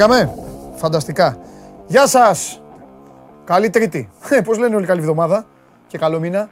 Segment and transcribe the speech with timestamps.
[0.00, 0.34] Μπήκαμε.
[0.76, 1.38] Φανταστικά.
[1.86, 2.60] Γεια σας.
[3.44, 4.10] Καλή Τρίτη.
[4.28, 5.46] Ε, Πώς λένε όλοι καλή εβδομάδα
[5.86, 6.48] και καλό μήνα.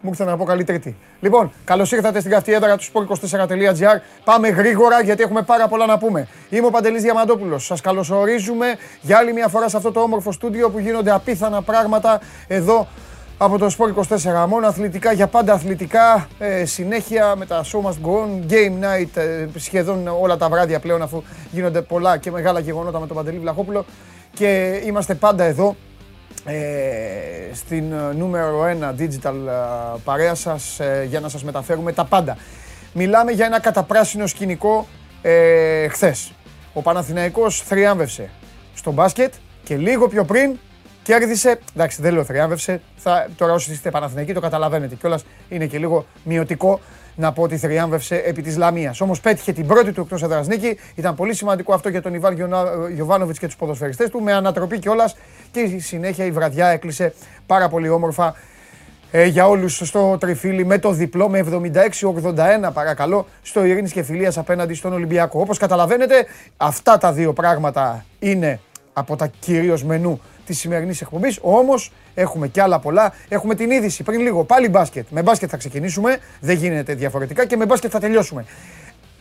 [0.00, 0.96] Μου ήρθε να πω καλή Τρίτη.
[1.20, 4.00] Λοιπόν, καλώς ήρθατε στην καυτή έδρα του sport24.gr.
[4.24, 6.28] Πάμε γρήγορα γιατί έχουμε πάρα πολλά να πούμε.
[6.50, 7.64] Είμαι ο Παντελής Διαμαντόπουλος.
[7.66, 8.66] Σας καλωσορίζουμε
[9.00, 12.88] για άλλη μια φορά σε αυτό το όμορφο στούντιο που γίνονται απίθανα πράγματα εδώ
[13.42, 14.46] από το Sport 24.
[14.48, 16.28] Μόνο αθλητικά για πάντα αθλητικά.
[16.38, 18.52] Ε, συνέχεια με τα show must go on.
[18.52, 23.06] Game night ε, σχεδόν όλα τα βράδια πλέον αφού γίνονται πολλά και μεγάλα γεγονότα με
[23.06, 23.84] τον Παντελή Βλαχόπουλο.
[24.34, 25.76] Και είμαστε πάντα εδώ
[26.44, 26.54] ε,
[27.54, 32.36] στην ε, νούμερο 1 digital ε, παρέα σας ε, για να σας μεταφέρουμε τα πάντα.
[32.92, 34.86] Μιλάμε για ένα καταπράσινο σκηνικό
[35.22, 36.32] ε, χθες.
[36.72, 38.30] Ο Παναθηναϊκός θριάμβευσε
[38.74, 39.32] στο μπάσκετ
[39.64, 40.58] και λίγο πιο πριν
[41.18, 41.58] κέρδισε.
[41.74, 42.80] Εντάξει, δεν λέω θριάμβευσε.
[42.96, 45.24] Θα, τώρα όσοι είστε Παναθηναϊκοί το καταλαβαίνετε κιόλας.
[45.48, 46.80] Είναι και λίγο μειωτικό
[47.16, 49.00] να πω ότι θριάμβευσε επί της Λαμίας.
[49.00, 50.78] Όμως πέτυχε την πρώτη του εκτός έδρας νίκη.
[50.94, 52.36] Ήταν πολύ σημαντικό αυτό για τον Ιβάν
[52.94, 54.20] Γιοβάνοβιτ και τους ποδοσφαιριστές του.
[54.20, 55.16] Με ανατροπή κιόλας
[55.50, 57.14] και η συνέχεια η βραδιά έκλεισε
[57.46, 58.34] πάρα πολύ όμορφα
[59.10, 61.46] ε, για όλους στο τριφύλι με το διπλό με
[62.66, 65.40] 76-81 παρακαλώ στο Ειρήνης και Φιλίας απέναντι στον Ολυμπιακό.
[65.40, 66.26] Όπως καταλαβαίνετε
[66.56, 68.60] αυτά τα δύο πράγματα είναι
[68.92, 70.20] από τα κυρίως μενού
[70.50, 71.38] της σημερινής εκπομπής.
[71.42, 73.14] Όμως έχουμε κι άλλα πολλά.
[73.28, 74.44] Έχουμε την είδηση πριν λίγο.
[74.44, 75.06] Πάλι μπάσκετ.
[75.10, 76.18] Με μπάσκετ θα ξεκινήσουμε.
[76.40, 78.44] Δεν γίνεται διαφορετικά και με μπάσκετ θα τελειώσουμε.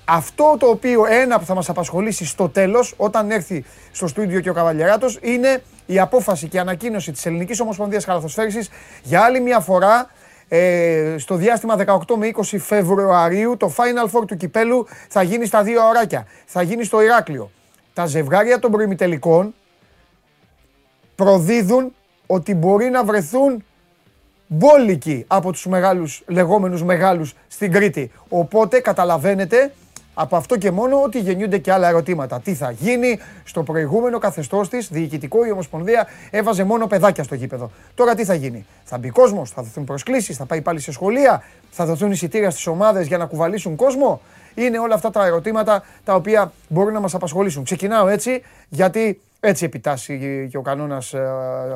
[0.06, 4.50] Αυτό το οποίο ένα που θα μας απασχολήσει στο τέλος, όταν έρθει στο στούντιο και
[4.50, 8.70] ο Καβαλιεράτος, είναι η απόφαση και η ανακοίνωση της Ελληνικής Ομοσπονδίας Καλαθοσφαίρισης
[9.04, 10.10] για άλλη μια φορά
[10.48, 15.64] ε, στο διάστημα 18 με 20 Φεβρουαρίου το Final Four του Κυπέλου θα γίνει στα
[15.64, 16.26] δύο ωράκια.
[16.46, 17.52] Θα γίνει στο Ηράκλειο.
[17.94, 19.54] Τα ζευγάρια των προημιτελικών
[21.20, 21.94] προδίδουν
[22.28, 23.64] ότι μπορεί να βρεθούν
[24.48, 28.12] μπόλικοι από τους μεγάλους, λεγόμενους μεγάλους στην Κρήτη.
[28.30, 29.72] Οπότε καταλαβαίνετε
[30.14, 32.40] από αυτό και μόνο ότι γεννιούνται και άλλα ερωτήματα.
[32.40, 37.72] Τι θα γίνει στο προηγούμενο καθεστώς της, διοικητικό η Ομοσπονδία έβαζε μόνο παιδάκια στο γήπεδο.
[37.96, 41.44] Τώρα τι θα γίνει, θα μπει κόσμος, θα δοθούν προσκλήσεις, θα πάει πάλι σε σχολεία,
[41.70, 44.22] θα δοθούν εισιτήρια στις ομάδες για να κουβαλήσουν κόσμο;
[44.56, 47.64] Είναι όλα αυτά τα ερωτήματα τα οποία μπορούν να μας απασχολήσουν.
[47.64, 51.30] Ξεκινάω έτσι γιατί έτσι επιτάσσει και ο κανόνας ε,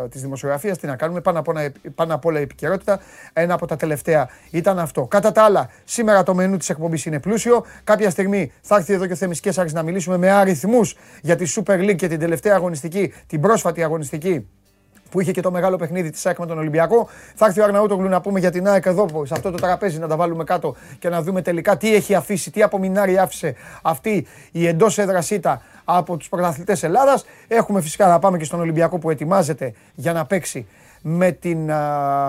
[0.10, 0.78] της δημοσιογραφίας.
[0.78, 3.00] Τι να κάνουμε, πάνω απ, όλα, πάνω απ' όλα η επικαιρότητα.
[3.34, 5.06] Ένα από τα τελευταία ήταν αυτό.
[5.06, 7.66] Κατά τα άλλα, σήμερα το μενού της εκπομπής είναι πλούσιο.
[7.84, 11.54] Κάποια στιγμή θα έρθει εδώ και ο Θέμη Κέσσαρη να μιλήσουμε με αριθμούς για τη
[11.56, 14.48] Super League και την τελευταία αγωνιστική, την πρόσφατη αγωνιστική
[15.14, 17.10] που είχε και το μεγάλο παιχνίδι της ΑΕΚ με τον Ολυμπιακό.
[17.36, 20.08] Θα έρθει ο Αρναούτογλου να πούμε για την ΑΕΚ εδώ, σε αυτό το τραπέζι να
[20.08, 24.68] τα βάλουμε κάτω και να δούμε τελικά τι έχει αφήσει, τι απομεινάρι άφησε αυτή η
[24.68, 27.26] εντός έδρασίτα από τους πρωταθλητές Ελλάδας.
[27.48, 30.68] Έχουμε φυσικά να πάμε και στον Ολυμπιακό που ετοιμάζεται για να παίξει
[31.06, 31.72] με την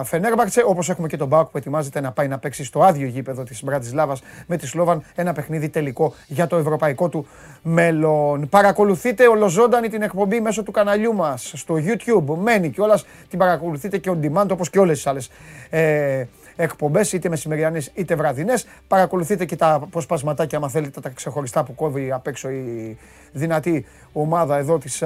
[0.05, 3.43] Φενέρμπαξε, όπως έχουμε και τον Μπάουκ που ετοιμάζεται να πάει να παίξει στο άδειο γήπεδο
[3.43, 7.27] της Μπρατισλάβας με τη Σλόβαν ένα παιχνίδι τελικό για το ευρωπαϊκό του
[7.63, 8.49] μέλλον.
[8.49, 12.37] Παρακολουθείτε ολοζώντανη την εκπομπή μέσω του καναλιού μας στο YouTube.
[12.37, 15.31] Μένει κιόλας, την παρακολουθείτε και on demand όπως και όλες τις άλλες
[15.71, 16.25] ε,
[16.56, 18.66] εκπομπές, είτε μεσημεριανές είτε βραδινές.
[18.88, 22.98] Παρακολουθείτε και τα αποσπασματάκια, αν θέλετε, τα ξεχωριστά που κόβει απ' έξω η
[23.32, 25.03] δυνατή ομάδα εδώ της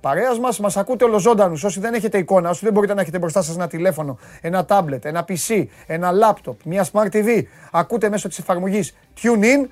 [0.00, 0.60] παρέας μας.
[0.60, 1.64] Μας ακούτε ολοζώντανους.
[1.64, 5.04] Όσοι δεν έχετε εικόνα, όσοι δεν μπορείτε να έχετε μπροστά σας ένα τηλέφωνο, ένα tablet,
[5.04, 7.42] ένα PC, ένα laptop, μια smart TV,
[7.72, 9.68] ακούτε μέσω της εφαρμογής TuneIn.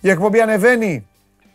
[0.00, 1.06] Η εκπομπή ανεβαίνει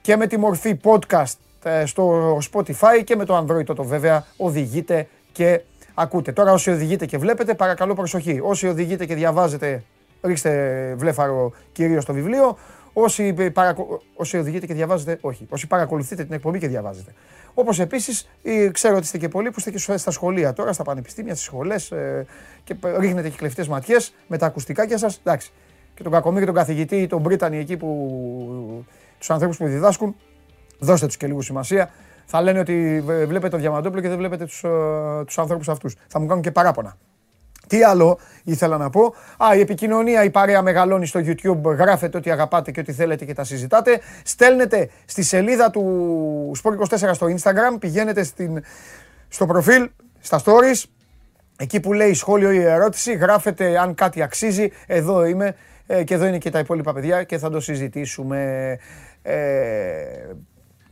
[0.01, 5.07] και με τη μορφή podcast ε, στο Spotify και με το Android το βέβαια οδηγείτε
[5.31, 5.61] και
[5.93, 6.31] ακούτε.
[6.31, 8.39] Τώρα όσοι οδηγείτε και βλέπετε, παρακαλώ προσοχή.
[8.43, 9.83] Όσοι οδηγείτε και διαβάζετε,
[10.21, 12.57] ρίξτε βλέφαρο κυρίως στο βιβλίο.
[12.93, 14.01] Όσοι, παρακο...
[14.15, 15.45] όσοι οδηγείτε και διαβάζετε, όχι.
[15.49, 17.13] Όσοι παρακολουθείτε την εκπομπή και διαβάζετε.
[17.53, 18.29] Όπως επίσης,
[18.71, 21.91] ξέρω ότι είστε και πολλοί που είστε και στα σχολεία τώρα, στα πανεπιστήμια, στις σχολές
[21.91, 22.25] ε,
[22.63, 25.19] και ρίχνετε και κλεφτές ματιές με τα ακουστικάκια σας.
[25.23, 25.51] Εντάξει.
[25.93, 28.85] Και τον Κακομίρη, τον καθηγητή, τον Μπρίτανη εκεί που.
[29.17, 30.15] τους ανθρώπους που διδάσκουν,
[30.79, 31.89] δώστε τους και λίγο σημασία
[32.31, 34.69] θα λένε ότι βλέπετε το Διαμαντόπουλο και δεν βλέπετε τους, ε,
[35.25, 35.95] τους ανθρώπους αυτούς.
[36.07, 36.97] Θα μου κάνουν και παράπονα.
[37.67, 41.61] Τι άλλο ήθελα να πω; Α, η επικοινωνία, η παρέα μεγαλώνει στο YouTube.
[41.63, 43.99] Γράφετε ό,τι αγαπάτε και ό,τι θέλετε και τα συζητάτε.
[44.23, 47.79] Στέλνετε στη σελίδα του Sport24 στο Instagram.
[47.79, 48.63] Πηγαίνετε στην,
[49.27, 49.89] στο προφίλ,
[50.19, 50.83] στα stories.
[51.57, 53.13] Εκεί που λέει σχόλιο ή ερώτηση.
[53.13, 54.71] Γράφετε αν κάτι αξίζει.
[54.87, 55.55] Εδώ είμαι
[55.87, 58.77] ε, και εδώ είναι και τα υπόλοιπα παιδιά και θα το συζητήσουμε.
[59.21, 59.35] Ε,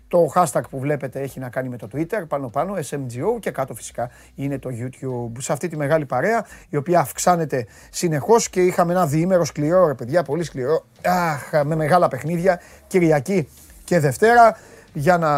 [0.08, 3.74] το hashtag που βλέπετε έχει να κάνει με το Twitter, πάνω πάνω, SMGO και κάτω
[3.74, 5.32] φυσικά είναι το YouTube.
[5.40, 9.94] Σε αυτή τη μεγάλη παρέα, η οποία αυξάνεται συνεχώς και είχαμε ένα διήμερο σκληρό, ρε
[9.94, 13.50] παιδιά, πολύ σκληρό, αχ, με μεγάλα παιχνίδια, Κυριακή
[13.84, 14.58] και Δευτέρα,
[14.94, 15.30] για να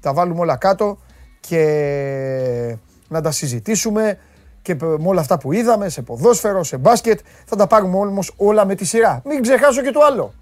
[0.00, 0.98] τα βάλουμε όλα κάτω
[1.40, 2.76] και
[3.08, 4.18] να τα συζητήσουμε
[4.62, 8.66] και με όλα αυτά που είδαμε, σε ποδόσφαιρο, σε μπάσκετ, θα τα πάρουμε όμως όλα
[8.66, 9.22] με τη σειρά.
[9.24, 10.32] Μην ξεχάσω και το άλλο.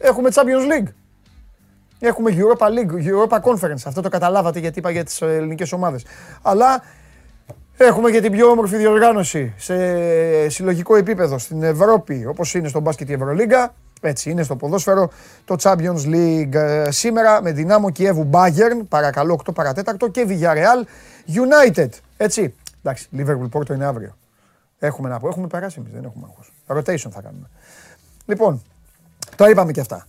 [0.00, 0.92] Ε, έχουμε Champions League.
[1.98, 3.82] Έχουμε Europa League, Europa Conference.
[3.84, 6.04] Αυτό το καταλάβατε γιατί είπα για τις ελληνικές ομάδες.
[6.42, 6.82] Αλλά
[7.76, 13.08] έχουμε και την πιο όμορφη διοργάνωση σε συλλογικό επίπεδο στην Ευρώπη, όπως είναι στο μπάσκετ
[13.08, 13.74] η Ευρωλίγκα.
[14.00, 15.10] Έτσι είναι στο ποδόσφαιρο
[15.44, 20.84] το Champions League ε, σήμερα με δυνάμω Κιέβου Bayern, παρακαλώ 8 παρατέταρτο και Villarreal
[21.34, 21.88] United.
[22.16, 22.54] Έτσι.
[22.82, 24.16] Εντάξει, Liverpool Porto είναι αύριο.
[24.78, 25.28] Έχουμε να πω.
[25.28, 26.52] Έχουμε περάσει εμείς, δεν έχουμε άγχος.
[26.66, 27.50] Rotation θα κάνουμε.
[28.26, 28.62] Λοιπόν,
[29.36, 30.06] το είπαμε και αυτά.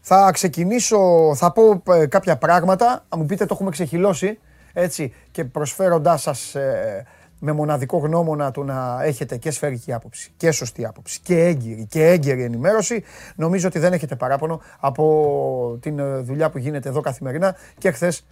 [0.00, 3.04] Θα ξεκινήσω, θα πω ε, κάποια πράγματα.
[3.08, 4.38] Αν μου πείτε το έχουμε ξεχυλώσει,
[4.72, 7.04] έτσι, και προσφέροντάς σας ε,
[7.38, 12.06] με μοναδικό γνώμονα του να έχετε και σφαιρική άποψη και σωστή άποψη και έγκυρη και
[12.06, 13.02] έγκαιρη ενημέρωση.
[13.36, 18.26] Νομίζω ότι δεν έχετε παράπονο από την ε, δουλειά που γίνεται εδώ καθημερινά και χθες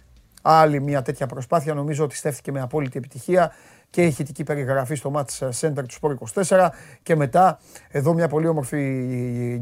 [0.45, 3.51] άλλη μια τέτοια προσπάθεια νομίζω ότι στέφθηκε με απόλυτη επιτυχία
[3.89, 6.67] και η ηχητική περιγραφή στο Match Center του Sport 24
[7.03, 7.59] και μετά
[7.89, 8.81] εδώ μια πολύ όμορφη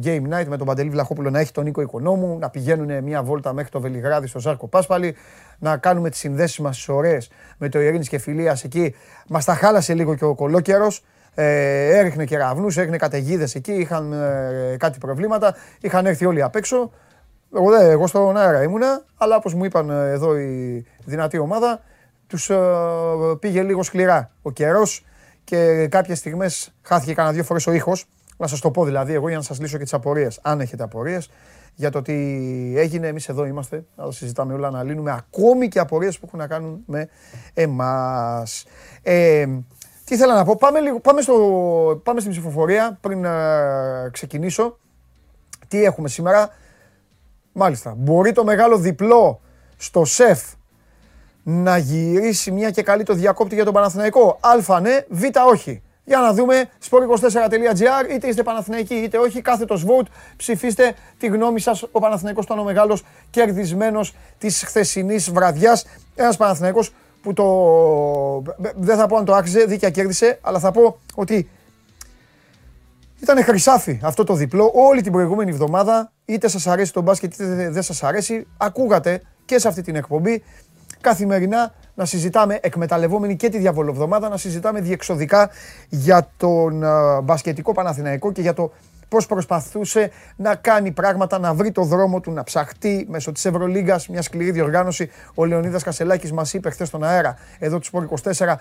[0.03, 3.53] Game Night με τον Παντελή Βλαχόπουλο να έχει τον Νίκο Οικονόμου, να πηγαίνουν μια βόλτα
[3.53, 5.15] μέχρι το Βελιγράδι στο Ζάρκο Πάσπαλη,
[5.59, 8.95] να κάνουμε τις συνδέσεις μας τις ωραίες με το Ειρήνης και Φιλίας εκεί.
[9.27, 14.75] Μας τα χάλασε λίγο και ο κολόκερος, ε, έριχνε κεραυνούς, έριχνε καταιγίδες εκεί, είχαν ε,
[14.77, 16.91] κάτι προβλήματα, είχαν έρθει όλοι απ' έξω.
[17.55, 21.81] Εγώ, εγώ στον αέρα ήμουνα, αλλά όπως μου είπαν ε, εδώ η δυνατή ομάδα,
[22.27, 22.59] τους ε,
[23.39, 25.05] πήγε λίγο σκληρά ο καιρός
[25.43, 28.05] και κάποιες στιγμές χάθηκε κανένα δύο φορές ο ήχος.
[28.37, 30.83] Να σας το πω δηλαδή εγώ για να σας λύσω και τις απορίες, αν έχετε
[30.83, 31.29] απορίες,
[31.75, 32.13] για το τι
[32.77, 33.07] έγινε.
[33.07, 36.83] Εμείς εδώ είμαστε, να συζητάμε όλα, να λύνουμε ακόμη και απορίες που έχουν να κάνουν
[36.85, 37.09] με
[37.53, 38.65] εμάς.
[39.01, 39.45] Ε,
[40.03, 44.79] τι ήθελα να πω, πάμε, λίγο, πάμε, στο, πάμε στην ψηφοφορία πριν ε, ξεκινήσω.
[45.67, 46.49] Τι έχουμε σήμερα;
[47.53, 49.41] Μάλιστα, μπορεί το μεγάλο διπλό
[49.77, 50.41] στο ΣΕΦ
[51.43, 54.39] να γυρίσει μια και καλή το διακόπτη για τον Παναθηναϊκό.
[54.67, 55.81] Α ναι, Β όχι.
[56.03, 60.07] Για να δούμε, sport24.gr, είτε είστε Παναθηναϊκοί είτε όχι, κάθετος vote,
[60.37, 61.83] ψηφίστε τη γνώμη σας.
[61.91, 65.85] Ο Παναθηναϊκός ήταν ο μεγάλος κερδισμένος της χθεσινής βραδιάς.
[66.15, 68.53] Ένας Παναθηναϊκός που το...
[68.75, 71.49] δεν θα πω αν το άξιζε, δίκαια κέρδισε, αλλά θα πω ότι
[73.21, 76.11] ήταν χρυσάφι αυτό το διπλό όλη την προηγούμενη εβδομάδα.
[76.31, 78.47] Είτε σας αρέσει το μπάσκετ είτε δεν σας αρέσει.
[78.57, 80.43] Ακούγατε και σε αυτή την εκπομπή
[81.01, 85.49] καθημερινά να συζητάμε, εκμεταλλευόμενοι και τη διαβολοβδομάδα, να συζητάμε διεξοδικά
[85.89, 88.71] για τον uh, μπασκετικό Παναθηναϊκό και για το
[89.07, 94.07] πώς προσπαθούσε να κάνει πράγματα, να βρει το δρόμο του, να ψαχτεί μέσω της Ευρωλίγκας,
[94.07, 95.09] μια σκληρή διοργάνωση.
[95.35, 98.55] Ο Λεωνίδας Κασελάκης μας είπε χθες στον αέρα, εδώ του Σπορ 24,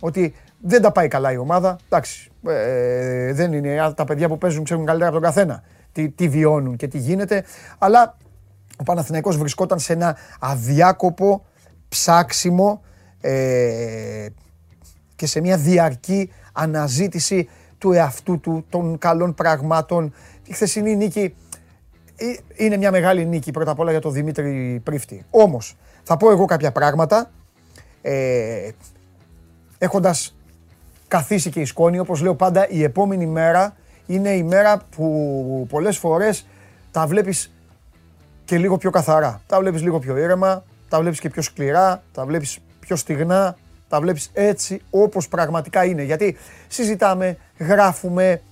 [0.00, 1.76] ότι δεν τα πάει καλά η ομάδα.
[1.88, 5.62] Εντάξει, ε, δεν είναι, τα παιδιά που παίζουν ξέρουν καλύτερα από τον καθένα
[5.92, 7.44] τι, τι βιώνουν και τι γίνεται,
[7.78, 8.16] αλλά
[8.76, 11.44] ο Παναθηναϊκός βρισκόταν σε ένα αδιάκοπο
[11.88, 12.82] ψάξιμο
[13.20, 14.26] ε,
[15.16, 17.48] και σε μια διαρκή αναζήτηση
[17.78, 20.14] του εαυτού του, των καλών πραγμάτων.
[20.44, 21.34] Η χθεσινή νίκη
[22.16, 25.24] ε, είναι μια μεγάλη νίκη πρώτα απ' όλα για τον Δημήτρη Πρίφτη.
[25.30, 27.30] Όμως θα πω εγώ κάποια πράγματα
[28.02, 28.70] ε,
[29.78, 30.36] έχοντας
[31.08, 33.76] καθίσει και η σκόνη, όπως λέω πάντα η επόμενη μέρα
[34.10, 36.46] είναι η μέρα που πολλές φορές
[36.90, 37.52] τα βλέπεις
[38.44, 39.40] και λίγο πιο καθαρά.
[39.46, 43.56] Τα βλέπεις λίγο πιο ήρεμα, τα βλέπεις και πιο σκληρά, τα βλέπεις πιο στιγνά,
[43.88, 46.02] τα βλέπεις έτσι όπως πραγματικά είναι.
[46.02, 46.36] Γιατί
[46.68, 48.42] συζητάμε, γράφουμε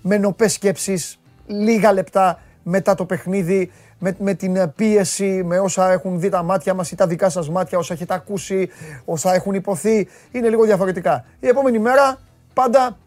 [0.00, 6.20] με νοπές σκέψεις, λίγα λεπτά μετά το παιχνίδι, με, με την πίεση, με όσα έχουν
[6.20, 8.68] δει τα μάτια μας ή τα δικά σας μάτια, όσα έχετε ακούσει,
[9.04, 11.24] όσα έχουν υποθεί, είναι λίγο διαφορετικά.
[11.40, 12.18] Η επόμενη μέρα
[12.54, 12.98] πάντα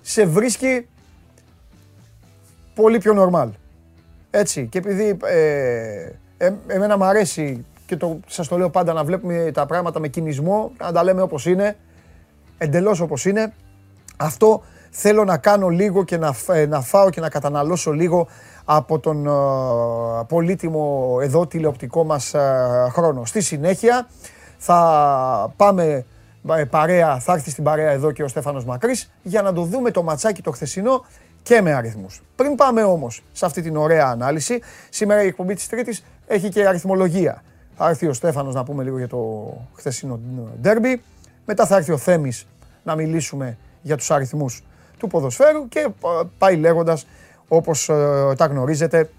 [0.00, 0.86] σε βρίσκει
[2.82, 3.48] πολύ πιο νορμάλ.
[4.30, 9.04] Έτσι, και επειδή ε, ε, εμένα μου αρέσει και το, σας το λέω πάντα να
[9.04, 11.76] βλέπουμε τα πράγματα με κινησμό, να τα λέμε όπως είναι,
[12.58, 13.52] εντελώς όπως είναι.
[14.16, 18.28] Αυτό θέλω να κάνω λίγο και να, ε, να φάω και να καταναλώσω λίγο
[18.64, 22.38] από τον uh, πολύτιμο εδώ τηλεοπτικό μας uh,
[22.90, 23.24] χρόνο.
[23.24, 24.08] Στη συνέχεια
[24.58, 26.06] θα πάμε
[26.70, 30.02] παρέα, θα έρθει στην παρέα εδώ και ο Στέφανος Μακρής για να το δούμε το
[30.02, 31.04] ματσάκι το χθεσινό
[31.48, 32.22] και με αριθμούς.
[32.36, 36.66] Πριν πάμε όμως σε αυτή την ωραία ανάλυση, σήμερα η εκπομπή της Τρίτης έχει και
[36.66, 37.42] αριθμολογία.
[37.76, 40.20] Θα έρθει ο Στέφανος να πούμε λίγο για το χθεσινό
[40.60, 41.02] ντέρμπι.
[41.46, 42.46] Μετά θα έρθει ο Θέμης
[42.84, 44.62] να μιλήσουμε για τους αριθμούς
[44.98, 45.88] του ποδοσφαίρου και
[46.38, 47.06] πάει λέγοντας
[47.48, 49.10] όπως ε, τα γνωρίζετε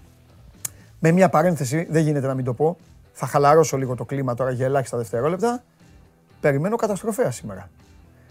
[0.98, 2.76] με μια παρένθεση, δεν γίνεται να μην το πω,
[3.12, 5.62] θα χαλαρώσω λίγο το κλίμα τώρα για ελάχιστα δευτερόλεπτα.
[6.40, 7.70] Περιμένω καταστροφέας σήμερα.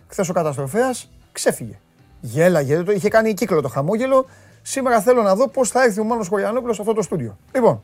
[0.07, 1.79] Χθες ο καταστροφέας ξέφυγε.
[2.21, 4.25] Γέλαγε, το είχε κάνει κύκλο το χαμόγελο.
[4.61, 7.37] Σήμερα θέλω να δω πώς θα έρθει ο Μάνος Χωριανόπουλος σε αυτό το στούντιο.
[7.53, 7.83] Λοιπόν,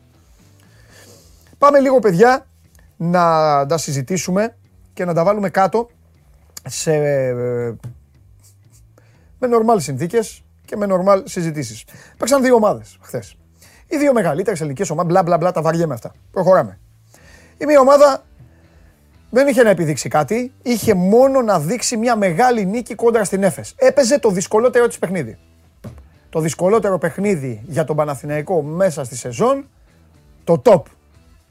[1.58, 2.46] Πάμε λίγο παιδιά
[2.98, 3.22] να
[3.66, 4.56] τα συζητήσουμε
[4.94, 5.90] και να τα βάλουμε κάτω
[6.68, 6.92] σε,
[9.40, 11.84] με νορμάλ συνθήκες και με νορμάλ συζητήσεις.
[12.18, 13.36] Παίξαν δύο ομάδες χθες.
[13.88, 16.12] Οι δύο μεγαλύτερες ελληνικές ομάδες, μπλα μπλα μπλα, τα βαριέμαι αυτά.
[16.32, 16.80] Προχωράμε.
[17.58, 18.24] Η μία ομάδα
[19.36, 23.74] δεν είχε να επιδείξει κάτι, είχε μόνο να δείξει μια μεγάλη νίκη κόντρα στην Έφες.
[23.78, 25.38] Έπαιζε το δυσκολότερο της παιχνίδι.
[26.30, 29.70] Το δυσκολότερο παιχνίδι για τον Παναθηναϊκό μέσα στη σεζόν,
[30.44, 30.82] το top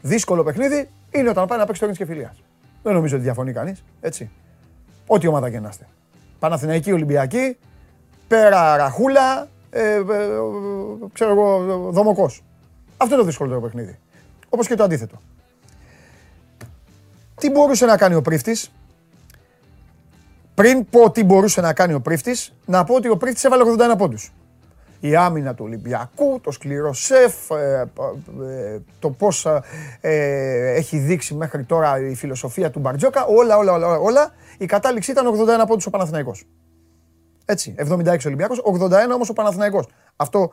[0.00, 2.43] δύσκολο παιχνίδι, είναι όταν πάει να παίξει το και Φιλίας.
[2.83, 4.31] Δεν νομίζω ότι διαφωνεί κανείς, έτσι.
[5.07, 5.87] Ό,τι ομάδα και να είστε.
[6.38, 7.57] Παναθηναϊκή Ολυμπιακή,
[8.29, 10.03] πέρα Ραχούλα, ε, ε,
[11.12, 11.59] ξέρω εγώ,
[11.91, 12.43] Δομοκός.
[12.97, 13.99] Αυτό είναι το δυσκολότερο παιχνίδι.
[14.49, 15.21] Όπως και το αντίθετο.
[17.35, 18.73] Τι μπορούσε να κάνει ο Πρίφτης,
[20.55, 23.62] πριν πω τι μπορούσε να κάνει ο Πρίφτης, να πω ότι ο Πρίφτης έβαλε
[23.95, 24.33] 81 πόντους.
[25.00, 27.91] Η άμυνα του Ολυμπιακού, το σκληρό σεφ, ε,
[28.49, 29.47] ε, το πώς
[30.00, 34.33] ε, έχει δείξει μέχρι τώρα η φιλοσοφία του Μπαρτζόκα, όλα, όλα, όλα, όλα.
[34.59, 36.45] Η κατάληξη ήταν 81 πόντους ο Παναθηναϊκός.
[37.45, 39.88] Έτσι, 76 Ολυμπιακός, 81 όμως ο Παναθηναϊκός.
[40.17, 40.53] Αυτό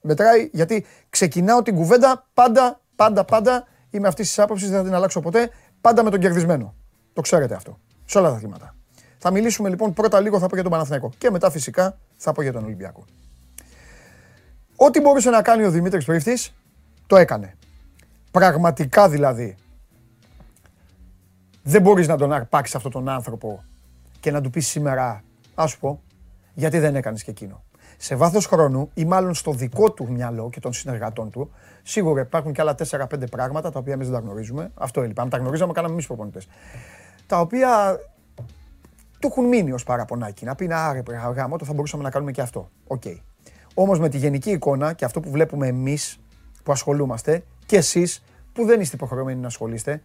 [0.00, 4.94] μετράει γιατί ξεκινάω την κουβέντα πάντα, πάντα, πάντα, είμαι αυτής της άποψης, δεν θα την
[4.94, 5.50] αλλάξω ποτέ,
[5.84, 6.74] πάντα με τον κερδισμένο.
[7.12, 7.78] Το ξέρετε αυτό.
[8.04, 8.74] Σε όλα τα θύματα.
[9.18, 12.42] Θα μιλήσουμε λοιπόν πρώτα λίγο, θα πω για τον Παναθηναϊκό και μετά φυσικά θα πω
[12.42, 13.04] για τον Ολυμπιακό.
[14.76, 16.54] Ό,τι μπορούσε να κάνει ο Δημήτρης Πρίφτης,
[17.06, 17.56] το έκανε.
[18.30, 19.56] Πραγματικά δηλαδή.
[21.62, 23.64] Δεν μπορείς να τον αρπάξεις αυτόν τον άνθρωπο
[24.20, 25.22] και να του πεις σήμερα,
[25.54, 26.02] ας σου πω,
[26.54, 27.64] γιατί δεν έκανες και εκείνο.
[27.96, 31.50] Σε βάθος χρόνου ή μάλλον στο δικό του μυαλό και των συνεργατών του,
[31.82, 34.70] σίγουρα υπάρχουν και άλλα 4-5 πράγματα τα οποία εμείς δεν τα γνωρίζουμε.
[34.74, 35.22] Αυτό έλειπε.
[35.22, 36.48] Αν τα γνωρίζαμε, κάναμε εμείς προπονητές.
[37.26, 37.98] Τα οποία
[39.18, 40.44] του έχουν μείνει ως παραπονάκι.
[40.44, 41.02] Να πεις α ρε
[41.34, 42.70] γαμώτο, θα μπορούσαμε να κάνουμε και αυτό.
[42.86, 43.02] OK.
[43.04, 43.16] Okay.
[43.74, 46.20] Όμως με τη γενική εικόνα και αυτό που βλέπουμε εμείς
[46.62, 50.02] που ασχολούμαστε και εσείς που δεν είστε υποχρεωμένοι να ασχολείστε,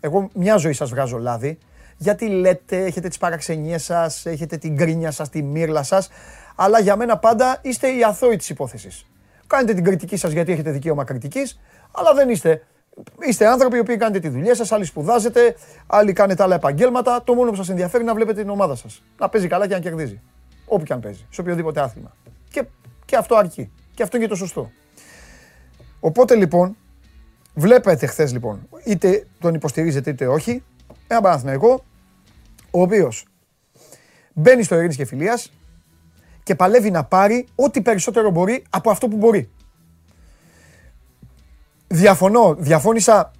[0.00, 1.58] εγώ μια ζωή σας βγάζω λάδι,
[1.96, 6.08] γιατί λέτε, έχετε τις παραξενίες σας, έχετε την κρίνια σας, τη μύρλα σας,
[6.56, 9.06] αλλά για μένα πάντα είστε οι αθώοι της υπόθεσης.
[9.46, 11.60] Κάνετε την κριτική σας γιατί έχετε δικαίωμα κριτικής,
[11.92, 12.66] αλλά δεν είστε.
[13.20, 17.22] Είστε άνθρωποι οι οποίοι κάνετε τη δουλειά σας, άλλοι σπουδάζετε, άλλοι κάνετε άλλα επαγγέλματα.
[17.24, 19.02] Το μόνο που σας ενδιαφέρει είναι να βλέπετε την ομάδα σας.
[19.18, 20.20] Να παίζει καλά και να κερδίζει.
[20.66, 22.16] Όπου και αν παίζει, σε οποιοδήποτε άθλημα.
[22.50, 22.64] Και
[23.04, 23.72] και αυτό αρκεί.
[23.94, 24.70] Και αυτό είναι και το σωστό.
[26.00, 26.76] Οπότε λοιπόν,
[27.54, 30.64] βλέπετε χθες λοιπόν, είτε τον υποστηρίζετε είτε όχι,
[31.06, 31.84] ένα Παναθηναϊκό,
[32.70, 33.24] ο οποίος
[34.32, 35.52] μπαίνει στο ειρήνης και φιλίας
[36.46, 39.50] και παλεύει να πάρει ό,τι περισσότερο μπορεί από αυτό που μπορεί.
[41.86, 43.30] Διαφωνώ, διαφώνησα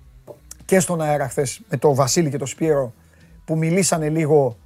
[0.65, 2.93] και στον αέρα χθες με τον Βασίλη και τον Σπύρο
[3.45, 4.57] που μιλήσανε λίγο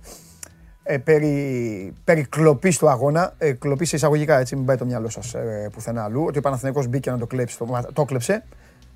[0.82, 5.08] ε, περί, περί κλοπής του αγώνα, ε, κλοπής σε εισαγωγικά έτσι, μην πάει το μυαλό
[5.08, 8.44] σας ε, πουθενά αλλού, ότι ο Παναθηναϊκός μπήκε να το κλέψει, το, το κλέψε.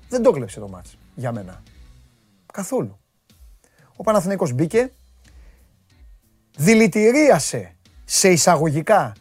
[0.09, 1.63] Δεν το κλέψε το μάτς, για μένα.
[2.53, 2.99] Καθόλου.
[3.95, 4.91] Ο Παναθηναϊκός μπήκε,
[6.57, 7.75] δηλητηρίασε
[8.05, 9.13] σε εισαγωγικά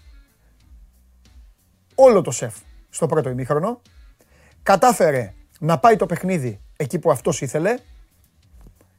[1.95, 2.55] όλο το σεφ
[2.91, 3.81] στο πρώτο ημίχρονο,
[4.63, 7.75] κατάφερε να πάει το παιχνίδι εκεί που αυτός ήθελε,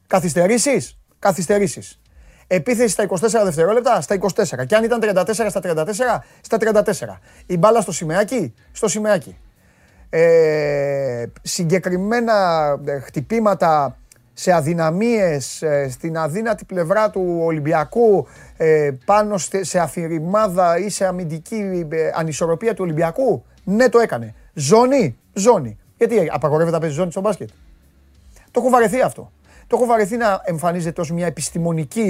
[0.06, 2.00] καθυστερήσεις, καθυστερήσεις.
[2.46, 4.66] Επίθεση στα 24 δευτερόλεπτα, στα 24.
[4.66, 7.20] Και αν ήταν 34 στα 34, στα 34.
[7.46, 9.36] Η μπάλα στο σημαίακι, στο σημαίακι.
[10.10, 12.34] Ε, συγκεκριμένα
[12.84, 13.98] ε, χτυπήματα
[14.38, 18.26] σε αδυναμίες ε, στην αδύνατη πλευρά του Ολυμπιακού
[18.56, 23.44] ε, πάνω σε αφηρημάδα ή σε αμυντική ανισορροπία του Ολυμπιακού.
[23.64, 24.34] Ναι, το έκανε.
[24.54, 25.78] Ζώνη, ζώνη.
[25.96, 27.48] Γιατί απαγορεύεται να παίζει ζώνη στο μπάσκετ;
[28.50, 29.30] Το έχω βαρεθεί αυτό.
[29.66, 32.08] Το έχω βαρεθεί να εμφανίζεται ως μια επιστημονική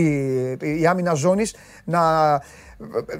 [0.61, 1.55] η άμυνα ζώνης,
[1.85, 2.31] να,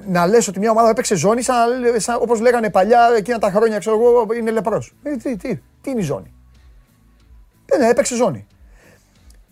[0.07, 3.79] να λες ότι μια ομάδα έπαιξε ζώνη, σαν, σαν, όπως λέγανε παλιά εκείνα τα χρόνια,
[3.79, 4.93] ξέρω εγώ, είναι λεπρός.
[5.03, 6.33] Ε, τι, τι, τι είναι η ζώνη;
[7.65, 8.47] Ε, ναι, έπαιξε ζώνη.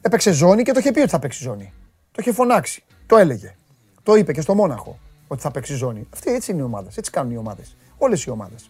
[0.05, 1.73] Έπαιξε ζώνη και το είχε πει ότι θα παίξει ζώνη.
[2.11, 2.83] Το είχε φωνάξει.
[3.05, 3.55] Το έλεγε.
[4.03, 6.07] Το είπε και στο Μόναχο ότι θα παίξει ζώνη.
[6.13, 6.97] Αυτή έτσι είναι οι ομάδες.
[6.97, 7.75] Έτσι κάνουν οι ομάδες.
[7.97, 8.69] Όλες οι ομάδες.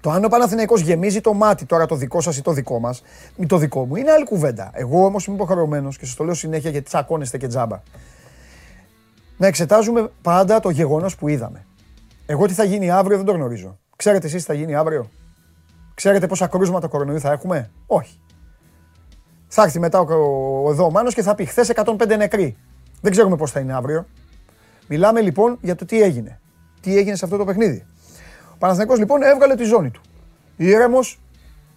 [0.00, 3.02] Το αν ο Παναθηναϊκός γεμίζει το μάτι τώρα το δικό σας ή το δικό μας,
[3.36, 4.70] ή το δικό μου, είναι άλλη κουβέντα.
[4.74, 7.82] Εγώ όμως είμαι υποχρεωμένος και σας το λέω συνέχεια γιατί τσακώνεστε και τζάμπα.
[9.36, 11.66] Να εξετάζουμε πάντα το γεγονός που είδαμε.
[12.26, 13.78] Εγώ τι θα γίνει αύριο δεν το γνωρίζω.
[13.96, 15.10] Ξέρετε εσείς τι θα γίνει αύριο;
[15.94, 18.20] Ξέρετε πόσα κρούσματα κορονοϊού θα έχουμε; Όχι.
[19.54, 20.06] Θα έρθει μετά ο,
[20.64, 22.56] ο, εδώ ο Μάνος και θα πει χθες 105 νεκροί.
[23.00, 24.06] Δεν ξέρουμε πώς θα είναι αύριο.
[24.88, 26.40] Μιλάμε λοιπόν για το τι έγινε.
[26.80, 27.86] Τι έγινε σε αυτό το παιχνίδι.
[28.58, 30.00] Παναθηναϊκός λοιπόν έβγαλε τη ζώνη του.
[30.56, 31.20] Ήρεμος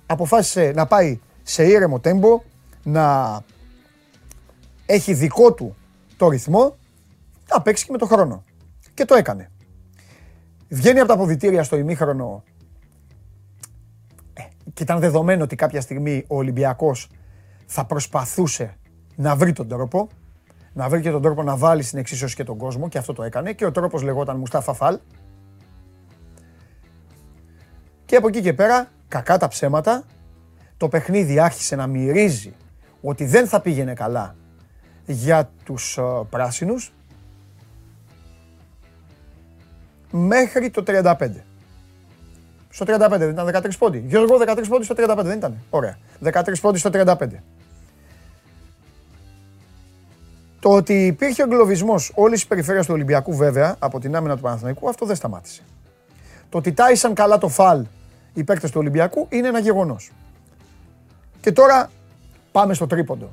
[0.05, 2.41] αποφάσισε να πάει σε ήρεμο τέμπο,
[2.83, 3.39] να
[4.85, 5.75] έχει δικό του
[6.17, 6.75] το ρυθμό,
[7.49, 8.43] να παίξει και με το χρόνο.
[8.93, 9.51] Και το έκανε.
[10.69, 12.43] Βγαίνει από τα αποδητήρια στο ημίχρονο
[14.33, 14.41] ε,
[14.73, 17.09] και ήταν δεδομένο ότι κάποια στιγμή ο Ολυμπιακός
[17.65, 18.77] θα προσπαθούσε
[19.15, 20.09] να βρει τον τρόπο,
[20.73, 23.23] να βρει και τον τρόπο να βάλει στην εξίσωση και τον κόσμο και αυτό το
[23.23, 24.99] έκανε και ο τρόπος λεγόταν Μουστάφα Φαλ,
[28.05, 30.03] Και από εκεί και πέρα, κακά τα ψέματα,
[30.77, 32.53] το παιχνίδι άρχισε να μυρίζει
[33.01, 34.35] ότι δεν θα πήγαινε καλά
[35.05, 36.93] για τους uh, πράσινους
[40.11, 41.13] μέχρι το 35.
[42.69, 44.03] Στο 35 δεν ήταν 13 πόντι.
[44.07, 45.57] Γιώργο 13 πόντι στο 35 δεν ήταν.
[45.69, 45.97] Ωραία.
[46.23, 47.15] 13 πόντι στο 35.
[50.65, 54.89] Το ότι υπήρχε εγκλωβισμός όλης της περιφέρειας του Ολυμπιακού, βέβαια, από την άμυνα του Παναθηναϊκού,
[54.89, 55.61] αυτό δεν σταμάτησε.
[56.49, 57.85] Το ότι τάισαν καλά το φαλ
[58.33, 60.11] οι παίκτες του Ολυμπιακού είναι ένα γεγονός.
[61.41, 61.89] Και τώρα
[62.51, 63.31] πάμε στο τρίποντο.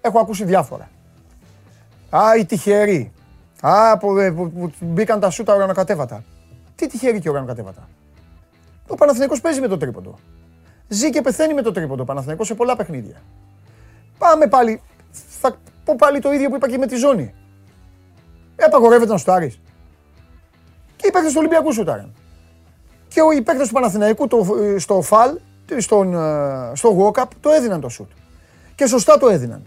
[0.00, 0.90] Έχω ακούσει διάφορα.
[2.10, 3.12] Α, οι τυχεροί.
[3.60, 6.24] Α, που, ε, που, που μπήκαν τα σούτα ουρανοκατέβατα.
[6.74, 7.88] Τι τυχεροί και ουρανοκατέβατα.
[8.86, 10.18] Ο Παναθηναϊκός παίζει με το τρίποντο.
[10.88, 13.22] Ζει και πεθαίνει με το τρίποντο ο Παναθηναϊκός σε πολλά παιχνίδια.
[14.18, 14.80] Πάμε πάλι.
[15.40, 17.34] Θα πω πάλι το ίδιο που είπα και με τη ζώνη.
[18.56, 19.60] Ε, απαγορεύεται να σουτάρεις.
[20.96, 22.14] Και οι παίκτες του Ολυμπιακού σουτάραν.
[23.08, 25.38] Και οι παίκτες του Παναθηναϊκού το, ε, στο φαλ,
[25.78, 28.10] στον, ε, στο walk-up, το έδιναν το σουτ.
[28.74, 29.66] Και σωστά το έδιναν.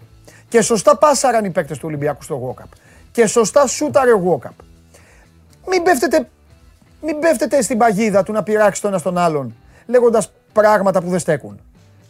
[0.50, 2.70] Και σωστά πάσαραν οι παίκτες του Ολυμπιακού στο walk-up.
[3.12, 4.64] Και σωστά σούταρε ο walk-up.
[5.70, 6.30] Μην πέφτετε,
[7.02, 9.56] μην πέφτετε στην παγίδα του να πειράξεις το ένα στον άλλον,
[9.86, 11.60] λέγοντας πράγματα που δεν στέκουν.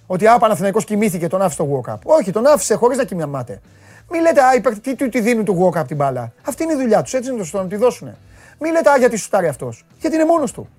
[0.07, 1.99] Ότι α, Παναθηναϊκός κοιμήθηκε, τον άφησε το walk-up.
[2.03, 3.61] Όχι, τον άφησε χωρίς να κοιμάται.
[4.09, 6.33] Μην λέτε, α, τι του τη δίνουν του walk-up την μπάλα.
[6.41, 8.15] Αυτή είναι η δουλειά τους, έτσι είναι το να τη δώσουν.
[8.59, 9.85] Μην λέτε, α, γιατί σουτάρει αυτός.
[9.99, 10.69] Γιατί είναι μόνος του.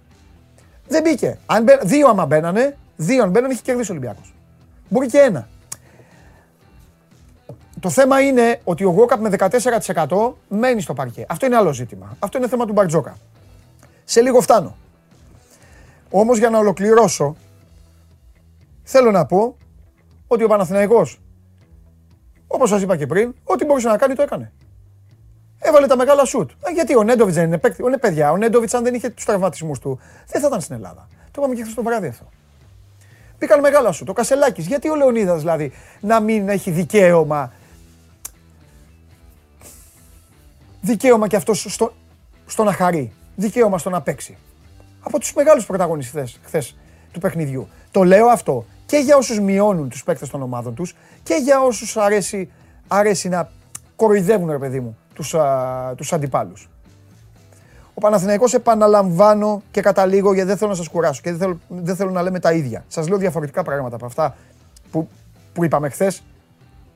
[0.88, 1.38] Δεν μπήκε.
[1.46, 4.34] Αν μπαι, δύο άμα μπαίνανε, δύο αν μπαίνανε, είχε κερδίσει ο Ολυμπιακός.
[4.88, 5.48] Μπορεί και ένα.
[7.80, 11.24] Το θέμα είναι ότι ο Γόκαπ με 14% μένει στο παρκέ.
[11.28, 12.16] Αυτό είναι άλλο ζήτημα.
[12.18, 13.16] Αυτό είναι θέμα του Μπαρτζόκα.
[14.04, 14.76] Σε λίγο φτάνω.
[16.10, 17.36] Όμως για να ολοκληρώσω,
[18.82, 19.56] θέλω να πω
[20.26, 21.20] ότι ο Παναθηναϊκός,
[22.56, 24.52] όπως σας είπα και πριν, ό,τι μπορούσε να κάνει το έκανε.
[25.58, 26.50] Έβαλε τα μεγάλα σουτ.
[26.50, 29.24] Ε, γιατί ο Νέντοβιτς δεν είναι παίκτη; Ο παιδιά, ο Νέντοβιτς αν δεν είχε τους
[29.24, 31.08] τραυματισμούς του, δεν θα ήταν στην Ελλάδα.
[31.30, 32.28] Το είπαμε και χθες το βράδυ αυτό.
[33.38, 34.08] Μπήκαν μεγάλα σουτ.
[34.08, 37.52] Ο Κασελάκης, γιατί ο Λεωνίδας δηλαδή να μην έχει δικαίωμα;
[40.80, 41.92] Δικαίωμα και αυτός στο,
[42.46, 43.12] στο να χαρεί.
[43.36, 44.36] Δικαίωμα στο να παίξει.
[45.00, 46.76] Από τους μεγάλους πρωταγωνιστές χθες
[47.12, 47.68] του παιχνιδιού.
[47.90, 51.96] Το λέω αυτό και για όσους μειώνουν τους παίκτες των ομάδων τους και για όσους
[51.96, 52.50] αρέσει,
[52.88, 53.50] αρέσει να
[53.96, 56.68] κοροϊδεύουν, ρε παιδί μου, τους, α, τους αντιπάλους.
[57.94, 61.96] Ο Παναθηναϊκός επαναλαμβάνω και καταλήγω γιατί δεν θέλω να σας κουράσω και δεν θέλω, δεν
[61.96, 62.84] θέλω να λέμε τα ίδια.
[62.88, 64.36] Σας λέω διαφορετικά πράγματα από αυτά
[64.90, 65.08] που,
[65.52, 66.22] που είπαμε χθες,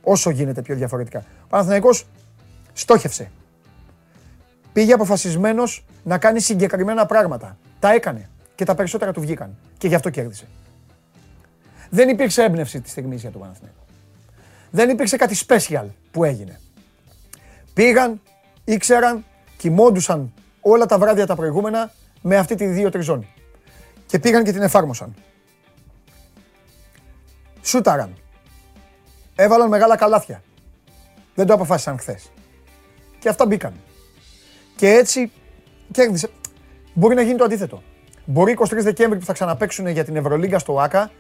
[0.03, 1.19] όσο γίνεται πιο διαφορετικά.
[1.19, 2.07] Ο Παναθηναϊκός
[2.73, 3.31] στόχευσε.
[4.73, 7.57] Πήγε αποφασισμένος να κάνει συγκεκριμένα πράγματα.
[7.79, 10.47] Τα έκανε και τα περισσότερα του βγήκαν και γι' αυτό κέρδισε.
[11.91, 13.85] Δεν υπήρξε έμπνευση τη στιγμή για τον Παναθηναϊκό.
[14.71, 16.61] Δεν υπήρξε κάτι special που έγινε.
[17.75, 18.21] Πήγαν,
[18.65, 19.25] ήξεραν,
[19.57, 23.35] κοιμόντουσαν όλα τα βράδια τα προηγούμενα με αυτή τη δύο-τρει ζώνη.
[24.07, 25.15] Και πήγαν και την εφάρμοσαν.
[27.63, 28.17] Σούταραν.
[29.35, 30.43] Έβαλαν μεγάλα καλάθια.
[31.35, 32.31] Δεν το αποφάσισαν χθες.
[33.19, 33.73] Και αυτά μπήκαν.
[34.77, 35.33] Και έτσι
[35.91, 36.31] κέρδισε.
[36.95, 37.83] Μπορεί να γίνει το αντίθετο.
[38.25, 41.11] Μπορεί 23 Δεκέμβρη που θα ξαναπέξουν για την Ευρωλίγκα στο ΆΚΑ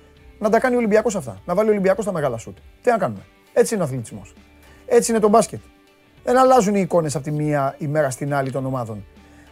[0.40, 1.40] να τα κάνει ο Ολυμπιακός αυτά.
[1.46, 2.56] Να βάλει ο Ολυμπιακός τα μεγάλα σουτ.
[2.82, 3.20] Τι να κάνουμε.
[3.52, 4.32] Έτσι είναι ο αθλητισμός.
[4.86, 5.60] Έτσι είναι το μπάσκετ.
[6.24, 9.04] Δεν αλλάζουν οι εικόνες από τη μία ημέρα στην άλλη των ομάδων.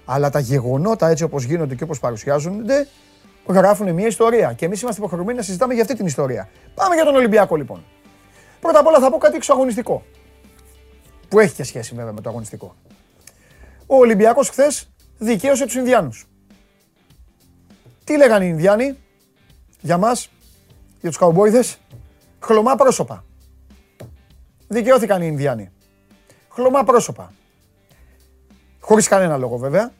[0.04, 2.88] Αλλά τα γεγονότα έτσι όπως γίνονται και όπως παρουσιάζονται
[3.46, 4.52] γράφουν μια ιστορία.
[4.52, 6.48] Και εμείς είμαστε υποχρεωμένοι να συζητάμε για αυτή την ιστορία.
[6.74, 7.84] Πάμε για τον Ολυμπιακό λοιπόν.
[8.60, 10.02] Πρώτα απ' όλα θα πω κάτι εξωαγωνιστικό.
[11.28, 12.74] Που έχει και σχέση βέβαια με το αγωνιστικό.
[13.86, 16.28] Ο Ολυμπιακός χθες δικαίωσε τους Ινδιάνους.
[18.04, 18.96] Τι λέγανε οι Ινδιάνοι
[19.80, 20.30] για μας,
[21.00, 21.78] για τους Καουμπόιδες,
[22.40, 23.24] χλωμά πρόσωπα.
[24.68, 25.70] Δικαιώθηκαν οι Ινδιάνοι
[26.58, 27.32] χλωμά πρόσωπα.
[28.80, 29.92] Χωρίς κανένα λόγο βέβαια.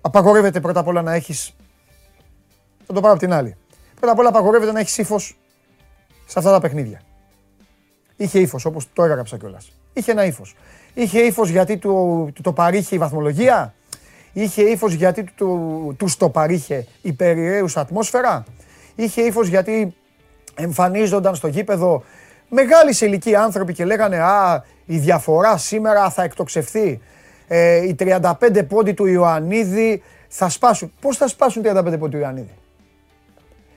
[0.00, 1.54] Απαγορεύεται πρώτα απ' όλα να έχεις...
[2.86, 3.56] Θα το πάρω από την άλλη.
[3.94, 5.38] Πρώτα απ' όλα απαγορεύεται να έχεις ύφος
[6.26, 7.00] σε αυτά τα παιχνίδια.
[8.16, 9.72] Είχε ύφος όπως το έγραψα κιόλας.
[9.92, 10.56] Είχε ένα ύφος.
[10.94, 13.74] Είχε ύφος γιατί του, το παρήχε η βαθμολογία;
[14.32, 18.44] Είχε ύφος γιατί του, του, το παρήχε η περιραίουσα ατμόσφαιρα;
[18.94, 19.94] Είχε ύφος γιατί
[20.54, 22.02] εμφανίζονταν στο γήπεδο
[22.48, 27.00] μεγάλη σε ηλικία άνθρωποι και λέγανε Α, η διαφορά σήμερα θα εκτοξευθεί.
[27.48, 30.92] Ε, οι 35 πόντι του Ιωαννίδη θα σπάσουν.
[31.00, 32.54] Πώς θα σπάσουν 35 πόντι του Ιωαννίδη;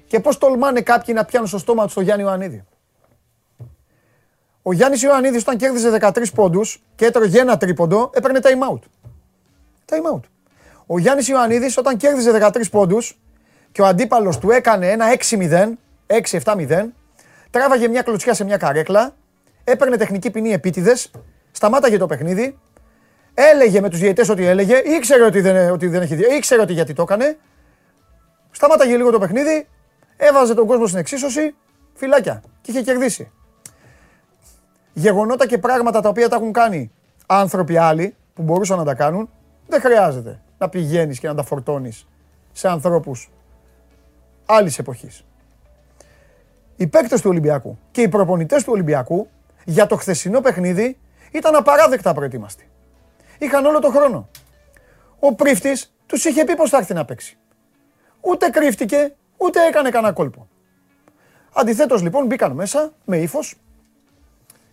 [0.08, 2.64] Και πώς τολμάνε κάποιοι να πιάνουν στο στόμα τους τον Γιάννη Ιωαννίδη;
[4.62, 8.80] Ο Γιάννης Ιωαννίδης, όταν κέρδιζε 13 πόντους και έτρωγε ένα τρίποντο, έπαιρνε time out.
[9.90, 10.22] Time out.
[10.94, 13.20] Ο Γιάννης Ιωαννίδης, όταν κέρδιζε 13 πόντους
[13.72, 15.78] και ο αντίπαλος του έκανε ένα 6-0,
[16.44, 16.86] 6-7-0,
[17.50, 19.16] τράβαγε μια κλωτσιά σε μια καρέκλα,
[19.64, 21.12] έπαιρνε τεχνική ποινή επίτηδες,
[21.52, 22.58] σταμάταγε το παιχνίδι,
[23.34, 26.74] έλεγε με τους διαιτητέ ότι έλεγε, ήξερε ότι δεν, ότι δεν έχει δει, ήξερε ότι
[26.74, 27.38] γιατί το έκανε.
[28.52, 29.68] Σταμάταγε λίγο το παιχνίδι,
[30.18, 31.56] έβαζε τον κόσμο στην εξίσωση,
[31.94, 33.32] φυλάκια και είχε κερδίσει.
[34.94, 36.92] Γεγονότα και πράγματα τα οποία τα έχουν κάνει
[37.26, 39.30] άνθρωποι άλλοι που μπορούσαν να τα κάνουν,
[39.68, 42.08] δεν χρειάζεται να πηγαίνεις και να τα φορτώνεις
[42.52, 43.32] σε ανθρώπους
[44.46, 45.26] άλλης εποχής.
[46.76, 49.30] Οι παίκτες του Ολυμπιακού και οι προπονητές του Ολυμπιακού
[49.66, 50.98] για το χθεσινό παιχνίδι
[51.32, 52.70] ήταν απαράδεκτα προετοίμαστοι.
[53.38, 54.30] Είχαν όλο το χρόνο.
[55.20, 57.38] Ο πρίφτης τους είχε πει πώ θα έρθει να παίξει.
[58.22, 60.48] Ούτε κρύφτηκε, ούτε έκανε κανένα κόλπο.
[61.54, 63.56] Αντιθέτως λοιπόν μπήκαν μέσα με ύφος,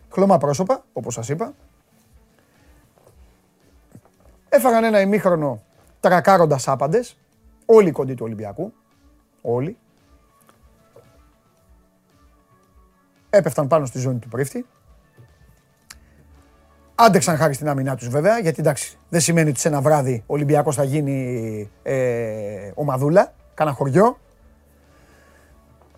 [0.08, 1.54] χλωμά πρόσωπα, όπως σας είπα.
[4.48, 5.62] Έφαγαν ένα ημίχρονο
[6.00, 7.18] τρακάροντας άπαντες,
[7.66, 8.72] όλοι οι κοντοί του Ολυμπιακού.
[9.42, 9.76] Όλοι.
[13.30, 14.66] Έπεφταν πάνω στη ζώνη του πρίφτη.
[16.94, 20.34] Άντεξαν χάρη στην άμυνά τους βέβαια, γιατί εντάξει, δεν σημαίνει ότι σε ένα βράδυ ο
[20.34, 24.18] Ολυμπιακός θα γίνει ε, ομαδούλα, κάνα χωριό.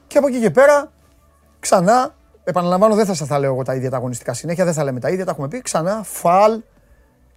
[0.06, 0.92] Και από εκεί και πέρα,
[1.60, 4.84] ξανά, επαναλαμβάνω, δεν θα σας τα λέω εγώ τα ίδια τα αγωνιστικά συνέχεια, δεν θα
[4.84, 5.62] λέμε τα ίδια, τα έχουμε πει.
[5.62, 6.62] Ξανά, φαλ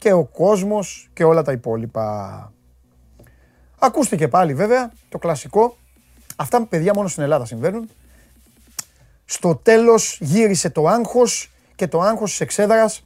[0.03, 2.53] και ο κόσμος και όλα τα υπόλοιπα.
[3.79, 5.77] Ακούστηκε πάλι βέβαια το κλασικό.
[6.35, 7.89] Αυτά παιδιά μόνο στην Ελλάδα συμβαίνουν.
[9.25, 13.03] Στο τέλος γύρισε το άγχος και το άγχος της εξέδρας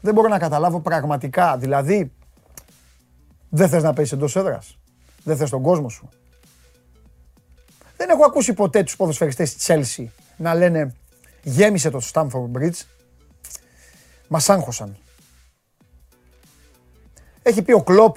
[0.00, 1.56] δεν μπορώ να καταλάβω πραγματικά.
[1.56, 2.12] Δηλαδή,
[3.48, 4.78] δεν θες να παίζεις εντός έδρας;
[5.22, 6.08] Δεν θες τον κόσμο σου;
[7.96, 10.04] Δεν έχω ακούσει ποτέ τους ποδοσφαιριστές της Chelsea
[10.36, 10.94] να λένε
[11.42, 12.80] γέμισε το Stamford Bridge.
[14.28, 14.96] Μας άγχωσαν.
[17.46, 18.16] Έχει πει ο Κλόπ,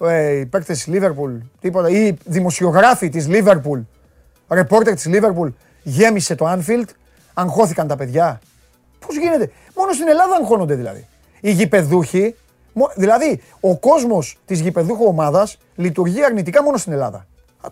[0.00, 3.84] ε, οι παίκτες της Liverpool, τίποτα, ή δημοσιογράφοι της Liverpool,
[4.48, 5.52] ρεπόρτερ της Liverpool,
[5.82, 6.88] γέμισε το Anfield,
[7.34, 8.40] αγχώθηκαν τα παιδιά.
[9.06, 11.06] Πώς γίνεται, μόνο στην Ελλάδα αγχώνονται δηλαδή.
[11.40, 12.34] Οι γηπεδούχοι,
[12.94, 17.26] δηλαδή ο κόσμος της γηπεδούχου ομάδας λειτουργεί αρνητικά μόνο στην Ελλάδα.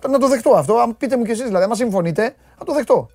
[0.08, 3.08] Να το δεχτώ αυτό, αν πείτε μου κι εσείς δηλαδή, αν συμφωνείτε, να το δεχτώ.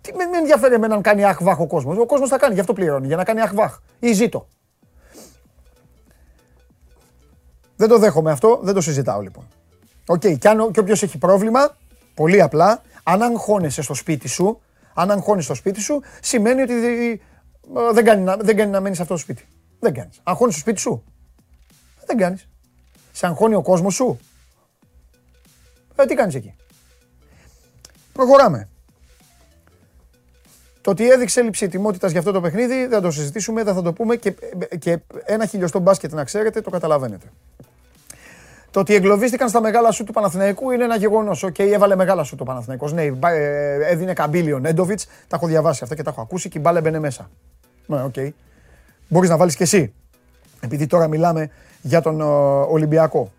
[0.00, 1.98] Τι με, με ενδιαφέρει εμένα αν κάνει αχ βαχ ο κόσμος.
[1.98, 4.48] Ο κόσμος θα κάνει, γι' αυτό πληρώνει, για να κάνει αχ βαχ ή ζήτω.
[7.76, 9.48] Δεν το δέχομαι αυτό, δεν το συζητάω λοιπόν.
[10.06, 11.76] OK, okay, και, και όποιος έχει πρόβλημα,
[12.14, 14.60] πολύ απλά, αν αγχώνεσαι στο σπίτι σου,
[14.94, 16.72] αν αγχώνει το σπίτι σου, σημαίνει ότι
[17.76, 19.46] ε, δεν κάνει, να, δεν κάνει να μένεις σε αυτό το σπίτι.
[19.78, 20.20] Δεν κάνεις.
[20.22, 21.04] Αγχώνει το σπίτι σου.
[22.06, 22.48] Δεν κάνεις.
[23.12, 24.18] Σε αγχώνει ο κόσμος σου.
[25.96, 26.54] Ε, τι κάνεις εκεί.
[28.12, 28.68] Προχωράμε.
[30.86, 33.82] Το ότι έδειξε έλλειψη ετοιμότητας για αυτό το παιχνίδι δεν θα το συζητήσουμε, δεν θα
[33.82, 34.34] το πούμε και,
[34.78, 37.26] και ένα χιλιοστό μπάσκετ να ξέρετε, το καταλαβαίνετε.
[38.70, 41.42] Το ότι εγκλωβίστηκαν στα μεγάλα σουτ του Παναθηναϊκού είναι ένα γεγονός.
[41.42, 42.92] OK, okay, έβαλε μεγάλα σουτ ο Παναθηναϊκός.
[42.92, 45.04] Ναι, ε, έδινε καμπύλη ο Νέντοβιτς.
[45.04, 47.30] Τα έχω διαβάσει αυτά και τα έχω ακούσει και η μπάλα μπαίνει μέσα.
[47.86, 48.14] Ναι, OK.
[48.16, 48.28] Okay.
[49.08, 49.94] Μπορείς να βάλεις κι εσύ.
[50.60, 51.50] Επειδή τώρα μιλάμε
[51.82, 52.20] για τον
[52.70, 53.32] Ολυμπιακό.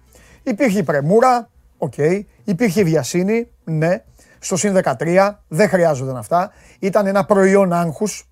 [0.44, 1.50] Υπήρχε η πρεμούρα.
[1.78, 1.94] OK.
[1.98, 2.22] Okay.
[2.44, 3.48] Υπήρχε η βιασύνη.
[3.64, 4.04] Ναι.
[4.40, 5.30] Στο συν 13.
[5.48, 6.52] Δεν χρειάζονταν αυτά.
[6.80, 8.28] Ήταν ένα προϊόν άγχους.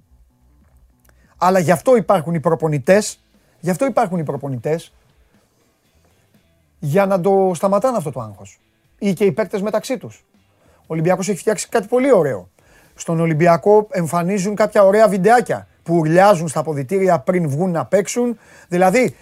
[1.38, 3.20] Αλλά γι' αυτό υπάρχουν οι προπονητές.
[3.60, 4.94] Γι' αυτό υπάρχουν οι προπονητές
[6.80, 8.60] για να το σταματάνε αυτό το άγχος.
[9.00, 10.26] Ή και οι παίκτες μεταξύ τους.
[10.78, 12.50] Ο Ολυμπιακός έχει φτιάξει κάτι πολύ ωραίο.
[12.96, 18.40] Στον Ολυμπιακό εμφανίζουν κάποια ωραία βιντεάκια που ουρλιάζουν στα αποδυτήρια πριν βγουν να παίξουν.
[18.68, 19.16] Δηλαδή,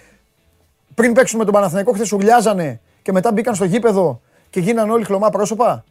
[0.96, 5.04] πριν παίξουν με τον Παναθηναϊκό, χθες ουρλιάζανε και μετά μπήκαν στο γήπεδο και γίνανε όλοι
[5.04, 5.84] χλωμά πρόσωπα.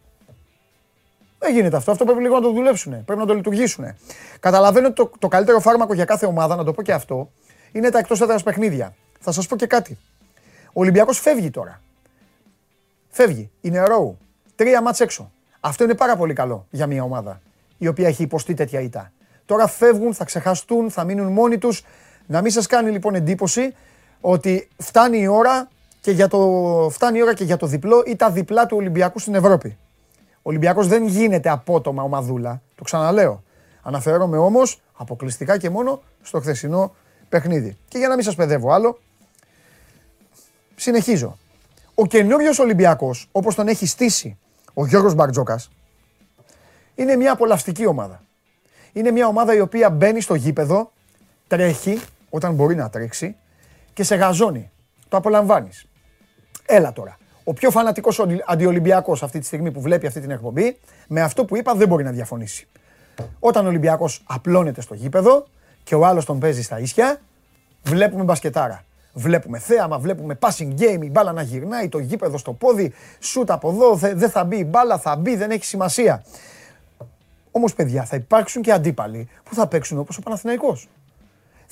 [1.42, 1.90] Δεν γίνεται αυτό.
[1.90, 3.05] Αυτό πρέπει λίγο να το δουλέψουν.
[3.05, 3.85] Πρέπει να το λειτουργήσουν.
[4.40, 7.31] Καταλαβαίνω ότι το, το καλύτερο φάρμακο για κάθε ομάδα, να το πω και αυτό,
[7.72, 8.94] είναι τα εκτός έδρας παιχνίδια.
[9.20, 9.98] Θα σας πω και κάτι.
[10.66, 11.81] Ο Ολυμπιακός φεύγει τώρα.
[13.09, 13.50] Φεύγει.
[13.61, 14.18] Είναι ρόου.
[14.55, 15.33] Τρία μάτς έξω.
[15.61, 17.40] Αυτό είναι πάρα πολύ καλό για μια ομάδα
[17.78, 19.12] η οποία έχει υποστεί τέτοια ήττα.
[19.46, 21.85] Τώρα φεύγουν, θα ξεχαστούν, θα μείνουν μόνοι τους.
[22.26, 23.74] Να μην σας κάνει λοιπόν εντύπωση
[24.20, 25.68] ότι φτάνει η ώρα
[26.00, 26.38] και για το,
[26.90, 29.78] φτάνει η ώρα και για το διπλό ή τα διπλά του Ολυμπιακού στην Ευρώπη.
[30.44, 33.42] Ο Ολυμπιακός δεν γίνεται απότομα ομαδούλα, το ξαναλέω.
[33.83, 36.94] Αναφέρομαι όμως αποκλειστικά και μόνο στο χθεσινό
[37.28, 37.76] παιχνίδι.
[37.88, 38.98] Και για να μην σας παιδεύω άλλο,
[40.83, 41.38] Συνεχίζω.
[41.94, 44.38] Ο καινούριος Ολυμπιακός, όπως τον έχει στήσει
[44.74, 45.70] ο Γιώργος Μπαρτζόκας,
[46.94, 48.22] είναι μια απολαυστική ομάδα.
[48.92, 50.92] Είναι μια ομάδα η οποία μπαίνει στο γήπεδο,
[51.46, 52.00] τρέχει
[52.31, 53.37] όταν μπορεί να τρέξει
[53.92, 54.70] και σε γαζώνει.
[55.09, 55.87] Το απολαμβάνεις.
[56.66, 57.18] Έλα τώρα.
[57.44, 60.78] Ο πιο φανατικός αντιολυμπιακός αυτή τη στιγμή που βλέπει αυτή την εκπομπή,
[61.09, 62.68] με αυτό που είπα δεν μπορεί να διαφωνήσει.
[63.40, 65.46] Όταν ο Ολυμπιακός απλώνεται στο γήπεδο
[65.85, 67.20] και ο άλλος τον παίζει στα ίσια,
[67.83, 68.85] βλέπουμε μπασκετάρα.
[69.14, 73.70] Βλέπουμε θέαμα, βλέπουμε passing game, η μπάλα να γυρνάει, το γήπεδο στο πόδι, σούτ από
[73.70, 76.24] εδώ, δεν θα μπει η μπάλα, θα μπει, δεν έχει σημασία.
[77.50, 80.88] Όμως, παιδιά, θα υπάρξουν και αντίπαλοι που θα παίξουν όπως ο Παναθηναϊκός.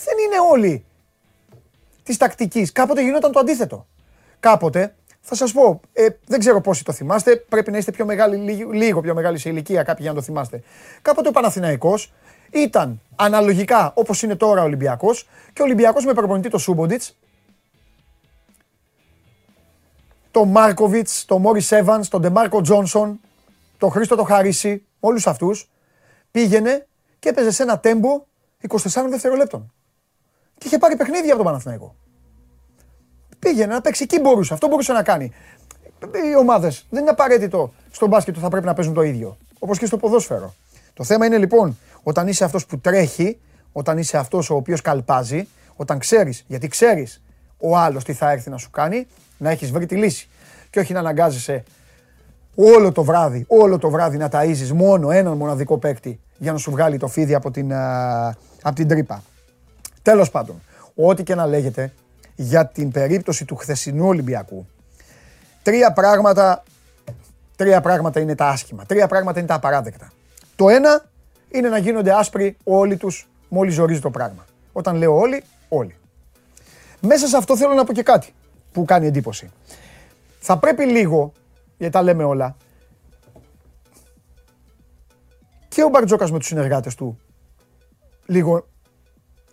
[0.05, 0.85] Δεν είναι όλοι
[2.03, 2.73] της τακτικής.
[2.73, 3.87] Κάποτε γινόταν το αντίθετο.
[4.41, 8.37] Κάποτε, θα σας πω, ε, δεν ξέρω πόσοι το θυμάστε, πρέπει να είστε πιο μεγάλοι,
[8.37, 10.63] λίγο, λίγο πιο μεγάλοι σε ηλικία κάποιοι για να το θυμάστε.
[11.03, 12.13] Κάποτε ο Παναθηναϊκός
[12.51, 17.17] ήταν αναλογικά όπως είναι τώρα ο Ολυμπιακός και ο Ολυμπιακός με προπονητή το Σούμποντιτς,
[20.31, 23.21] το Μάρκοβιτς, το Μόρις Εύαν, τον Ντεμάρκο Τζόνσον,
[23.79, 25.71] το Χρήστο το Χαρίση, όλους αυτούς,
[26.31, 26.87] πήγαινε
[27.19, 28.27] και έπαιζε σε ένα τέμπο
[28.69, 28.79] 24
[29.11, 29.73] δευτερολέπτων.
[30.59, 31.95] Και είχε πάρει παιχνίδια από τον Παναθηναϊκό.
[33.41, 35.33] Πήγαινε να παίξει, εκεί μπορούσε, αυτό μπορούσε να κάνει.
[36.01, 39.37] Οι ομάδες δεν είναι απαραίτητο στο μπάσκετ που θα πρέπει να παίζουν το ίδιο.
[39.59, 40.55] Όπως και στο ποδόσφαιρο.
[40.95, 43.39] Το θέμα είναι λοιπόν όταν είσαι αυτός που τρέχει,
[43.73, 47.23] όταν είσαι αυτός ο οποίος καλπάζει, όταν ξέρεις, γιατί ξέρεις
[47.59, 49.07] ο άλλος τι θα έρθει να σου κάνει,
[49.39, 50.29] να έχεις βρει τη λύση.
[50.71, 51.65] Και όχι να αναγκάζεσαι
[52.55, 56.71] όλο το βράδυ, όλο το βράδυ να ταΐζεις μόνο έναν μοναδικό παίκτη για να σου
[56.71, 57.73] βγάλει το φίδι από την,
[58.63, 59.23] από την τρύπα.
[60.03, 60.63] Τέλος πάντων,
[60.95, 61.93] ό,τι και να λέγεται
[62.43, 64.67] για την περίπτωση του χθεσινού Ολυμπιακού,
[65.63, 66.63] τρία πράγματα,
[67.57, 70.13] τρία πράγματα είναι τα άσχημα, τρία πράγματα είναι τα απαράδεκτα.
[70.57, 71.05] Το ένα
[71.51, 74.45] είναι να γίνονται άσπροι όλοι τους μόλις ζορίζει το πράγμα.
[74.73, 75.97] Όταν λέω όλοι, όλοι.
[77.01, 78.35] Μέσα σε αυτό θέλω να πω και κάτι
[78.73, 79.51] που κάνει εντύπωση.
[80.39, 81.33] Θα πρέπει λίγο,
[81.77, 82.57] γιατί τα λέμε όλα,
[85.69, 87.19] και ο Μπαρτζόκας με τους συνεργάτες του
[88.27, 88.67] λίγο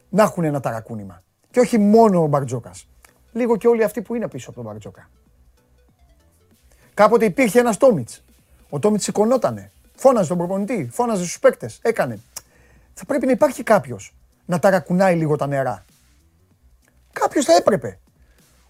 [0.10, 1.22] να έχουν ένα ταρακούνημα.
[1.52, 2.88] Και όχι μόνο ο Μπαρτζόκας.
[3.32, 5.10] Λίγο και όλοι αυτοί που είναι πίσω από τον Μπαρτζόκα.
[6.94, 8.24] Κάποτε υπήρχε ένας Τόμιτς.
[8.70, 9.72] Ο Τόμιτς σηκωνότανε.
[9.96, 11.80] Φώναζε τον προπονητή, φώναζε στους παίκτες.
[11.82, 12.20] Έκανε.
[12.94, 15.86] Θα πρέπει να υπάρχει κάποιος να ταρακουνάει λίγο τα νερά.
[17.14, 18.00] Κάποιος θα έπρεπε.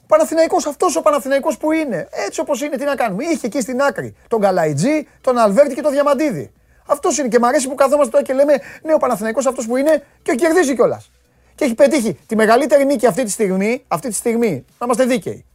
[0.01, 2.07] Ο Παναθηναϊκός, αυτός ο Παναθηναϊκός που είναι.
[2.11, 3.23] Έτσι όπως είναι, τι να κάνουμε.
[3.23, 6.51] Είχε εκεί στην άκρη τον Καλαϊτζή, τον Αλβέρτη και τον Διαμαντίδη.
[6.85, 9.77] Αυτός είναι και μου αρέσει που καθόμαστε τώρα και λέμε Ναι, ο Παναθηναϊκός αυτός που
[9.77, 11.11] είναι και κερδίζει κιόλας.
[11.57, 15.45] Και έχει πετύχει τη μεγαλύτερη νίκη αυτή τη στιγμή, αυτή τη στιγμή, να είμαστε δίκαιοι.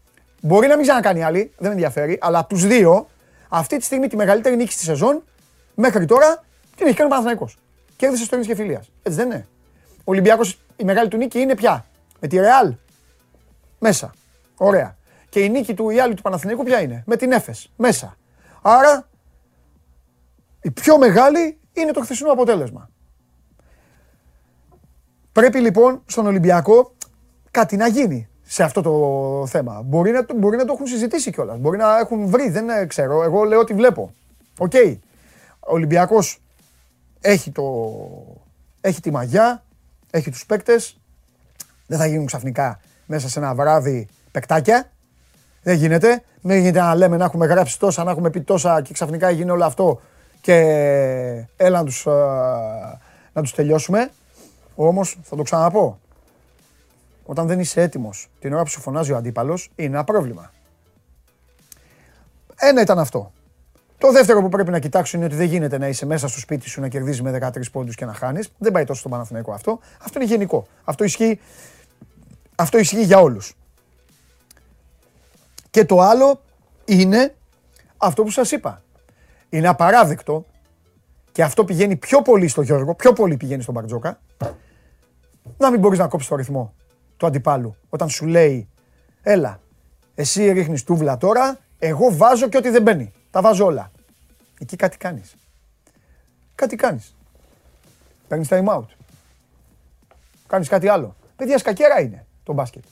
[0.41, 3.09] Μπορεί να μην ξανακάνει άλλη, δεν ενδιαφέρει, αλλά από τους δύο,
[3.49, 5.23] αυτή τη στιγμή τη μεγαλύτερη νίκη στη σεζόν
[5.75, 6.45] μέχρι τώρα
[6.77, 7.59] την έχει κάνει ο Παναθηναϊκός.
[7.97, 8.91] Κέρδισε στο και φιλίας.
[9.03, 9.47] Έτσι δεν είναι.
[9.99, 11.85] Ο Ολυμπιακός η μεγάλη του νίκη είναι πια
[12.21, 12.75] με τη Ρεάλ
[13.79, 14.11] μέσα.
[14.57, 14.97] Ωραία.
[15.29, 18.17] Και η νίκη του η άλλη του Παναθηναϊκού ποια είναι; Με την Έφες μέσα.
[18.63, 19.09] Άρα
[20.63, 22.91] η πιο μεγάλη είναι το χθεσινό αποτέλεσμα.
[25.33, 26.93] Πρέπει λοιπόν στον Ολυμπιακό
[27.51, 29.83] κάτι να γίνει σε αυτό το θέμα.
[29.85, 31.59] Μπορεί να, μπορεί να το έχουν συζητήσει κιόλας.
[31.59, 33.23] Μπορεί να έχουν βρει, δεν ξέρω.
[33.23, 34.13] Εγώ λέω ό,τι βλέπω.
[34.59, 34.71] OK.
[34.75, 34.97] Okay.
[35.61, 36.41] Ο Ολυμπιακός
[37.21, 37.63] έχει, το,
[38.81, 39.63] έχει τη μαγιά,
[40.11, 41.01] έχει τους παίκτες.
[41.87, 44.91] Δεν θα γίνουν ξαφνικά μέσα σε ένα βράδυ παικτάκια.
[45.63, 46.23] Δεν γίνεται.
[46.41, 49.51] Δεν γίνεται να λέμε να έχουμε γράψει τόσα, να έχουμε πει τόσα και ξαφνικά γίνει
[49.51, 50.01] όλο αυτό
[50.41, 50.55] και
[51.57, 52.07] έλα να τους,
[53.33, 54.11] να τους τελειώσουμε.
[54.75, 55.99] Όμως θα το ξαναπώ.
[57.25, 60.53] Όταν δεν είσαι έτοιμος την ώρα που σου φωνάζει ο αντίπαλος είναι ένα πρόβλημα.
[62.57, 63.33] Ένα ήταν αυτό.
[63.99, 66.69] Το δεύτερο που πρέπει να κοιτάξουν είναι ότι δεν γίνεται να είσαι μέσα στο σπίτι
[66.69, 68.53] σου να κερδίζεις με 13 πόντους και να χάνεις.
[68.59, 69.79] Δεν πάει τόσο στο Παναθηναϊκό αυτό.
[70.03, 70.67] Αυτό είναι γενικό.
[70.85, 71.41] Αυτό ισχύει,
[72.55, 73.57] αυτό ισχύει για όλους.
[75.71, 76.41] Και το άλλο
[76.85, 77.35] είναι
[77.97, 78.83] αυτό που σας είπα.
[79.49, 80.47] Είναι απαράδεκτο
[81.33, 84.21] και αυτό πηγαίνει πιο πολύ στο Γιώργο, πιο πολύ πηγαίνει στον Μπαρτζόκα,
[85.59, 86.75] να μην μπορείς να κόψεις το ρυθμό
[87.17, 87.77] του αντιπάλου.
[87.89, 88.69] Όταν σου λέει,
[89.23, 89.61] έλα,
[90.15, 93.13] εσύ ρίχνεις τούβλα τώρα, εγώ βάζω και ό,τι δεν μπαίνει.
[93.31, 93.91] Τα βάζω όλα.
[94.59, 95.35] Εκεί κάτι κάνεις.
[96.55, 97.17] Κάτι κάνεις.
[98.29, 98.87] Παίρνεις time out.
[100.47, 101.17] Κάνεις κάτι άλλο.
[101.37, 102.85] Παιδιά σκακέρα είναι το μπάσκετ.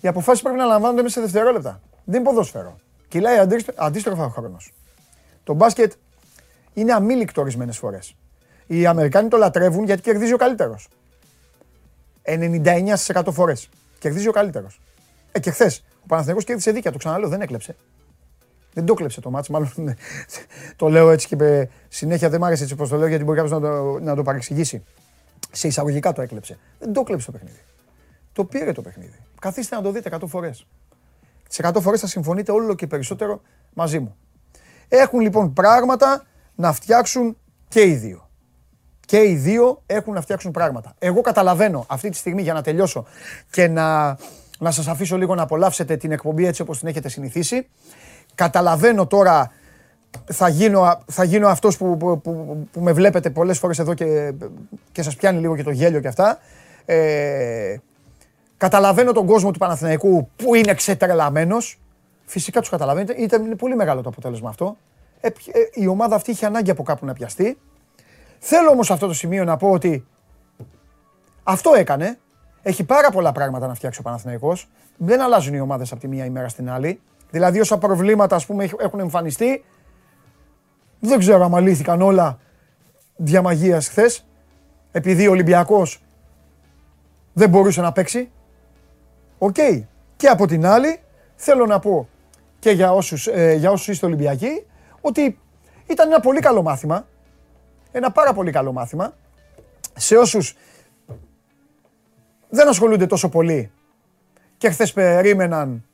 [0.00, 1.80] Οι αποφάσεις πρέπει να λαμβάνονται μέσα σε δευτερόλεπτα.
[2.04, 2.76] Δεν είναι ποδόσφαιρο.
[3.08, 3.36] Κυλάει
[3.76, 4.72] αντίστροφα ο χρόνος.
[5.46, 5.92] Το μπάσκετ
[6.74, 8.16] είναι αμήλικτο ορισμένες φορές.
[8.66, 10.88] Οι Αμερικάνοι το λατρεύουν γιατί κερδίζει ο καλύτερος.
[12.22, 13.68] 99% φορές.
[13.98, 14.80] Κερδίζει ο καλύτερος.
[15.32, 17.76] Ε, και χθες ο Παναθηναϊκός κέρδισε δίκαια, το ξαναλέω, δεν έκλεψε.
[18.72, 19.72] Δεν το κλέψε το μάτς, μάλλον
[20.76, 23.60] το λέω έτσι και συνέχεια δεν μ' άρεσε έτσι όπως το λέω γιατί μπορεί κάποιος
[23.60, 24.84] να το, να το παρεξηγήσει.
[25.50, 26.58] Σε εισαγωγικά το έκλεψε.
[26.78, 27.60] Δεν το κλέψε το παιχνίδι.
[28.32, 29.18] Το πήρε το παιχνίδι.
[29.40, 30.66] Καθίστε να το δείτε 100 φορές.
[31.48, 33.40] Σε 100 φορές θα συμφωνείτε όλο και περισσότερο
[33.74, 34.16] μαζί μου.
[34.88, 37.36] Έχουν λοιπόν πράγματα να φτιάξουν
[37.68, 38.28] και οι δύο.
[39.06, 40.94] Και οι δύο έχουν να φτιάξουν πράγματα.
[40.98, 43.06] Εγώ καταλαβαίνω αυτή τη στιγμή για να τελειώσω
[43.50, 44.16] και να,
[44.58, 47.68] να σας αφήσω λίγο να απολαύσετε την εκπομπή έτσι όπως την έχετε συνηθίσει.
[48.34, 49.52] Καταλαβαίνω τώρα
[50.24, 54.32] θα γίνω, θα γίνω αυτός που, που, που, που με βλέπετε πολλές φορές εδώ και,
[54.92, 56.38] και σας πιάνει λίγο και το γέλιο και αυτά.
[56.84, 57.76] Ε,
[58.56, 61.80] καταλαβαίνω τον κόσμο του Παναθηναϊκού που είναι ξετρελαμένος.
[62.26, 63.22] Φυσικά τους καταλαβαίνετε.
[63.22, 64.76] Ήταν πολύ μεγάλο το αποτέλεσμα αυτό.
[65.20, 65.32] Ε, ε,
[65.74, 67.58] η ομάδα αυτή είχε ανάγκη από κάπου να πιαστεί.
[68.38, 70.06] Θέλω όμως αυτό το σημείο να πω ότι
[71.42, 72.18] αυτό έκανε.
[72.62, 74.68] έχει πάρα πολλά πράγματα να φτιάξει ο Παναθηναϊκός.
[74.96, 77.00] Δεν αλλάζουν οι ομάδες από τη μία ημέρα στην άλλη.
[77.30, 79.64] Δηλαδή όσα προβλήματα ας πούμε έχουν εμφανιστεί,
[81.00, 82.38] δεν ξέρω αν λύθηκαν όλα
[83.16, 84.26] διά μαγείας χθες.
[84.92, 86.02] Επειδή ο Ολυμπιακός
[87.32, 88.30] δεν μπορούσε να παίξει.
[89.38, 89.56] Οκ.
[90.16, 91.00] Και από την άλλη,
[91.34, 92.08] θέλω να πω
[92.58, 94.66] και για όσους, ε, για όσους είστε Ολυμπιακοί,
[95.00, 95.38] ότι
[95.86, 97.06] ήταν ένα πολύ καλό μάθημα.
[97.92, 99.14] Ένα πάρα πολύ καλό μάθημα.
[99.94, 100.56] Σε όσους
[102.48, 103.70] δεν ασχολούνται τόσο πολύ
[104.58, 105.84] και χθες περίμεναν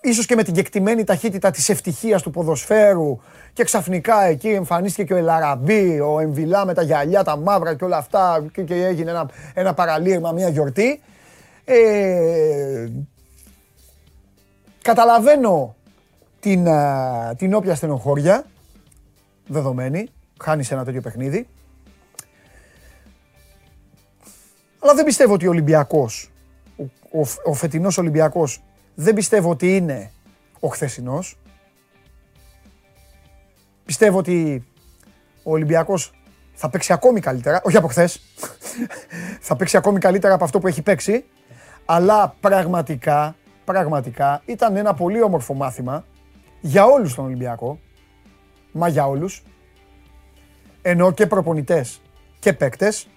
[0.00, 3.20] ίσως και με την κεκτημένη ταχύτητα της ευτυχίας του ποδοσφαίρου
[3.52, 7.84] και ξαφνικά εκεί εμφανίστηκε και ο Ελαραμπή, ο Εμβιλά με τα γυαλιά, τα μαύρα και
[7.84, 11.00] όλα αυτά και, και έγινε ένα, ένα παραλήρημα, μια γιορτή.
[11.64, 12.88] Ε,
[14.88, 15.76] καταλαβαίνω
[16.40, 16.66] την,
[17.36, 18.44] την όποια στενοχώρια,
[19.46, 20.08] δεδομένη,
[20.40, 21.48] χάνεις ένα τέτοιο παιχνίδι.
[24.78, 26.30] Αλλά δεν πιστεύω ότι ο Ολυμπιακός,
[26.76, 26.82] ο,
[27.20, 28.62] ο, ο φετινός Ολυμπιακός,
[28.94, 30.10] δεν πιστεύω ότι είναι
[30.60, 31.38] ο χθεσινός.
[33.84, 34.64] Πιστεύω ότι
[35.42, 36.12] ο Ολυμπιακός
[36.54, 38.20] θα παίξει ακόμη καλύτερα, όχι από χθες.
[39.48, 41.24] θα παίξει ακόμη καλύτερα από αυτό που έχει παίξει.
[41.84, 43.36] Αλλά πραγματικά,
[43.72, 46.04] πραγματικά ήταν ένα πολύ όμορφο μάθημα
[46.60, 47.78] για όλους τον Ολυμπιακό.
[48.72, 49.42] Μα για όλους.
[50.82, 52.00] Ενώ και προπονητές
[52.38, 53.08] και παίκτες.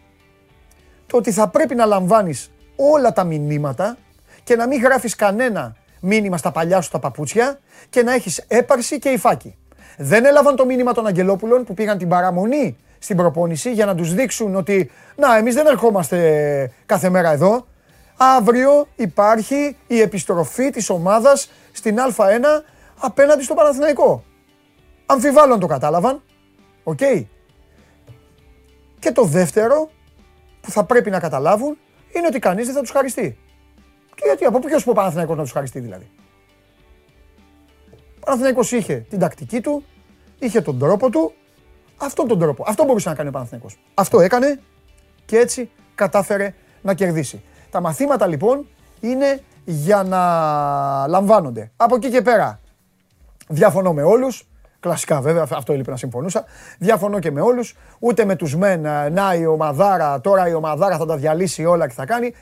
[1.08, 3.98] Το ότι θα πρέπει να λαμβάνεις όλα τα μηνύματα
[4.44, 7.60] και να μην γράφεις κανένα μήνυμα στα παλιά σου τα παπούτσια
[7.90, 9.56] και να έχεις έπαρση και υφάκι.
[9.98, 14.14] Δεν έλαβαν το μήνυμα των Αγγελόπουλων που πήγαν την παραμονή στην προπόνηση για να τους
[14.14, 17.66] δείξουν ότι να εμείς δεν ερχόμαστε κάθε μέρα εδώ.
[18.24, 22.64] Αύριο υπάρχει η επιστροφή της ομάδας στην Α1
[23.00, 24.24] απέναντι στο Παναθηναϊκό.
[25.06, 26.22] Αμφιβάλλω αν το κατάλαβαν.
[26.84, 27.00] Οκ.
[29.00, 29.90] Και το δεύτερο
[30.62, 31.78] που θα πρέπει να καταλάβουν
[32.16, 33.38] είναι ότι κανείς δεν θα τους χαριστεί.
[34.16, 36.10] Και γιατί, από πού κι ως πού ο Παναθηναϊκός να τους χαριστεί δηλαδή;
[38.16, 39.84] Ο Παναθηναϊκός είχε την τακτική του,
[40.40, 41.34] είχε τον τρόπο του,
[41.98, 42.64] αυτόν τον τρόπο.
[42.68, 43.78] Αυτό μπορούσε να κάνει ο Παναθηναϊκός.
[43.94, 44.62] Αυτό έκανε
[45.26, 47.42] και έτσι κατάφερε να κερδίσει.
[47.72, 48.68] Τα μαθήματα λοιπόν
[49.00, 50.20] είναι για να
[51.08, 51.72] λαμβάνονται.
[51.76, 52.60] Από εκεί και πέρα
[53.48, 54.46] διαφωνώ με όλους,
[54.82, 56.46] Κλασικά βέβαια, αυτό έλειπε να συμφωνούσα.
[56.78, 57.76] Διαφωνώ και με όλους.
[58.00, 58.82] Ούτε με τους μεν,
[59.12, 62.34] να η ομαδάρα, τώρα η ομαδάρα θα τα διαλύσει όλα και θα κάνει.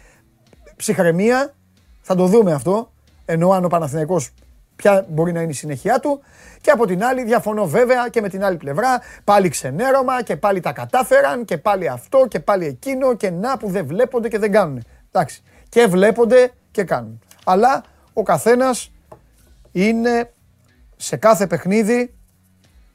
[0.75, 1.53] Ψυχραιμία,
[2.01, 2.91] θα το δούμε αυτό.
[3.25, 4.33] Ενώ αν ο Παναθηναϊκός
[4.75, 6.21] ποια μπορεί να είναι η συνέχεια του.
[6.61, 9.01] Και από την άλλη, διαφωνώ βέβαια και με την άλλη πλευρά.
[9.23, 13.69] Πάλι ξενέρωμα και πάλι τα κατάφεραν και πάλι αυτό και πάλι εκείνο και να που
[13.69, 14.83] δεν βλέπονται και δεν κάνουν.
[15.11, 15.41] Εντάξει.
[15.69, 17.19] Και βλέπονται και κάνουν.
[17.45, 18.91] Αλλά ο καθένας
[19.71, 20.33] είναι
[20.95, 22.13] σε κάθε παιχνίδι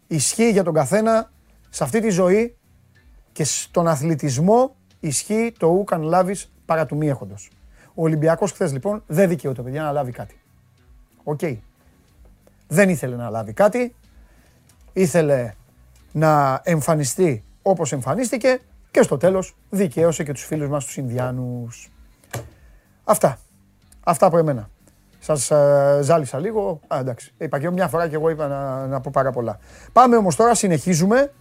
[0.07, 1.33] ισχύει για τον καθένα
[1.71, 2.57] σε αυτή τη ζωή
[3.33, 7.51] και στον αθλητισμό ισχύει το ουκ αν λάβεις παρά του μη έχοντος.
[7.95, 10.41] Ο Ολυμπιακός χθες λοιπόν δεν δικαιούται παιδιά να λάβει κάτι.
[11.25, 11.41] Οκ.
[12.69, 13.95] Δεν ήθελε να λάβει κάτι.
[14.93, 15.55] Ήθελε
[16.13, 21.91] να εμφανιστεί όπως εμφανίστηκε και στο τέλος δικαίωσε και τους φίλους μας τους Ινδιάνους.
[23.05, 23.39] Αυτά.
[24.05, 24.69] Αυτά από εμένα.
[25.19, 26.81] Σας ε, ζάλισα λίγο.
[26.87, 27.33] Α, εντάξει.
[27.39, 29.59] Είπα και μια φορά και εγώ είπα να, να πω πάρα πολλά.
[29.93, 31.33] Πάμε όμως τώρα, συνεχίζουμε.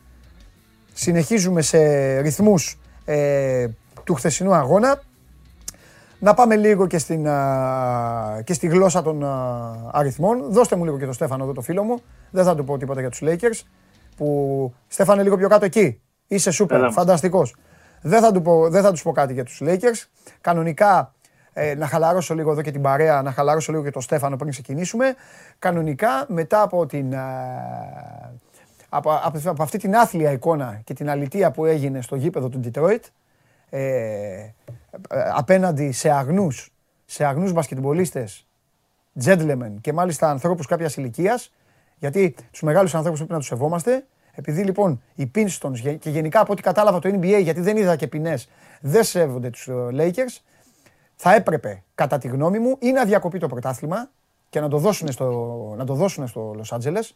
[0.93, 1.79] Συνεχίζουμε σε
[2.19, 3.67] ρυθμούς ε,
[4.03, 5.01] του χθεσινού αγώνα.
[6.19, 7.23] Να πάμε λίγο και, στην,
[8.43, 9.23] και στη γλώσσα των
[9.91, 10.51] αριθμών.
[10.51, 12.01] Δώστε μου λίγο και το Στέφανο εδώ το φίλο μου.
[12.31, 13.61] Δεν θα του πω τίποτα για τους Lakers.
[14.17, 16.01] Που Στέφανε λίγο πιο κάτω εκεί.
[16.27, 17.55] Είσαι σούπερ, φανταστικός.
[18.01, 20.07] Δεν θα, του πω, δεν θα τους πω κάτι για τους Lakers.
[20.41, 21.13] Κανονικά
[21.53, 24.51] ε, να χαλαρώσω λίγο εδώ και την παρέα, να χαλαρώσω λίγο και το Στέφανο πριν
[24.51, 25.15] ξεκινήσουμε.
[25.59, 27.15] Κανονικά μετά από την...
[28.89, 32.59] από, από, από αυτή την άθλια εικόνα και την αλητία που έγινε στο γήπεδο του
[32.63, 32.99] Detroit,
[33.69, 34.53] ε,
[35.33, 36.73] απέναντι σε αγνούς,
[37.05, 38.47] σε αγνούς μπασκετμπολίστες,
[39.23, 41.51] gentlemen και μάλιστα ανθρώπους κάποιας ηλικίας,
[41.99, 46.51] γιατί τους μεγάλους ανθρώπους πρέπει να τους σεβόμαστε, επειδή λοιπόν οι Pinstons και γενικά από
[46.51, 48.49] ό,τι κατάλαβα το NBA, γιατί δεν είδα και ποινές,
[48.81, 50.41] δεν σέβονται τους ε, Lakers,
[51.15, 54.09] θα έπρεπε κατά τη γνώμη μου ή να διακοπεί το πρωτάθλημα
[54.49, 57.09] και να το δώσουν στο, να το δώσουν στο Los Angeles,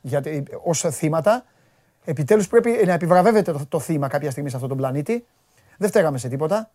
[0.00, 1.44] γιατί ως θύματα,
[2.04, 5.24] επιτέλους πρέπει να επιβραβεύεται το, το θύμα κάποια στιγμή σε αυτόν τον πλανήτη
[5.76, 6.70] δεν φταίγαμε σε τίποτα.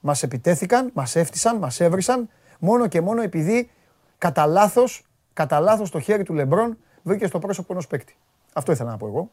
[0.00, 2.28] Μας επιτέθηκαν, μας έφτισαν, μας έβρισαν
[2.58, 3.70] μόνο και μόνο επειδή
[4.18, 8.16] κατά λάθος κατά λάθος το χέρι του Λεμπρόν βρήκε στο πρόσωπο ενός παίκτη.
[8.52, 9.30] Αυτό ήθελα να πω εγώ.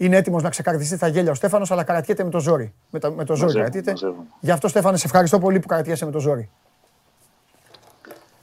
[0.00, 2.74] Είναι έτοιμος να ξεκαρδιστεί τα γέλια ο Στέφανος, αλλά καρατιέται με το ζόρι.
[2.90, 3.94] Με το, με το ζόρι κρατιέται.
[4.40, 6.50] Γι' αυτό, Στέφανε, σε ευχαριστώ πολύ που κρατιέσαι με το ζόρι.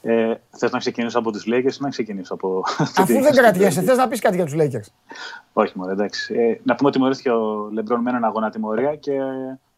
[0.01, 2.63] Ε, θες να ξεκινήσω από του Lakers ή να ξεκινήσω από.
[2.97, 4.87] Αφού δεν κρατιέσαι, θες να πεις κάτι για τους Lakers;
[5.53, 6.33] Όχι, μόνο εντάξει.
[6.33, 9.11] Ε, να πούμε ότι τιμωρήθηκε ο Λεμπρόν με έναν αγώνα τιμωρία και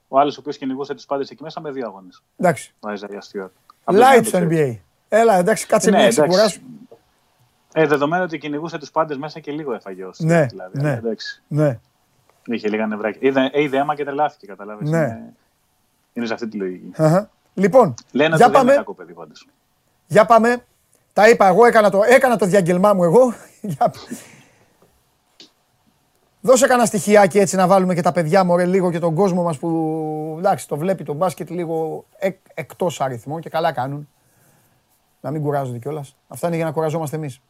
[0.08, 2.24] Ο άλλος ο οποίος κυνηγούσε τους πάντες εκεί μέσα με δύο αγώνες.
[2.38, 2.74] Εντάξει.
[2.80, 3.50] Ο Isaiah Stewart.
[3.96, 4.78] Light στο NBA.
[5.10, 6.22] Έλα, εντάξει, κάτσε Ναι, μια εντάξει.
[6.22, 6.62] ξεκουράσου.
[7.74, 10.78] Ε, δεδομένου ότι κυνηγούσε τους πάντες μέσα και λίγο έφαγε ο Stewart, Ναι, δηλαδή.
[10.82, 10.88] ναι.
[10.90, 11.42] Αλλά Εντάξει.
[11.48, 11.80] Ναι.
[12.46, 13.28] Είχε λίγα νευράκια.
[13.30, 14.90] Είδε, ε, είδε αίμα και τρελάθηκε, καταλάβεις.
[14.90, 14.98] Ναι.
[14.98, 15.34] Είναι,
[16.14, 16.92] είναι σε αυτή τη λογική.
[16.96, 17.30] Αχα.
[17.54, 18.74] Λοιπόν, Λένε για ότι δεν είναι πάμε.
[18.74, 19.48] κακό παιδί πάντως.
[20.08, 20.66] Για πάμε.
[21.14, 23.34] Τα είπα εγώ, έκανα το, έκανα το διαγγελμά μου εγώ.
[23.62, 23.94] Για-
[26.42, 29.58] Δώσε κανένα στοιχειάκι έτσι να βάλουμε και τα παιδιά μου λίγο και τον κόσμο μας
[29.58, 34.10] που εντάξει, το βλέπει το μπάσκετ λίγο εκ, εκτός αριθμό και καλά κάνουν.
[35.22, 36.16] Να μην κουράζονται κιόλας.
[36.28, 37.42] Αυτά είναι για να κουραζόμαστε εμείς.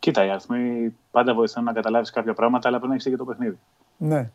[0.00, 3.24] Κοίτα, οι αριθμοί πάντα βοηθούν να καταλάβεις κάποια πράγματα, αλλά πρέπει να έχεις και το
[3.24, 3.58] παιχνίδι.
[3.96, 4.30] Ναι.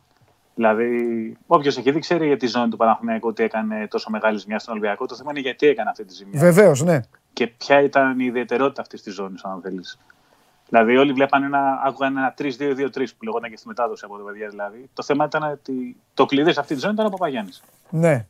[0.55, 4.59] Δηλαδή, όποιος έχει δει, ξέρει για τη ζώνη του Παναθηναϊκού ότι έκανε τόσο μεγάλη ζημιά
[4.59, 5.05] στον Ολυμπιακό.
[5.05, 6.39] Το θέμα είναι γιατί έκανε αυτή τη ζημιά.
[6.39, 6.99] Βεβαίως, ναι.
[7.33, 9.99] Και ποια ήταν η ιδιαιτερότητα αυτής της ζώνης, αν θέλεις.
[10.69, 14.49] Δηλαδή, όλοι βλέπανε ένα, άκουγαν ένα 3-2-2-3 που λεγόταν και στη μετάδοση από τα παιδιά
[14.49, 14.89] δηλαδή.
[14.93, 17.63] Το θέμα ήταν ότι το κλειδί σε αυτή τη ζώνη ήταν ο Παπαγιάννης.
[17.89, 18.25] Ναι.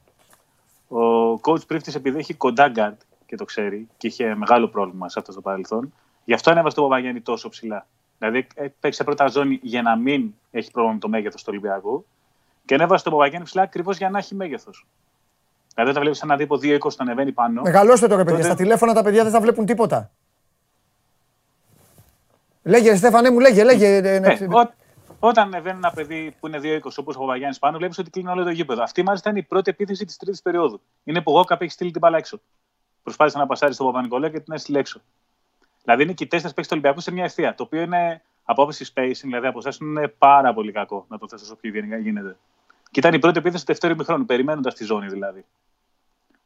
[0.87, 5.19] Ο coach Πρίφτης, επειδή έχει κοντά guard και το ξέρει και είχε μεγάλο πρόβλημα σε
[5.19, 5.93] αυτό το παρελθόν,
[6.25, 7.87] γι' αυτό ανέβασε τον Παπαγιάννη τόσο ψηλά.
[8.19, 8.47] Δηλαδή,
[8.79, 12.05] παίξει σε πρώτα ζώνη για να μην έχει πρόβλημα με το μέγεθος του Ολυμπιακού
[12.65, 14.85] και ανέβασε τον Παπαγιάννη ψηλά ακριβώς για να έχει μέγεθος.
[15.73, 17.61] Δηλαδή, όταν βλέπεις έναν τύπο 2-20 να ανεβαίνει πάνω.
[17.61, 18.33] Μεγαλώστε το ρε παιδιά.
[18.39, 20.11] Τότε- Στα τηλέφωνα τα παιδιά δεν θα βλέπουν τίποτα.
[22.63, 23.95] Λέγε, ρε Στέφανε μου, λέγε, λέγε.
[23.95, 24.73] ε, ναι, Ε, ό-
[25.19, 28.43] όταν ανεβαίνει ένα παιδί που είναι 2-20 όπως ο Παπαγιάννη πάνω, βλέπεις ότι κλείνει όλο
[28.43, 28.83] το γήπεδο.
[28.83, 30.81] Αυτή μάλιστα είναι η πρώτη επίθεση της τρίτης περίοδου.
[31.03, 32.39] Είναι που ο Γόκαπ έχει στείλει την μπάλα έξω.
[33.03, 35.01] Προσπάθησε να πασάρει στον Παπα-Νικολάου και την έστειλε έξω.
[35.85, 37.55] Δηλαδή είναι και οι τέσσερις παίξει του Ολυμπιακού σε μια ευθεία.
[37.55, 41.43] Το οποίο είναι από άποψη spacing, δηλαδή αποστάσεων, είναι πάρα πολύ κακό να το θέσω
[41.43, 42.37] όσο πιο γενικά γίνεται.
[42.91, 45.45] Και ήταν η πρώτη επίθεση του δεύτερου ημιχρόνου, περιμένοντας τη ζώνη δηλαδή.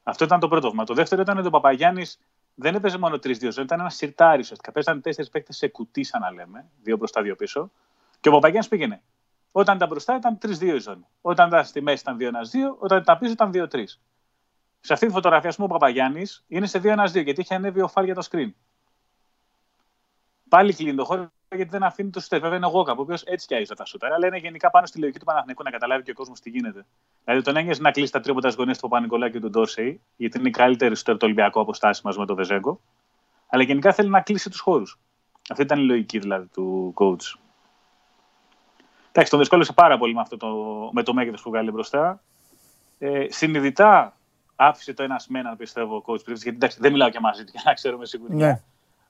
[0.04, 0.84] Αυτό ήταν το πρώτο βήμα.
[0.84, 2.20] Το δεύτερο ήταν ότι ο Παπαγιάννης
[2.56, 4.72] δεν έπαιζε μόνο 3-2 ζώνη, ήταν ένας σιρτάρι ουσιαστικά.
[4.72, 7.72] Παίζανε τέσσερις παίκτες σε κουτί, σαν να λέμε, δύο μπροστά, δύο πίσω.
[8.20, 9.02] Και ο Παπαγιάννης πήγαινε.
[9.52, 11.06] Όταν ήταν μπροστά ήταν 3-2 η ζώνη.
[11.22, 13.84] Όταν ήταν στη μέση ήταν 2-1-2, όταν ήταν πίσω ήταν 2-3.
[14.80, 17.88] Σε αυτή τη φωτογραφία, ας πούμε, ο Παπαγιάννης είναι σε 2-1-2 γιατί έχει ανέβει ο
[17.88, 18.50] Φάλ για το screen.
[20.50, 22.40] Πάλι κλείνει το χώρο γιατί δεν αφήνει το σουτέρ.
[22.40, 24.86] Βέβαια είναι ο Γόκαπ, ο οποίος έτσι κι άιζε τα σουτέρ, αλλά είναι γενικά πάνω
[24.86, 26.86] στη λογική του Παναθηναϊκού να καταλάβει και ο κόσμος τι γίνεται.
[27.24, 30.48] Δηλαδή τον ένοιαζε να κλείσει τα τρίποτα γωνία του Παπα-Νικολάκη και του Ντόρσεϊ, γιατί είναι
[30.48, 32.82] η καλύτερη σουτέρ του Ολυμπιακού αποστάσης μαζί με τον Βεζέγκο.
[33.48, 35.00] Αλλά γενικά θέλει να κλείσει τους χώρους.
[35.50, 37.40] Αυτή ήταν η λογική δηλαδή του coach.
[39.10, 40.48] Εντάξει, τον δυσκόλεσε πάρα πολύ με, αυτό το,
[40.94, 42.22] με το μέγεθος που βγάλε μπροστά.
[43.00, 44.18] Ε, συνειδητά
[44.56, 47.44] άφησε το ένα με έναν, πιστεύω, ο coach Πρίφτης, γιατί εντάξει, δεν μιλάω και μαζί
[47.44, 48.36] του για να ξέρουμε σίγουρα.
[48.36, 48.62] Ναι.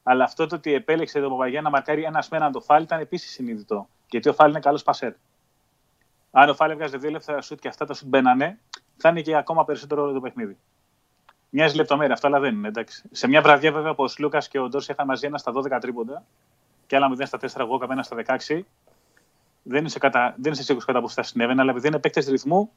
[0.10, 3.00] Αλλά αυτό το ότι επέλεξε τον Παπαγιάννη να μαρκάρει ένας με έναν το Φάλ ήταν
[3.00, 3.88] επίσης συνειδητό.
[4.10, 5.14] Γιατί ο Φάλ είναι καλός πασέρ.
[6.32, 8.60] Αν ο Φάλ έβγαζε δύο ελεύθερα σουτ και αυτά τα σουτ μπαίνανε,
[8.98, 10.58] θα είναι και ακόμα περισσότερο όλο το παιχνίδι.
[11.50, 12.68] Μοιάζει λεπτομέρεια αυτό, αλλά δεν είναι.
[12.68, 13.04] Εντάξει.
[13.12, 15.78] Σε μια βραδιά, βέβαια, που ο Λούκας και ο Ντόρση είχαν μαζί ένα στα 12
[15.82, 16.24] τρίποντα
[16.88, 18.60] και άλλα 0 στα 4 εγώ, ένα στα 16,
[19.64, 20.36] δεν είσαι, κατα...
[20.38, 22.72] δεν είσαι σίγουρος κατά πόσο θα συνέβαινε, αλλά επειδή είναι παίκτες ρυθμού,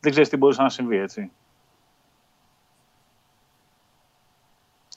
[0.00, 1.30] δεν ξέρεις τι μπορούσε να συμβεί, έτσι.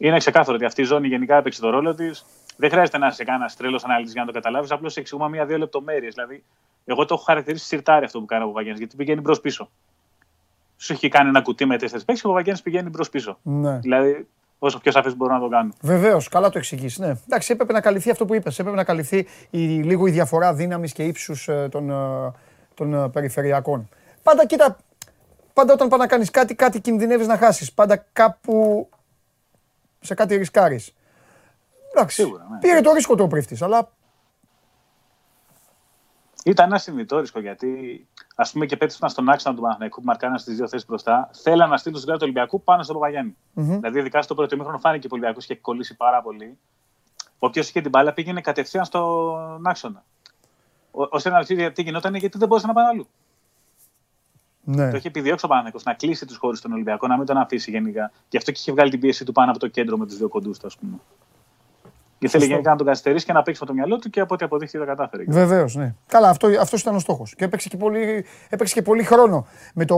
[0.01, 2.25] Είναι ξεκάθαρο ότι αυτή η ζώνη γενικά έπαιξε το ρόλο της.
[2.57, 4.71] Δεν χρειάζεται να είσαι κανένας τρελός αναλυτής για να το καταλάβεις.
[4.71, 6.13] Απλώς εξηγούμε μία-δύο λεπτομέρειες.
[6.13, 6.43] Δηλαδή,
[6.85, 9.69] εγώ το έχω χαρακτηρίσει σιρτάρι αυτό που κάνει ο Παπαγιάννη, γιατί πηγαίνει μπρος πίσω.
[10.77, 13.37] Σου έχει κάνει ένα κουτί με τέσσερις παίξει και ο Παπαγιάννη πηγαίνει μπρος πίσω.
[13.41, 13.77] ναι.
[13.79, 14.27] Δηλαδή,
[14.59, 15.73] όσο πιο σαφές μπορώ να το κάνω.
[15.81, 16.97] Βεβαίως, καλά το εξηγείς.
[16.97, 17.13] Ναι.
[17.25, 18.59] Εντάξει, έπρεπε να καλυφθεί αυτό που είπες.
[18.59, 22.31] Έπρεπε να καλυφθεί η, λίγο η διαφορά δύναμης και ύψους των, ε,
[22.73, 23.89] των ε, περιφερειακών.
[24.23, 24.77] Πάντα κοίτα,
[25.53, 27.73] πάντα όταν πάει να κάνεις κάτι, κάτι κινδυνεύεις να χάσεις.
[27.73, 28.89] Πάντα κάπου
[29.99, 30.93] σε κάτι ρισκάρεις.
[31.93, 32.57] Εντάξει, Σίγουρα, ναι.
[32.59, 33.89] πήρε το ρίσκο το πρίφτη, αλλά
[36.45, 40.37] Ήταν ένα συνειδητό ρίσκο γιατί, ας πούμε, και πέτυχαν στον άξονα του Παναθηναϊκού που μαρκάραν
[40.39, 41.29] στις δύο θέσεις μπροστά.
[41.33, 45.07] Θέλαν να στείλουν στον του Ολυμπιακού πάνω στον παπαγιαννη Δηλαδή, ειδικά στο πρώτο ημίχρονο φάνηκε
[45.07, 46.57] ο Ολυμπιακός και έχει κολλήσει πάρα πολύ.
[47.39, 50.03] Όποιος είχε την μπάλα πήγαινε κατευθείαν στον άξονα.
[50.91, 53.07] Ώστε να ρωτήσει τι γινόταν, γιατί δεν μπορούσε να πάει αλλού.
[54.75, 54.89] Ναι.
[54.89, 57.71] Το είχε επιδιώξει ο Παναθηναϊκός να κλείσει τους χώρους στον Ολυμπιακό, να μην τον αφήσει
[57.71, 58.11] γενικά.
[58.29, 60.27] Γι' αυτό και είχε βγάλει την πίεση του πάνω από το κέντρο με τους δύο
[60.27, 60.91] κοντούς του, ας πούμε.
[62.19, 62.45] Και θέλει Σωστό.
[62.45, 64.77] γενικά να τον καθυστερήσει και να παίξει με το μυαλό του και από ό,τι αποδείχθηκε
[64.77, 65.23] το κατάφερε.
[65.27, 65.95] Βεβαίως, ναι.
[66.07, 67.35] Καλά, αυτό αυτός ήταν ο στόχος.
[67.35, 69.97] Και έπαιξε και, πολύ, έπαιξε και πολύ χρόνο με το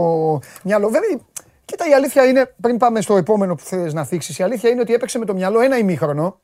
[0.62, 0.88] μυαλό.
[0.88, 1.20] Βέβαια,
[1.64, 4.80] κοίτα, η αλήθεια είναι, πριν πάμε στο επόμενο που θες να θίξεις, η αλήθεια είναι
[4.80, 6.40] ότι έπαιξε με το μυαλό ένα ημίχρονο.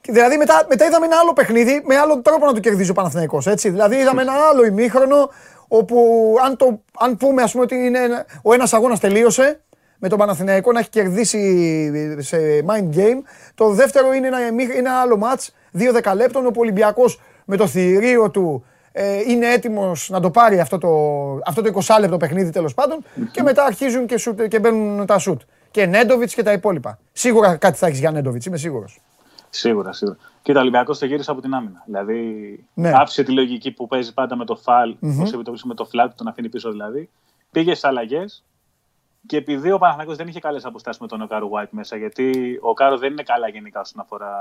[0.00, 2.94] Και δηλαδή μετά, μετά είδαμε ένα άλλο παιχνίδι με άλλον τρόπο να το κερδίζει ο
[2.94, 3.70] Παναθηναϊκός, έτσι.
[3.70, 5.30] Δηλαδή είδαμε ένα άλλο ημίχρονο
[5.68, 5.96] όπου
[6.44, 9.60] αν, το, αν πούμε ας πούμε ότι είναι ένα- ο ένας αγώνας τελείωσε
[9.98, 12.36] με τον Παναθηναϊκό να έχει κερδίσει σε
[12.68, 13.22] mind game.
[13.54, 17.66] Το δεύτερο είναι ένα, ημί- ένα άλλο μάτς, δύο δεκαλέπτων, όπου ο Ολυμπιακός με το
[17.66, 20.88] θηρίο του ε, είναι έτοιμος να το πάρει αυτό το,
[21.46, 25.18] αυτό το 20 λεπτό παιχνίδι τέλος πάντων και μετά αρχίζουν και, σουτ, και μπαίνουν τα
[25.18, 25.40] σουτ.
[25.70, 26.98] Και Νέντοβιτς και τα υπόλοιπα.
[27.12, 29.00] Σίγουρα κάτι θα έχεις για Νέντοβιτς, είμαι σίγουρος.
[29.54, 30.16] Σίγουρα, σίγουρα.
[30.42, 31.82] Και το Ολυμπιακός το γύρισε από την άμυνα.
[31.86, 32.90] Δηλαδή Ναι.
[32.94, 35.22] άφησε τη λογική που παίζει πάντα με το φαλ, Μμμ.
[35.22, 35.58] mm-hmm.
[35.64, 37.10] με το φλάτ, τον αφήνει πίσω δηλαδή.
[37.50, 38.44] Πήγε στις αλλαγές
[39.26, 42.74] και επειδή ο Παναθηναϊκός δεν είχε καλές αποστάσεις με τον Οκάρο White μέσα, γιατί ο
[42.74, 44.32] Οκάρο δεν είναι καλά γενικά όσον αφορά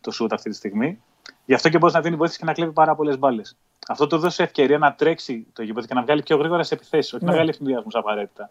[0.00, 1.02] το σουτ αυτή τη στιγμή.
[1.44, 3.56] Γι' αυτό και μπορεί να δίνει βοήθεια και να κλέβει πάρα πολλές μπάλες.
[3.88, 7.12] Αυτό του έδωσε ευκαιρία να τρέξει το γήπεδο και να βγάλει πιο γρήγορα σε επιθέσεις.
[7.12, 7.30] Όχι Ναι.
[7.30, 8.50] να βγάλει αιφνιδιασμού απαραίτητα.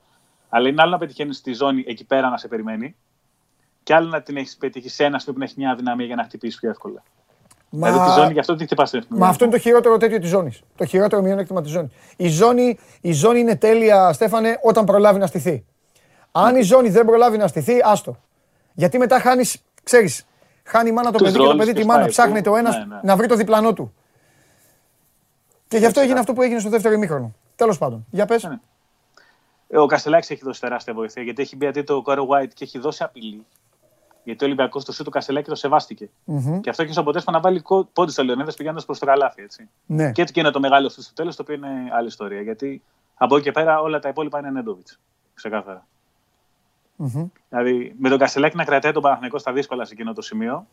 [0.50, 2.96] Αλλά είναι άλλο να πετυχαίνεις στη ζώνη εκεί πέρα να σε περιμένει.
[3.90, 6.16] Και άλλο να την έχεις πετύχει σε ένα σημείο που να έχει μια αδυναμία για
[6.16, 7.04] να χτυπήσει πιο εύκολα.
[7.70, 7.92] Μα...
[7.92, 9.24] Δηλαδή τη ζώνη γι' αυτό την χτυπάς στην ευθυνία.
[9.24, 10.62] Μα αυτό είναι το χειρότερο τέτοιο της ζώνης.
[10.76, 11.92] Το χειρότερο μειονέκτημα της ζώνης.
[12.18, 15.66] Η ζώνη, η ζώνη είναι τέλεια, Στέφανε, όταν προλάβει να στηθεί.
[16.32, 18.18] Αν η ζώνη δεν προλάβει να στηθεί, άστο.
[18.74, 20.26] Γιατί μετά χάνεις, ξέρεις,
[20.64, 22.00] χάνει η μάνα το Τους παιδί και το ρόλους παιδί και τη μάνα.
[22.00, 23.00] σπάει Ψάχνεται που- ο ένας ναι, ναι.
[23.04, 23.94] να βρει το διπλανό του.
[25.68, 27.36] Και γι' αυτό έγινε αυτό που έγινε στο δεύτερο ημίχρονο.
[27.56, 28.06] Τέλος πάντων.
[28.12, 28.44] Για πες.
[28.44, 28.60] Ναι.
[29.68, 32.64] Ε, Ο Καστελάκης έχει δώσει τεράστια βοήθεια γιατί έχει μπει αντί το Κόρο White και
[32.64, 33.46] έχει δώσει απειλή.
[34.24, 36.10] Γιατί ο Ολυμπιακός το σου του Καστελάκη το σεβάστηκε.
[36.62, 37.64] Και αυτό έχεις ω αποτέλεσμα να βάλει
[37.94, 39.42] πόντι στο Λεωνίδα πηγαίνοντας προς το καλάθι.
[39.42, 39.70] Έτσι.
[39.86, 40.12] Ναι.
[40.12, 42.42] Και έτσι και είναι το μεγάλο αυτό στο τέλος, το οποίο είναι άλλη ιστορία.
[42.42, 42.82] Γιατί
[43.16, 45.00] από εκεί και πέρα όλα τα υπόλοιπα είναι Νέντοβιτς.
[45.34, 45.88] Ξεκάθαρα.
[47.50, 50.68] Δηλαδή με τον Καστελάκη να κρατάει τον Παναθηναϊκό στα δύσκολα σε εκείνο το σημείο.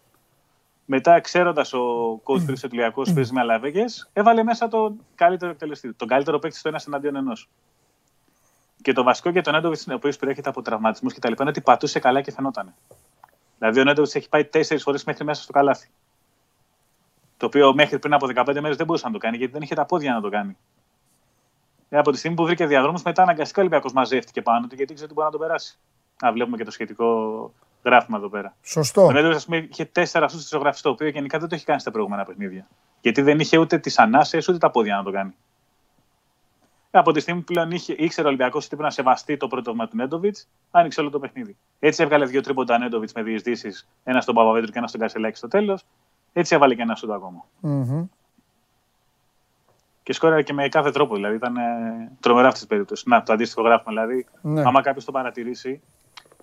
[0.85, 5.93] Μετά, ξέροντας ο coach Χρήστος Τουλιακό που παίζει με αλαβέγες, έβαλε μέσα τον καλύτερο εκτελεστή.
[5.93, 7.49] Τον καλύτερο παίκτη στο ένα εναντίον ενός.
[8.83, 11.51] Και το βασικό για τον Νέντοβιτς, ο οποίος προέρχεται από τραυματισμούς και τα λοιπά, είναι
[11.51, 12.75] ότι πατούσε καλά και φαινόταν.
[13.59, 15.89] Δηλαδή, ο Νέντοβιτ έχει πάει τέσσερις φορές μέχρι μέσα στο καλάθι.
[17.37, 19.75] Το οποίο μέχρι πριν από 15 μέρες δεν μπορούσε να το κάνει, γιατί δεν είχε
[19.75, 20.57] τα πόδια να το κάνει.
[21.89, 24.93] Ε, από τη στιγμή που βρήκε διαδρόμους, μετά αναγκαστικά ο Ολυμπιακός μαζεύτηκε πάνω του, γιατί
[24.93, 25.79] ήξερε ότι μπορεί να τον περάσει.
[26.25, 27.53] Α, βλέπουμε και το σχετικό
[27.85, 28.57] γράφημα εδώ πέρα.
[28.63, 29.05] Σωστό.
[29.05, 31.65] Ο Νέντοβιτ, ας πούμε, είχε τέσσερα σούτ στη ζωγραφή, το οποίο γενικά δεν το έχει
[31.65, 32.67] κάνει στα προηγούμενα παιχνίδια.
[33.01, 35.35] Γιατί δεν είχε ούτε τις ανάσες ούτε τα πόδια να το κάνει.
[36.97, 39.47] Ε, Από τη στιγμή που πλέον είχε, ήξερε ο Ολυμπιακός ότι πρέπει να σεβαστεί το
[39.47, 41.57] πρώτο του Νέντοβιτς, άνοιξε όλο το παιχνίδι.
[41.79, 43.71] Έτσι έβγαλε δύο τρίποντα Νέντοβιτς με διεισδύσει,
[44.05, 45.85] ένα στον Παπαβέτρου και ένα στον Κασελάκη στο τέλος.
[46.33, 47.45] Έτσι έβαλε και ένα σούτ ακόμα.
[47.61, 48.07] Μμμ.
[50.03, 51.15] Και σκόραρε και με κάθε τρόπο.
[51.15, 53.09] Δηλαδή ήταν ε, τρομερά αυτή την περίπτωση.
[53.09, 54.27] Να, το αντίστοιχο γράφημα δηλαδή.
[54.43, 54.61] Ναι.
[54.61, 55.83] Άμα κάποιος το παρατηρήσει,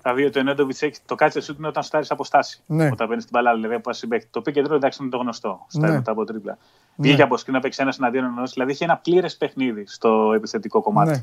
[0.05, 2.61] θα δει ότι ο Νέντοβιτ έχει το κάτσε σούτ είναι όταν στάρεις από στάση.
[2.65, 2.85] Ναι.
[2.91, 4.27] Όταν παίρνεις την μπαλά, δηλαδή από συμπέχτη.
[4.31, 5.65] Το πήγε τρίτο, εντάξει, είναι το γνωστό.
[5.67, 5.97] Στάρει Ναι.
[5.97, 6.57] μετά από τρίπλα.
[6.95, 8.53] Βγήκε από σκριν να παίξει ένας εναντίον ενός.
[8.53, 11.09] Δηλαδή είχε ένα πλήρες παιχνίδι στο επιθετικό κομμάτι.
[11.11, 11.19] Ναι.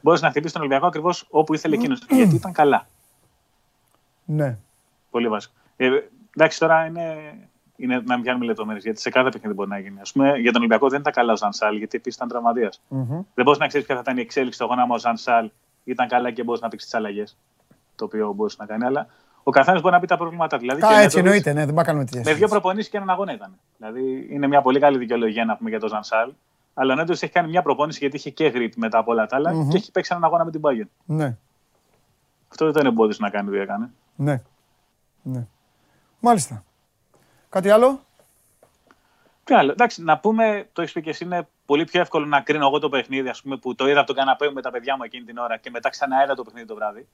[0.00, 2.02] Μπορείς να χτυπήσεις τον Ολυμπιακό ακριβώς όπου ήθελε εκείνος.
[2.10, 2.86] γιατί ήταν καλά.
[4.24, 4.58] Ναι.
[5.10, 5.54] Πολύ βασικό.
[5.76, 5.88] Ε,
[6.36, 7.34] εντάξει, τώρα είναι,
[7.76, 9.98] είναι να μην πιάνουμε λεπτομέρειες γιατί σε κάθε παιχνίδι μπορεί να γίνει.
[10.00, 12.80] Α πούμε, για τον Ολυμπιακό δεν ήταν καλά ο Ζανσάλ γιατί επίσης ήταν τραυματίας.
[12.88, 13.06] Μμμ.
[13.34, 15.50] Δεν μπορείς να ξέρεις ποια θα ήταν η εξέλιξη του αγώνα άμα ο Ζανσάλ
[15.84, 17.36] ήταν καλά και μπορεί να παίξει τις αλλαγές.
[17.96, 18.84] Το οποίο μπορεί να κάνει.
[18.84, 19.06] Αλλά
[19.42, 20.62] ο καθένας μπορεί να πει τα προβλήματά του.
[20.62, 22.90] Δηλαδή, και Κα, ο έτσι Νέντοβιτς εννοείται, ναι, δεν πάμε να κάνουμε Με δύο προπονήσεις
[22.90, 23.58] και έναν αγώνα ήταν.
[23.76, 26.32] Δηλαδή είναι μια πολύ καλή δικαιολογία να πούμε για τον Ζανσάλ.
[26.74, 29.36] Αλλά ο Νέντοβιτ έχει κάνει μια προπόνηση γιατί είχε και γρήπη μετά από όλα τα
[29.36, 29.68] άλλα Μμμ.
[29.68, 30.88] και έχει παίξει έναν αγώνα με την Bayern.
[31.04, 31.36] Ναι,
[32.48, 33.90] Αυτό δεν τον εμπόδισε να κάνει ό,τι έκανε.
[34.16, 34.42] ναι.
[35.22, 35.46] ναι.
[36.20, 36.64] Μάλιστα.
[37.48, 38.00] Κάτι άλλο;
[39.44, 39.70] Τι άλλο.
[39.70, 42.78] Εντάξει, να πούμε, το έχεις πει και εσύ, είναι πολύ πιο εύκολο να κρίνω εγώ
[42.78, 45.02] το παιχνίδι ας πούμε, που το είδα από τον καναπέ μου με τα παιδιά μου
[45.02, 47.08] εκείνη την ώρα και μετά ξανά είδα το παιχνίδι το βράδυ.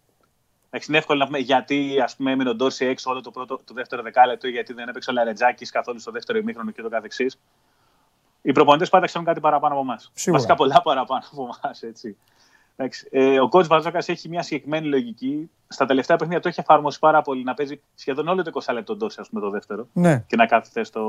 [0.66, 3.60] Εντάξει, είναι εύκολο να πούμε γιατί ας πούμε, έμεινε ο Ντόρση έξω όλο το, πρώτο,
[3.64, 7.38] το δεύτερο δεκάλεπτο, γιατί δεν έπαιξε ο Λαρετζάκης καθόλου στο δεύτερο ημίχρονο και το καθεξής.
[8.42, 10.10] Οι προπονητές πάντα ξέρουν κάτι παραπάνω από εμάς.
[10.14, 10.42] Σίγουρα.
[10.42, 11.82] Βασικά πολλά παραπάνω από εμάς.
[12.80, 13.08] Εντάξει.
[13.10, 15.50] Ε, ο κότ Βαζόκα έχει μια συγκεκριμένη λογική.
[15.68, 18.96] Στα τελευταία παιχνίδια το έχει εφαρμόσει πάρα πολύ να παίζει σχεδόν όλο το 20 λεπτό
[18.96, 20.24] Ντόρση, ας πούμε, το δεύτερο Ναι.
[20.26, 21.02] και να κάθεται στο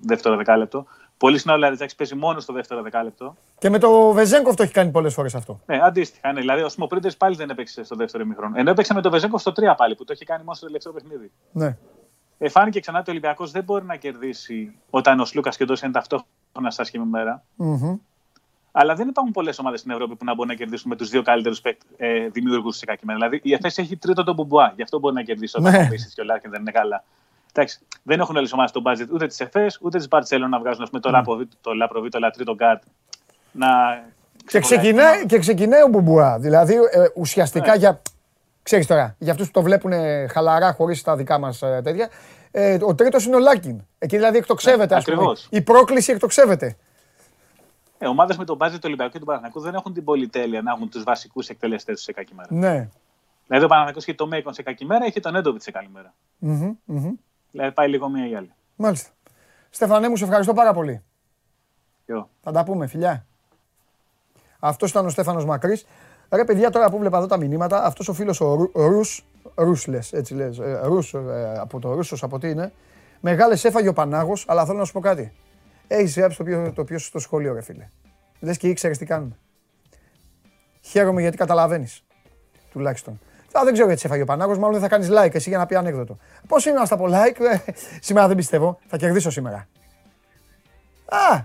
[0.00, 0.86] δεύτερο δεκάλεπτο.
[1.16, 3.36] Πολύ συχνά ο Λαριτζάκης παίζει μόνο στο δεύτερο δεκάλεπτο.
[3.58, 5.60] Και με το Βεζέγκοφ το έχει κάνει πολλές φορές αυτό.
[5.66, 6.32] Ναι, αντίστοιχα.
[6.32, 6.40] Ναι.
[6.40, 8.58] Δηλαδή, ο Σμοπρίντε πάλι δεν έπαιξε στο δεύτερο ημίχρονο.
[8.58, 10.92] Ενώ έπαιξε με το Βεζέγκο στο 3 πάλι, που το έχει κάνει μόνο στο τελευταίο
[10.92, 11.30] παιχνίδι.
[11.52, 11.76] Ναι.
[12.38, 15.66] Ε, φάνηκε ξανά ότι ο Ολυμπιακός δεν μπορεί να κερδίσει όταν ο Σλούκας και ο
[15.66, 17.44] Ντόση είναι ταυτόχρονα σε άσχημη μέρα.
[17.54, 17.96] Μμμ.
[18.72, 21.22] Αλλά δεν υπάρχουν πολλές ομάδες στην Ευρώπη που να μπορούν να κερδίσουν με τους δύο
[21.22, 21.60] καλύτερους
[21.96, 23.18] ε, δημιουργούς σε κακή μέρα.
[23.18, 25.78] Δηλαδή, η ΕΦΕΣ έχει τρίτο τον Μπουμπουά, γι' αυτό μπορεί να κερδίσει όταν Ναι.
[25.78, 27.04] ο Μίσης και ο Λάρκιν δεν είναι καλά.
[27.52, 30.58] Εντάξει, δεν έχουν όλες οι ομάδες το budget ούτε τη ΕΦΕΣ ούτε τη Μπαρσέλο να
[30.58, 32.82] βγάζουν ας πούμε, το, Λαπροβί, το Λαπροβί, το Λατρί, το Γκάρτ.
[33.52, 33.68] Να
[34.46, 36.38] Και ξεκινάει, και ξεκινάει ο Μπουμπουά.
[36.38, 38.02] Δηλαδή ε, ουσιαστικά για.
[38.62, 39.92] Ξέρεις τώρα, για αυτούς που το βλέπουν
[40.30, 42.08] χαλαρά χωρίς τα δικά μας τέτοια.
[42.50, 43.80] Ε, ο τρίτος είναι ο Λάκιν.
[43.98, 44.86] Εκεί δηλαδή εκτοξεύεται.
[44.94, 45.16] Ναι, ας πούμε.
[45.16, 45.46] ακριβώς.
[45.50, 46.76] Η πρόκληση εκτοξεύεται.
[47.98, 50.70] Ε, ομάδες με τον budget του Ολυμπιακού και του Παναθηναϊκού δεν έχουν την πολυτέλεια να
[50.72, 52.48] έχουν τους βασικούς εκτελεστές τους σε κακή μέρα.
[52.50, 52.88] Ναι.
[53.46, 56.14] Δηλαδή, ο Παναθηναϊκός έχει το Μέικον σε κακή μέρα, έχει τον Έντοβιτς σε καλή μέρα.
[56.38, 57.12] Μμμ, μμμ.
[57.50, 58.52] Δηλαδή, πάει λίγο μία ή άλλη.
[58.76, 59.10] Μάλιστα.
[59.70, 61.02] Στεφανέ μου, σε ευχαριστώ πάρα πολύ.
[62.06, 62.24] Yo.
[62.40, 63.26] Θα τα πούμε, φιλιά.
[64.58, 65.86] Αυτός ήταν ο Στέφανος Μακρύς.
[66.30, 69.24] Ρε παιδιά, τώρα που βλέπα εδώ τα μηνύματα, αυτός ο φίλος ο Ρου- ο Ρους,
[69.54, 72.72] Ρους λες, έτσι λες, ε, Ρους, ε, από το Ρούσος, από τι είναι.
[73.20, 75.32] Μεγάλες έφαγε ο Πανάγος, αλλά θέλω να σου πω κάτι.
[75.88, 77.88] Έχεις γράψει το πιο, το πιο στο σχολείο, ρε φίλε.
[78.40, 79.38] Λες και ήξερες τι κάνουμε.
[80.80, 82.04] Χαίρομαι γιατί καταλαβαίνεις.
[82.70, 83.20] Τουλάχιστον.
[83.58, 85.58] Α, δεν ξέρω γιατί σε έφαγε ο Πανάγος, μάλλον δεν θα κάνεις like εσύ για
[85.58, 86.18] να πει ανέκδοτο.
[86.48, 88.78] Πώς είναι να στα πω like, ε, σήμερα δεν πιστεύω.
[88.86, 89.68] Θα κερδίσω σήμερα.
[91.06, 91.44] Α!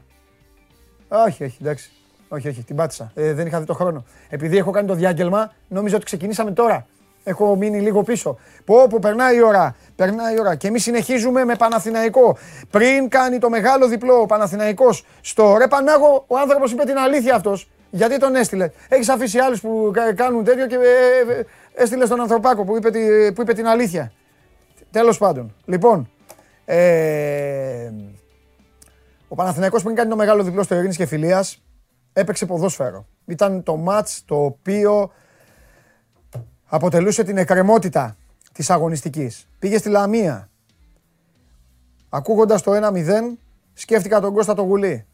[1.08, 1.92] Όχι, όχι, εντάξει.
[2.28, 3.12] Όχι, όχι, την πάτησα.
[3.16, 4.06] Ε, δεν είχα δει το χρόνο.
[4.30, 6.86] Επειδή έχω κάνει το διάγγελμα, νόμιζα ότι ξεκινήσαμε τώρα.
[7.24, 8.38] Έχω μείνει λίγο πίσω.
[8.66, 9.76] Πω, πω, περνάει η ώρα.
[9.96, 10.56] Περνάει η ώρα.
[10.56, 12.38] Και εμείς συνεχίζουμε με Παναθηναϊκό.
[12.70, 17.36] Πριν κάνει το μεγάλο διπλό ο Παναθηναϊκός στο ρε Πανάγο, ο άνθρωπος είπε την αλήθεια
[17.36, 17.70] αυτός.
[17.90, 18.72] Γιατί τον έστειλε.
[18.90, 21.44] Έχεις αφήσει άλλους που κάνουν τέτοιο και ε, ε,
[21.74, 22.90] έστειλε στον ανθρωπάκο που είπε,
[23.32, 24.12] που είπε την αλήθεια.
[24.92, 25.56] Τέλος πάντων.
[25.66, 26.10] Λοιπόν,
[26.66, 27.92] ε,
[29.28, 31.64] ο Παναθηναϊκός πριν κάνει το μεγάλο διπλό στο Ειρήνης και Φιλίας,
[32.14, 33.06] έπαιξε ποδόσφαιρο.
[33.26, 35.12] Ήταν το μάτς το οποίο
[36.66, 38.16] αποτελούσε την εκκρεμότητα
[38.54, 39.48] της αγωνιστικής.
[39.60, 40.50] Πήγε στη Λαμία.
[42.10, 43.38] Ακούγοντας το 1-0,
[43.74, 45.06] σκέφτηκα τον Κώστα το Γουλή.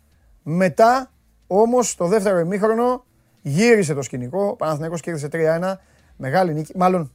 [0.43, 1.11] Μετά,
[1.47, 3.05] όμως, το δεύτερο ημίχρονο,
[3.41, 4.45] γύρισε το σκηνικό.
[4.45, 5.79] Ο Παναθηναϊκός κέρδισε 3-1.
[6.17, 6.77] Μεγάλη νίκη.
[6.77, 7.11] Μάλλον,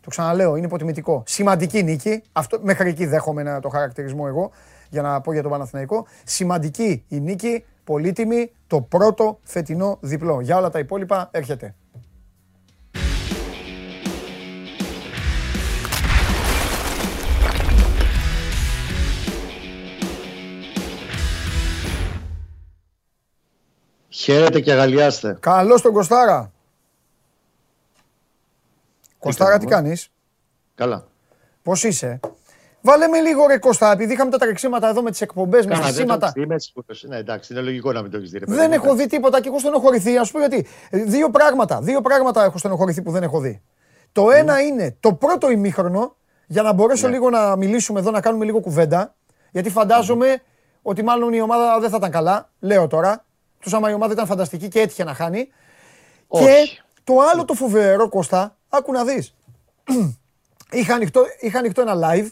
[0.00, 1.22] το ξαναλέω, είναι υποτιμητικό.
[1.26, 2.22] Σημαντική νίκη.
[2.32, 4.50] Αυτό, μέχρι εκεί δέχομαι να το χαρακτηρισμό εγώ
[4.90, 6.06] για να πω για τον Παναθηναϊκό.
[6.24, 10.40] Σημαντική η νίκη, πολύτιμη, το πρώτο φετινό διπλό.
[10.40, 11.74] Για όλα τα υπόλοιπα έρχεται.
[24.24, 25.36] Χαίρετε και αγαλιάστε.
[25.40, 26.52] Καλώς τον Κωστάρα.
[29.18, 30.10] Κωστάρα τι κάνεις;
[30.74, 31.06] Καλά.
[31.62, 32.20] Πώς είσαι;
[32.80, 36.32] Βάλε με λίγο ρε Κώστα, επειδή είχαμε τα τρεξίματα εδώ με τις εκπομπές, με στασίματα.
[37.06, 38.40] Ναι, εντάξει, είναι λογικό να μην το έχεις δει.
[38.46, 40.16] Δεν έχω δει τίποτα και έχω στενοχωρηθεί.
[40.16, 40.66] Ας πω γιατί.
[40.90, 43.62] Δύο πράγματα, δύο πράγματα έχω στενοχωρηθεί που δεν έχω δει.
[44.12, 46.16] Το ένα είναι το πρώτο ημίχρονο,
[46.46, 47.12] για να μπορέσω ναι.
[47.12, 49.14] λίγο να μιλήσουμε εδώ, να κάνουμε λίγο κουβέντα.
[49.50, 50.42] Γιατί φαντάζομαι
[50.82, 52.50] ότι μάλλον η ομάδα δεν θα ήταν καλά.
[52.58, 53.24] Λέω τώρα.
[53.64, 55.48] Τους άμα η ομάδα ήταν φανταστική και έτυχε να χάνει.
[56.28, 59.34] Και το άλλο το φοβερό, Κώστα, άκου να δεις.
[60.70, 62.28] είχα, ανοιχτό, είχα ανοιχτό ένα live.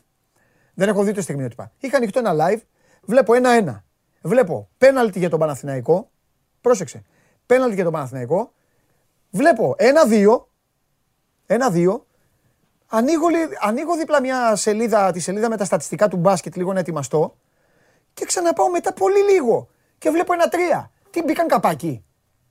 [0.75, 1.73] Δεν έχω δει το στιγμιότυπα.
[1.79, 2.61] Είχα ανοιχτό ένα live.
[3.03, 3.85] Βλέπω ένα-ένα.
[4.23, 6.11] Βλέπω πέναλτι για τον Παναθηναϊκό.
[6.61, 7.03] Πρόσεξε.
[7.47, 8.53] Πέναλτι για τον Παναθηναϊκό.
[9.31, 10.49] Βλέπω ένα-δύο.
[11.47, 12.07] Ένα-δύο.
[12.87, 13.27] Ανοίγω,
[13.61, 17.37] ανοίγω δίπλα μια σελίδα, τη σελίδα με τα στατιστικά του μπάσκετ, λίγο να ετοιμαστώ.
[18.15, 19.69] Και ξαναπάω μετά πολύ λίγο.
[19.99, 20.92] Και βλέπω ένα-τρία.
[21.13, 22.05] Τι μπήκαν καπάκι.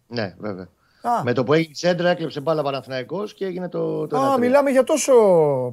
[0.07, 0.69] Ναι, βέβαια.
[1.01, 1.23] Α.
[1.23, 4.07] Με το που έγινε σέντρα, έκλεψε μπάλα Παναθυναϊκό και έγινε το.
[4.07, 5.13] το Α, μιλάμε για τόσο.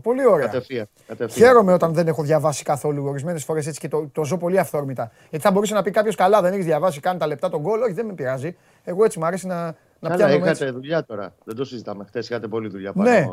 [0.03, 0.47] Πολύ ωραία.
[0.47, 1.47] Κατευθείαν, κατευθείαν.
[1.47, 5.11] Χαίρομαι όταν δεν έχω διαβάσει καθόλου ορισμένες φορές έτσι και το, το ζω πολύ αυθόρμητα.
[5.31, 7.85] Γιατί θα μπορούσε να πει κάποιος καλά, δεν έχεις διαβάσει καν τα λεπτά τον κόλλο.
[7.85, 8.57] Όχι, δεν με πειράζει.
[8.85, 9.65] Εγώ έτσι μου αρέσει να,
[9.99, 10.35] να πιάνω.
[10.35, 10.71] Είχατε έτσι.
[10.71, 11.35] δουλειά τώρα.
[11.45, 12.05] Δεν το συζητάμε.
[12.05, 13.27] Χθες είχατε πολλή δουλειά πάνω ναι.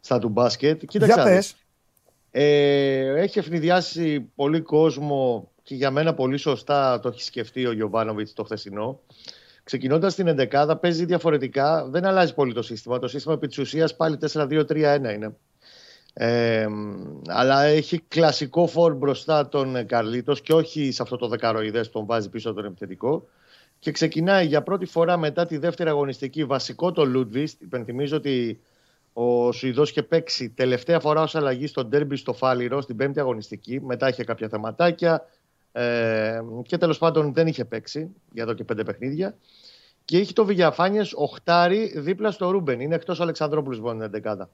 [0.00, 0.84] στα του μπάσκετ.
[0.84, 1.14] Κοίταξε.
[1.14, 1.56] Για πες.
[2.30, 8.32] Ε, έχει ευνηδιάσει πολύ κόσμο και για μένα πολύ σωστά το έχει σκεφτεί ο Γιωβάνοβιτς
[8.32, 9.00] το χθεσινό.
[9.64, 11.88] Ξεκινώντας την 11 παίζει διαφορετικά.
[11.88, 12.98] Δεν αλλάζει πολύ το σύστημα.
[12.98, 15.36] Το σύστημα επί της ουσίας πάλι 4-2-3-1 είναι.
[16.12, 16.66] Ε,
[17.26, 22.06] αλλά έχει κλασικό φόρ μπροστά τον Καρλίτος και όχι σε αυτό το δεκαροειδές που τον
[22.06, 23.28] βάζει πίσω τον επιθετικό.
[23.78, 27.62] Και ξεκινάει για πρώτη φορά μετά τη δεύτερη αγωνιστική βασικό το Λούντβιστ.
[27.62, 28.60] Υπενθυμίζω ότι
[29.12, 33.80] ο Σουηδός είχε παίξει τελευταία φορά ως αλλαγή στο ντέρμπι στο Φάληρο στην πέμπτη αγωνιστική.
[33.80, 35.26] Μετά είχε κάποια θεματάκια.
[35.76, 39.36] Ε, και τέλος πάντων δεν είχε παίξει για εδώ και πέντε παιχνίδια.
[40.04, 42.80] Και έχει το Βηγιαφάνιες οχτάρι δίπλα στο Ρούμπεν.
[42.80, 44.50] Είναι εκτός Αλεξανδρόπουλου που είναι δεκάδα.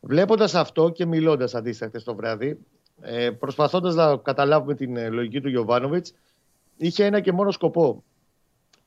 [0.00, 2.58] Βλέποντας αυτό και μιλώντας αντίστοιχα το βράδυ,
[3.00, 6.14] ε, προσπαθώντας να καταλάβουμε την ε, λογική του Γιωβάνοβιτς,
[6.76, 8.04] είχε ένα και μόνο σκοπό.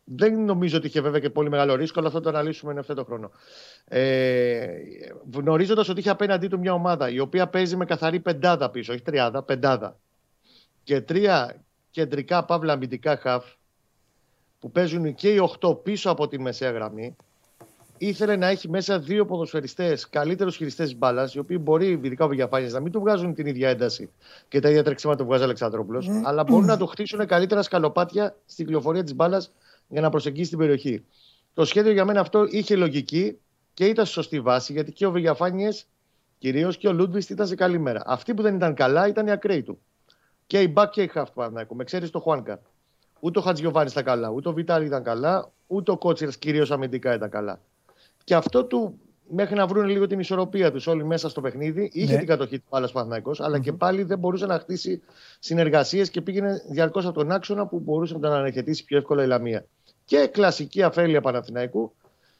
[0.03, 3.03] Δεν νομίζω ότι είχε βέβαια και πολύ μεγάλο ρίσκο, αλλά θα το αναλύσουμε εν το
[3.03, 3.31] χρόνο.
[3.85, 4.67] Ε,
[5.33, 9.01] Γνωρίζοντας ότι είχε απέναντί του μια ομάδα η οποία παίζει με καθαρή πεντάδα πίσω, όχι
[9.01, 9.99] τριάδα, πεντάδα.
[10.83, 13.45] Και τρία κεντρικά παύλα αμυντικά χαφ
[14.59, 17.15] που παίζουν και οι 8 πίσω από τη μεσαία γραμμή.
[17.97, 22.27] Ήθελε να έχει μέσα δύο ποδοσφαιριστές, καλύτερους χειριστές της μπάλας, οι οποίοι μπορεί, ειδικά ο
[22.27, 24.09] Βηγιαφάνη, να μην του βγάζουν την ίδια ένταση
[24.47, 26.21] και τα ίδια τρεξίματα που βγάζει ο Αλεξανδρόπουλος, mm.
[26.23, 29.53] αλλά μπορούν να το χτίσουν καλύτερα σκαλοπάτια στην κυκλοφορία της μπάλας
[29.87, 31.05] για να προσεγγίσει την περιοχή.
[31.53, 33.37] Το σχέδιο για μένα αυτό είχε λογική
[33.73, 35.87] και ήταν σωστή βάση, γιατί και ο Βηγιαφάνιες
[36.37, 38.01] κυρίως και ο Λούντβιστ ήταν σε καλή μέρα.
[38.05, 39.79] Αυτοί που δεν ήταν καλά ήταν οι ακραίοι του.
[40.51, 41.75] Και η Μπακ και η Χαφ Παναθηναϊκού.
[41.75, 42.61] Με ξέρεις το Χουάνκα.
[43.19, 47.13] Ούτε ο Χατζιωβάνη ήταν καλά, ούτε ο Βιτάλη ήταν καλά, ούτε ο Κότσιρα κυρίως αμυντικά
[47.13, 47.59] ήταν καλά.
[48.23, 48.99] Και αυτό του
[49.29, 51.89] μέχρι να βρουν λίγο την ισορροπία τους όλοι μέσα στο παιχνίδι.
[51.93, 52.17] Είχε ναι.
[52.17, 53.61] την κατοχή του Πάλας Παναθηναϊκός, αλλά mm-hmm.
[53.61, 55.01] και πάλι δεν μπορούσε να χτίσει
[55.39, 59.27] συνεργασίες και πήγαινε διαρκώς από τον άξονα που μπορούσε να τον αναχαιτήσει πιο εύκολα η
[59.27, 59.65] Λαμία.
[60.05, 61.93] Και κλασική αφέλεια Παναθηναϊκού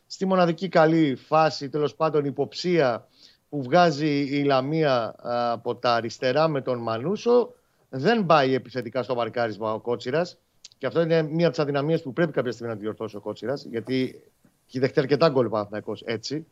[0.08, 3.08] στη μοναδική καλή φάση, τέλος πάντων υποψία
[3.50, 5.16] που βγάζει η Λαμία
[5.52, 7.54] από τα αριστερά με τον Μανούσο
[7.94, 10.38] δεν πάει επιθετικά στο μαρκάρισμα ο Κότσιρας.
[10.78, 13.66] Και αυτό είναι μία από τις αδυναμίες που πρέπει κάποια στιγμή να διορθώσει ο Κότσιρας.
[13.66, 14.24] Γιατί
[14.68, 15.68] έχει δεχτεί αρκετά γκολ ο
[16.06, 16.48] έτσι.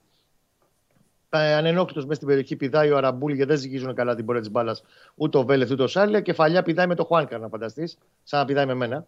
[1.30, 4.84] ανενόχλητο μέσα στην περιοχή πηδάει ο Αραμπούλη γιατί δεν ζυγίζουν καλά την πορεία της μπάλας
[5.16, 6.22] ούτε ο Βέλεθ ούτε ο Σάλια.
[6.22, 9.06] Κεφαλιά πηδάει με το Χουάνκα, να φανταστείς, σαν να πηδάει με μένα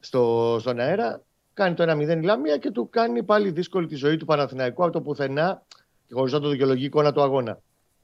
[0.00, 1.22] στο, στον αέρα.
[1.54, 4.92] Κάνει το 1-0 η Λαμία και του κάνει πάλι δύσκολη τη ζωή του Παναθηναϊκού από
[4.92, 5.62] το πουθενά
[6.06, 7.60] και χωρίς να το δικαιολογεί εικόνα του αγώνα.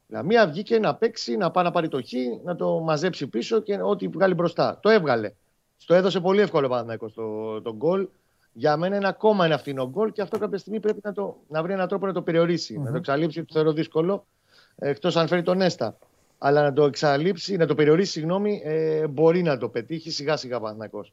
[0.08, 2.12] Λαμία βγήκε να παίξει, να πάει να πάρει το χ,
[2.44, 4.78] να το μαζέψει πίσω και ό,τι βγάλει μπροστά.
[4.82, 5.32] Το έβγαλε.
[5.76, 8.08] Στο έδωσε πολύ εύκολο Παναθηναϊκός το, το γκολ.
[8.52, 11.62] Για μένα είναι ακόμα ένα φθηνό γκολ και αυτό κάποια στιγμή πρέπει να, το, να
[11.62, 14.26] βρει έναν τρόπο να το περιορισει Να το εξαλείψει, το θεωρώ δύσκολο.
[14.76, 15.98] Εκτός αν φέρει τον Νέστα.
[16.38, 20.60] Αλλά να το εξαλείψει, να το περιορίσει, συγγνώμη, ε, μπορεί να το πετύχει σιγά σιγά
[20.60, 21.12] Παναθηναϊκός.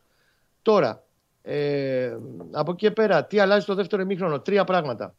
[0.61, 1.03] Τώρα,
[1.41, 2.17] ε,
[2.51, 5.15] από εκεί πέρα, τι αλλάζει το δεύτερο ημίχρονο; Τρία πράγματα.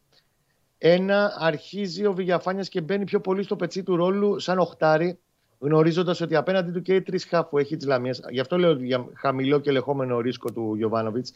[0.85, 5.19] Ένα, αρχίζει ο Βηγιαφάνιας και μπαίνει πιο πολύ στο πετσί του ρόλου σαν οχτάρι,
[5.59, 8.15] γνωρίζοντας ότι απέναντι του και οι τρεις χάφ που έχει τη Λαμία.
[8.29, 11.33] Γι' αυτό λέω για χαμηλό και λεχόμενο ρίσκο του Γιωβάνοβιτς.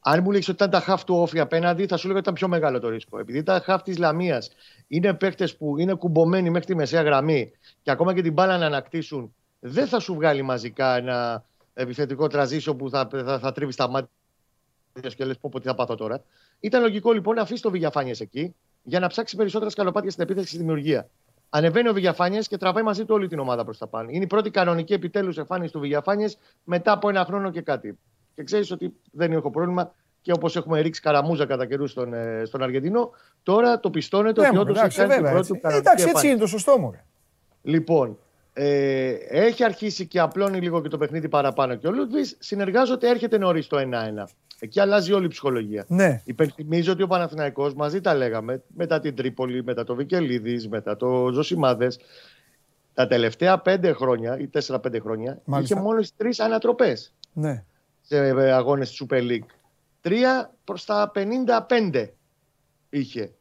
[0.00, 2.34] Αν μου λέει ότι ήταν τα χάφ του όφη απέναντι, θα σου λέγω ότι ήταν
[2.34, 3.18] πιο μεγάλο το ρίσκο.
[3.18, 4.50] Επειδή τα χάφ της Λαμίας
[4.86, 7.52] είναι παίχτε που είναι κουμπωμένοι μέχρι τη μεσαία γραμμή
[7.82, 11.44] και ακόμα και την μπάλα να ανακτήσουν, δεν θα σου βγάλει μαζικά ένα
[11.74, 14.10] επιθετικό τραζίσιο που θα, θα, θα τρίβει στα μάτια
[15.16, 16.22] και λες πω τι θα πάθω τώρα.
[16.60, 20.46] Ήταν λογικό λοιπόν να αφήσει το Βηγιαφάνιες εκεί για να ψάξει περισσότερα σκαλοπάτια στην επίθεση
[20.46, 21.08] και στη δημιουργία.
[21.48, 24.08] Ανεβαίνει ο Βηγιαφάνιες και τραβάει μαζί του όλη την ομάδα προς τα πάνω.
[24.10, 27.98] Είναι η πρώτη κανονική επιτέλους εμφάνιση του Βηγιαφάνιες μετά από ένα χρόνο και κάτι.
[28.34, 32.42] Και ξέρεις ότι δεν έχω πρόβλημα και όπως έχουμε ρίξει καραμούζα κατά καιρού στον, ε,
[32.44, 33.10] στον Αργεντινό,
[33.42, 36.46] τώρα το πιστώνεται ότι όντως έχει κάνει την πρώτη του κανονική Εντάξει, έτσι είναι το
[36.46, 36.94] σωστό μου.
[37.62, 38.18] Λοιπόν,
[38.52, 43.38] ε, έχει αρχίσει και απλώνει λίγο και το παιχνίδι παραπάνω και ο Λούτβις συνεργάζονται, έρχεται
[43.38, 44.28] νωρίς το 1-1.
[44.60, 45.84] Εκεί αλλάζει όλη η ψυχολογία.
[45.88, 46.22] Ναι.
[46.24, 51.30] Υπενθυμίζω ότι ο Παναθηναϊκός μαζί τα λέγαμε μετά την Τρίπολη, μετά το Βικελίδης, μετά το
[51.32, 51.98] Ζωσιμάδες.
[52.94, 55.74] Τα τελευταία πέντε χρόνια ή τέσσερα-πέντε χρόνια Μάλιστα.
[55.74, 57.64] είχε μόνο τρεις ανατροπές ναι.
[58.00, 58.18] σε
[58.52, 59.46] αγώνες της Super League.
[60.00, 62.06] Τρία προς τα 55
[62.90, 63.32] είχε.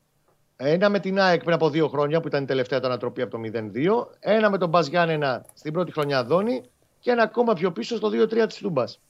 [0.55, 3.32] Ένα με την ΑΕΚ πριν από δύο χρόνια που ήταν η τελευταία του ανατροπή από
[3.32, 4.07] το 0-2.
[4.20, 6.61] Ένα με τον Μπας Γιάννενα στην πρώτη χρονιά Δόνη.
[6.99, 9.01] Και ένα ακόμα πιο πίσω στο 2-3 της Τούμπας.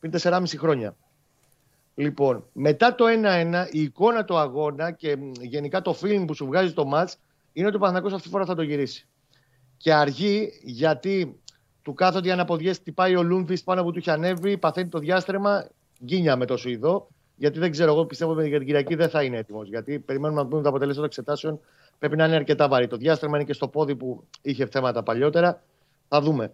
[0.00, 0.96] Πριν 4,5 χρόνια.
[1.94, 6.72] Λοιπόν, μετά το 1-1, η εικόνα του αγώνα και γενικά το feeling που σου βγάζει
[6.72, 7.12] το match
[7.52, 9.08] είναι ότι ο Παναθηναϊκός αυτή τη φορά θα το γυρίσει.
[9.76, 11.40] Και αργεί γιατί
[11.82, 15.68] του κάθονται οι αναποδιές, χτυπάει ο Λούμφι πάνω που του είχε ανέβει, παθαίνει το διάστρεμα,
[16.04, 17.08] γκίνια με το Σουηδό.
[17.36, 19.68] Γιατί δεν ξέρω, εγώ πιστεύω ότι για την Κυριακή δεν θα είναι έτοιμος.
[19.68, 21.60] Γιατί περιμένουμε να δούμε τα αποτελέσματα εξετάσεων.
[21.98, 22.86] Πρέπει να είναι αρκετά βαρύ.
[22.86, 25.62] Το διάστρεμα είναι και στο πόδι που είχε θέματα παλιότερα.
[26.08, 26.52] Θα δούμε.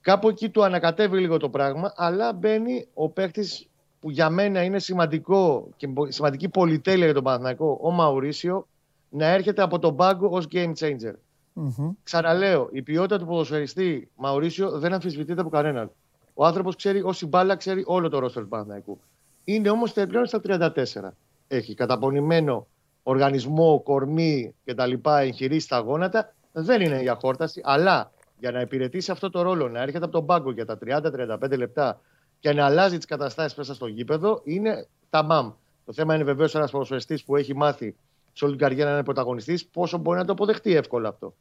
[0.00, 3.66] Κάπου εκεί του ανακατεύει λίγο το πράγμα, αλλά μπαίνει ο παίκτης
[4.02, 8.66] που για μένα είναι σημαντικό και σημαντική πολυτέλεια για τον Παναθηναϊκό, ο Μαουρίσιο,
[9.08, 11.12] να έρχεται από τον πάγκο ως game changer.
[11.56, 11.90] Mm-hmm.
[12.02, 15.90] Ξαναλέω, η ποιότητα του ποδοσφαιριστή Μαουρίσιο δεν αμφισβητείται από κανέναν.
[16.34, 19.00] Ο άνθρωπος ξέρει, όση μπάλα ξέρει όλο το ρόστο του Παναθηναϊκού.
[19.44, 20.70] Είναι όμως πλέον στα 34.
[21.48, 22.66] Έχει καταπονημένο
[23.02, 24.92] οργανισμό, κορμί κτλ.
[25.20, 26.34] εγχειρήσει στα γόνατα.
[26.52, 30.26] Δεν είναι για χόρταση, αλλά για να υπηρετήσει αυτό το ρόλο, να έρχεται από τον
[30.26, 32.00] πάγκο για τα 30-35 λεπτά
[32.42, 35.52] και να αλλάζει τις καταστάσεις μέσα στο γήπεδο είναι τα μαμ.
[35.84, 37.96] Το θέμα είναι βεβαίως ένας ποδοσφαιριστής που έχει μάθει
[38.32, 41.34] σε όλη την καριέρα να είναι πρωταγωνιστής, πόσο μπορεί να το αποδεχτεί εύκολα αυτό.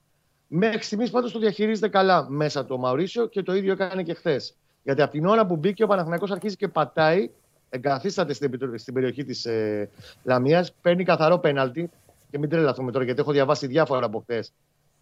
[0.47, 4.56] Μέχρι στιγμής πάντως το διαχειρίζεται καλά μέσα το Μαουρίσιο και το ίδιο έκανε και χθες.
[4.84, 7.30] Γιατί από την ώρα που μπήκε ο Παναθηναϊκός αρχίζει και πατάει,
[7.70, 9.89] εγκαθίσταται στην, περιοχή της ε,
[10.24, 11.89] Λαμίας, παίρνει καθαρό πέναλτι.
[12.32, 14.54] Και μην τρελαθούμε τώρα, γιατί έχω διαβάσει διάφορα από χθες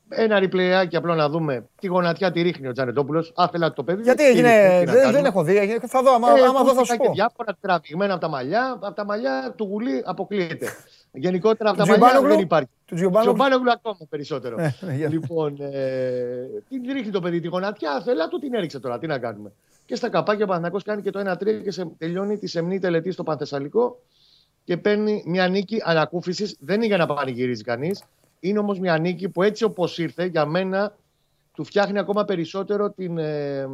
[0.10, 3.32] ένα ριπλεάκι απλό να δούμε τι γονατιά τη ρίχνει ο Τζανετόπουλος.
[3.36, 4.02] Άθελα το παιδί.
[4.02, 5.80] Γιατί έγινε, δεν, δεν έχω δει.
[5.88, 7.12] Θα δω, άμα, ε, άμα δω θα σου πω.
[7.12, 8.78] Διάφορα τραβηγμένα από τα μαλλιά.
[8.82, 10.68] Από τα μαλλιά του γουλή αποκλείεται.
[11.12, 12.70] Γενικότερα από τα μαλλιά δεν υπάρχει.
[12.86, 14.60] Του Τζιομπάνογλου ακόμα περισσότερο.
[14.60, 17.92] Ε, ε, λοιπόν, ε, την ρίχνει το παιδί τη γονατιά.
[17.92, 19.00] Άθελα του την έριξε τώρα.
[19.00, 19.52] Τι να κάνουμε.
[19.86, 23.12] Και στα καπάκια ο Παναγό κάνει και το 1-3 και σε, τελειώνει τη σεμνή τελετή
[23.12, 24.02] στο Πανθεσσαλικό
[24.64, 26.58] και παίρνει μια νίκη ανακούφισης.
[26.60, 28.04] Δεν είναι για να πανηγυρίζει κανείς.
[28.40, 30.96] Είναι όμως μια νίκη που έτσι όπως ήρθε για μένα
[31.54, 33.68] του φτιάχνει ακόμα περισσότερο την, ε,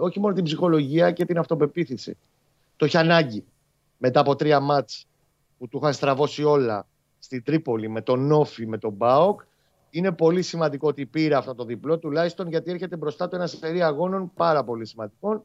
[0.00, 2.16] όχι μόνο την ψυχολογία και την αυτοπεποίθηση.
[2.76, 3.44] Το έχει ανάγκη
[3.98, 5.06] μετά από τρία μάτς
[5.58, 6.86] που του είχαν στραβώσει όλα
[7.18, 9.40] στη Τρίπολη με τον Νόφι, με τον Μπάοκ.
[9.90, 13.82] Είναι πολύ σημαντικό ότι πήρε αυτό το διπλό, τουλάχιστον γιατί έρχεται μπροστά του ένα σερή
[13.82, 15.44] αγώνων πάρα πολύ σημαντικών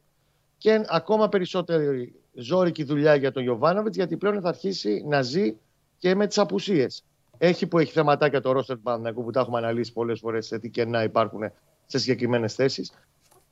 [0.58, 5.54] και ακόμα περισσότερη ζώρικη δουλειά για τον Ιωβάνοβιτ, γιατί πλέον θα αρχίσει να ζει
[5.98, 7.04] και με τις απουσίες.
[7.38, 10.58] Έχει που έχει θεματάκια το ρόστερ του Παναθηναϊκού που τα έχουμε αναλύσει πολλές φορές σε
[10.58, 11.40] τι κενά υπάρχουν
[11.86, 12.92] σε συγκεκριμένες θέσεις.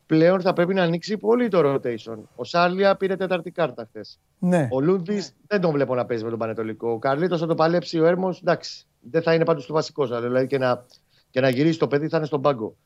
[0.07, 2.19] Πλέον θα πρέπει να ανοίξει πολύ το rotation.
[2.37, 4.19] Ο Σάρλια πήρε τέταρτη κάρτα χθες.
[4.39, 4.69] Ναι.
[4.71, 6.91] Ο Λούντβι δεν τον βλέπω να παίζει με τον Πανετολικό.
[6.91, 8.41] Ο Καρλίτος θα το παλέψει ο Έρμος.
[8.41, 10.07] Εντάξει, δεν θα είναι πάντως το βασικό.
[10.07, 10.87] Δηλαδή και να,
[11.31, 12.77] και να γυρίσει το παιδί θα είναι στον πάγκο.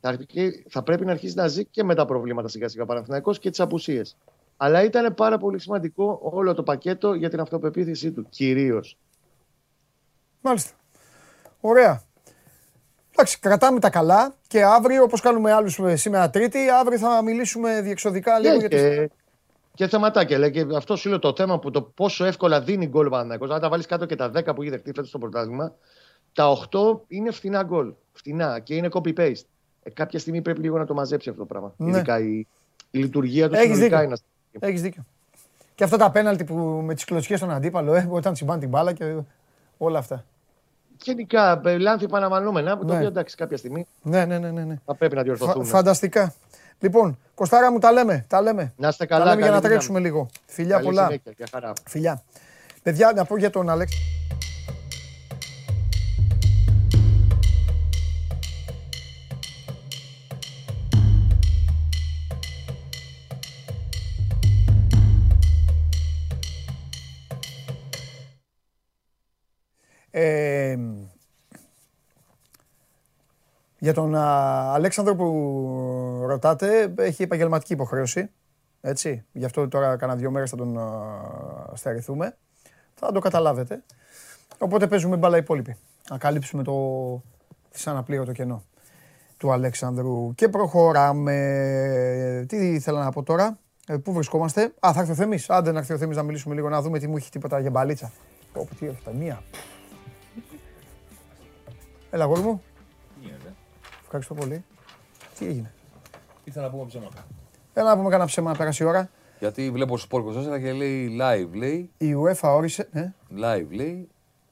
[0.00, 0.18] Θα,
[0.68, 3.60] θα πρέπει να αρχίσει να ζει και με τα προβλήματα σιγά σιγά Παναθυνακό και τις
[3.60, 4.16] απουσίες.
[4.56, 8.26] Αλλά ήταν πάρα πολύ σημαντικό όλο το πακέτο για την αυτοπεποίθησή του.
[8.28, 8.96] Κυρίως.
[10.40, 10.70] Μάλιστα.
[11.60, 12.02] Ωραία.
[13.10, 17.80] Εντάξει, κρατάμε τα καλά και αύριο, όπως κάνουμε άλλους ε, σήμερα Τρίτη, αύριο θα μιλήσουμε
[17.80, 19.10] διεξοδικά λίγο για και,
[19.74, 20.38] και θεματάκια.
[20.38, 23.54] Λέει, και αυτό σου λέω το θέμα που το πόσο εύκολα δίνει γκολ ο Παναγιώ.
[23.54, 25.74] Αν τα βάλεις κάτω και τα 10 που έχει δεχτεί φέτος στο πρωτάθλημα,
[26.32, 26.78] τα 8
[27.08, 27.92] είναι φθηνά γκολ.
[28.12, 29.44] Φθηνά και είναι copy-paste.
[29.82, 31.74] Ε, κάποια στιγμή πρέπει λίγο να το μαζέψει αυτό το πράγμα.
[31.76, 31.90] Ναι.
[31.90, 32.46] Ειδικά η,
[32.90, 34.16] η λειτουργία του συνολικά είναι.
[34.58, 35.04] Έχεις δίκιο.
[35.74, 38.92] Και αυτά τα πέναλτι που με τις κλωτσιές στον αντίπαλο, ε, όταν τσιμπάνε την μπάλα
[38.92, 39.14] και
[39.78, 40.24] όλα αυτά.
[41.02, 42.90] Γενικά, ε, λάθη επαναμαλούμενα, που ναι.
[42.90, 44.78] το οποίο εντάξει κάποια στιγμή ναι, ναι, ναι, ναι, ναι.
[44.84, 45.64] θα πρέπει να διορθωθούν.
[45.64, 46.34] Φα, φανταστικά.
[46.80, 48.24] Λοιπόν, Κοστάρα μου τα λέμε.
[48.28, 48.72] Τα λέμε.
[48.76, 49.24] Να είστε καλά.
[49.24, 50.28] Τα λέμε για να τρέξουμε λίγο.
[50.46, 51.04] Φιλιά καλή πολλά.
[51.04, 52.22] Συνέχεια, Φιλιά.
[52.82, 53.98] Παιδιά, να πω για τον Αλέξη.
[70.20, 70.78] Ε,
[73.78, 78.30] για τον α, Αλέξανδρο που ρωτάτε, έχει επαγγελματική υποχρέωση.
[78.80, 79.24] Έτσι.
[79.32, 80.78] Γι' αυτό τώρα κάνα δύο μέρες θα τον
[81.74, 82.36] στερηθούμε.
[82.94, 83.82] Θα το καταλάβετε.
[84.58, 85.76] Οπότε παίζουμε μπάλα υπόλοιπη.
[86.10, 86.74] Να καλύψουμε το
[87.72, 88.62] δυσαναπλήρωτο κενό
[89.36, 90.34] του Αλέξανδρου.
[90.34, 92.44] Και προχωράμε.
[92.48, 95.50] Τι ήθελα να πω τώρα; Ε, πού βρισκόμαστε; Α, θα έρθει ο Θέμης.
[95.50, 97.70] Άντε να έρθει ο Θέμης να μιλήσουμε λίγο, να δούμε τι μου έχει τίποτα για
[97.70, 98.12] μπαλίτσα.
[98.52, 99.42] Πω, τι έρθει, μία.
[102.10, 102.62] Έλα, γόρι μου.
[104.02, 104.64] Ευχαριστώ πολύ.
[105.38, 105.72] Τι έγινε;
[106.44, 107.26] Ήθελα να πούμε ψέματα.
[107.74, 109.10] Έλα να πούμε κανένα ψέμα να περάσει η ώρα.
[109.38, 111.90] Γιατί βλέπω στο Sport 24 και λέει live, λέει.
[111.98, 112.88] Η UEFA όρισε.
[112.92, 113.12] Ναι.
[113.40, 114.08] Live, λέει.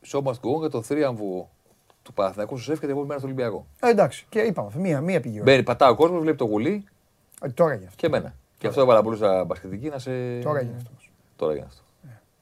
[0.06, 1.50] Show must go για το θρίαμβο
[2.02, 3.66] του Παναθηναϊκού σου έφυγε την επόμενη μέρα στο Ολυμπιακό.
[3.80, 5.40] Ε, εντάξει, και είπαμε, μία, μία πήγε.
[5.40, 6.84] Μπαίνει, πατά ο κόσμος, βλέπει το γουλί.
[7.42, 7.96] Ε, τώρα γι' αυτό.
[7.96, 8.34] Και εμένα.
[8.58, 10.38] Και αυτό έβαλα πολύ στα μπασκετική να σε.
[10.38, 11.10] Τώρα γι' αυτός.
[11.36, 11.82] Τώρα γι' αυτό.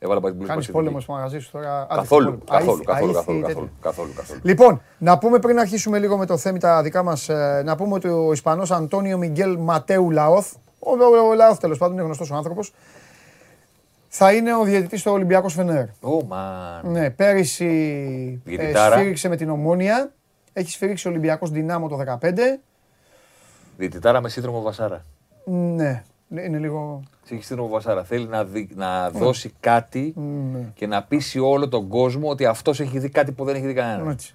[0.04, 1.86] Έβαλα πάει την Κάνεις πόλεμο στο μαγαζί σου τώρα.
[1.94, 2.42] Καθόλου.
[2.50, 3.40] Καθόλου, καθόλου, καθόλου,
[3.80, 7.62] καθόλου, καθόλου, Λοιπόν, να πούμε πριν αρχίσουμε λίγο με το θέμα τα δικά μας, ε,
[7.64, 10.90] να πούμε ότι ο Ισπανός Αντώνιο Μιγγέλ Ματέου Λαόθ, ο,
[11.30, 12.72] ο Λαόθ τέλος πάντων είναι γνωστός ο άνθρωπος,
[14.08, 15.84] θα είναι ο διαιτητής του Ολυμπιακού Φενέρ.
[15.86, 16.82] Oh, man.
[16.82, 20.12] Ναι, πέρυσι ε, σφύριξε με την Ομόνια.
[20.52, 22.30] Έχει σφυρίξει ο Ολυμπιακός Δυνάμο το 2015.
[23.76, 25.04] Διαιτητάρα με σύνδρομο Βασάρα.
[25.44, 27.02] Ναι, είναι λίγο.
[27.28, 28.04] Έχει σύνδρομο Βασάρα.
[28.04, 29.18] Θέλει να, δει, να ναι.
[29.18, 30.58] δώσει κάτι ναι.
[30.74, 33.74] και να πείσει όλο τον κόσμο ότι αυτός έχει δει κάτι που δεν έχει δει
[33.74, 34.34] κανένας.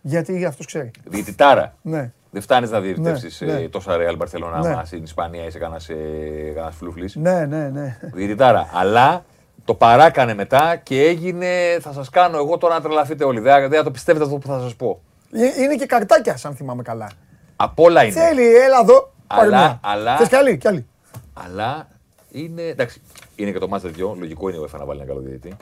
[0.00, 0.90] Γιατί αυτός ξέρει.
[1.04, 1.74] Διαιτητάρα.
[1.82, 2.12] Ναι.
[2.30, 3.68] Δεν φτάνεις να διαιτητεύσεις ναι, ναι.
[3.68, 4.80] τόσα Real Barcelona ναι.
[4.84, 7.10] στην Ισπανία είσαι κανένας ε, φλούφλη.
[7.14, 7.98] Ναι, ναι, ναι.
[8.14, 8.70] Διαιτητάρα.
[8.72, 9.24] Αλλά
[9.64, 11.46] το παράκανε μετά και έγινε.
[11.80, 13.40] Θα σας κάνω εγώ τώρα να τρελαθείτε όλοι.
[13.40, 15.00] Δεν θα το πιστεύετε αυτό που θα σας πω.
[15.32, 17.10] Ε, είναι και καρτάκια, αν θυμάμαι καλά.
[17.56, 18.12] Απ' όλα είναι.
[18.12, 19.12] Θέλει, έλα εδώ.
[19.26, 19.80] Αλλά.
[19.82, 20.16] αλλά...
[20.16, 20.86] Θες κι άλλη, κι άλλη.
[21.32, 21.88] Αλλά
[22.30, 22.62] είναι.
[22.62, 23.00] Εντάξει,
[23.36, 24.16] είναι και το μάτς δυο.
[24.18, 25.56] Λογικό είναι ο ΕΦΑ να βάλει ένα καλό διαιτητή.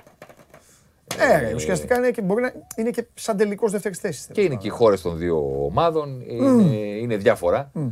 [1.18, 4.28] Ε, ουσιαστικά είναι και, μπορεί να είναι και σαν τελικός δεύτερης θέσης.
[4.32, 6.22] Και είναι και οι χώρες των δύο ομάδων.
[6.26, 7.70] Είναι, είναι διάφορα.
[7.74, 7.88] Mm.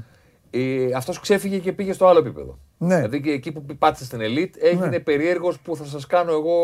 [0.50, 2.58] Ε, Αυτός ξέφυγε και πήγε στο άλλο επίπεδο.
[2.78, 2.96] Ναι.
[2.96, 5.00] Δηλαδή και εκεί που πάτησε στην Elite έγινε ναι.
[5.00, 6.56] περίεργος που θα σας κάνω εγώ.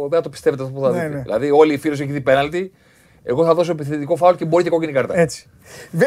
[0.00, 1.14] Δεν θα το πιστεύετε αυτό που θα ναι, δείτε.
[1.14, 1.22] Ναι.
[1.22, 2.72] Δηλαδή, όλη η φίλο έχει δει πέναλτι.
[3.26, 5.18] Εγώ θα δώσω επιθετικό φάουλ και μπορεί και κόκκινη κάρτα.
[5.18, 5.48] Έτσι.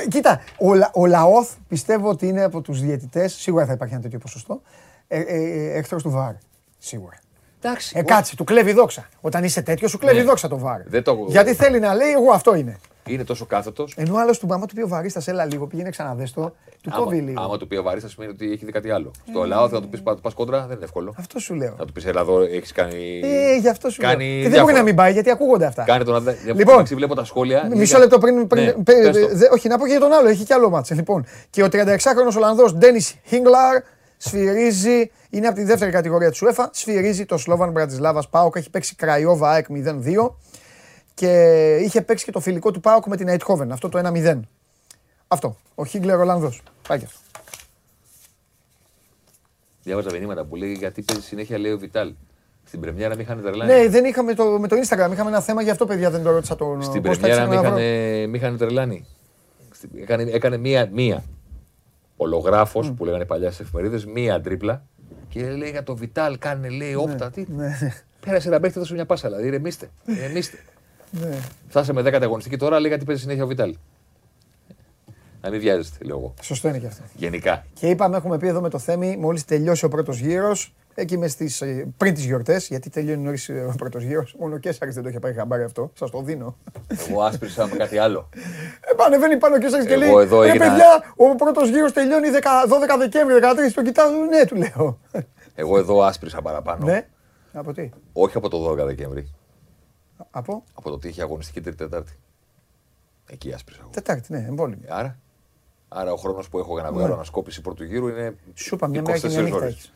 [0.09, 4.19] Κοίτα, ο, ο Λαόθ πιστεύω ότι είναι από τους διαιτητές, σίγουρα θα υπάρχει ένα τέτοιο
[4.19, 4.61] ποσοστό,
[5.07, 6.33] ε, ε, ε, εχθρό του ΒΑΡ.
[6.77, 7.17] Σίγουρα.
[7.61, 7.93] Εντάξει.
[7.97, 9.09] Ε, κάτσε, του κλέβει δόξα.
[9.21, 10.23] Όταν είσαι τέτοιος, σου κλέβει ναι.
[10.23, 11.01] δόξα το βάρ.
[11.01, 11.25] Το...
[11.27, 12.77] Γιατί θέλει να λέει, εγώ αυτό είναι.
[13.07, 13.93] Είναι τόσο κάθετος.
[13.97, 17.41] Ενώ άλλος του άμα του πει ο βαρίστα, έλα λίγο, πήγαινε ξαναδέστο, του κόβει λίγο.
[17.41, 19.11] Άμα του πει ο βαρίστα, σημαίνει ότι έχει δει κάτι άλλο.
[19.27, 21.13] Ε, Στο Ελλάδα θα του πεις πα κόντρα, δεν είναι εύκολο.
[21.17, 21.73] Αυτό σου λέω.
[21.77, 23.19] Θα του πεις, έλα εδώ, έχεις κάνει.
[23.23, 24.43] Ε, γι' αυτό σου κάνει λέω.
[24.43, 25.83] Και δεν μπορεί να μην πάει, γιατί ακούγονται αυτά.
[25.83, 26.23] Κάνει τον
[26.55, 27.69] Λοιπόν, βλέπω τα σχόλια.
[27.75, 28.35] Μισό λεπτό πριν.
[28.35, 28.73] Ναι,
[29.53, 30.93] όχι, να πω και για τον άλλο, έχει κι άλλο μάτσε.
[30.93, 33.81] Λοιπόν, και ο 36χρονο Ολλανδός Ντένις Χίγκλαρ
[34.17, 38.95] σφυρίζει, είναι από τη δεύτερη κατηγορία του UEFA, σφυρίζει το Σλόβαν Μπρατισλάβας Πάοκ, έχει παίξει
[38.95, 40.35] Κραϊόβα ΑΕΚ 0-2
[41.17, 44.39] και είχε παίξει και το φιλικό του Πάοκ με την Αιτχόβεν, αυτό το 1-0.
[45.27, 46.61] Αυτό, ο Χίγκλερ Ολλανδός.
[46.87, 47.19] Πάει και αυτό.
[49.83, 52.13] Διάβαζα μηνύματα που λέει γιατί παίζει συνέχεια λέει ο Βιτάλ.
[52.63, 53.73] Στην Πρεμιέρα μην είχαν τρελάνει.
[53.73, 55.11] Ναι, δεν είχαμε το, με το Instagram.
[55.11, 56.83] Είχαμε ένα θέμα γι' αυτό, παιδιά, δεν το ρώτησα τον.
[56.83, 59.05] Στην Πρεμιέρα μην είχαν τρελάνει.
[59.95, 61.23] Έκανε, έκανε μία, μία
[62.17, 62.95] ολογράφος mm.
[62.97, 64.83] που λέγανε παλιά στις εφημερίδες, μία τρίπλα
[65.29, 67.29] και λέει για το Βιτάλ, κάνε λέει ναι, όπτα.
[67.29, 67.45] Τι.
[67.49, 67.77] Ναι.
[68.19, 69.27] Πέρασε ένα παίχτη, έδωσε μια πάσα.
[69.27, 69.89] Δηλαδή, ηρεμήστε.
[70.05, 70.57] ηρεμήστε.
[71.11, 71.37] Ναι.
[71.67, 73.75] Φτάσαμε δέκατη αγωνιστική τώρα, λέει γιατί παίζει συνέχεια ο Βιτάλ.
[75.41, 76.33] Να μην βιάζεστε, λέω εγώ.
[76.41, 77.03] Σωστό είναι και αυτό.
[77.15, 77.65] Γενικά.
[77.73, 81.27] Και είπαμε, έχουμε πει εδώ με το Θέμη, μόλις τελειώσει ο πρώτος γύρος, εκεί με
[81.27, 84.35] στις, ε, πριν τις γιορτές, γιατί τελειώνει νωρίς ε, ο πρώτος γύρος.
[84.39, 85.91] Μόνο ο Κέσσαρη δεν το είχε πάρει χαμπάρι αυτό.
[85.93, 86.57] Σας το δίνω.
[87.07, 88.29] Εγώ άσπρισα με κάτι άλλο.
[88.79, 92.97] Ε, πανεβαίνει πάνω ο Κέσσαρη και λέει: εδώ Ρε παιδιά, ο πρώτος γύρος τελειώνει 12
[92.99, 93.35] Δεκέμβρη,
[93.69, 93.73] 13.
[93.73, 94.99] Το κοιτάω, ναι, του λέω.
[95.55, 96.85] Εγώ εδώ άσπρισα παραπάνω.
[96.85, 97.07] Ναι.
[97.53, 99.33] Από τι; Όχι από το 12 Δεκέμβρη.
[100.31, 102.11] Από; Από το ότι είχε αγωνιστική Τρίτη Τετάρτη.
[103.29, 103.89] Εκεί άσπρισα εγώ.
[103.89, 104.85] Τετάρτη, ναι, εμβόλυμη.
[104.87, 105.17] Άρα,
[105.87, 108.35] άρα ο χρόνος που έχω για να βγάλω ανασκόπηση πρώτου γύρου είναι.
[108.53, 109.69] Σου είπα μια μέρα και μια 24 νύχτα ώρες.
[109.73, 109.93] έχεις.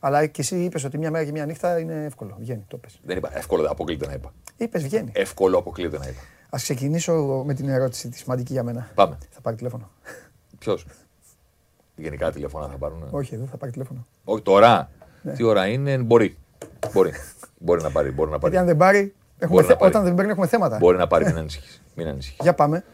[0.00, 2.36] Αλλά και εσύ είπες ότι μια μέρα και μια νύχτα είναι εύκολο.
[2.38, 3.00] Βγαίνει, το πες.
[3.04, 3.36] Δεν είπα.
[3.36, 4.32] Εύκολο, αποκλείται να είπα.
[4.56, 5.10] Είπες, βγαίνει.
[5.14, 6.20] Εύκολο, αποκλείται να είπα.
[6.50, 8.90] Α ξεκινήσω με την ερώτηση τη σημαντική για μένα.
[8.94, 9.18] Πάμε.
[9.30, 9.90] Θα πάρει τηλέφωνο.
[10.58, 10.86] Ποιος;
[11.96, 13.08] Γενικά τηλεφώνα θα πάρουν.
[13.10, 14.06] Όχι, εδώ θα πάρει τηλέφωνο.
[14.24, 14.90] Όχι τώρα.
[15.36, 16.36] Τι ώρα είναι, μπορεί.
[16.92, 17.12] Μπορεί.
[17.58, 18.10] μπορεί να πάρει.
[18.10, 18.56] Μπορεί να Γιατί πάρει.
[18.56, 19.90] αν δεν πάρει, έχουμε Μπορεί να θε- πάρει.
[19.92, 20.76] όταν δεν παίρνει έχουμε θέματα.
[20.78, 21.82] Μπορεί να πάρει, μην ανησυχείς.
[21.94, 22.38] Μην ανησυχείς.
[22.42, 22.84] Για πάμε.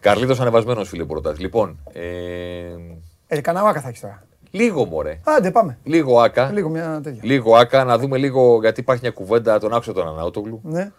[0.00, 1.34] Καρλίτος ανεβασμένος, φίλε Πορτά.
[1.38, 2.02] Λοιπόν, ε,
[3.26, 4.22] Ε, κανένα άκα θα έχεις τώρα.
[4.50, 5.20] λίγο μωρέ.
[5.24, 5.78] Άντε, πάμε.
[5.82, 6.50] Λίγο άκα.
[6.52, 7.20] Λίγο μια τέτοια.
[7.24, 9.58] Λίγο άκα, να δούμε λίγο γιατί υπάρχει μια κουβέντα.
[9.58, 10.60] Τον άκουσα τον Αναότογλου.
[10.64, 10.92] Ναι.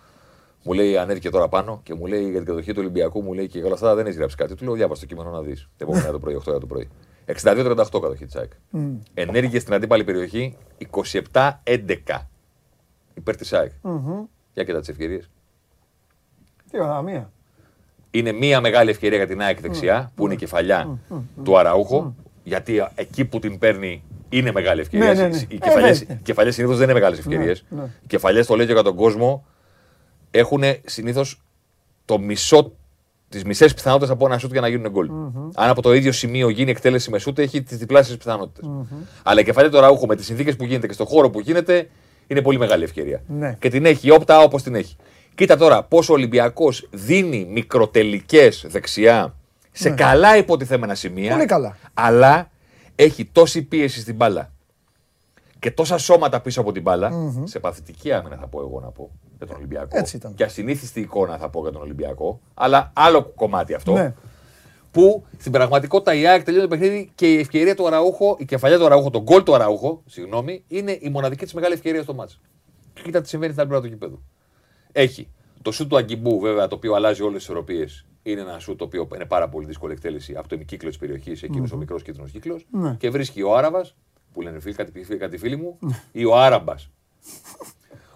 [0.63, 3.21] Μου λέει ανέβηκε τώρα πάνω και μου λέει για την κατοχή του Ολυμπιακού.
[3.23, 4.55] Μου λέει και για όλα αυτά δεν έχεις γράψει κάτι.
[4.55, 5.69] Του λέω διάβασε το κείμενο να δεις.
[5.77, 6.89] Το επόμενο το πρωί, 8 ώρα το πρωί.
[7.25, 8.51] 62-38 κατοχή τη ΑΕΚ.
[9.13, 12.29] Ενέργεια στην αντίπαλη περιοχή 27-11.
[13.13, 13.71] Υπέρ της ΑΕΚ.
[14.57, 15.29] Για κοιτά τις ευκαιρίες.
[16.71, 17.31] Τι ωραία, μία.
[18.11, 20.99] Είναι μία μεγάλη ευκαιρία για την ΑΕΚ δεξιά, που είναι η κεφαλιά
[21.43, 22.15] του Αραούχο.
[22.43, 25.13] Γιατί εκεί που την παίρνει είναι μεγάλη ευκαιρία.
[25.13, 25.37] Ναι, ναι, ναι.
[25.37, 26.15] Οι Ε, κεφαλιές, βέβαια.
[26.15, 27.65] οι κεφαλιές συνήθως δεν είναι μεγάλες ευκαιρίες.
[27.69, 27.83] ναι.
[27.83, 29.45] Οι κεφαλιές, το λέω και για τον κόσμο,
[30.31, 31.41] έχουν συνήθως
[32.05, 32.71] το μισό
[33.29, 35.09] τις μισές πιθανότητες από ένα σουτ για να γίνουν γκολ.
[35.55, 38.69] Αν από το ίδιο σημείο γίνει εκτέλεση με σουτ, έχει τις διπλάσιες πιθανότητες.
[39.23, 41.89] Αλλά η κεφαλιά του Αραούχο με τις συνθήκες που γίνεται και στον χώρο που γίνεται
[42.27, 43.21] είναι πολύ μεγάλη ευκαιρία.
[43.27, 43.55] Ναι.
[43.59, 44.95] Και την έχει η όπτα όπως την έχει.
[45.35, 49.35] Κοίτα τώρα πόσο ο Ολυμπιακός δίνει μικροτελικές δεξιά
[49.71, 51.29] σε καλά υποτιθέμενα σημεία.
[51.29, 51.35] Ναι.
[51.35, 51.77] Πολύ καλά.
[51.93, 52.49] Αλλά
[52.95, 54.51] έχει τόση πίεση στην μπάλα
[55.59, 57.11] και τόσα σώματα πίσω από την μπαλα
[57.43, 59.97] Σε παθητική άμυνα θα πω εγώ να πω για τον Ολυμπιακό.
[59.97, 60.33] Έτσι ήταν.
[60.33, 62.39] Και ασυνήθιστη εικόνα θα πω για τον Ολυμπιακό.
[62.53, 63.93] Αλλά άλλο κομμάτι αυτό.
[63.93, 64.13] Ναι.
[64.91, 68.77] Που στην πραγματικότητα η ΑΕΚ τελειώνει το παιχνίδι και η ευκαιρία του Αραούχο, η κεφαλιά
[68.77, 72.39] του Αραούχο, το γκολ του Αραούχο, συγγνώμη, είναι η μοναδική της μεγάλη ευκαιρία στο μάτς.
[72.93, 74.23] Και κοίτα τι συμβαίνει στην άλλη πλευρά του γηπέδου.
[74.91, 75.29] Έχει
[75.61, 78.05] το σουτ του Αγκιμπού, βέβαια, το οποίο αλλάζει όλες τις ισορροπίες.
[78.23, 81.43] Είναι ένα σουτ το οποίο είναι πάρα πολύ δύσκολη εκτέλεση από το ημικύκλο της περιοχής,
[81.43, 82.67] εκείνος ο μικρός κίτρινος κύκλος.
[82.71, 82.95] Ναι.
[82.99, 83.95] Και βρίσκει ο Άραβας,
[84.33, 85.79] που λένε φίλοι, κάτι, φίλοι, κάτι φίλοι μου,
[86.11, 86.89] ή ο Άραμπας.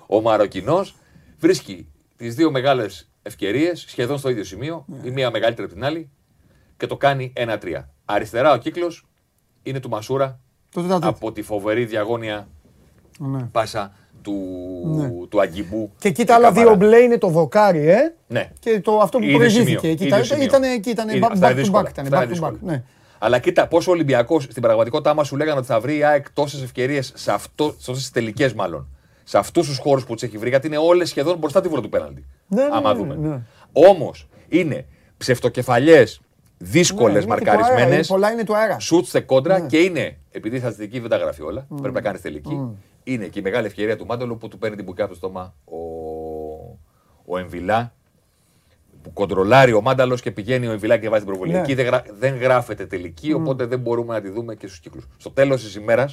[0.07, 0.95] ο Μαροκινός
[1.39, 5.07] βρίσκει τις δύο μεγάλες ευκαιρίες σχεδόν στο ίδιο σημείο, Ναι.
[5.07, 6.09] η μία μεγαλύτερη από την άλλη,
[6.81, 7.57] και το κάνει 1-3.
[8.05, 9.05] Αριστερά ο κύκλος
[9.63, 10.39] είναι του Μασούρα
[10.71, 11.07] Το τέταρτο.
[11.07, 12.47] από τη φοβερή διαγώνια
[13.19, 13.43] Ναι.
[13.51, 14.33] πάσα του,
[14.85, 15.09] Ναι.
[15.29, 15.91] του Αγκιμπού.
[15.99, 16.65] Και κοίτα άλλα Καμαρά.
[16.67, 17.97] δύο μπλε είναι το δοκάρι, ε.
[18.27, 18.51] Ναι.
[18.59, 19.77] Και το, αυτό που Ίδιο προηγήθηκε.
[19.79, 20.43] σημείο, Κοίτα, ίδιο σημείο.
[20.43, 21.89] ήταν, εκεί ήταν Είναι- back, αυτά back είναι to δύσκολα, back.
[21.91, 22.51] Ήταν, αυτά back είναι to back.
[22.51, 22.71] δύσκολα.
[22.73, 22.83] Ναι.
[23.19, 26.31] Αλλά κοίτα πόσο ο Ολυμπιακός στην πραγματικότητα, άμα σου λέγανε ότι θα βρει η ΑΕΚ
[26.31, 28.87] τόσες ευκαιρίες σε αυτό, τόσες τελικές μάλλον,
[29.23, 31.81] σε αυτούς τους χώρους που τι έχει βρει, γιατί είναι όλες σχεδόν μπροστά τη βολή
[31.81, 32.25] του πέναλτι.
[32.47, 33.15] Ναι, ναι, άμα ναι, δούμε.
[33.15, 33.39] ναι.
[33.89, 34.85] Όμως είναι
[35.17, 36.21] ψευτοκεφαλιές,
[36.61, 38.79] δύσκολες, Ναι, είναι και του αέρα, μαρκαρισμένες, είναι Πολλά είναι του αέρα.
[38.79, 39.67] σουτ σε κόντρα Ναι.
[39.67, 42.75] και είναι, επειδή η στατιστική δεν τα γράφει όλα, πρέπει να κάνει τελική.
[43.03, 45.55] Είναι και η μεγάλη ευκαιρία του Μάνταλου που του παίρνει την μπουκιά από το στόμα
[45.65, 45.77] ο,
[47.25, 47.93] ο Εμβιλά.
[49.01, 51.51] Που κοντρολάρει ο Μάνταλος και πηγαίνει ο Εμβιλά και βάζει την προβολή.
[51.51, 51.59] Ναι.
[51.59, 55.07] Εκεί δεν, γρα- δεν γράφεται τελική, οπότε δεν μπορούμε να τη δούμε και στους κύκλους.
[55.17, 56.09] Στο τέλος της ημερα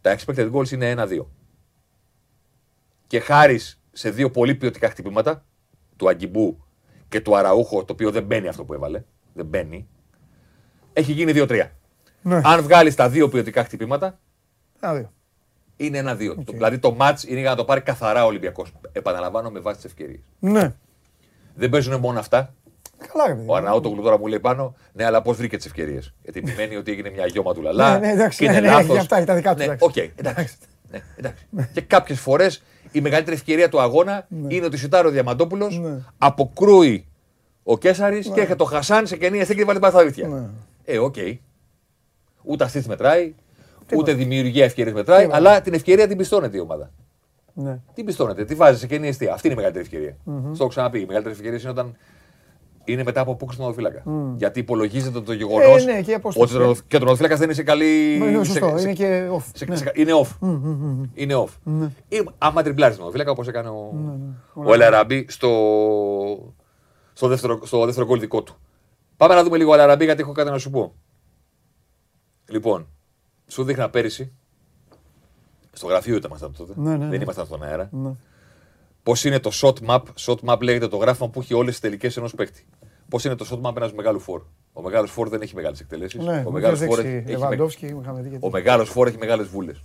[0.00, 1.26] τα expected goals είναι 1-2.
[3.06, 5.44] Και χάρης σε δύο πολύ ποιοτικά χτυπήματα,
[5.96, 6.64] του Αγκιμπού
[7.08, 9.02] και του Αραούχο, το οποίο δεν μπαίνει αυτό που έβαλε,
[9.34, 9.88] δεν μπαίνει,
[10.92, 11.62] έχει γίνει 2-3.
[12.22, 12.40] Ναι.
[12.44, 14.18] Αν βγάλει τα δύο ποιοτικά χτυπήματα,
[14.80, 15.12] Ένα, δύο.
[15.76, 16.34] είναι ένα-δύο.
[16.46, 18.72] Δηλαδή το match είναι για να το πάρει καθαρά ο Ολυμπιακός.
[18.92, 20.20] Επαναλαμβάνω με βάση τις ευκαιρίες.
[20.38, 20.74] Ναι.
[21.54, 22.54] Δεν παίζουν μόνο αυτά.
[23.12, 23.46] Καλά, ρε παιδί.
[23.50, 26.14] Ο Αναότογλου τώρα μου λέει πάνω, ναι, αλλά πώς βρήκε τις ευκαιρίες.
[26.22, 27.98] Γιατί επιμένει ότι έγινε μια γιώμα του λαλά.
[27.98, 28.86] Ναι, ναι, εντάξει, και είναι ναι, ναι, λάθος.
[28.90, 29.84] για αυτά, για τα δικά τους, Ναι, εντάξει.
[29.84, 30.56] οκ, εντάξει.
[30.90, 31.44] Ναι, εντάξει.
[31.72, 32.62] και κάποιες φορές
[32.92, 35.98] η μεγαλύτερη ευκαιρία του αγώνα είναι ότι σιτάρει ο Διαμαντόπουλος, Ναι.
[36.18, 37.06] αποκρούει
[37.62, 40.28] ο Κέσσαρη και έρχεται το Χασάν σε κενή αιστή και βάλει πάρα στα δίχτυα.
[40.28, 40.42] Ναι.
[40.84, 41.14] Ε, οκ.
[42.42, 43.34] Ούτε assist μετράει,
[43.96, 46.90] ούτε δημιουργία ευκαιρία μετράει, αλλά την ευκαιρία την πιστώνεται η ομάδα.
[47.54, 47.78] Ναι.
[47.94, 49.32] Τι πιστώνεται, τι βάζει σε κενή αιστεία.
[49.32, 50.16] Αυτή είναι η μεγαλύτερη ευκαιρία.
[50.42, 50.98] Στο έχω ξαναπεί.
[51.00, 51.96] Η μεγαλύτερη ευκαιρία είναι όταν
[52.84, 54.02] είναι μετά από απόκριση του οδοφύλακα.
[54.36, 56.56] Γιατί υπολογίζεται το γεγονός Ε, ναι, και η απόσταση.
[56.56, 58.16] ότι το- και ο οδοφύλακα δεν είναι σε καλή.
[58.18, 59.44] Ναι, είναι σε- σωστό, σε- είναι και off.
[59.54, 59.76] σε- Ναι.
[59.76, 60.48] σε- είναι off.
[61.14, 61.72] Είναι off.
[62.08, 63.94] Ή, άμα τριπλάρει τον οδοφύλακα όπως έκανε ο,
[64.54, 65.48] ο Ελαραμπή στο,
[67.22, 68.56] στο, δεύτερο, στο δεύτερο γκολ δικό του.
[69.16, 70.94] Πάμε να δούμε λίγο Ελαραμπή γιατί έχω κάτι να σου πω.
[72.48, 72.86] Λοιπόν,
[73.46, 74.32] σου δείχνα πέρυσι.
[75.72, 76.72] Στο γραφείο ήταν ήμασταν τότε.
[76.76, 77.16] Ναι, ναι, δεν ναι.
[77.16, 77.88] ήμασταν στον αέρα.
[77.92, 78.10] Ναι.
[79.02, 80.02] Πώς είναι το shot map.
[80.20, 82.66] Shot map λέγεται το γράφημα που έχει όλες τις τελικές ενός παίκτη.
[83.08, 84.42] Πώς είναι το shot map ενό μεγάλου φόρ.
[84.72, 86.24] Ο μεγάλος φόρ δεν έχει μεγάλες εκτελέσεις.
[86.24, 88.38] Ναι, ο μου μεγάλος είχες φόρ δείξει έχει, έχει, με- Λεβαντόφσκι, είχαμε δει και ο
[88.38, 88.50] τέτοια.
[88.50, 89.84] μεγάλος φόρ έχει μεγάλες βούλες.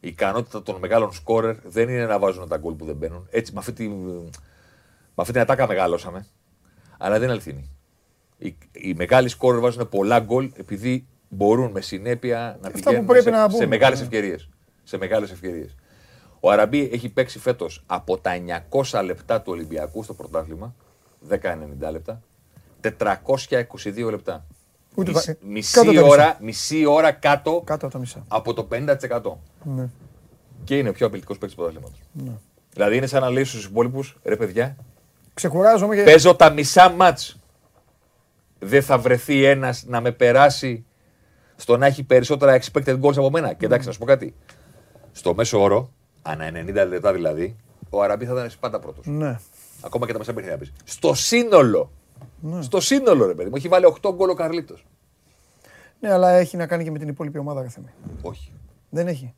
[0.00, 3.26] Η ικανότητα των μεγάλων σκόρερ δεν είναι να βάζουν τα γκολ που δεν μπαίνουν.
[3.30, 3.90] Έτσι, με αυτή, τη,
[5.14, 6.26] με αυτή την ατάκα μεγάλωσαμε.
[6.98, 7.70] Αλλά δεν είναι αληθινή.
[8.38, 13.22] Οι, οι μεγάλοι σκόρερ βάζουν πολλά γκολ επειδή μπορούν με συνέπεια να που πηγαίνουν πρέπει
[13.24, 14.04] σε, να σε μπουν, μεγάλες ναι.
[14.04, 14.48] ευκαιρίες.
[14.84, 15.74] Σε μεγάλες ευκαιρίες.
[16.40, 18.30] Ο Αραμπί έχει παίξει φέτος από τα
[18.70, 20.74] 900 λεπτά του Ολυμπιακού στο πρωτάθλημα
[21.28, 21.36] 10-90
[21.90, 22.22] λεπτά.
[22.98, 24.46] 422 λεπτά.
[24.94, 26.06] Ούτε Μισή, τα- μισή κάτω τα μισά.
[26.12, 28.24] ώρα, μισή ώρα κάτω, Κάτω από τα μισά.
[28.28, 29.38] από το 50%.
[29.64, 29.88] Ναι.
[30.64, 32.00] Και είναι ο πιο απειλητικός παίκτης του πρωταθλήματος.
[32.72, 34.76] Δηλαδή είναι σαν να λέει στους υπόλοιπους, ρε παιδιά,
[35.34, 36.02] Ξεκουράζομαι και.
[36.02, 37.38] παίζω τα μισά μάτς.
[38.58, 40.84] Δεν θα βρεθεί ένας να με περάσει
[41.56, 43.52] στο να έχει περισσότερα expected goals από μένα.
[43.52, 44.34] Και εντάξει, να σου πω κάτι.
[45.12, 45.90] Στο μέσο όρο,
[46.22, 47.56] ανά 90 λεπτά δηλαδή,
[47.90, 49.06] ο Αραμπί θα ήταν πάντα πρώτος.
[49.06, 49.38] Ναι.
[49.82, 50.72] Ακόμα και τα μεσά παιχνίδια παίζει.
[50.84, 51.90] Στο σύνολο.
[52.60, 53.56] Στο σύνολο, ρε παιδί μου.
[53.56, 54.86] Έχει βάλει 8 γκολ ο Καρλίτος.
[56.00, 57.84] ναι, αλλά έχει να κάνει και με την υπόλοιπη ομάδα, ρε Θεέ.
[58.22, 58.52] Όχι.
[58.90, 59.34] Δεν έχει.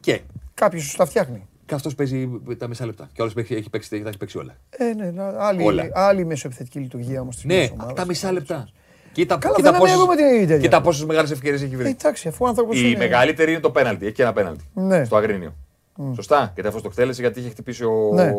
[0.00, 0.20] Και;
[0.54, 1.46] Κάποιος σου τα φτιάχνει.
[1.72, 3.08] Και αυτός παίζει τα μισά λεπτά.
[3.12, 4.56] Και άλλο έχει παίξει, τα έχει παίξει όλα.
[4.70, 5.88] Ε, ναι, να- άλλη, Όλα.
[5.92, 8.68] άλλη μεσοεπιθετική λειτουργία όμως της Ναι, τα μισά λεπτά.
[9.12, 10.58] Κοίτα, Καλά, κοίτα δεν πόσες- ανέβουμε την ίδια.
[10.58, 11.86] κοίτα πόσες μεγάλες ευκαιρίες έχει βρει.
[11.86, 12.80] Ε, εντάξει, αφού ο άνθρωπος.
[12.80, 14.04] Η μεγαλύτερη είναι το πέναλτι.
[14.04, 14.64] Έχει και ένα πέναλτι.
[14.74, 15.04] Ναι.
[15.04, 15.54] Στο Αγρίνιο.
[16.14, 16.52] Σωστά.
[16.54, 18.10] Και αυτό το εκτέλεσε γιατί είχε χτυπήσει ο.
[18.14, 18.32] Ναι.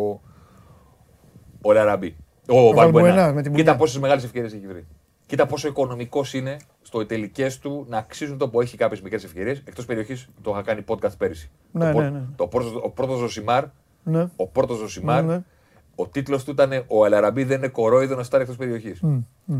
[1.61, 2.15] Ο Λαραμπή.
[2.47, 3.33] Ο, Βαλμπουενά, Βαλμπουενά.
[3.33, 3.75] με την Κοίτα μπουνιά.
[3.75, 4.85] πόσες μεγάλες ευκαιρίες έχει βρει.
[5.25, 6.57] Κοίτα πόσο οικονομικός είναι
[6.93, 9.61] στο τελικές του να αξίζουν το που έχει κάποιες μικρές ευκαιρίες.
[9.65, 11.49] Εκτός περιοχής το είχα κάνει podcast πέρυσι.
[11.71, 12.21] Ναι, το, πο- ναι, ναι.
[12.35, 13.63] το πρώτο, ο πρώτος Ζωσιμάρ.
[14.03, 14.27] Ναι.
[14.35, 15.23] Ο πρώτος Ζωσιμάρ.
[15.23, 15.43] Ναι, ναι.
[15.95, 19.01] Ο τίτλος του ήταν Ο Αλαραμπή δεν είναι κορόιδο να στάρει εκτός περιοχής.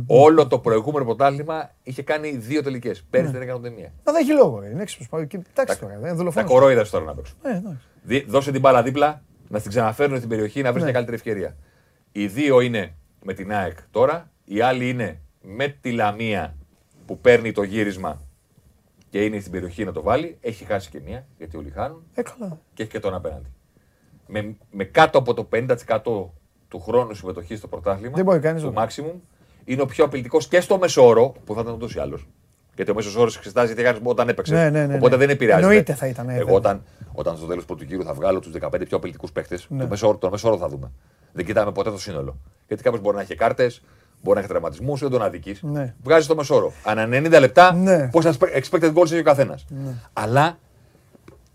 [0.08, 3.04] Όλο το προηγούμενο πρωτάθλημα είχε κάνει δύο τελικές.
[3.10, 3.92] Πέρυσι δεν έκανε ούτε μία.
[4.06, 4.60] Μα δεν έχει λόγο.
[4.60, 4.70] ρε.
[4.70, 5.22] Είναι έξυπνος.
[5.54, 5.94] Εντάξει τώρα.
[6.00, 6.48] Δεν Τα δολοφόνο.
[6.48, 7.38] κορόιδα σου τώρα να παίξουν.
[7.44, 7.78] Ε, εντάξει.
[8.04, 10.90] Δι- Δώσε την μπάλα δίπλα, να την ξαναφέρουν στην περιοχή να βρεις Ναι.
[10.90, 11.56] μια καλύτερη ευκαιρία.
[12.12, 16.56] Οι δύο είναι με την ΑΕΚ τώρα, η άλλη είναι με τη Λαμία
[17.06, 18.22] που παίρνει το γύρισμα
[19.10, 20.38] και είναι στην περιοχή να το βάλει.
[20.42, 22.60] Έχει χάσει και μία, γιατί όλοι χάνουν, Ε, καλά.
[22.74, 23.50] και έχει και τον απέναντι.
[24.28, 25.68] Με, με κάτω από το 50%
[26.68, 29.14] του χρόνου συμμετοχής στο πρωτάθλημα, Δεν μπορεί κανείς του να- maximum,
[29.66, 32.28] είναι ο πιο απειλητικός και στο μεσόωρο, που θα ήταν ούτως ή άλλως.
[32.76, 34.54] Γιατί ο μέσο όρο εξετάζει γιατί έκανε όταν έπαιξε.
[34.54, 35.18] Ναι, ναι, ναι, Οπότε ναι.
[35.18, 35.62] δεν επηρεάζει.
[35.64, 36.56] Εννοείται θα ήταν, ε, Εγώ βέβαια.
[36.58, 36.84] όταν,
[37.14, 39.82] όταν στο τέλος πρώτου γύρου θα βγάλω τους 15 πιο απειλητικούς παίχτε, Ναι.
[39.84, 40.92] το μέσο όρο- τον μέσο όρο θα δούμε.
[41.34, 42.38] Δεν κοιτάμε ποτέ το σύνολο.
[42.68, 43.84] Γιατί κάποιος μπορεί να έχει κάρτες,
[44.24, 45.56] μπορεί να έχει τραυματισμούς, δεν τον αδική.
[45.62, 45.94] Ναι.
[46.04, 46.72] Βγάζεις το μέσο όρο.
[46.84, 48.08] Ανά 90 λεπτά, Ναι.
[48.12, 49.66] πόσα expected goals έχει ο καθένας.
[50.14, 50.58] Αλλά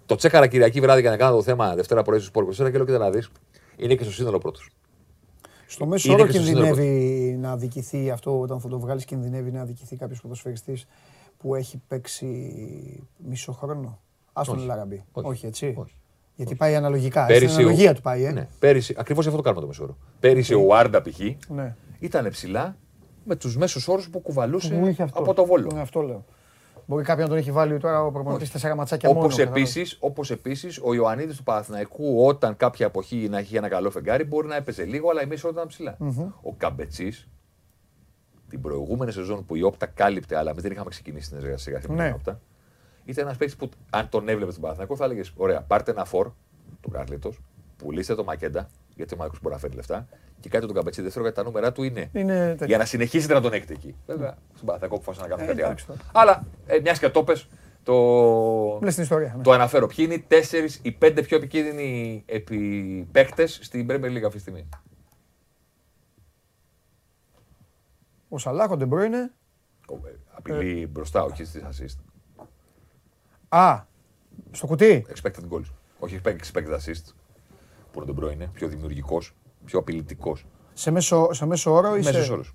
[0.07, 2.51] το τσέκαρα Κυριακή βράδυ και να κάνω το θέμα Δευτέρα πρωί στους Πόρκο.
[2.53, 3.31] και λέω κοίτα να δεις,
[3.77, 4.71] είναι και στο σύνολο πρώτος.
[5.67, 9.51] Στο μέσο Είναι όρο και στο κινδυνεύει να αδικηθεί αυτό όταν θα το βγάλεις, κινδυνεύει
[9.51, 10.87] να αδικηθεί κάποιος ποδοσφαιριστής
[11.39, 12.29] που έχει παίξει
[13.17, 14.01] μισό χρόνο.
[14.33, 14.67] Α τον Όχι.
[14.67, 15.05] Λαραμπή.
[15.13, 15.29] Όχι.
[15.29, 15.75] Όχι, έτσι.
[15.79, 15.95] Όχι.
[16.35, 17.27] Γιατί πάει αναλογικά.
[17.27, 18.31] Πέρυσι Στην αναλογία του πάει, ε.
[18.31, 19.97] Ναι, πέρυσι, ακριβώς αυτό το κάνουμε το μέσο όρο.
[20.21, 21.19] Πέρυσι ο Άρντα π.χ.
[21.49, 21.75] Ναι.
[21.99, 22.77] Ήταν ψηλά
[23.25, 25.19] με τους μέσους όρους που κουβαλούσε Μου είχε αυτό.
[25.21, 25.71] από το βόλο.
[25.75, 26.25] Ναι, αυτό λέω.
[26.87, 29.21] Μπορεί κάποιον να τον έχει βάλει τώρα ο προπονητής τέσσερα ματσάκια μόνο.
[29.21, 29.61] Όπως κατάλαβες.
[29.63, 34.25] επίσης όπως επίσης, ο Ιωαννίδης του Παναθηναϊκού, όταν κάποια εποχή να έχει ένα καλό φεγγάρι,
[34.25, 35.97] μπορεί να έπαιζε λίγο, αλλά η μέση ώρα ήταν ψηλά.
[36.43, 37.29] Ο Καμπετσής,
[38.49, 41.95] την προηγούμενη σεζόν που η Όπτα κάλυπτε, αλλά εμείς δεν είχαμε ξεκινήσει την εργασία με
[41.95, 42.05] Ναι.
[42.05, 42.41] την Όπτα,
[43.05, 46.31] ήταν ένας παίκτης που αν τον έβλεπε στον Παναθηναϊκό θα έλεγες: Ωραία, πάρτε ένα φορ,
[46.81, 47.41] τον Καρλίτος,
[47.77, 50.09] πουλήστε το Μακέντα, γιατί ο Μάκο μπορεί να φέρει λεφτά,
[50.41, 52.11] και κάτι τον Καμπετσί δεύτερο γιατί τα νούμερα του είναι.
[52.13, 52.67] Είναι τέτοιο.
[52.67, 53.95] Για να συνεχίσετε να τον έχετε εκεί.
[54.07, 55.71] Βέβαια, στον Παναθηναϊκό αποφάσισαν να κάνουν Ε, κάτι άλλο.
[55.71, 56.01] εντάξει τώρα.
[56.13, 57.49] Αλλά ε, μιας και το πες,
[57.83, 57.95] το,
[58.83, 59.35] Λες την ιστορία.
[59.37, 59.43] ναι.
[59.43, 59.87] το αναφέρω.
[59.87, 62.25] Ποιοι είναι οι τέσσερις ή πέντε πιο επικίνδυνοι
[63.13, 64.69] παίκτε στην Premier League αυτή τη στιγμή;
[68.29, 69.33] Ο Σαλάχ, ο Ντεμπρόινε.
[69.89, 71.97] Ο- ε, Απειλή μπροστά, όχι στις assist.
[73.49, 73.83] Α,
[74.51, 75.07] στο κουτί.
[75.15, 75.71] Expected goals.
[75.99, 77.05] Όχι expected assist.
[77.93, 79.35] Που είναι τον πρώην, πιο δημιουργικός,
[79.69, 80.47] πιο απειλητικός.
[80.75, 82.33] Σε μέσο, σε μέσο όρο ή Μέσος σε...
[82.33, 82.53] όρος.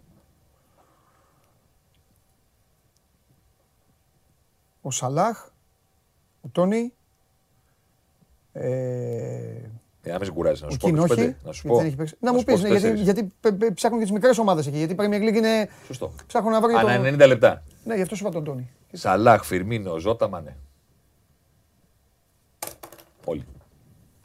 [4.81, 5.47] Ο Σαλάχ,
[6.41, 6.93] ο Τόνι,
[8.53, 8.69] ε,
[10.05, 10.85] Ε, αν με κουράζει, να ο σου πω.
[10.87, 11.77] Κιν τους όχι, πέντε, Να σου γιατί πω.
[11.77, 12.15] δεν έχει παίξει.
[12.19, 13.01] Να μου σου πω πεις, τους ναι, γιατί, τέσσερις.
[13.13, 15.69] γιατί πε- πε- ψάχνουν και τις μικρές ομάδες εκεί, γιατί η Premier League είναι...
[15.85, 16.11] Σωστό.
[16.27, 17.21] Ψάχνω να βρω για Ανά τον...
[17.21, 17.63] 90 λεπτά.
[17.85, 18.69] Ναι, γι' αυτό σου είπα τον Τόνι.
[18.91, 20.57] Σαλάχ, Φιρμίνο, Ζώτα, Μανέ.
[23.25, 23.45] Όλοι.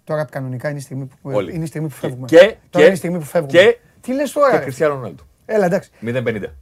[0.08, 1.54] Τώρα κανονικά είναι η στιγμή που, Όλοι.
[1.54, 2.26] είναι η στιγμή που φεύγουμε.
[2.26, 3.58] Και- τώρα και- είναι η στιγμή που φεύγουμε.
[3.58, 4.62] και- Τι λες τώρα, Και ρε.
[4.62, 5.22] Κριστιανό Ρονάλντο.
[5.46, 5.90] Έλα, εντάξει.
[6.00, 6.54] 0-50.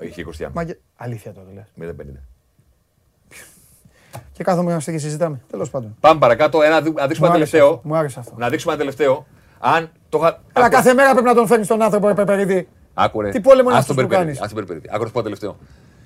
[0.00, 0.52] Είχε Κριστιανό.
[0.54, 0.78] Μαγε...
[0.96, 1.64] Αλήθεια τώρα λες.
[1.74, 2.20] 0-50.
[4.32, 5.40] Και κάθομαι να και συζητάμε.
[5.50, 5.96] Τέλος πάντων.
[6.00, 6.62] Πάμε παρακάτω.
[6.62, 7.66] Ένα, να δείξουμε Μου ένα άρεσε τελευταίο.
[7.74, 8.34] αυτό, Μου άρεσε αυτό.
[8.36, 9.26] Να δείξουμε ένα τελευταίο.
[9.58, 10.26] Αν το είχα.
[10.52, 12.68] Αλλά Άκου- κάθε μέρα πρέπει να τον φέρνεις τον άνθρωπο, ρε Πεπερίδη.
[12.94, 13.30] Άκουρε.
[13.30, 14.40] Τι πόλεμο είναι Ας αυτός τον που Περπερίδη, κάνεις.
[14.40, 14.94] ας τον Περπερίδη.
[14.94, 15.56] Άκουρε πω τελευταίο.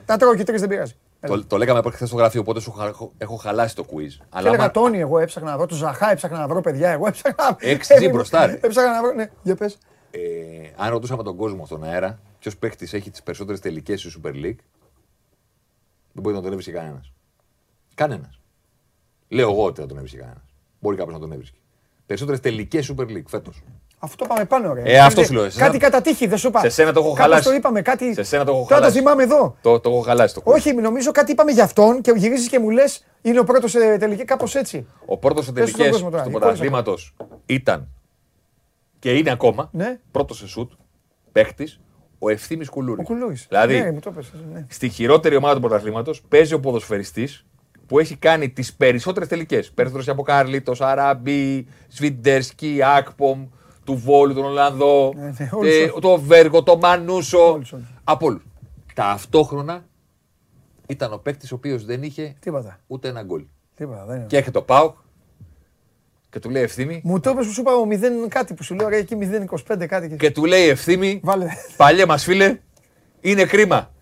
[0.05, 0.95] Τα τρώω και τρεις δεν πειράζει.
[1.21, 1.35] Έλα.
[1.37, 4.09] Το, το λέγαμε από χθες στο γραφείο, οπότε σου χα- έχω, έχω χαλάσει το quiz.
[4.09, 6.91] Και Αλλά έλεγα άμα- Τόνι, εγώ έψαχνα να βρω, τον Ζαχά έψαχνα να βρω, παιδιά,
[6.91, 7.57] εγώ έψαχνα.
[7.61, 8.59] Έξι τζι μπροστά, ρε.
[8.63, 9.79] Έψαχνα να βρω, ναι, για πες.
[10.11, 10.19] ε,
[10.77, 14.59] αν ρωτούσαμε τον κόσμο στον αέρα, ποιος παίχτη έχει τις περισσότερες τελικές στη Super League,
[16.13, 17.13] δεν μπορεί να τον έβρισκε κανένας.
[17.95, 18.41] Κανένας.
[19.29, 20.45] Λέω εγώ ότι θα τον έβρισκε κανένας.
[20.81, 21.59] Μπορεί κάποιος να τον έβρισκε.
[22.07, 23.63] Περισσότερες τελικές Super League φέτος.
[23.99, 24.83] Αυτό πάμε πάνω, ρε.
[24.85, 26.61] Ε, αυτό σου λέω, σε Κάτι σένα- κατά τύχη, δεν σου είπα.
[26.61, 27.49] σε σένα το έχω Κάπως χαλάσει.
[27.49, 28.15] το είπαμε, κάτι.
[28.15, 28.99] Σε σένα το έχω Τώρα το χαλάσει.
[28.99, 29.57] θυμάμαι εδώ.
[29.61, 30.53] Το, το έχω χαλάσει το quiz.
[30.55, 33.97] Όχι, νομίζω κάτι είπαμε για αυτόν και γυρίζεις και μου λες είναι ο πρώτος σε
[33.99, 34.87] τελική, κάπως έτσι.
[35.07, 36.95] Ο πρώτος σε στον τελικές κόσμο τώρα, του εικόνες πρωταθλήματο
[37.47, 37.89] ήταν
[38.99, 39.99] και είναι ακόμα Ναι.
[40.11, 40.73] πρώτος σε σουτ
[41.33, 41.81] παίχτης
[42.19, 43.01] ο ευθύνη Κουλούρης.
[43.09, 43.47] Ο Κουλούρης.
[43.49, 44.67] Δηλαδή, Ναι, μου το πες, ναι.
[44.69, 47.47] στη χειρότερη ομάδα του πρωταθλήματο παίζει ο ποδοσφαιριστής
[47.87, 49.71] που έχει κάνει τις περισσότερες τελικές.
[49.73, 53.47] Πέρθρο από Κάρλιτο, Αράμπι, Σβιντέρσκι, Ακπομ,
[53.87, 56.01] του Βόλου, τον Ολλανδό, Ναι, ναι, όλους, ε, όλους.
[56.01, 57.53] το Βέργο, το Μανούσο.
[57.53, 57.87] Όλους, όλους.
[58.05, 58.43] Από όλους.
[58.95, 59.85] Ταυτόχρονα
[60.87, 62.79] ήταν ο παίκτης ο οποίος δεν είχε Τίποτα.
[62.87, 63.45] ούτε ένα γκολ.
[63.77, 64.05] Τίποτα.
[64.05, 64.27] Δεν είναι.
[64.27, 64.95] Και έρχεται ο Πάουκ
[66.31, 67.01] και του λέει ευθύμη.
[67.05, 67.85] Μου το είπες που σου είπα ο
[68.25, 70.09] 0 κάτι που σου λέω ρε εκεί 0,25 κάτι.
[70.09, 70.17] Και...
[70.17, 71.47] Και του λέει ευθύμη, Βάλε.
[71.77, 72.59] παλιέ μας φίλε,
[73.21, 73.93] είναι κρίμα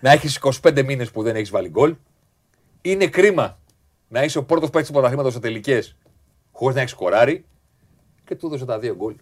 [0.00, 1.96] να έχεις 25 μήνες που δεν έχεις βάλει γκολ.
[2.82, 3.58] Είναι κρίμα
[4.08, 5.96] να είσαι ο πρώτος παίκτης του πρωταθλήματος σε τελικές
[6.52, 7.44] χωρίς να έχεις σκοράρει.
[8.24, 9.14] Και του έδωσε τα δύο γκολ.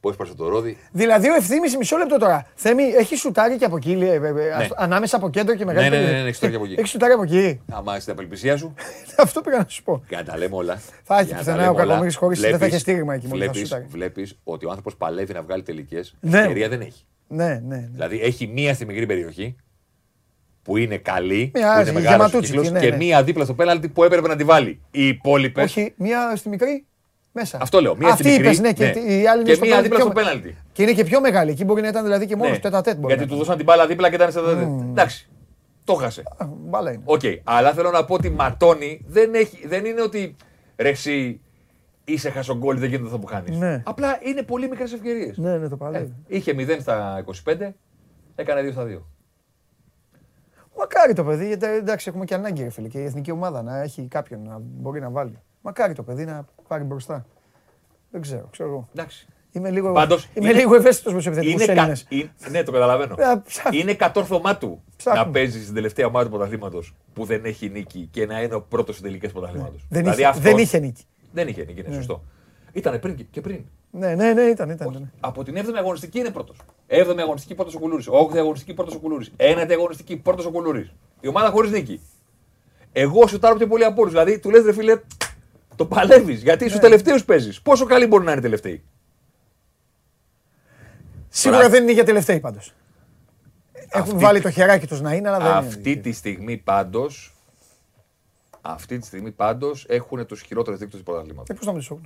[0.00, 0.76] Πώ έσπασε το ρόδι.
[0.92, 2.46] Δηλαδή ο ευθύμης μισό λεπτό τώρα.
[2.54, 5.88] Θέμη, έχει σουτάρει και από εκεί, λέει, ε, ε, ας- ανάμεσα από κέντρο και μεγάλη
[5.88, 6.22] Ναι, ναι, ναι, περιοχή.
[6.22, 6.74] ναι, έχει σουτάρει και από εκεί.
[6.80, 7.60] Έχει σουτάρει από εκεί.
[7.72, 8.74] Άμα είσαι στην απελπισία σου,
[9.24, 10.02] Αυτό πήγα να σου πω.
[10.08, 10.80] για να τα λέμε όλα.
[11.02, 12.82] Θα έχει για να πουθενά τα λέμε ο όλα, Κακομοίρης χωρίς- δεν θα βλέπεις- είχε
[12.84, 13.86] στήριγμα εκεί μόνο, θα βλέπεις- σούταρε.
[13.90, 16.16] Βλέπεις ότι ο άνθρωπος παλεύει να βγάλει τελικές.
[16.20, 16.38] Ναι.
[16.38, 17.04] Ευκαιρία δεν έχει.
[17.28, 17.60] Ναι, ναι.
[17.76, 17.88] ναι.
[17.92, 19.56] Δηλαδή έχει μία στη μικρή περιοχή
[20.62, 22.96] που είναι καλή, Μια που είναι μεγάλος γεματούτσικη, κύκλος, ναι, και ναι.
[22.96, 24.80] μία δίπλα στο πέναλτι που έπρεπε να τη βάλει.
[24.90, 25.62] Οι υπόλοιπε.
[25.62, 26.86] Όχι, μία στη μικρή,
[27.32, 27.58] μέσα.
[27.60, 27.96] Αυτό λέω.
[27.96, 29.88] Μία Αυτή στη μικρή, είπες, ναι, και η άλλη είναι και στο μία πέναλτι δίπλα
[29.88, 30.56] πιο στο με- πέναλτι.
[30.72, 31.50] Και είναι και πιο μεγάλη.
[31.50, 32.58] Εκεί μπορεί να ήταν δηλαδή και μόνος Ναι.
[32.58, 32.94] στο τετατέτ.
[32.98, 33.38] μπορεί Γιατί να του ήταν.
[33.38, 34.68] δώσαν την μπάλα δίπλα και ήταν σε τετατέτ.
[34.68, 35.28] Εντάξει.
[35.84, 36.22] Το χάσε.
[36.36, 37.02] Α, Μπάλα είναι.
[37.04, 37.20] Οκ.
[37.44, 40.36] Αλλά θέλω να πω ότι ματώνει δεν, έχει, δεν είναι ότι
[40.76, 41.40] ρε εσύ
[42.04, 43.56] είσαι χασογκόλ, δεν γίνεται αυτό που χάνει.
[43.56, 43.82] Ναι.
[43.86, 45.36] Απλά είναι πολύ μικρές ευκαιρίες.
[45.38, 46.14] Ναι, ναι, το παλεύει.
[46.26, 47.74] Είχε 0 στα 25,
[48.34, 48.98] έκανε 2 στα 2.
[50.78, 53.82] Μακάρι το παιδί, γιατί εντάξει έχουμε και ανάγκη ρε φίλε και η εθνική ομάδα να
[53.82, 55.38] έχει κάποιον να μπορεί να βάλει.
[55.68, 57.26] Μακάρι το παιδί να πάρει μπροστά.
[58.10, 58.88] Δεν ξέρω, ξέρω εγώ.
[58.94, 59.26] Εντάξει.
[59.52, 61.80] Είμαι λίγο, Πάντως, είμαι είναι- λίγο ευαίσθητος με τους επιθετικούς Είναι κα...
[61.80, 62.06] Έλληνες.
[62.08, 63.14] είναι- Ναι, το καταλαβαίνω.
[63.18, 63.78] Ε, ψάχνω.
[63.78, 65.20] είναι κατόρθωμά του Ψάχνω.
[65.24, 68.60] να παίζεις στην τελευταία ομάδα του πρωταθλήματος που δεν έχει νίκη και να είναι ο
[68.62, 69.86] πρώτος σε τελικές πρωταθλήματος.
[69.88, 71.02] Δεν, είχε, δεν είχε νίκη.
[71.32, 72.22] Δεν είχε νίκη, είναι σωστό.
[72.72, 73.64] Ήταν πριν και- και πριν.
[73.90, 74.88] Ναι, ναι, ναι, ήταν, ήταν.
[74.90, 75.12] ήταν.
[75.20, 76.56] Από την 7η αγωνιστική είναι πρώτος.
[76.86, 78.08] 7η αγωνιστική πρώτος ο Κουλούρης.
[78.08, 79.32] 8η αγωνιστική πρώτος ο Κουλούρης.
[79.36, 80.92] 9η αγωνιστική πρώτος ο Κουλούρης.
[81.20, 82.00] Η ομάδα χωρίς νίκη.
[82.92, 84.12] Εγώ σουτάρω πιο πολύ από όλους.
[84.12, 85.00] Δηλαδή του λες, ρε φίλε,
[85.78, 86.42] το παλεύεις.
[86.42, 86.70] Γιατί Ναι.
[86.70, 87.62] στου τελευταίους παίζεις.
[87.62, 88.82] Πόσο καλοί μπορεί να είναι τελευταίοι;
[91.28, 92.72] Σίγουρα Τώρα- δεν είναι για τελευταίοι πάντως.
[93.72, 96.00] Έχουν Αυτή- βάλει το χεράκι τους να είναι, αλλά δεν Αυτή είναι.
[96.00, 97.32] τη στιγμή πάντως.
[98.60, 101.48] Αυτή τη στιγμή πάντως έχουν τους χειρότερους δείκτες του πρωταθλήματος.
[101.48, 102.00] Ε, πώς να μην σου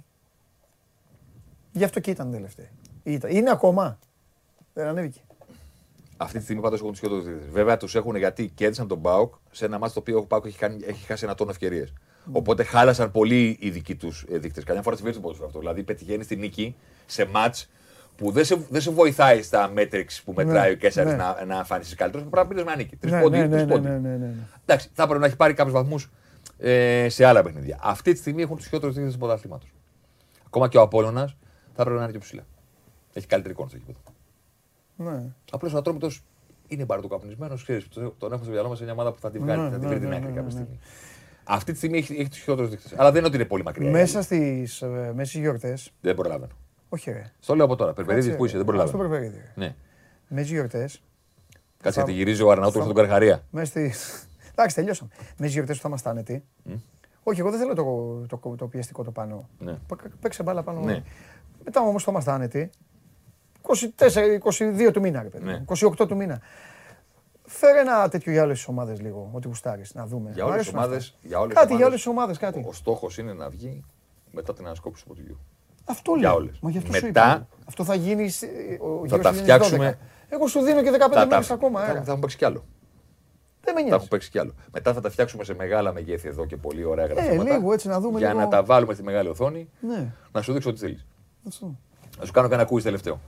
[1.73, 2.69] Γι' αυτό και ήταν τελευταίοι.
[3.03, 3.31] Ήταν.
[3.31, 3.99] Είναι ακόμα.
[4.75, 5.21] Δεν ανέβηκε.
[6.17, 7.51] Αυτή τη στιγμή πάντως έχουν τους χειρότερους δείκτες.
[7.53, 10.59] Βέβαια τους έχουν γιατί κέρδισαν τον Μπάουκ σε ένα μάτι το οποίο ο Μπάουκ έχει,
[10.59, 11.93] κάνει- έχει χάσει ένα τόνο ευκαιρίες.
[12.33, 14.65] Οπότε χάλασαν πολύ οι δικοί τους δείκτες.
[14.65, 15.61] Καμιά φορά συμβαίνει στο ποδόσφαιρο αυτό.
[15.61, 16.77] Δηλαδή πετυχαίνεις τη νίκη
[17.07, 17.71] σε μάτς
[18.17, 21.17] που δεν σε, δεν σε βοηθάει στα metrics που μετράει ο Κέσσαρης ναι.
[21.17, 22.27] να, να εμφανίσει καλύτερος.
[22.31, 22.97] Πρέπει να πήρε μια νίκη.
[22.97, 23.37] Τρεις Ναι, πόντι.
[23.39, 23.89] ναι, τρεις ναι, ναι, πόντι.
[23.89, 24.33] ναι, ναι, ναι.
[24.67, 26.11] Εντάξει, θα έπρεπε να έχει πάρει κάποιους βαθμούς
[26.59, 27.79] ε, σε άλλα παιχνίδια.
[27.83, 29.73] Αυτή τη στιγμή έχουν τους χειρότερους δείκτες του πρωταθλήματος.
[30.47, 31.27] Ακόμα και ο Απόλογα
[31.75, 32.43] θα έπρεπε να είναι πιο ψηλά.
[33.13, 33.99] Έχει καλύτερη εικόνα στο γήπεδο.
[34.97, 35.23] Ναι.
[35.51, 36.23] Απλώς ο Ατρόμητος
[36.69, 37.89] είναι μπαρτοκαπνισμένο, ξέρεις.
[37.89, 39.83] Τον έχουμε στο μυαλό μας σε μια ομάδα που θα τη βγάλει, Ναι, θα τη
[39.83, 40.51] ναι, βρει την ναι, άκρη ναι, κάποια ναι.
[40.51, 40.79] στιγμή.
[41.45, 42.93] Αυτή τη στιγμή έχει, έχει τους χειρότερους δείκτες.
[42.97, 43.89] Αλλά δεν είναι ότι είναι πολύ μακριά.
[43.89, 44.25] η Μέσα άλλη.
[44.27, 46.53] στις ε, μέσα στις γιορτές, Δεν προλαβαίνω.
[46.89, 47.33] όχι ρε.
[47.41, 47.93] Στο λέω από τώρα.
[47.93, 48.99] Περπερίδη Κάτσε, που είσαι, δεν Στο προλαβαίνω.
[49.09, 49.37] Περπερίδη.
[49.37, 49.53] ρε.
[49.55, 49.75] Ναι.
[50.29, 51.03] Μέσα στις γιορτές,
[51.83, 53.43] Κάτσε Θα- γιατί γυρίζει ο Αρναούτος θα- στον Καρχαρία.
[53.51, 53.93] μέσα στη...
[54.53, 55.11] Εντάξει, τελειώσαμε.
[55.19, 56.45] Μέσα στις γιορτές που θα είμαστε άνετοι.
[57.23, 59.49] Όχι, εγώ δεν θέλω το, το, το πιεστικό το πάνω.
[59.59, 59.73] Ναι.
[59.87, 60.81] Πα- Παίξε μπάλα πάνω.
[60.81, 61.03] Ναι.
[61.65, 62.71] Μετά όμως θα είμαστε άνετοι.
[63.63, 64.39] 24,
[64.87, 65.45] 22 του μήνα, ρε παιδί.
[65.45, 65.65] Ναι.
[65.67, 66.41] 28 του μήνα.
[67.47, 70.31] Φέρε ένα τέτοιο για όλες τις ομάδες λίγο, ό,τι γουστάρεις, να δούμε.
[70.35, 71.05] Για Μ' όλε τις αρέσουν ομάδες.
[71.05, 71.29] αυτά.
[71.29, 72.65] Για όλες τις Κάτι για ομάδες, όλες τις ομάδες, κάτι.
[72.69, 73.85] Ο στόχος είναι να βγει
[74.31, 75.39] μετά την ανασκόπηση του ποτηγιού.
[75.85, 76.37] Αυτό για λέω.
[76.37, 76.59] όλες.
[76.61, 77.49] Μα γι' αυτό Μετά- σου είπα.
[77.69, 78.47] Αυτό θα γίνει σε-
[78.81, 79.99] ο Θα γύρω τα στις φτιάξουμε.
[80.01, 80.35] 12.
[80.35, 81.81] Εγώ σου δίνω και 15 Θα, μέρες τα, ακόμα.
[81.81, 82.03] θα, έλα.
[82.03, 82.65] θα έχουν παίξει κι άλλο.
[83.61, 83.95] Δεν με Θα νοιάζει.
[83.97, 84.55] έχουν παίξει κι άλλο.
[84.73, 87.51] Μετά θα τα φτιάξουμε σε μεγάλα μεγέθη εδώ και πολύ ωραία γραφήματα.
[87.55, 88.41] Ε, λίγο έτσι να δούμε Για λίγο.
[88.41, 90.13] να τα βάλουμε στη μεγάλη οθόνη, Ναι.
[90.33, 91.07] να σου δείξω ό,τι θέλεις.
[91.49, 91.75] Αυτό.
[92.19, 93.21] Να σου κάνω και ένα quiz τελευταίο.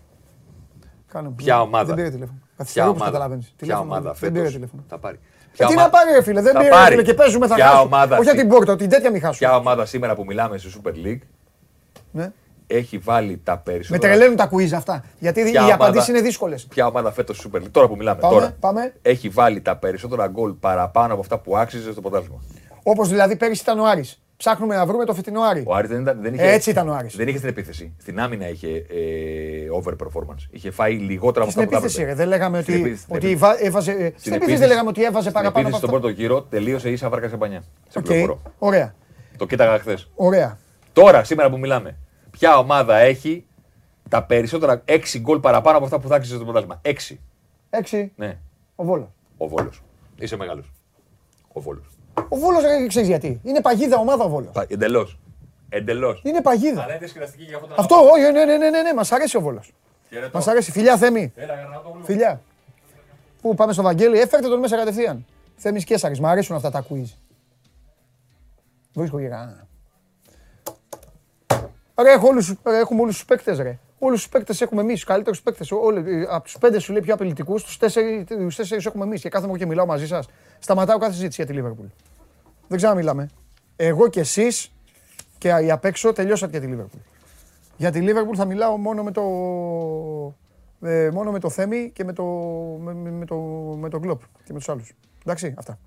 [1.15, 1.31] Κάνω.
[1.37, 2.39] Ποια ομάδα; Δεν πήρε τηλέφωνο.
[2.39, 3.45] Ποια Καθυστερώ όπως ομάδα, καταλαβαίνεις.
[3.47, 4.83] ποια Τηλέφωνο ομάδα δεν- Δεν πήρε φέτος; τηλέφωνο.
[4.89, 5.17] θα πάρει.
[5.17, 6.91] Ε, Ποια τι ομα- να πάρει ρε φίλε, δεν θα πήρε ρε πάρει.
[6.91, 7.83] φίλε και παίζουμε θα Ποια χάσουμε.
[7.85, 9.49] ομάδα Όχι στη- την πόρτα, την τέτοια μη χάσουμε.
[9.49, 11.19] Ποια ομάδα σήμερα που μιλάμε στη Super League
[12.11, 12.33] Ναι.
[12.67, 14.03] έχει βάλει τα Με περισσότερα.
[14.13, 15.05] τρελαίνουν τα quiz αυτά.
[15.19, 16.65] Γιατί Ποια οι ομάδα- απαντήσεις είναι δύσκολες.
[16.67, 18.95] Ποια ομάδα φέτος στη Super League, τώρα που μιλάμε, Πάμε, τώρα, πάμε.
[19.03, 22.41] έχει βάλει τα περισσότερα γκολ παραπάνω από αυτά που άξιζε στο πρωτάθλημα.
[22.83, 24.23] Όπως δηλαδή πέρυσι ήταν ο Άρης.
[24.45, 25.65] Ψάχνουμε να βρούμε το φετινό Άρη.
[25.67, 27.17] Ο Άρης δεν, ήταν, δεν είχε, Έτσι ήταν ο Άρης.
[27.17, 27.95] Δεν είχε στην επίθεση.
[28.01, 30.47] Στην άμυνα είχε ε, over performance.
[30.51, 32.03] Είχε φάει λιγότερα από Στην αυτά που θα επίθεση, ρε.
[32.03, 32.19] έπρεπε.
[32.19, 33.53] Δεν λέγαμε Στην ότι, επίθεση, στην ότι επίθεση.
[33.53, 33.91] βα- έβαζε.
[33.93, 36.01] Στην επίθεση επίθεση- δεν λέγαμε ότι έβαζε Στην παραπάνω από επίθεση στον αυτά.
[36.01, 37.63] πρώτο γύρο τελείωσε ίσα βάρκα ίσα πανιά.
[37.89, 38.43] Σε Οκ, πληροφορώ.
[38.59, 38.95] Ωραία.
[39.37, 40.11] Το κοίταγα χθες.
[40.15, 40.59] Ωραία.
[40.93, 41.97] Τώρα, σήμερα που μιλάμε,
[42.31, 43.47] ποια ομάδα έχει
[44.09, 46.81] τα περισσότερα 6 γκολ παραπάνω από αυτά που θα άξιζε στο πρωτάθλημα.
[46.83, 47.21] 6.
[47.71, 48.13] Έξι.
[48.17, 48.39] Ναι.
[48.75, 49.09] Ο Βόλος.
[49.37, 49.83] Ο Βόλος.
[50.19, 50.73] Είσαι μεγάλος.
[51.53, 51.85] Ο Βόλος.
[52.29, 53.41] Ο Βόλος ρε, ξέρεις γιατί.
[53.43, 54.51] Είναι παγίδα ομάδα ο Βόλος.
[54.69, 55.19] Εντελώς.
[55.69, 56.21] Εντελώς.
[56.25, 56.83] Είναι παγίδα.
[56.83, 59.37] Αλλά είναι διασκεδαστική για αυτό το Αυτό, όχι, ναι, ναι, ναι, ναι, ναι, μας αρέσει
[59.37, 59.73] ο Βόλος.
[60.33, 60.71] Μας αρέσει.
[60.71, 61.33] Φιλιά, Θέμη.
[62.03, 62.41] Φιλιά.
[63.41, 65.27] Πού πάμε στο Βαγγέλη, έφερτε τον μέσα κατευθείαν.
[65.57, 67.17] Θέμης Κέσσαρη, μου αρέσουν αυτά τα quiz.
[68.95, 69.67] Βρίσκω και κανένα.
[72.03, 73.79] Ρε, έχω όλους, ρε, έχουμε όλους τους παίκτες, ρε.
[74.07, 75.73] Όλους τους παίκτες έχουμε εμείς, τους καλύτερους παίκτες.
[76.29, 78.27] Από τους πέντε σου λέει πιο απειλητικούς, τους τέσσερι
[78.87, 79.21] έχουμε εμείς.
[79.21, 80.29] Και κάθομαι και μιλάω μαζί σας.
[80.59, 81.87] Σταματάω κάθε συζήτηση για τη Λίβερπουλ.
[82.69, 83.31] Δεν ξέρω μιλάμε.
[83.77, 84.73] Εγώ και εσείς
[85.39, 87.01] και οι απ' έξω τελειώσατε για τη Λίβερπουλ.
[87.77, 89.23] Για τη Λίβερπουλ θα μιλάω μόνο με το,
[90.89, 92.25] ε, μόνο με το Θέμη και με το,
[92.81, 93.37] με, με, το,
[93.79, 94.93] με το Γκλόπ και με τους άλλους.
[95.25, 95.79] Εντάξει, αυτά.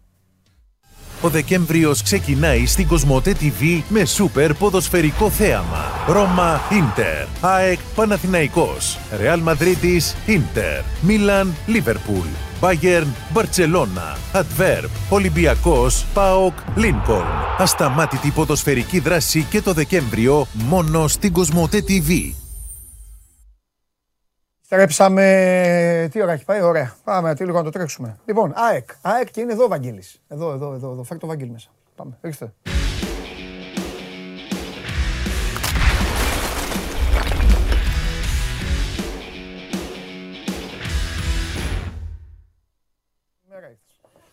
[1.21, 5.91] Ο Δεκέμβριος ξεκινάει στην Κοσμοτέ TV με σούπερ ποδοσφαιρικό θέαμα.
[6.07, 12.27] Ρώμα Ίντερ, ΑΕΚ Παναθηναϊκός, Ρεάλ Μαδρίτης Ίντερ, Μίλαν Λίβερπουλ,
[12.61, 17.25] Bayern, Μπαρτσελώνα, Adverb, Ολυμπιακός, ΠΑΟΚ, Λίνκολν.
[17.57, 22.33] Ασταμάτητη ποδοσφαιρική δράση και το Δεκέμβριο μόνο στην Κοσμοτέ TV.
[24.69, 26.07] Στρέψαμε.
[26.11, 26.95] Τι ώρα έχει πάει, ωραία.
[27.03, 28.19] Πάμε τι λίγο να το τρέξουμε.
[28.25, 28.89] Λοιπόν, ΑΕΚ.
[29.01, 30.21] ΑΕΚ και είναι εδώ ο Βαγγέλης.
[30.27, 30.91] Εδώ, εδώ, εδώ.
[30.91, 31.03] εδώ.
[31.03, 31.69] Φέρει το Βαγγέλη μέσα.
[31.95, 32.17] Πάμε.
[32.21, 32.53] Ρίξτε.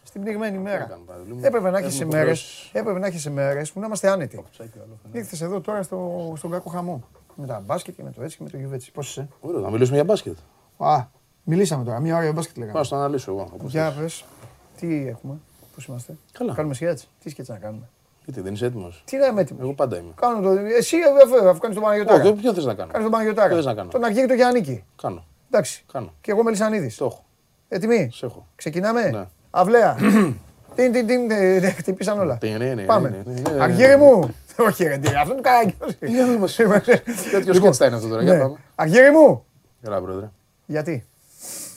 [0.02, 0.98] Στην πνιγμένη μέρα.
[1.42, 2.70] Έπρεπε να έχεις ημέρες.
[2.72, 4.44] Έπρεπε να έχεις ημέρες που να είμαστε άνετοι.
[5.12, 7.04] Ήρθες εδώ τώρα στο, στον κακό χαμό.
[7.36, 8.92] Με τα μπάσκετ και με το έτσι και με το γιουβέτσι.
[8.92, 10.36] Πώς είσαι; Ωραία, να μιλήσουμε για μπάσκετ.
[10.76, 11.04] Α,
[11.42, 12.00] μιλήσαμε τώρα.
[12.00, 12.72] Μία ώρα για μπάσκετ λέγαμε.
[12.80, 13.50] Πάω να αναλύσω εγώ.
[13.66, 14.24] Για πες.
[14.76, 15.34] Τι έχουμε,
[15.74, 16.54] πώς είμαστε; Καλά.
[16.54, 17.88] Κάνουμε σκέτς; Τι σκέτς να κάνουμε;
[18.24, 20.12] Γιατί δεν είσαι έτοιμος; Τι να είμαι έτοιμος; Εγώ πάντα είμαι.
[20.20, 20.50] Κάνω το.
[20.78, 20.96] Εσύ
[21.50, 22.22] αφού κάνεις τον Παναγιωτάρα.
[22.22, 23.46] Όχι, ποιο θες να κάνω; Κάνεις τον Παναγιωτάρα.
[23.48, 24.84] Ποιο θες να κάνω; Τον Αργύρι το Γιάννικη.
[25.02, 25.24] Κάνω.
[25.50, 25.84] Εντάξει.
[25.92, 26.12] Κάνω.
[26.20, 26.94] Και εγώ Μελισανίδη.
[26.94, 27.24] Το έχω.
[27.68, 28.46] Έτοιμοι; Σε έχω.
[28.56, 29.24] Ξεκινάμε; Ναι.
[29.50, 29.96] Αυλαία.
[30.74, 32.38] Τιν, τιν, τιν, ε, ε, χτυπήσαν όλα.
[32.38, 33.08] Τι είναι, είναι, Πάμε.
[33.08, 33.62] είναι, είναι, είναι.
[33.62, 34.34] Αργύρι μου.
[34.68, 35.76] Όχι, ρε, τι, αυτό του κάνει.
[37.30, 38.22] Τέτοιος σκέτς θα είναι αυτό τώρα.
[38.22, 38.38] Για Ναι.
[38.40, 38.56] πάμε.
[38.74, 39.44] Αργύρι μου.
[39.82, 40.30] Έλα, πρόεδρε.
[40.66, 41.04] Γιατί;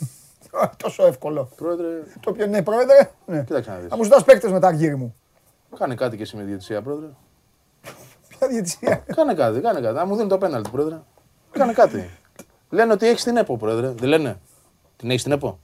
[0.83, 1.49] Τόσο εύκολο.
[1.55, 1.85] Πρόεδρε,
[2.19, 3.09] Το οποίο ναι, πρόεδρε.
[3.25, 3.43] Ναι.
[3.43, 3.87] κοίταξε να δεις.
[3.89, 5.15] Θα μου ζητάς παίκτες μετά, Αργύρι μου.
[5.77, 7.07] Κάνε κάτι και εσύ με τη διαιτησία, πρόεδρε.
[8.27, 9.99] Ποια διαιτησία; Κάνε κάτι, κάνε κάτι.
[9.99, 10.95] Αν μου δίνει το πέναλτι, πρόεδρε.
[11.51, 12.09] Κάνε κάτι.
[12.69, 13.87] Λένε ότι έχεις την ΕΠΟ, πρόεδρε.
[13.87, 14.39] Δεν λένε.
[14.97, 15.59] Την έχεις την ΕΠΟ;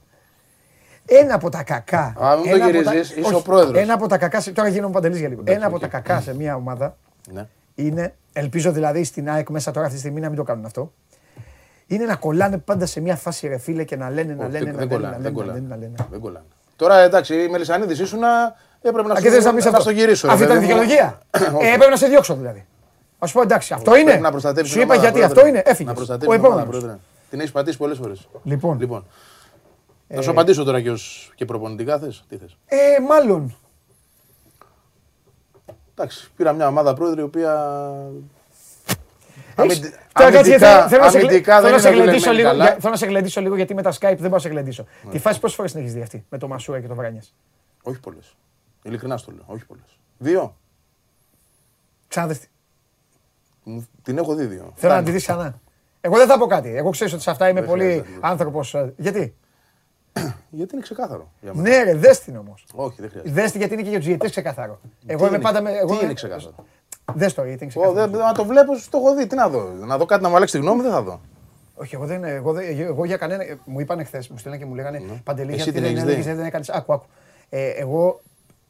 [1.06, 2.14] Ένα από τα κακά.
[2.18, 3.82] Α, μην το ένα από τα- γυρίζεις, είσαι όχι, ο πρόεδρος.
[3.82, 4.40] Ένα από τα κακά.
[4.40, 5.42] σε- Τώρα γίνομαι παντελής για λίγο.
[5.44, 5.80] Ένα από οκ.
[5.80, 6.96] τα κακά σε μια ομάδα
[7.32, 7.46] Ναι.
[7.74, 10.92] είναι, ελπίζω δηλαδή στην ΑΕΚ μέσα τώρα αυτή τη στιγμή να μην το κάνουν αυτό,
[11.86, 14.64] είναι να κολλάνε πάντα σε μια φάση ρε φίλε και να λένε, να Όχι, λένε,
[14.64, 15.58] δεν- να δεν λένε, κολλάνε, να δεν λένε, να κολλάνε.
[15.58, 15.94] λένε, να λένε.
[16.10, 16.46] Δεν κολλάνε.
[16.76, 18.20] Τώρα εντάξει, ο Μελισσανίδης ήσουν
[18.82, 20.26] έπρεπε να Α, σου και θες να πεις να αυτό; στο γυρίσω.
[20.26, 20.80] ρε Αυτή ήταν η παιδί μου.
[20.80, 21.18] δικαιολογία.
[21.58, 21.66] Όχι.
[21.66, 22.66] Ε, Έπρεπε να σε διώξω δηλαδή.
[23.18, 24.04] Α σου πω εντάξει, αυτό είναι.
[24.04, 25.40] Πρέπει να προστατεύεις Σου την είπα ομάδα, γιατί πρόεδρε.
[25.42, 25.86] αυτό είναι, έφυγες.
[25.86, 26.70] Να Ο προστατεύει την ομάδα, επόμενο.
[26.80, 26.98] πρόεδρε.
[27.30, 28.28] Την έχεις πατήσει πολλές φορές.
[28.42, 29.04] Λοιπόν, Λοιπόν.
[30.08, 32.24] Να σου απαντήσω τώρα και, ως, και προπονητικά θες.
[32.28, 32.76] Τι θες; ε,
[33.08, 33.56] μάλλον.
[35.94, 37.52] Εντάξει, πήρα μια ομάδα πρόεδρε η οποία.
[39.56, 41.88] Έχεις- αμυντι- Τώρα κάτσε, αμυντικά- θέλω- θέλω να σε γλε- αμυντικά θέλω δεν να σε
[41.88, 42.64] είναι γλεντήσω δουλεμένη λίγο, καλά.
[42.64, 44.84] για- θέλω να σε γλεντήσω λίγο γιατί με τα Skype δεν μπορώ να σε γλεντήσω.
[45.10, 47.22] Τη φάση πόσες φορές την έχεις δει αυτή με το Μασούρα και το Βράνια.
[47.82, 48.36] Όχι πολλές.
[48.82, 49.42] Ειλικρινά στο λέω.
[49.46, 49.98] Όχι πολλές.
[50.18, 50.56] Δύο.
[52.08, 52.48] Ξαναδευτεί.
[53.62, 54.58] Μου- Την έχω δει δύο.
[54.58, 55.04] Θέλω να Φτάνει.
[55.04, 55.60] τη δεις ξανά.
[56.00, 56.76] Εγώ δεν θα πω κάτι.
[56.76, 58.08] Εγώ ξέρω ότι σε αυτά είμαι Δεν πολύ χρειάζεται.
[58.20, 58.76] άνθρωπος.
[58.96, 59.34] Γιατί;
[60.58, 61.30] Γιατί είναι ξεκάθαρο.
[61.40, 61.68] Για μένα.
[61.68, 62.66] Ναι, ρε, δες την όμως.
[62.74, 63.34] Όχι, δεν χρειάζεται.
[63.34, 64.80] Δες την γιατί είναι και για τους διαιτητέ ξεκάθαρο.
[65.06, 65.70] Εγώ Τι είμαι είναι- πάντα με.
[65.70, 66.54] Εγώ Τι είναι ξεκάθαρο;
[67.14, 68.10] Δες το γιατί είναι Ω, ξεκάθαρο.
[68.10, 69.26] δεν- Να το βλέπω, το έχω δει.
[69.26, 69.68] Τι να δω.
[69.86, 71.20] Να δω κάτι να μου αλλάξει τη γνώμη, δεν θα δω.
[71.74, 73.44] Όχι, εγώ, δεν, εγώ, δεν, εγώ για κανένα.
[73.64, 75.54] Μου είπαν χθες, μου στείλαν και μου λέγανε Παντελή, Ναι.
[75.54, 76.64] Εσύ γιατί την δεν έχεις έλεγες, δει; δεν έκανε.
[76.68, 77.04] Άκου, άκου.
[77.48, 78.20] Ε, εγώ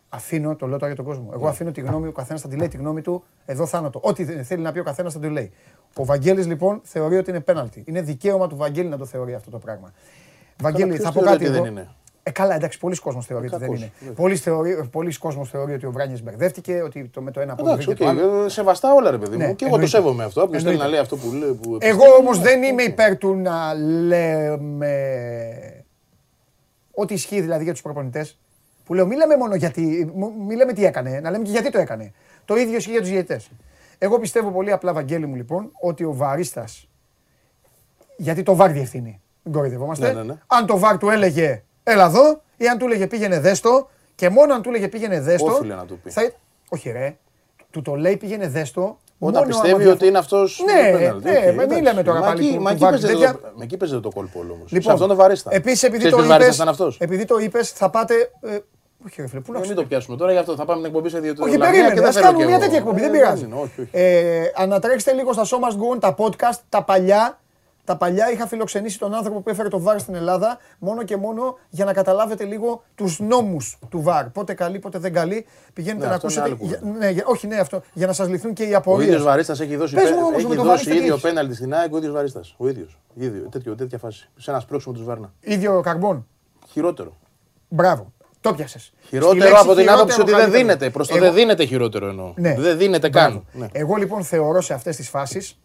[0.09, 1.29] αφήνω, το λέω τώρα για τον κόσμο.
[1.29, 1.35] Ναι.
[1.35, 4.01] Εγώ αφήνω τη γνώμη, ο καθένας θα τη λέει τη γνώμη του εδώ θάνατο.
[4.03, 5.53] Ό,τι θέλει να πει ο καθένας θα το λέει.
[5.97, 7.83] Ο Βαγγέλης λοιπόν θεωρεί ότι είναι πέναλτι.
[7.87, 9.93] Είναι δικαίωμα του Βαγγέλη να το θεωρεί αυτό το πράγμα.
[10.63, 11.63] Βαγγέλη, ποιος θα πω θεωρεί κάτι ότι εδώ.
[11.63, 11.89] δεν είναι;
[12.23, 13.93] Ε, καλά, εντάξει, πολύς κόσμος θεωρεί ότι δεν κακός, είναι.
[13.99, 14.15] βέβαια.
[14.15, 17.69] Πολλοί, θεωρεί, πολύς κόσμος θεωρεί ότι ο Βράνιες μπερδεύτηκε, ότι το με το ένα πόδι
[17.71, 18.15] Εντάξει, βρήκε οκ.
[18.15, 18.45] το άλλο.
[18.45, 19.55] ε, Σεβαστά όλα, ρε παιδί Ναι, μου.
[19.55, 19.97] Και εγώ το εννοείται.
[19.97, 20.43] σέβομαι αυτό.
[20.43, 20.85] Όποιος θέλει Εννοείται.
[20.85, 21.53] να λέει αυτό που λέει.
[21.53, 22.45] που Εγώ πιστεύει, όμως ναι.
[22.45, 24.95] δεν είμαι υπέρ του να λέμε
[26.95, 28.39] ό,τι ισχύει δηλαδή για τους προπονητές.
[28.85, 31.71] Που λέω, μη λέμε μόνο γιατί, μ- μη λέμε τι έκανε, να λέμε και γιατί
[31.71, 32.13] το έκανε.
[32.45, 33.51] Το ίδιο ισχύει για τους διαιτητές.
[33.99, 36.89] Εγώ πιστεύω πολύ απλά, Βαγγέλη μου λοιπόν, ότι ο Βαρίστας,
[38.17, 40.07] γιατί το βάρ διευθύνει, μην κοροϊδευόμαστε.
[40.07, 40.35] Ναι, ναι, ναι.
[40.47, 44.55] Αν το βάρ του έλεγε, έλα εδώ, ή αν του έλεγε πήγαινε δέστο, και μόνο
[44.55, 45.53] αν του έλεγε πήγαινε δέστο.
[45.53, 46.11] Όφιλε να του πει.
[46.11, 46.33] θα-
[46.69, 47.17] Όχι ρε,
[47.71, 48.99] του το λέει πήγαινε δέστο.
[49.19, 50.63] Όταν μόνο πιστεύει άμα ότι είναι αυτός.
[50.65, 51.09] Ναι,
[51.53, 53.33] ναι, μην λέμε τώρα πάλι που- Μα που εκεί βάζει παίζεται τέτοια.
[53.33, 54.67] το- με εκεί παίζεται το κόλπο όμως.
[54.71, 55.51] Λοιπόν, Σε αυτόν τον βαρίστα.
[55.55, 58.15] Επίσης, επειδή Ξέρεις το ποιος βαρίστας είπες, ήταν αυτός; επειδή το είπες, θα πάτε...
[58.41, 58.59] ε,
[59.07, 59.81] όχι ρε φίλε, πού να Να μην ξέρω.
[59.81, 62.45] το πιάσουμε τώρα, γι' αυτό θα πάμε την εκπομπή σε δύο Όχι, περίμενε, ας κάνουμε
[62.45, 63.45] μια τέτοια εκπομπή, δεν πειράζει.
[63.53, 63.89] Όχι, όχι.
[63.91, 67.39] Ε, ανατρέξτε λίγο στα Show Must Go On, τα podcast, τα παλιά,
[67.85, 71.59] τα παλιά είχα φιλοξενήσει τον άνθρωπο που έφερε το βάρ στην Ελλάδα μόνο και μόνο
[71.69, 74.31] για να καταλάβετε λίγο τους νόμους του βάρ.
[74.31, 75.47] Πότε καλή, πότε δεν καλή.
[75.73, 76.67] Πηγαίνετε Ναι, να αυτό είναι ακούσετε.
[76.79, 77.83] άλλο για- ναι, για- όχι, ναι, αυτό.
[77.93, 79.07] Για να σας λυθούν και οι Ο απορίε.
[79.07, 81.23] ίδιος Βαρίστας έχει δώσει, Πες μου όμως, έχει με τον δώσει Βαρίστα τι ίδιο έχεις.
[81.23, 82.55] πέναλτι στην ΑΕΚ ο ίδιος Βαρίστας.
[82.57, 82.99] Ο ίδιος.
[83.15, 84.31] ίδιο τέτοιο, τέτοια φάση.
[84.37, 85.33] Σε ένα σπρώξιμο τους Βάρνα.
[85.41, 86.27] ίδιο καρμπόν.
[86.71, 87.17] Χειρότερο.
[87.69, 88.13] Μπράβο.
[88.41, 88.79] Το πιασε.
[89.09, 90.91] Χειρότερο από την άποψη ότι δεν δίνεται.
[90.91, 92.33] Προς το δεν δίνεται χειρότερο εννοώ.
[92.37, 92.55] Ναι.
[92.59, 93.29] Δεν δίνεται Μπράβο.
[93.35, 93.45] καν.
[93.53, 93.67] Ναι.
[93.73, 95.59] Εγώ λοιπόν θεωρώ σε αυτές τις φάσεις,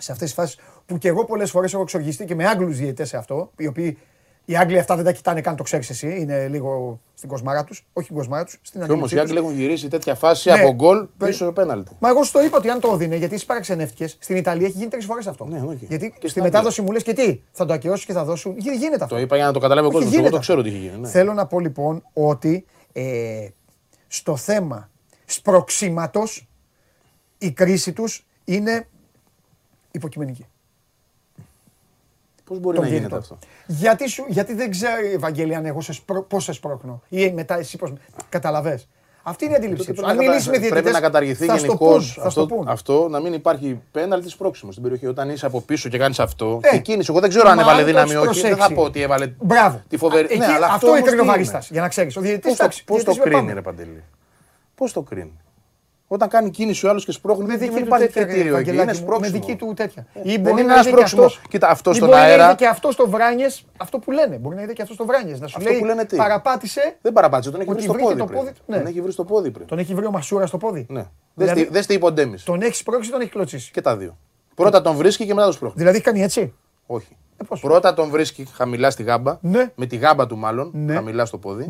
[0.00, 3.04] σε αυτές τις φάσεις που και εγώ πολλές φορές έχω εξοργιστεί και με Άγγλους διαιτέ
[3.04, 3.98] σε αυτό, οι οποίοι
[4.44, 7.86] οι Άγγλοι αυτά δεν τα κοιτάνε καν, το ξέρεις εσύ, είναι λίγο στην κοσμάρα τους.
[7.92, 9.30] Όχι στην κοσμάρα τους, στην Και όμως αντίληψή οι τους.
[9.30, 10.60] Άγγλοι έχουν γυρίσει τέτοια φάση Ναι.
[10.60, 11.90] από γκολ Πε- πίσω σε πέναλτι.
[11.98, 14.76] Μα εγώ σου το είπα ότι αν το έδινε, γιατί εσύ παραξενεύτηκες, στην Ιταλία έχει
[14.76, 15.44] γίνει τρεις φορές αυτό.
[15.44, 15.86] Ναι, όχι.
[15.88, 18.54] Γιατί Και στη στα μετάδοση μου λες και τι, θα το ακυρώσουν και θα δώσουν.
[18.58, 19.14] Γι- Γίνεται αυτό.
[19.14, 20.12] Το είπα για να το καταλάβει ο Όχι, κόσμος.
[20.12, 20.70] Εγώ γίνεται το ξέρω αυτό.
[20.70, 21.00] τι έχει γίνει.
[21.00, 21.08] ναι.
[21.08, 23.48] Θέλω να πω λοιπόν ότι ε,
[24.06, 24.90] στο θέμα
[25.24, 26.48] σπροξήματος
[27.38, 28.88] η κρίση τους είναι
[29.90, 30.46] υποκειμενική.
[32.44, 33.38] Πώς μπορεί Τον να γίνεται διαιτητών.
[33.38, 37.30] αυτό; Γιατί, σου, γιατί δεν ξέρει, Ευαγγέλη, αν εγώ σε σπρο, πώς σε σπρώχνω ή
[37.32, 37.92] μετά εσύ πώς...
[38.28, 38.88] Καταλαβες.
[39.22, 40.02] Αυτή είναι η αντίληψή Τότε τους.
[40.04, 42.30] πρέπει Αν να μιλήσει με κατα- διαιτητές, Πρέπει να καταργηθεί θα στο γενικώς πούν, θα
[42.30, 42.68] στο αυτό, πούν.
[42.68, 45.06] αυτό, να μην υπάρχει πέναλτις σπρώξιμο στην περιοχή.
[45.06, 46.60] Όταν είσαι από πίσω και κάνεις αυτό.
[46.62, 47.10] Ε, η κίνηση.
[47.10, 48.40] Εγώ δεν ξέρω αν μα έβαλε αν το δύναμη ή έχεις όχι.
[48.40, 48.76] Δεν θα προσέξεις.
[48.76, 49.82] πω ότι έβαλε Μπράβο.
[49.88, 50.24] τη φοβερή.
[50.30, 52.16] Εκεί, ναι, αλλά αυτό όμως έκρινε ο τι είναι; Βαρίστας, για να ξέρεις.
[52.16, 53.52] Ο διαιτητής, Πώς το, εντάξει, πώς το διαιτητής με κρίνει, πάμε.
[53.54, 54.02] ρε Παντελή;
[54.74, 55.32] Πώς το κρίνει;
[56.12, 58.68] Όταν κάνει κίνηση ο άλλος και σπρώχνει, Με δεν δική του υπάρχει τέτοια, κριτήριο εκεί.
[58.70, 59.38] Ευαγγελάκη Είναι μου, σπρώξιμο.
[59.38, 60.06] Με δική του τέτοια.
[60.22, 61.24] Ή δεν μπορεί είναι να ένα είδε και σπρώξιμο.
[61.24, 64.10] αυτός- Κοίτα, αυτό ή στον μπορεί να αέρα- είδε και αυτός στο Βράνιες, αυτό που
[64.10, 64.36] λένε.
[64.36, 65.40] Μπορεί να είδε και αυτός στο Βράνιες.
[65.40, 67.92] Να σου Αυτό λέει που λένε τι; παραπάτησε, Δεν παραπάτησε, τον έχει Ότι βρει στο
[67.92, 68.38] βρήκε πόδι το πριν.
[68.38, 68.76] πόδι του, ναι.
[68.76, 69.66] Τον έχει βρει στο πόδι πριν.
[69.66, 70.86] τον έχει βρει ο Μασούρα στο πόδι.
[70.88, 71.04] Ναι.
[71.34, 72.44] Δηλαδή- Δες τι είπε ο Ντέμις.
[72.44, 74.16] Τον έχει σπρώξει, τον έχει κλωτσήσει; Και τα δύο.
[74.54, 75.76] Πρώτα τον βρίσκει και μετά τον σπρώχνει.
[75.78, 76.54] Δηλαδή έχει κάνει έτσι;
[76.86, 77.16] Όχι.
[77.48, 79.38] πώς; Πρώτα τον βρίσκει χαμηλά στη γάμπα.
[79.40, 79.70] Ναι.
[79.74, 80.70] Με τη γάμπα του μάλλον.
[80.74, 80.94] Ναι.
[80.94, 81.66] Χαμηλά στο πόδι.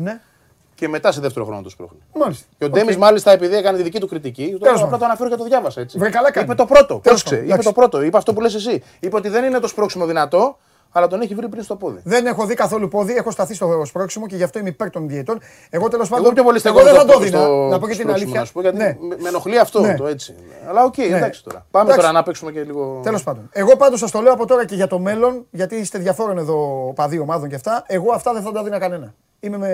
[0.81, 0.87] Ναι.
[0.87, 1.97] Και μετά σε δεύτερο χρόνο τον σπρώχνει.
[2.13, 2.45] Μάλιστα.
[2.57, 2.73] Και ο Οκ.
[2.73, 4.99] Ντέμις, μάλιστα, επειδή έκανε τη δική του κριτική, το Τέλος απλά πάντων.
[4.99, 5.97] το αναφέρω και το διάβασα έτσι.
[5.97, 6.45] Βρε, καλά κάνει.
[6.45, 6.85] Είπε το πρώτο.
[6.85, 7.29] Τέλος Πρόσεξε.
[7.29, 7.67] πάντων, Είπε εντάξει.
[7.67, 8.01] το πρώτο.
[8.01, 8.83] Είπε αυτό που λες εσύ.
[8.99, 10.57] Είπε ότι δεν είναι το σπρώξιμο δυνατό,
[10.91, 11.99] αλλά τον έχει βρει πριν στο πόδι.
[12.03, 15.07] Δεν έχω δει καθόλου πόδι, έχω σταθεί στο σπρώξιμο και γι' αυτό είμαι υπέρ των
[15.07, 15.39] διαιτών.
[15.69, 16.25] Εγώ τέλος πάντων.
[16.25, 17.37] Εγώ πιο πολύ εγώ στεκόμαι δεν θα στο- το δίνα.
[17.37, 18.39] στο Να πω και την σπρώξιμο, αλήθεια.
[18.39, 18.97] να σου πω, γιατί Ναι.
[18.99, 19.95] με- με ενοχλεί αυτό Ναι.
[19.95, 20.35] το έτσι.
[20.69, 21.65] Αλλά οκ, εντάξει τώρα.
[21.71, 22.01] Πάμε Εντάξει.
[22.05, 22.99] τώρα να παίξουμε και λίγο.
[23.03, 23.49] Τέλος πάντων.
[23.51, 26.91] Εγώ πάντως σας το λέω από τώρα και για το μέλλον, γιατί είστε διαφόρων εδώ
[26.95, 27.83] παδί ομάδων και αυτά.
[27.87, 29.13] Εγώ αυτά δεν θα τα δίνα κανένα.
[29.43, 29.67] Είμαι με,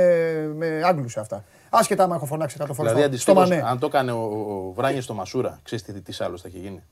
[0.56, 1.44] με Άγγλους σε αυτά.
[1.70, 3.64] Άσχετα άμα έχω φωνάξει 100 φορές Δηλαδή, στο αντιστοίχως, μανέ.
[3.72, 6.84] αν το έκανε ο, ο Βράνιες στο Μασούρα, ξέρεις τι, τι άλλος θα είχε γίνει.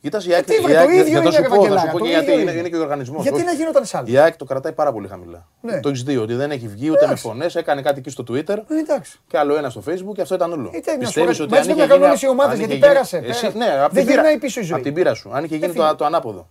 [0.00, 1.60] Κοίτας, η ΑΕΚ, τι, βρε, η το ΑΕΚ- ίδιο θα είναι, σου ρε, πω, θα
[1.60, 2.50] σου Βαγγελάρα, πω το και ίδιο γιατί είναι.
[2.50, 3.22] είναι, είναι και ο οργανισμός.
[3.22, 5.48] Γιατί να γινόταν σε άλλος; Η ΑΕΚ το κρατάει πάρα πολύ χαμηλά.
[5.60, 5.80] Ναι.
[5.80, 7.22] Το έχεις δει ότι δεν έχει βγει ούτε με Εντάξει.
[7.22, 9.18] φωνές, έκανε κάτι εκεί στο Twitter Ε, εντάξει.
[9.26, 10.70] και άλλο ένα στο Facebook και αυτό ήταν όλο.
[10.74, 12.06] Ε, τι, να σου Πιστεύεις πω, ότι μα αν έτσι είχε δεν κάνουν γίνει.
[12.08, 13.58] όλες οι ομάδες, αν γιατί είχε γίνει- πέρασε, Εσύ, πέρασε.
[13.58, 14.76] ναι, απ' Δεν την πείρα- γυρνάει πίσω η ζωή.
[14.78, 15.30] απ' την πείρα σου.
[15.32, 15.86] Αν είχε γίνει Έφυγε.
[15.88, 16.48] το, το ανάποδο.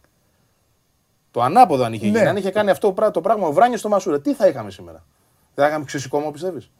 [1.31, 2.19] Το ανάποδο αν είχε γίνει.
[2.21, 2.27] Ναι.
[2.29, 5.03] Αν είχε κάνει αυτό το πράγμα ο Βράνιες στο Μασούρα, τι θα είχαμε σήμερα;
[5.55, 6.71] Δεν θα είχαμε ξεσηκώμο, πιστεύεις;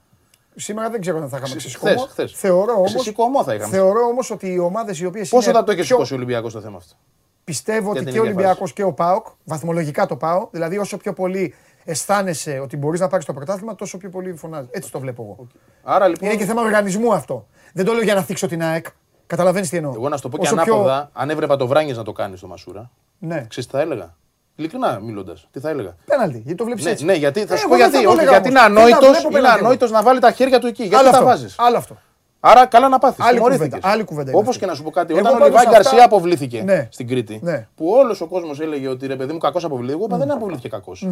[0.56, 1.98] Σήμερα δεν ξέρω αν θα είχαμε Χθες, ξεσηκωμό.
[2.08, 2.32] χθες.
[2.32, 2.84] Θεωρώ όμω.
[2.84, 3.76] Ξεσηκωμό θα είχαμε.
[3.76, 5.30] Θεωρώ όμως ότι οι ομάδες οι οποίες.
[5.30, 6.96] Πόσο θα το έχεις σηκώσει ο Ολυμπιακός το θέμα αυτό;
[7.44, 10.98] Πιστεύω ότι την και ο ίδια Ολυμπιακός και ο Πάοκ, βαθμολογικά το πάω, δηλαδή όσο
[10.98, 11.54] πιο πολύ
[11.86, 14.70] αισθάνεσαι ότι μπορείς να πάρεις το πρωτάθλημα, τόσο πιο πολύ φωνάζεις.
[14.72, 15.48] Έτσι το βλέπω εγώ.
[15.84, 16.30] Άρα λοιπόν.
[16.30, 17.48] Είναι και θέμα οργανισμού αυτό.
[17.74, 18.86] Δεν το λέω για να θίξω την ΑΕΚ.
[19.28, 19.92] Καταλαβαίνεις τι εννοώ.
[19.96, 22.12] Εγώ να σου το πω και Όσο πιο- ανάποδα, αν έβλεπα το Βράνιε να το
[22.12, 24.16] κάνει στο Μασούρα, Ναι, ξέρεις τι θα έλεγα;
[24.56, 26.38] Ειλικρινά μιλώντας, τι θα έλεγα; πέναλτι.
[26.38, 27.06] Γιατί το βλέπεις Ναι, έτσι.
[27.06, 27.96] ναι, γιατί θα Ε, σου εγώ πω δεν γιατί.
[27.96, 28.74] θα το Όχι, έλεγα γιατί είναι όμως.
[28.74, 29.66] Δεν τα ανόητο βλέπω είναι πέναλτι εγώ.
[29.66, 30.82] ανόητος να βάλει τα χέρια του εκεί.
[30.82, 31.26] Γιατί Άλλο τα αυτό.
[31.26, 31.98] βάζεις; Άλλο αυτό.
[32.40, 33.26] Άρα καλά να πάθεις.
[33.26, 34.60] Άλλη κουβέντα, άλλη κουβέντα είναι Όπως αυτή.
[34.60, 36.88] και να σου πω κάτι, Εγώ όταν ο πάντως Λιβάη αυτά- Γκαρσία αποβλήθηκε Ναι.
[36.92, 37.68] στην Κρήτη, Ναι.
[37.76, 40.68] που όλος ο κόσμος έλεγε ότι ρε παιδί μου κακός αποβλήθηκε, εγώ είπα δεν αποβλήθηκε
[40.70, 41.08] κακός.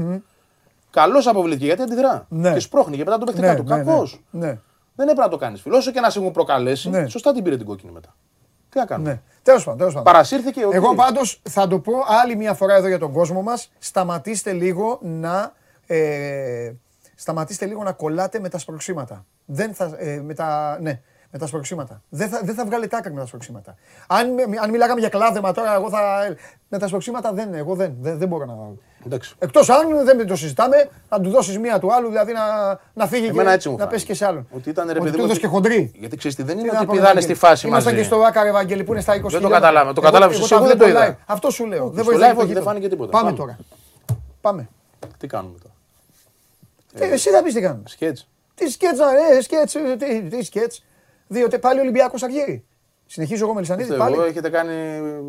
[0.91, 2.25] Καλός αποβλήθηκε γιατί αντιδρά.
[2.29, 2.53] Ναι.
[2.53, 3.63] Και σπρώχνει και μετά τον παίχτη Ναι, κάτω.
[3.63, 3.83] ναι, ναι.
[3.83, 4.21] Κακός.
[4.31, 4.47] Ναι.
[4.95, 5.61] Δεν έπρεπε να το κάνεις.
[5.61, 7.07] Φίλο, όσο και να σε έχουν προκαλέσει, Ναι.
[7.07, 8.15] σωστά την πήρε την κόκκινη μετά.
[8.73, 9.09] Τι να κάνουμε.
[9.09, 9.19] Ναι.
[9.43, 9.77] Τέλος πάντων.
[9.77, 10.13] Τέλος πάντων.
[10.13, 11.93] Παρασύρθηκε ο Εγώ πάντως θα το πω
[12.23, 13.71] άλλη μια φορά εδώ για τον κόσμο μας.
[13.79, 15.53] Σταματήστε λίγο να.
[15.87, 16.71] Ε,
[17.15, 19.25] σταματήστε λίγο να κολλάτε με τα σπροξήματα.
[19.45, 21.01] Δεν θα, ε, με τα, ναι,
[21.31, 22.01] με τα σπροξήματα.
[22.09, 23.75] Δεν θα, δεν θα βγάλετε άκρη με τα σπροξήματα.
[24.07, 24.27] Αν,
[24.61, 26.35] αν μιλάγαμε για κλάδεμα τώρα, εγώ θα.
[26.67, 28.55] Με τα σπροξήματα δεν, εγώ δεν, δεν, δεν μπορώ να.
[29.05, 29.35] Εντάξει.
[29.39, 32.41] Εκτός αν δεν το συζητάμε, να του δώσεις μία του άλλου, δηλαδή να,
[32.93, 34.11] να φύγει Εμένα και έτσι μου να πέσει φάνηκε.
[34.11, 34.47] και σε άλλον.
[34.51, 35.23] Ότι ήταν ρε Ότι παιδί του μου.
[35.23, 35.91] έδωσε ότι- και χοντρή.
[35.99, 37.35] Γιατί ξέρεις τι δεν Τι είναι να ότι πω, πηδάνε Ευαγγέλη.
[37.35, 38.07] στη φάση Ήμασταν μαζί.
[38.07, 39.93] και στο Άκαρ Ευαγγέλη που είναι στα 20 Δεν το καταλάβα.
[39.93, 41.17] Το κατάλαβες εσύ, εγώ δεν το είδα.
[41.25, 41.84] Αυτό σου λέω.
[41.85, 42.63] Όχι, Δεν στο βοηθάει live το όχι, γήπεδο.
[42.65, 43.11] δεν φάνηκε τίποτα.
[43.11, 43.38] Πάμε Πάμε.
[43.38, 43.57] τώρα.
[44.41, 44.69] Πάμε.
[45.17, 45.73] Τι κάνουμε τώρα;
[47.07, 47.84] Τι, Εσύ θα πεις τι κάνουμε.
[47.88, 48.27] Σκέτς.
[48.55, 49.05] Τι σκέτσα,
[49.38, 50.84] ε, σκέτς, ε, τι, τι σκέτς.
[51.27, 52.65] Διότι πάλι Ολυμπιακός Αργύρι.
[53.14, 54.15] Συνεχίζω εγώ Μελισανίδη Είστε πάλι.
[54.15, 54.73] Εγώ έχετε κάνει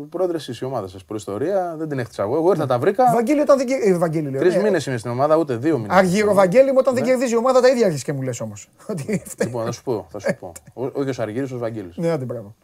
[0.09, 1.75] πρόεδρες εσείς η ομάδα σας προϊστορία.
[1.77, 2.35] Δεν την έχτισα εγώ.
[2.35, 3.11] Εγώ ήρθα τα βρήκα.
[3.13, 3.97] Βαγγέλη όταν δεν κερδίζει.
[3.97, 4.39] Βαγγέλη λέω.
[4.39, 4.61] Τρεις ναι.
[4.61, 5.97] μήνες είμαι στην ομάδα, ούτε δύο μήνες.
[5.97, 8.69] Αργύρο Βαγγέλη μου όταν δεν κερδίζει η ομάδα τα ίδια αρχίζει και μου λες όμως.
[8.89, 9.47] Ότι φταίει.
[9.47, 10.07] Λοιπόν, θα σου πω.
[10.11, 10.51] Θα σου πω.
[10.83, 11.97] Ο- Όχι ο Αργύρης, ο Βαγγέλης.
[11.97, 12.55] Ναι, άντε μπράβο.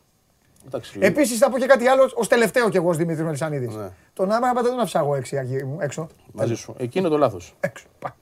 [0.65, 0.97] Εντάξει.
[1.01, 3.75] Επίσης θα πω και κάτι άλλο ως τελευταίο κι εγώ ως Δημήτρης Μελισανίδης.
[3.75, 3.89] Ναι.
[4.13, 6.07] Τον Άμραμπα δεν τον άφησα εγώ έξι Αργύρι μου, έξω.
[6.31, 6.73] Μαζί σου.
[6.77, 7.55] Εκεί είναι το λάθος.
[7.59, 7.85] Έξω.
[7.99, 8.15] Πά.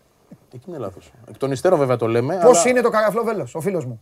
[0.53, 1.11] Εκεί είναι λάθος.
[1.29, 2.39] Εκ των υστέρων βέβαια το λέμε.
[2.43, 4.01] Πώς αλλά- είναι το καραφλό βέλος, ο φίλος μου.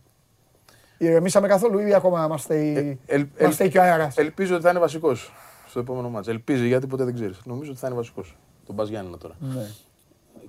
[0.98, 4.16] Ηρεμήσαμε καθόλου ή ακόμα μας στέει, Ε, ελ- μας ελ- στέει και ο αέρας.
[4.16, 5.32] Ελπίζω ότι θα είναι βασικός
[5.68, 6.28] στο επόμενο μάτς.
[6.28, 7.40] Ελπίζει γιατί ποτέ δεν ξέρεις.
[7.44, 8.36] Νομίζω ότι θα είναι βασικός.
[8.66, 9.34] Τον Μπας Γιάννη τώρα.
[9.40, 9.66] Ναι.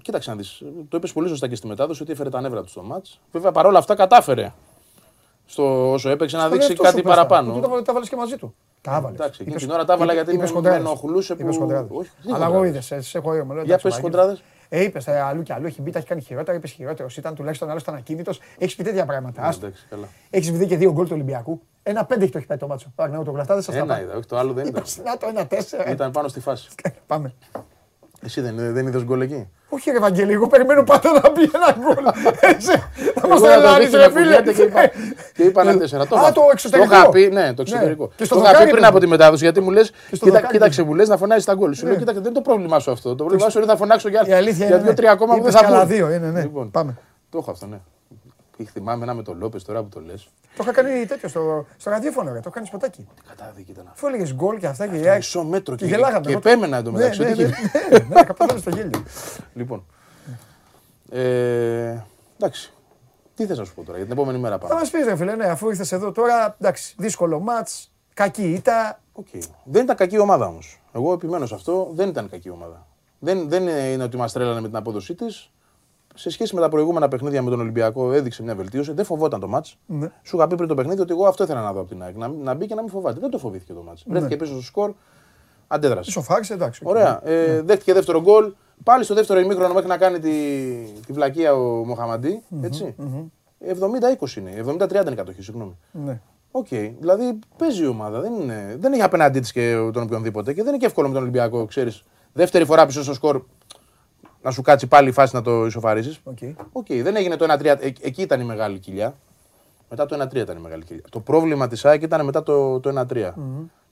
[0.02, 0.62] Κοίταξε να δεις.
[0.90, 3.20] Το είπες πολύ σωστά και στη μετάδοση ότι έφερε τα νεύρα του στο μάτς.
[3.32, 4.54] Βέβαια παρόλα αυτά κατάφερε
[5.46, 7.10] στο όσο έπαιξε να δείξει Αυτό σου κάτι πες τα.
[7.26, 7.54] παραπάνω.
[7.54, 8.56] Του Τα βάλες και μαζί του.
[8.82, 9.20] Τα έβαλες.
[9.20, 12.54] Εντάξει, εκείνη την ώρα τα έβαλα γιατί με- με ενοχλούσε που- Όχι, τι Αλλά εγώ
[12.54, 12.90] χοντράδες.
[12.90, 13.46] είδες, σε έχω εγώ.
[13.46, 14.04] λέω, Για εντάξει, πες Μάγκη.
[14.04, 14.44] κοντράδες.
[14.70, 17.18] Ε, είπες αλλού και αλλού, έχει μπει, τα έχει κάνει χειρότερα, είπες χειρότερος.
[17.18, 18.40] Ήταν τουλάχιστον άλλος ήταν ακίνητος.
[18.58, 19.42] Έχεις πει τέτοια πράγματα.
[19.42, 19.66] Ναι, Άστο.
[19.66, 20.08] εντάξει, καλά.
[20.30, 21.62] Έχεις δει και δύο γκολ του Ολυμπιακού.
[21.84, 22.92] Ένα πέντε έχει το έχει πάει το μάτσο.
[22.96, 24.04] Πάγνε το γραφτά, δεν σας τα Ένα πάω.
[24.04, 24.84] είδα, όχι το άλλο δεν ήταν.
[25.04, 25.90] Να το ένα τέσσερα.
[25.92, 26.70] Ήταν πάνω στη φάση.
[27.08, 27.34] Πάμε.
[28.26, 31.76] Εσύ δεν, δεν είδες γκολ εκεί; Όχι, ρε Βαγγέλη, εγώ περιμένω πάντα να μπει ένα
[31.80, 32.06] γκολ.
[32.40, 32.72] Έτσι.
[33.16, 34.26] Θα μας Εγώ να το τρελάνεις, δείχνω ρε που φίλε.
[34.30, 34.92] γίνεται και είπα-
[35.36, 36.04] Και είπα ένα τέσσερα.
[36.04, 36.94] Α, είχα- το εξωτερικό.
[36.94, 38.12] είχα πει, ναι, το εξωτερικό.
[38.16, 39.92] Και στο Το είχα πει δοκάρι πριν το- από τη μετάδοση γιατί μου λες.
[40.12, 41.74] στο δοκάρι Κοίταξε, το- μου λες να φωνάζει τα γκολ.
[41.74, 43.10] Σου λέω, κοίταξε, δεν είναι το πρόβλημά σου αυτό.
[43.10, 44.84] Το πρόβλημά σου είναι να φωνάξω για, Η αλήθεια για είναι.
[44.86, 45.94] δύο-τρία ακόμα που δεν Είπες θα και άλλα μπουν.
[45.96, 46.42] δύο, είναι, ναι.
[46.42, 46.98] Λοιπόν, Πάμε.
[47.30, 47.78] Το έχω αυτό, ναι.
[48.64, 50.30] Και θυμάμαι ένα με τον Λόπες τώρα που το λες.
[50.58, 52.34] Το είχα κάνει τέτοιο στο, στο ραδιόφωνο, ρε.
[52.36, 53.08] Το είχα κάνει σποτάκι.
[53.28, 53.94] Κατάδικη ήταν αυτό.
[53.96, 56.26] Αφού έλεγες γκολ και αυτά και Το μισό μέτρο και και, γελάγαμε.
[56.26, 57.22] και Εγώ- επέμενα εντωμεταξύ.
[57.22, 59.04] Ναι, ότι ναι, είχε- ναι, ναι, ναι, καπάταμε στο γέλιο.
[59.54, 59.86] Λοιπόν.
[61.12, 61.98] Ε,
[62.38, 62.74] εντάξει.
[63.36, 64.80] Τι θες να σου πω τώρα για την επόμενη μέρα Θα πάμε.
[64.80, 69.00] μας πεις, ρε φίλε, ναι, αφού ήρθες εδώ τώρα, εντάξει, δύσκολο ματς, κακή ήττα.
[69.14, 69.28] Οκ.
[69.64, 70.82] Δεν ήταν κακή ομάδα όμως.
[70.94, 71.90] Εγώ επιμένω σε αυτό.
[71.94, 72.88] Δεν ήταν κακή ομάδα.
[73.20, 75.52] Δεν, δεν είναι ότι μας τρέλανε με την απόδοσή της.
[76.20, 78.94] Σε σχέση με τα προηγούμενα παιχνίδια με τον Ολυμπιακό, έδειξε μια βελτίωση.
[78.94, 79.78] Δεν φοβόταν το ματς.
[79.86, 80.12] Ναι.
[80.24, 82.18] Σου είχα πει πριν το παιχνίδι ότι εγώ αυτό ήθελα να δω από την ΑΕΚ.
[82.18, 83.20] Να, να μπει και να μην φοβάται.
[83.20, 84.04] Δεν το φοβήθηκε το ματς.
[84.08, 84.94] Βρέθηκε πίσω στο σκορ,
[85.68, 86.10] αντέδρασε.
[86.10, 86.82] Ισοφάρισε, εντάξει.
[86.84, 86.90] οκ.
[86.90, 87.22] Ωραία.
[87.24, 88.54] Ε, Δέχτηκε δεύτερο γκολ.
[88.84, 90.30] Πάλι στο δεύτερο ημίχρονο μέχρι να κάνει τη,
[91.06, 92.96] τη βλακεία ο Μοχαμαντί Έτσι.
[94.22, 94.52] 70-20 είναι.
[94.66, 95.78] 70-30 είναι η κατοχή, συγγνώμη.
[95.92, 96.22] Ναι.
[96.52, 96.68] Οκ.
[97.00, 98.20] Δηλαδή παίζει η ομάδα.
[98.20, 100.54] Δεν, είναι, δεν έχει απέναντί της και τον οποιονδήποτε.
[100.54, 102.04] Και δεν είναι και εύκολο με τον Ολυμπιακό, ξέρεις.
[102.34, 103.42] Δεύτερη φορά πίσω στο σκορ
[104.42, 106.20] να σου κάτσει πάλι η φάση να το ισοφαρίσει.
[106.24, 106.38] OK.
[106.72, 107.66] OK, δεν έγινε το 1-3.
[107.66, 109.16] Ε, εκεί ήταν η μεγάλη κοιλιά.
[109.90, 111.04] Μετά το 1-3 ήταν η μεγάλη κοιλιά.
[111.10, 113.34] Το πρόβλημα της ΑΕΚ ήταν μετά το, το 1-3.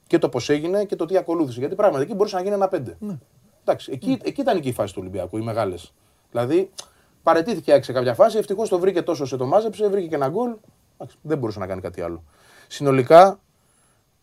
[0.07, 1.59] Και το πώς έγινε και το τι ακολούθησε.
[1.59, 2.79] Γιατί πράγματι εκεί μπορούσε να γίνει ένα 5.
[3.61, 5.93] Εντάξει, εκεί, εκεί ήταν και η φάση του Ολυμπιακού, οι μεγάλες.
[6.31, 6.69] Δηλαδή
[7.23, 10.15] παρετήθηκε η ΑΕΚ σε κάποια φάση, ευτυχώς το βρήκε τόσο σε το μάζεψε, βρήκε και
[10.15, 10.55] ένα γκολ.
[10.97, 12.23] Εντάξει, δεν μπορούσε να κάνει κάτι άλλο.
[12.67, 13.39] Συνολικά,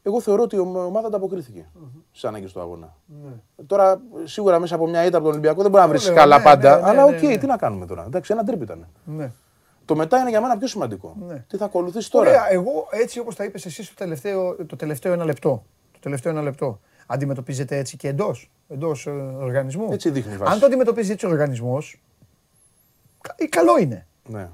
[0.06, 1.66] εγώ θεωρώ ότι η ομάδα ανταποκρίθηκε
[2.12, 2.97] στις ανάγκες του αγώνα.
[3.66, 6.39] Τώρα, σίγουρα μέσα από μια ήττα από τον Ολυμπιακό δεν μπορεί να βρεις λέω, καλά
[6.39, 6.76] ναι, πάντα.
[6.76, 7.36] ναι, ναι, αλλά ναι, οκ, ναι.
[7.36, 8.05] τι να κάνουμε τώρα.
[8.05, 8.86] Εντάξει, ένα ντέρμπι ήταν.
[9.05, 9.32] Ναι.
[9.85, 11.16] Το μετά είναι για μένα πιο σημαντικό.
[11.26, 11.44] Ναι.
[11.48, 15.12] Τι θα ακολουθήσει τώρα; Ωραία, εγώ έτσι όπως τα είπες εσύ στο τελευταίο, το τελευταίο
[15.12, 15.64] ένα λεπτό.
[15.93, 16.81] Το τελευταίο ένα λεπτό.
[17.06, 19.10] Αντιμετωπίζεται έτσι και εντός εντός, ε,
[19.40, 20.52] οργανισμού; Έτσι δείχνει η βάση.
[20.52, 22.01] Αν το αντιμετωπίζει έτσι ο οργανισμός,
[23.48, 24.06] καλό είναι.
[24.28, 24.48] Ναι.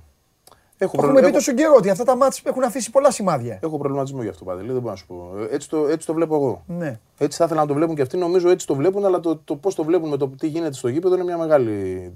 [0.80, 3.10] Το Έχω, έχουμε προβλημα- πει έχω- τόσο καιρό ότι αυτά τα μάτς έχουν αφήσει πολλά
[3.10, 3.58] σημάδια.
[3.62, 4.66] έχω προβληματισμό για αυτό πάλι.
[4.66, 5.32] Δεν μπορώ να σου πω.
[5.38, 6.62] Ε, Έτσι το, έτσι το βλέπω εγώ.
[6.66, 6.98] Ναι.
[7.18, 8.16] Έτσι θα ήθελα να το βλέπουν και αυτοί.
[8.16, 10.88] Νομίζω έτσι το βλέπουν, αλλά το, το πώς το βλέπουν με το τι γίνεται στο
[10.88, 12.12] γήπεδο είναι μια μεγάλη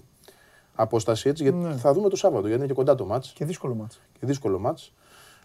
[0.74, 1.28] απόσταση.
[1.28, 1.73] Έτσι, γιατί Ναι.
[1.77, 4.01] θα δούμε το Σάββατο, γιατί είναι και κοντά το μάτς Και δύσκολο μάτς.
[4.20, 4.93] και δύσκολο μάτς.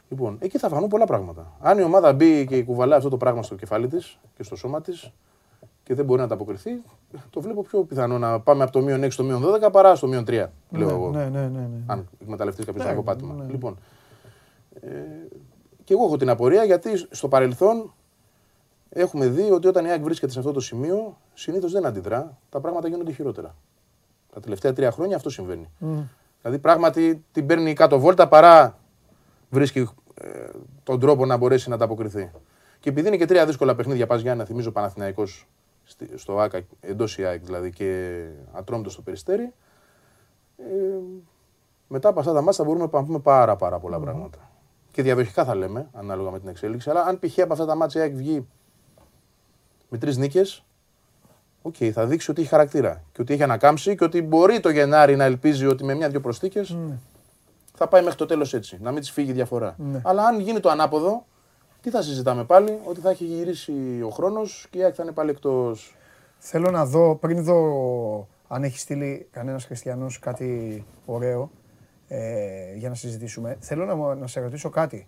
[0.10, 1.52] Λοιπόν, εκεί θα φανούν πολλά πράγματα.
[1.60, 4.82] Αν η ομάδα μπει και κουβαλάει αυτό το πράγμα στο κεφάλι της και στο σώμα
[4.82, 5.12] της
[5.90, 6.72] και δεν μπορεί να ανταποκριθεί,
[7.30, 10.08] το βλέπω πιο πιθανό να πάμε από το μείον 6 στο μείον 12 παρά στο
[10.08, 11.10] μείον 3, λέω εγώ.
[11.10, 11.48] Ναι, ναι, ναι.
[11.60, 11.68] ναι.
[11.86, 13.34] Αν εκμεταλλευτείς κάποιο Ναι, το πάτημα.
[13.34, 13.52] ναι.
[13.52, 13.78] Λοιπόν,
[14.82, 14.88] ε,
[15.84, 17.94] και εγώ έχω την απορία γιατί στο παρελθόν
[18.90, 22.60] έχουμε δει ότι όταν η ΑΕΚ βρίσκεται σε αυτό το σημείο, συνήθως δεν αντιδρά, τα
[22.60, 23.56] πράγματα γίνονται χειρότερα.
[24.34, 25.70] Τα τελευταία τρία χρόνια αυτό συμβαίνει.
[26.42, 28.78] Δηλαδή πράγματι την παίρνει κάτω βόλτα παρά
[29.50, 30.28] βρίσκει ε,
[30.84, 32.32] τον τρόπο να μπορέσει να ανταποκριθεί.
[32.80, 35.48] Και επειδή είναι και τρία δύσκολα παιχνίδια, πας Γιάννη, να θυμίζω Παναθηναϊκός στη-
[36.16, 38.22] στο ΑΚΑ, εντός η ΑΕΚ δηλαδή και
[38.52, 39.54] ατρόμητος στο περιστέρι.
[40.58, 40.64] Ε,
[41.88, 44.52] μετά από αυτά τα ματς θα μπορούμε να πούμε πάρα, πάρα πολλά πράγματα.
[44.92, 46.90] Και διαδοχικά θα λέμε, ανάλογα με την εξέλιξη.
[46.90, 47.40] Αλλά αν π.χ.
[47.40, 48.48] από αυτά τα ματς η ΑΕΚ βγει
[49.90, 50.64] με τρεις νίκες,
[51.62, 55.16] οκ, θα δείξει ότι έχει χαρακτήρα και ότι έχει ανακάμψει και ότι μπορεί το Γενάρη
[55.16, 56.78] να ελπίζει ότι με μια-δυο προσθήκες
[57.76, 58.78] θα πάει μέχρι το τέλος έτσι.
[58.82, 59.76] Να μην της φύγει διαφορά.
[60.04, 61.26] Αλλά αν γίνει το ανάποδο,
[61.82, 65.12] τι θα συζητάμε πάλι, ότι θα έχει γυρίσει ο χρόνος και η ΑΕΚ θα είναι
[65.12, 65.96] πάλι εκτός.
[66.38, 71.52] Θέλω να δω, πριν δω αν έχει στείλει κανένας χριστιανός κάτι ωραίο
[72.08, 73.58] ε, για να συζητήσουμε.
[73.60, 75.08] Θέλω να, μου- να σε ρωτήσω κάτι.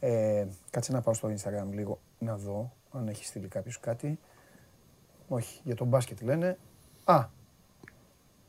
[0.00, 4.18] Ε, κάτσε να πάω στο Instagram λίγο να δω αν έχει στείλει κάποιος κάτι.
[5.28, 6.58] Όχι, για τον μπάσκετ λένε.
[7.04, 7.24] Α,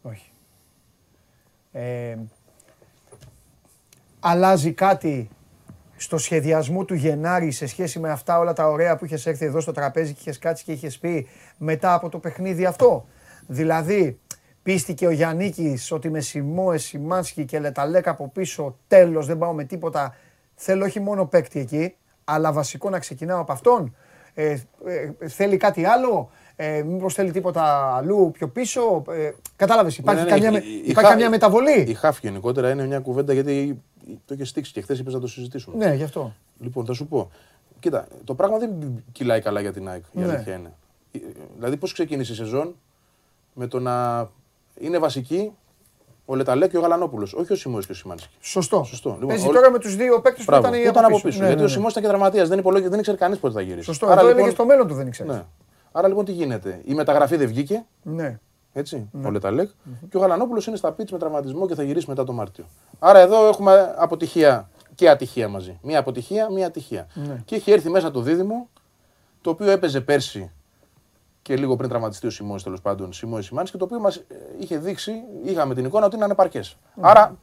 [0.02, 0.32] όχι.
[1.72, 2.18] Ε,
[4.20, 5.30] αλλάζει κάτι
[6.02, 9.60] στο σχεδιασμό του Γενάρη σε σχέση με αυτά όλα τα ωραία που είχες έρθει εδώ
[9.60, 13.06] στο τραπέζι και είχες κάτσει και είχες πει μετά από το παιχνίδι αυτό.
[13.48, 14.20] Δηλαδή,
[14.64, 15.54] πίστηκε ο Γιάννη
[15.90, 20.16] ότι με Σιμώε, Σιμάνσκι και Λεταλέκα από πίσω, τέλος, δεν πάω με τίποτα.
[20.56, 23.96] Θέλω όχι μόνο παίκτη εκεί, αλλά βασικό να ξεκινάω από αυτόν.
[24.34, 30.24] Ε, ε, θέλει κάτι άλλο, ε, μήπως θέλει τίποτα αλλού πιο πίσω; Ε, κατάλαβες, υπάρχει,
[30.24, 31.80] Ναι, ναι, καμιά, η- με- η- η υπάρχει Χα- καμιά μεταβολή.
[31.88, 33.82] Η ΧΑΦ γενικότερα είναι μια κουβέντα γιατί
[34.26, 35.86] το είχε στήξει και χθες είπες να το συζητήσουμε.
[35.86, 36.34] Ναι, γι' αυτό.
[36.60, 37.32] Λοιπόν, θα σου πω.
[37.80, 38.70] Κοίτα, το πράγμα δεν
[39.12, 40.04] κυλάει καλά για την ΑΕΚ.
[40.12, 40.26] Η Ναι.
[40.34, 40.74] αλήθεια είναι.
[41.12, 41.20] Ε,
[41.56, 42.76] Δηλαδή, πώς ξεκίνησε η σεζόν
[43.54, 44.28] με το να
[44.80, 45.52] είναι βασική
[46.26, 47.34] ο Λεταλέ και ο Γαλανόπουλος.
[47.34, 48.36] Όχι ο Σιμό και ο Σιμάνσκι.
[48.42, 48.84] Σωστό.
[48.84, 49.10] Σωστό.
[49.10, 51.40] Λοιπόν, Παίζει ο- τώρα με τους δύο παίκτες που Μπράβο, ήταν, που ήταν από πίσω.
[51.40, 51.70] Ναι, γιατί ναι, ο ναι.
[51.72, 52.46] Σιμό ήταν και δραματία.
[52.46, 53.86] Δεν, υπολόγι- δεν ήξερε κανείς πότε θα γυρίσει.
[53.86, 54.06] Σωστό.
[54.06, 55.32] Άρα, Άρα, το λοιπόν, έλεγε στο μέλλον του δεν ήξερε.
[55.34, 55.44] ναι.
[55.92, 56.82] Άρα λοιπόν τι γίνεται.
[56.86, 57.86] Η μεταγραφή δεν βγήκε.
[58.04, 58.40] Ναι.
[58.74, 59.70] Έτσι, ο Λεταλέκ.
[60.10, 62.66] Και ο Γαλανόπουλος είναι στα πίτς με τραυματισμό και θα γυρίσει μετά το Μάρτιο.
[63.00, 65.80] Άρα εδώ έχουμε αποτυχία και ατυχία μαζί.
[65.82, 67.08] Μία αποτυχία, μία ατυχία.
[67.46, 68.70] Και έχει έρθει μέσα το δίδυμο,
[69.42, 70.52] το οποίο έπαιζε πέρσι
[71.42, 74.24] και λίγο πριν τραυματιστεί ο Σιμών τέλος πάντων, Σιμών Σιμάνης, και το οποίο μας
[74.60, 76.78] είχε δείξει, είχαμε την εικόνα ότι είναι ανεπαρκές.
[77.00, 77.38] Άρα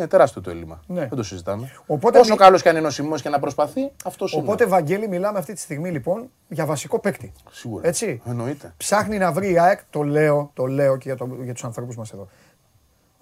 [0.00, 0.80] είναι τεράστιο το έλλειμμα.
[0.86, 1.00] Ναι.
[1.00, 1.70] Δεν το συζητάμε.
[1.86, 4.42] Οπότε Όσο μη- καλός και αν είναι ο Σιμών και να προσπαθεί, αυτός είναι.
[4.42, 7.32] Οπότε, Βαγγέλη, μιλάμε αυτή τη στιγμή λοιπόν για βασικό παίκτη.
[7.50, 7.88] Σίγουρα.
[7.88, 8.74] Έτσι; Εννοείται.
[8.76, 11.96] Ψάχνει να βρει η ΑΕΚ, το λέω, το λέω και για, το, για τους ανθρώπους
[11.96, 12.28] μας εδώ.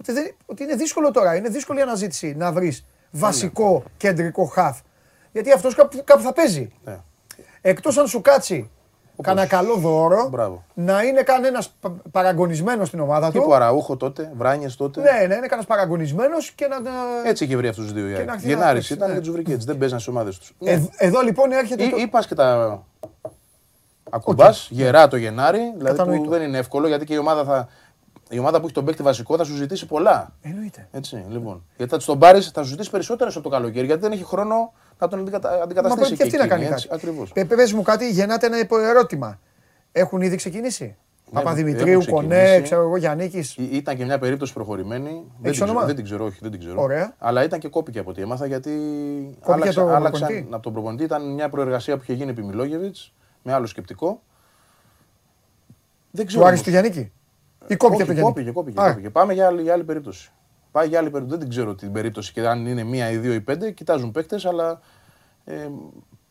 [0.01, 4.79] Ότι, δεν, ότι είναι δύσκολο τώρα, είναι δύσκολη η αναζήτηση να βρεις βασικό κεντρικό χαφ.
[5.33, 6.71] Γιατί αυτός κάπου, κάπου θα παίζει.
[6.85, 6.99] Ναι.
[7.61, 8.71] Εκτός αν σου κάτσει
[9.23, 10.65] κανένα καλό δώρο, Μπράβο.
[10.75, 11.75] να είναι κανένας
[12.11, 13.39] παραγωνισμένος στην ομάδα του.
[13.39, 15.01] Τύπου Αραούχο τότε, Βράνιες τότε.
[15.01, 16.77] Ναι, ναι, είναι κανένας παραγωνισμένος και να.
[17.29, 18.17] Έτσι είχε βρει αυτούς τους δύο.
[18.17, 19.15] Και να έρθει να Γενάρης παίξει, ήταν ναι.
[19.15, 19.67] και τους βρήκε έτσι.
[19.67, 20.55] Δεν παίζαν στις ομάδες τους.
[20.65, 21.85] Ε, εδώ λοιπόν έρχεται.
[21.85, 21.97] Ή, το...
[21.97, 22.81] ή πα και τα
[24.11, 26.23] ακουμπάς γερά το Γενάρη, δηλαδή Κατανοητό.
[26.23, 27.69] που δεν είναι εύκολο γιατί και η ομάδα, θα,
[28.29, 30.33] η ομάδα που έχει τον παίκτη βασικό θα σου ζητήσει πολλά.
[30.43, 30.89] Εννοείται.
[30.91, 31.65] Έτσι, λοιπόν.
[31.77, 34.73] Γιατί θα τον πάρεις, θα σου ζητήσει περισσότερο από το καλοκαίρι γιατί δεν έχει χρόνο
[34.99, 35.57] να τον αντικατα...
[35.57, 36.01] Μα αντικαταστήσει.
[36.01, 37.07] πρέπει και αυτή να κάνει έτσι, κάτι.
[37.07, 37.33] Ακριβώς.
[37.33, 38.57] Πε, πες μου κάτι, γεννάται ένα
[38.89, 39.39] ερώτημα.
[39.93, 40.97] Έχουν ήδη ξεκινήσει;
[41.33, 42.63] Παπαδημητρίου, έχουν Κονέ, ξεκινήσει.
[42.63, 43.25] ξέρω εγώ, Γιάννη.
[43.57, 45.25] Ή- Ήταν και μια περίπτωση προχωρημένη.
[45.41, 46.83] Δεν την, όνομα; ξέρω, δεν την ξέρω, όχι, δεν την ξέρω.
[46.83, 47.15] Ωραία.
[47.19, 48.71] Αλλά ήταν και κόπηκε από ό,τι έμαθα γιατί
[49.45, 51.05] Κόπηκε το άλλαξαν προπονητή; από τον προπονητή.
[51.05, 54.23] Ήταν μια προεργασία που είχε γίνει επί Μιλόγεβιτς με άλλο σκεπτικό.
[56.11, 56.43] Δεν ξέρω.
[56.43, 56.83] Του Άρης όμως.
[56.83, 57.13] του Γιάννη.
[57.69, 58.53] Ή κόπηκε Όχι, το κόπηκε, Γιάννη.
[58.53, 59.11] κόπηκε, Α, κόπηκε.
[59.11, 60.31] Πάμε για άλλη, για άλλη περίπτωση.
[60.73, 61.39] Πάει για άλλη περίπτωση.
[61.39, 63.71] Δεν την ξέρω την περίπτωση και αν είναι μία ή δύο ή πέντε.
[63.71, 64.81] Κοιτάζουν παίκτες, αλλά
[65.45, 65.69] ε,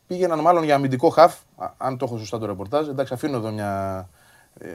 [0.08, 1.36] πήγαιναν μάλλον για αμυντικό χαφ.
[1.56, 2.88] α- Αν το έχω σωστά το ρεπορτάζ.
[2.88, 4.10] Εντάξει, αφήνω εδώ μια.
[4.60, 4.68] Ε,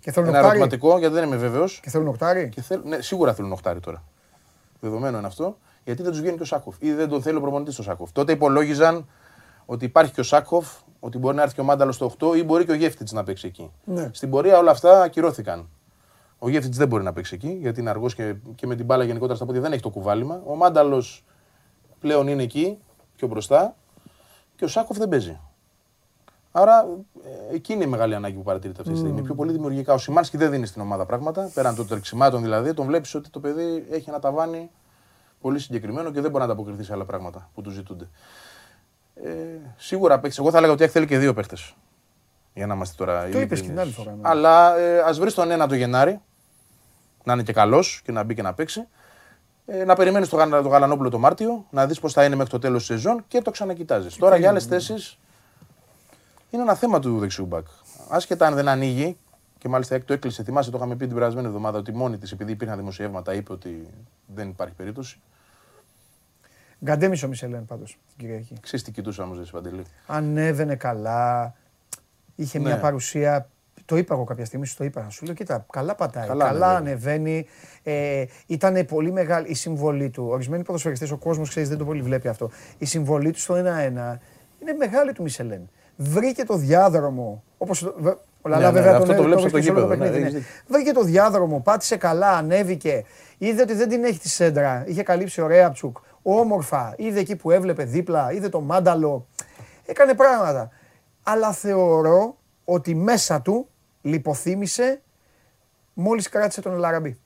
[0.00, 1.80] Και θέλουν ένα οκτάρι; ερωτηματικό γιατί δεν είμαι βέβαιος.
[1.82, 4.02] Και θέλουν οκτάρι; Και θέλ, ναι, σίγουρα θέλουν οχτάρι τώρα.
[4.80, 5.56] Δεδομένο είναι αυτό.
[5.84, 8.12] Γιατί δεν τους βγαίνει και ο Σάκχοφ ή δεν τον θέλει ο προπονητής ο Σάκχοφ.
[8.12, 9.08] Τότε υπολόγιζαν
[9.66, 10.68] ότι υπάρχει και ο Σάκοφ,
[11.00, 13.24] ότι μπορεί να έρθει και ο Μάνταλος στο 8 ή μπορεί και ο Γεύτιτ να
[13.24, 13.70] παίξει εκεί.
[13.84, 14.10] Ναι.
[14.12, 15.68] Στην πορεία όλα αυτά ακυρώθηκαν.
[16.38, 19.04] Ο Γεύτιτ δεν μπορεί να παίξει εκεί γιατί είναι αργός και, και με την μπάλα
[19.04, 20.42] γενικότερα στα πόδια δεν έχει το κουβάλιμα.
[20.46, 21.24] Ο Μάνταλος
[22.00, 22.78] πλέον είναι εκεί,
[23.16, 23.76] πιο μπροστά
[24.56, 25.40] και ο Σάκοφ δεν παίζει.
[26.52, 26.88] Άρα
[27.50, 29.22] ε, εκεί είναι η μεγάλη ανάγκη που παρατηρείται αυτή τη στιγμή.
[29.22, 29.94] Πιο πολύ δημιουργικά.
[29.94, 31.50] Ο Σιμάνσκι δεν δίνει στην ομάδα πράγματα.
[31.54, 34.70] Πέραν των τρεξιμάτων δηλαδή, τον βλέπεις ότι το παιδί έχει ένα ταβάνι
[35.40, 38.08] πολύ συγκεκριμένο και δεν μπορεί να ανταποκριθεί σε άλλα πράγματα που του ζητούνται.
[39.14, 39.30] Ε,
[39.76, 40.40] σίγουρα παίξει.
[40.40, 41.56] Εγώ θα έλεγα ότι θέλει και δύο παίχτε.
[42.54, 43.28] Για να είμαστε τώρα.
[43.28, 44.20] Το είπες και την άλλη φορά, ναι.
[44.22, 46.20] Αλλά ε, ας βρεις τον ένα το Γενάρη,
[47.26, 48.86] να είναι και καλός και να μπει και να παίξει.
[49.66, 52.50] Ε, να περιμένεις το, Γαλα- το Γαλανόπουλο το Μάρτιο, να δεις πώς θα είναι μέχρι
[52.50, 54.16] το τέλος της σεζόν και το ξανακοιτάζεις.
[54.16, 55.18] Τώρα για άλλες θέσεις
[56.50, 57.66] είναι ένα θέμα του δεξιού μπακ.
[58.08, 59.16] Άσχετα αν δεν ανοίγει,
[59.58, 62.52] και μάλιστα το έκλεισε, θυμάσαι, το είχαμε πει την περασμένη εβδομάδα ότι μόνη της, επειδή
[62.52, 63.88] υπήρχαν δημοσιεύματα, είπε ότι
[64.26, 65.20] δεν υπάρχει περίπτωση.
[66.84, 68.54] Γκαντέμι ο Μισελέν πάντως την Κυριακή.
[68.60, 69.82] Ξέρεις τι κοιτούσα όμως, Δε Παντελή.
[70.06, 71.54] Ανέβαινε καλά.
[72.34, 72.64] Είχε Ναι.
[72.64, 73.48] μια παρουσία.
[73.86, 75.06] Το είπα εγώ κάποια στιγμή, σου το είπα.
[75.10, 76.26] Σου λέω, κοίτα, καλά πατάει.
[76.26, 77.30] Καλά Καλά, ανεβαίνει.
[77.30, 77.46] ανεβαίνει.
[77.82, 80.26] Ε, ήταν πολύ μεγάλη η συμβολή του.
[80.30, 82.50] Ορισμένοι ποδοσφαιριστές, ο κόσμος ξέρεις, δεν το πολύ βλέπει αυτό.
[82.78, 83.58] Η συμβολή του στο 1-1
[84.60, 85.68] είναι μεγάλη του Μισελέν.
[85.96, 87.42] Βρήκε το διάδρομο.
[87.58, 87.82] Όπως.
[88.42, 89.94] Ο Λαλά, Ναι, ναι, βέβαια, αυτό τον το το βλέπεις βρήκε στο σε όλο το
[89.94, 90.38] γήπεδο, ναι, παιχνίδι, έχεις ναι.
[90.38, 90.54] δίκιο.
[90.66, 93.04] Βρήκε το διάδρομο, πάτησε καλά, ανέβηκε.
[93.38, 94.84] Είδε ότι δεν την έχει τη σέντρα.
[94.86, 95.96] Είχε καλύψει ο Ρέαπτσουκ.
[96.22, 96.94] Όμορφα.
[96.96, 98.32] Είδε εκεί που έβλεπε δίπλα.
[98.32, 99.26] Είδε το μάνταλο.
[99.86, 100.70] Έκανε πράγματα.
[101.22, 103.68] Αλλά θεωρώ ότι μέσα του
[104.06, 105.00] λιποθύμησε
[105.94, 107.18] μόλις κράτησε τον Ελαραμπή.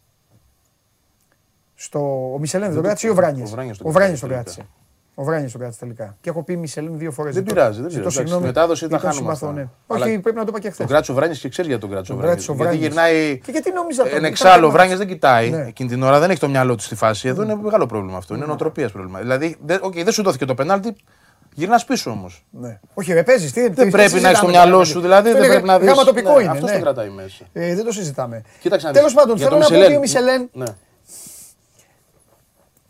[1.75, 1.99] Στο...
[2.35, 3.49] Ο Μισελέν δεν τον κράτησε ή ο Βράνιες.
[3.49, 4.75] ο Βράνιες; Τον Ο Βράνιες τον κράτησε κράτησε.
[5.15, 6.17] Ο Βράνιες τον κράτησε τελικά.
[6.21, 7.35] Και έχω πει Μισελέν δύο φορές.
[7.35, 8.17] Δεν ζητώ- πειράζει, δεν ζητώ πειράζει.
[8.17, 9.61] συγγνώμη, Στη μετάδοση τα ή τον χάνουμε συμπαθώ, αυτά.
[9.61, 9.69] ναι.
[9.87, 10.79] Αλλά Όχι, πρέπει να το είπα και χθες.
[10.79, 12.47] Τον κράτησε ο Βράνιες και ξέρει γιατί τον κράτησε ο Τον Βράνιες.
[12.47, 13.11] κράτησε ο Γιατί Βράνιες.
[13.13, 13.39] γυρνάει.
[13.39, 15.51] Και γιατί νόμιζα Εν τον- εξάλλου, ο ήταν Βράνιες δεν κοιτάει.
[15.51, 15.67] Ναι.
[15.67, 17.29] Εκείνη την ώρα δεν έχει το μυαλό του στη φάση.
[17.29, 18.35] Εδώ είναι μεγάλο πρόβλημα αυτό.
[18.35, 19.19] Είναι νοοτροπίας πρόβλημα.
[19.21, 20.97] Δηλαδή, δεν οκ, δεν σου δόθηκε το πενάλτι,
[21.55, 22.45] γυρνάς πίσω όμως.
[22.51, 22.81] Ναι.
[22.95, 23.53] Όχι, ρε, παίζεις.
[23.53, 25.87] Τι, Δεν πρέπει να έχεις το μυαλό σου, δηλαδή δεν πρέπει να δει.
[25.87, 26.51] Γάμα τοπικό είναι.
[26.51, 26.73] Αυτό ναι.
[26.73, 27.45] το κρατάει μέσα.
[27.53, 28.43] Ε, δεν το συζητάμε.
[28.61, 29.21] Κοίταξε να Τέλος δεις.
[29.21, 30.67] πάντων, Για θέλω τον να πω ότι ο Μισελέν Ναι.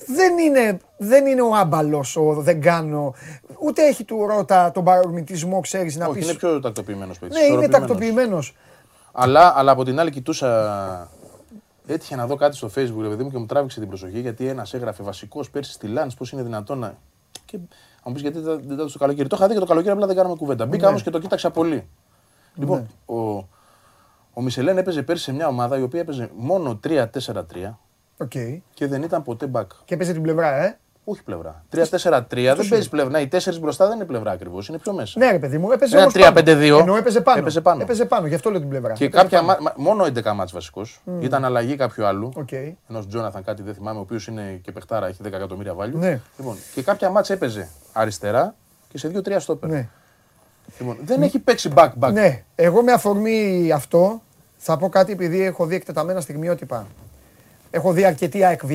[0.07, 3.15] δεν είναι, δεν είναι ο άμπαλος, ο δεν κάνω.
[3.59, 6.25] Ούτε έχει του ρότα τον παρορμητισμό, ξέρεις να Όχι, πει.
[6.25, 7.39] είναι πιο τακτοποιημένος παίκτης.
[7.39, 8.57] Ναι, είναι τακτοποιημένος.
[9.13, 11.11] Αλλά, αλλά από την άλλη κοιτούσα.
[11.87, 14.47] Έτυχε να δω κάτι στο facebook, ρε παιδί μου, και μου τράβηξε την προσοχή γιατί
[14.47, 16.95] ένας έγραφε βασικός πέρσι στη Λάνη, πώς είναι δυνατόν να.
[17.45, 17.59] Και
[18.03, 19.29] αν μου πεις γιατί δεν δεν ήταν στο καλοκαίρι.
[19.29, 20.67] Το είχα δει και το καλοκαίρι, απλά δεν κάναμε κουβέντα.
[20.67, 20.89] Μπήκα Ναι.
[20.89, 21.89] όμως και το κοίταξα πολύ.
[22.55, 23.15] Λοιπόν, ο,
[24.33, 27.05] ο Μισελέν έπαιζε πέρσι σε μια ομάδα η οποία έπαιζε μόνο 3-4-3
[28.17, 28.31] Οκ.
[28.75, 29.67] και δεν ήταν ποτέ back.
[29.85, 30.79] Και έπαιζε την πλευρά, ε.
[31.05, 31.65] Όχι πλευρά.
[31.75, 32.23] 3-4-3
[32.57, 33.11] δεν παίζει πλευρά.
[33.11, 34.69] Ναι, οι τέσσερις μπροστά δεν είναι πλευρά ακριβώς.
[34.69, 35.19] Είναι πιο μέσα.
[35.19, 36.41] Ναι, ρε παιδί μου, έπαιζε Ένα όμως πάνω.
[36.41, 36.81] 3-5-2.
[36.81, 37.39] Ενώ έπαιζε πάνω.
[37.39, 37.83] Έπαιζε πάνω.
[37.83, 38.93] Έπαιζε πάνω, γι' αυτό λέω την πλευρά.
[38.93, 39.49] Και Έπαιζε κάποια, πάνω.
[39.53, 41.01] μα- μα- μόνο 11 ματς βασικός.
[41.21, 42.31] Ήταν αλλαγή κάποιου άλλου.
[42.37, 42.53] Οκ.
[42.89, 45.99] Ενός Τζόναθαν κάτι δεν θυμάμαι, ο οποίος είναι και παιχτάρα, έχει 10 εκατομμύρια βάλιου.
[45.99, 46.21] Ναι.
[46.39, 48.55] Λοιπόν, και κάποια μάτς έπαιζε αριστερά
[48.89, 49.71] και σε 2-3 στόπερ.
[49.71, 49.89] Ναι.
[50.79, 52.13] Λοιπόν, δεν έχει παίξει back-back.
[52.13, 54.23] ναι, εγώ με αφορμή αυτό
[54.57, 56.87] θα πω κάτι επειδή έχω δει εκτεταμένα στιγμιότυπα.
[57.71, 58.73] Έχω δει αρκετή ΑΕΚ Β,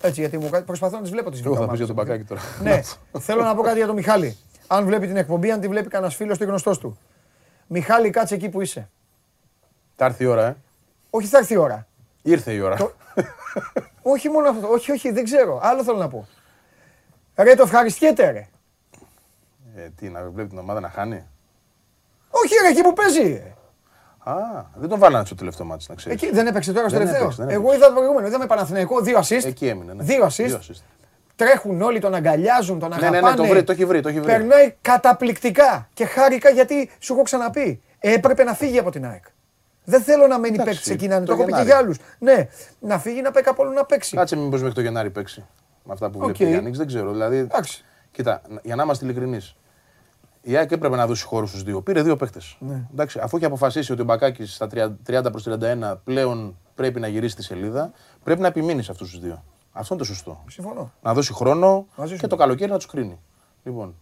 [0.00, 1.86] έτσι γιατί μου κα- προσπαθώ να τις βλέπω τις Εγώ θα Β' πει για ομάδες.
[1.86, 2.40] τον Μπακάκι τώρα.
[2.62, 2.80] Ναι,
[3.20, 4.36] θέλω να πω κάτι για τον Μιχάλη.
[4.66, 6.98] Αν βλέπει την εκπομπή, αν τη βλέπει κανένας φίλος ή γνωστός του.
[7.66, 8.88] Μιχάλη, κάτσε εκεί που είσαι.
[9.96, 10.56] Θα έρθει η ώρα, ε.
[11.10, 11.86] Όχι, θα έρθει η ώρα.
[12.22, 12.76] Ήρθε η ώρα.
[12.76, 12.92] Το-
[14.02, 14.68] όχι μόνο αυτό.
[14.68, 15.60] Όχι, όχι, δεν ξέρω.
[15.62, 16.26] Άλλο θέλω να πω.
[17.36, 18.48] Ρε, το ευχαριστιέται, ρε.
[19.76, 21.24] Ε, τι, να βλέπει την ομάδα να χάνει;
[22.30, 23.54] Όχι, ρε, εκεί που παίζει.
[24.36, 24.40] Ρε.
[24.58, 26.22] Α, δεν τον βάλανε στο τελευταίο μάτς, να ξέρεις.
[26.22, 27.26] Εκεί δεν έπαιξε τώρα στο Δεν τελευταίο.
[27.26, 27.76] έπαιξε, δεν Εγώ έπαιξε.
[27.78, 28.26] είδα το προηγούμενο.
[28.26, 29.44] Είδαμε Παναθηναϊκό, δύο assist.
[29.44, 29.92] Εκεί έμεινε.
[29.94, 30.02] Ναι.
[30.02, 30.60] Δύο assist.
[31.36, 33.20] Τρέχουν όλοι, τον αγκαλιάζουν, τον Ναι, αγαπάνε.
[33.20, 34.32] ναι, ναι, το βρει, το έχει βρει, το έχει βρει.
[34.32, 37.82] Περνάει καταπληκτικά και χάρηκα γιατί σου έχω ξαναπεί.
[37.98, 39.24] Έπρεπε να φύγει από την ΑΕΚ.
[39.84, 41.24] Δεν θέλω να μένει Εντάξει, παίκτης εκεί να είναι.
[41.24, 41.68] το Το έχω πει και Γενάρη.
[41.68, 41.98] για άλλους.
[42.18, 42.48] Ναι,
[42.80, 44.16] να φύγει να πάει κάπου αλλού να παίξει.
[44.16, 45.44] Κάτσε μήπως μέχρι το Γενάρη παίξει.
[45.84, 46.48] Με αυτά που βλέπει Οκ.
[46.48, 47.10] ο Γιάννης, δεν ξέρω.
[47.12, 47.84] Δηλαδή, Εντάξει.
[48.10, 49.56] κοίτα, για να είμαστε ειλικρινείς.
[50.48, 51.82] Η ΑΕΚ έπρεπε να δώσει χώρο στους δύο.
[51.82, 52.56] Πήρε δύο παίκτες.
[52.60, 52.86] Ναι.
[52.92, 54.66] Εντάξει, αφού έχει αποφασίσει ότι ο Μπακάκης στα
[55.06, 57.92] 30 προς 31 πλέον πρέπει να γυρίσει τη σελίδα,
[58.24, 59.44] πρέπει να επιμείνει σε αυτούς τους δύο.
[59.72, 60.44] Αυτό είναι το σωστό.
[60.48, 60.92] Συμφωνώ.
[61.02, 62.28] Να δώσει χρόνο Μαζί σου και είμαι.
[62.28, 63.20] το καλοκαίρι να τους κρίνει.
[63.62, 63.94] Λοιπόν.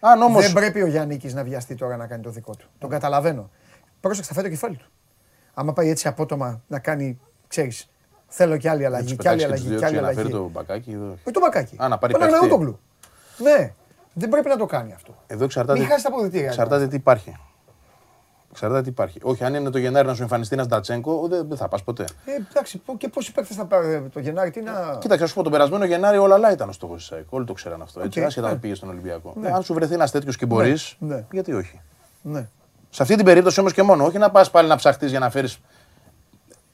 [0.00, 0.40] Αν όμως.
[0.40, 2.66] Δεν πρέπει ο Γιάννης να βιαστεί τώρα να κάνει το δικό του.
[2.78, 3.50] Τον καταλαβαίνω.
[4.00, 4.86] Πρόσεξε, θα φάει το κεφάλι του.
[5.54, 7.90] Άμα πάει έτσι απότομα να κάνει, ξέρεις,
[8.26, 10.30] θέλω και άλλη αλλαγή, και άλλη αλλαγή, και άλλη να φέρει αλλαγή.
[10.30, 10.90] το μπακάκι.
[10.90, 11.76] Εδώ, Όχι το μπακάκι.
[11.82, 12.34] Α, να πάρει Τον παίχτη.
[12.34, 12.78] Αγναούτογλου.
[13.38, 13.74] Ναι,
[14.14, 15.14] δεν πρέπει να το κάνει αυτό.
[15.26, 15.78] εδώ εξαρτάται.
[15.78, 16.46] Μην χάσει τα αποδητήρια.
[16.46, 17.36] Εξαρτάται τι υπάρχει.
[18.50, 19.18] Εξαρτάται τι υπάρχει.
[19.22, 22.04] Όχι, αν είναι το Γενάρη να σου εμφανιστεί ένας Ντατσέγκο, δεν, δεν θα πας ποτέ.
[22.24, 24.96] Ε, εντάξει, πο- και πόσοι παίκτες θα πάρει το Γενάρη, τι να.
[25.00, 27.32] Κοίταξε, να σου πω τον περασμένο Γενάρη όλα άλλα ήταν ο στόχο τη ΑΕΚ.
[27.32, 28.00] Όλοι το ξέραν αυτό.
[28.00, 28.52] Έτσι, Οκ, άσχετα ναι.
[28.52, 29.32] αν πήγε στον Ολυμπιακό.
[29.36, 29.48] Ναι.
[29.48, 31.24] Ε, αν σου βρεθεί ένας τέτοιος και μπορείς, ναι.
[31.30, 31.80] γιατί όχι.
[32.22, 32.48] Ναι.
[32.90, 35.30] Σε αυτή την περίπτωση όμως και μόνο, όχι να πας πάλι να ψαχτείς για να
[35.30, 35.58] φέρεις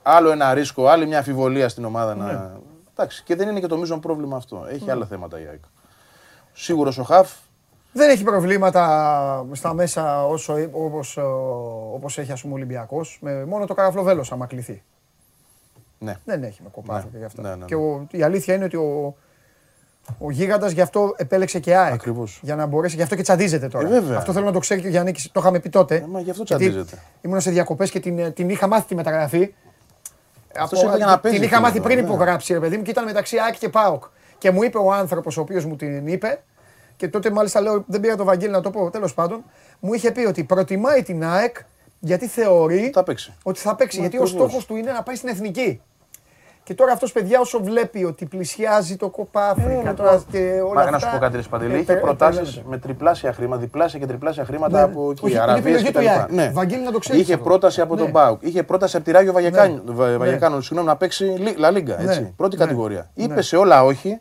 [0.03, 2.15] άλλο ένα ρίσκο, άλλη μια αμφιβολία στην ομάδα.
[2.15, 2.25] Ναι.
[2.25, 2.59] Να...
[2.93, 4.67] Εντάξει, και δεν είναι και το μείζον πρόβλημα αυτό.
[4.69, 5.62] Έχει άλλα θέματα η ΑΕΚ.
[6.52, 7.31] Σίγουρος ο Χαφ,
[7.93, 11.20] Δεν έχει προβλήματα στα μέσα όσο, όπως, ε,
[11.94, 13.18] όπως έχει ας πούμε ο Ολυμπιακός.
[13.20, 14.82] Με, μόνο το καραφλοβέλος άμα κληθεί.
[15.98, 16.16] ναι.
[16.24, 17.43] Δεν έχει με κοπάδι Ναι, και γι' αυτό.
[17.43, 17.64] ναι, ναι, ναι.
[17.64, 19.16] Και ο, η αλήθεια είναι ότι ο,
[20.18, 21.93] ο Γίγαντας γι' αυτό επέλεξε και ΑΕΚ.
[21.93, 22.40] Ακριβώς.
[22.43, 23.86] Για να μπορέσει, γι' αυτό και τσαντίζεται τώρα.
[23.86, 24.18] Ε, βέβαια.
[24.18, 25.94] Αυτό θέλω να το ξέρει και ο Γιάννης, το είχαμε πει τότε.
[25.94, 27.02] Ε, μα γι' αυτό Γιατί τσαντίζεται.
[27.20, 29.55] Ήμουν σε διακοπές και την, την είχα μάθει τη μεταγραφή.
[30.59, 32.05] Αυτός ήρθε για να παίζει την είχα μάθει τώρα, πριν ναι.
[32.05, 34.05] υπογράψει, ρε παιδί μου, και ήταν μεταξύ ΑΕΚ και ΠΑΟΚ.
[34.41, 36.43] Και μου είπε ο άνθρωπος ο οποίος μου την είπε,
[36.97, 39.45] και τότε μάλιστα λέω, δεν πήρα το Βαγγέλη να το πω, τέλος πάντων,
[39.81, 41.57] μου είχε πει ότι προτιμάει την ΑΕΚ
[41.99, 43.33] γιατί θεωρεί Θα παίξει.
[43.43, 43.97] ότι θα παίξει.
[43.97, 44.45] Μα, γιατί ο ακριβώς.
[44.49, 45.81] στόχος του είναι να πάει στην εθνική.
[46.62, 50.81] Και τώρα αυτός παιδιά όσο βλέπει ότι πλησιάζει το κοπά Αφρικα τώρα και όλα Μα
[50.81, 50.91] αυτά.
[50.91, 52.65] να σου πω κάτι, ρε Σπαντελή, ε, είχε ε, προτάσεις τρελαίνεται.
[52.69, 54.83] με τριπλάσια χρήματα, διπλάσια και τριπλάσια χρήματα Ναι.
[54.83, 55.25] από εκεί.
[55.25, 56.15] Όχι, είναι Αραβίες επιλογή και του τα λοιπά.
[56.15, 56.31] Ιάκ.
[56.33, 56.51] Ναι.
[56.55, 57.45] Βαγγέλη, να το ξέρεις Είχε αυτό.
[57.45, 58.11] πρόταση από τον Ναι.
[58.11, 58.43] Μπάουκ.
[58.43, 59.93] Είχε πρόταση από τη Ράγιο Βαγεκάνο, Ναι.
[59.95, 62.01] Βα- Βαγεκάνο, συγγνώμη, να παίξει Λι- Λα Λίγκα.
[62.03, 62.21] Έτσι.
[62.21, 62.33] Ναι.
[62.37, 62.65] Πρώτη Ναι.
[62.65, 63.11] κατηγορία.
[63.15, 63.25] Ναι.
[63.25, 64.21] Είπε σε όλα όχι.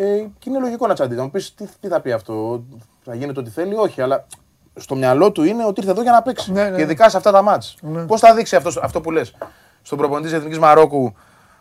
[0.00, 1.18] Ε, και είναι λογικό να τσαντίζει.
[1.18, 2.62] Να μου πεις τι, τι θα πει αυτό,
[3.04, 4.26] θα γίνεται ό,τι θέλει, όχι, αλλά
[4.74, 6.52] στο μυαλό του είναι ότι ήρθε εδώ για να παίξει.
[6.52, 6.82] Ναι, ναι, Και ναι.
[6.82, 7.76] ειδικά σε αυτά τα μάτς.
[7.80, 8.02] Ναι.
[8.06, 9.34] Πώς θα δείξει αυτός, αυτό που λες
[9.82, 11.14] στον προπονητής της Εθνικής Μαρόκου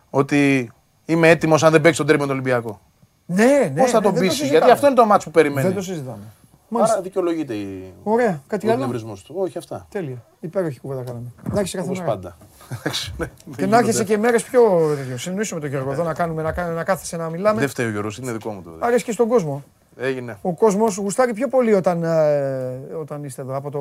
[0.10, 0.72] ότι
[1.06, 2.80] είμαι έτοιμος αν δεν παίξει τον τέρμι με τον Ολυμπιακό;
[3.26, 3.82] Ναι, ναι.
[3.82, 4.58] Πώς θα ναι, τον δεν πείσει, συζητάμε.
[4.58, 5.68] Γιατί αυτό είναι το μάτς που περιμένει.
[5.68, 6.12] Δεν το συζητάμε.
[6.12, 7.02] Άρα Μάλιστα.
[7.02, 7.94] δικαιολογείται η...
[8.04, 9.36] Ωραία, κάτι ο άλλο; εκνευρισμός του.
[9.38, 9.88] Όχι αυτά.
[9.90, 10.24] Τέλεια.
[10.40, 11.26] Υπέροχη κουβέντα κάναμε.
[11.52, 12.12] Να έχεις κάθε Όπως μέρα.
[12.12, 12.38] πάντα.
[12.70, 13.78] Εντάξει, ναι, Και δεν να γίνονται.
[13.78, 14.62] έρχεσαι και μέρες πιο
[14.96, 15.18] τέτοιο.
[15.18, 17.60] Συνοήσουμε τον Γιώργο εδώ να, κάνουμε, να, κάνουμε, να κάθεσαι να μιλάμε.
[17.60, 18.72] Δεν φταίει ο Γιώργος, είναι δικό μου το.
[18.80, 19.64] Αρέσει και στον κόσμο.
[19.98, 20.38] Έγινε.
[20.42, 23.80] Ο κόσμος γουστάρει πιο πολύ όταν, ε, όταν είστε εδώ από το.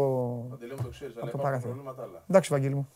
[1.20, 1.76] από το παράθυρο.
[2.28, 2.88] Εντάξει, Βαγγέλη μου.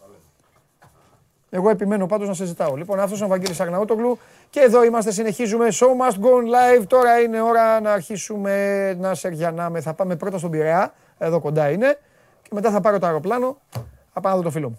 [1.53, 2.77] Εγώ επιμένω πάντως να σε ζητάω.
[2.77, 4.19] Λοιπόν, αυτός είναι ο Βαγγέλης Αγναούτογλου
[4.51, 5.67] και εδώ είμαστε, συνεχίζουμε.
[5.71, 6.85] Show must go on live.
[6.87, 9.81] Τώρα είναι ώρα να αρχίσουμε να σεργιανάμε.
[9.81, 11.99] Θα πάμε πρώτα στον Πειραιά, εδώ κοντά είναι.
[12.43, 13.59] Και μετά θα πάρω το αεροπλάνο.
[14.13, 14.79] Θα πάω να δω το φίλο μου.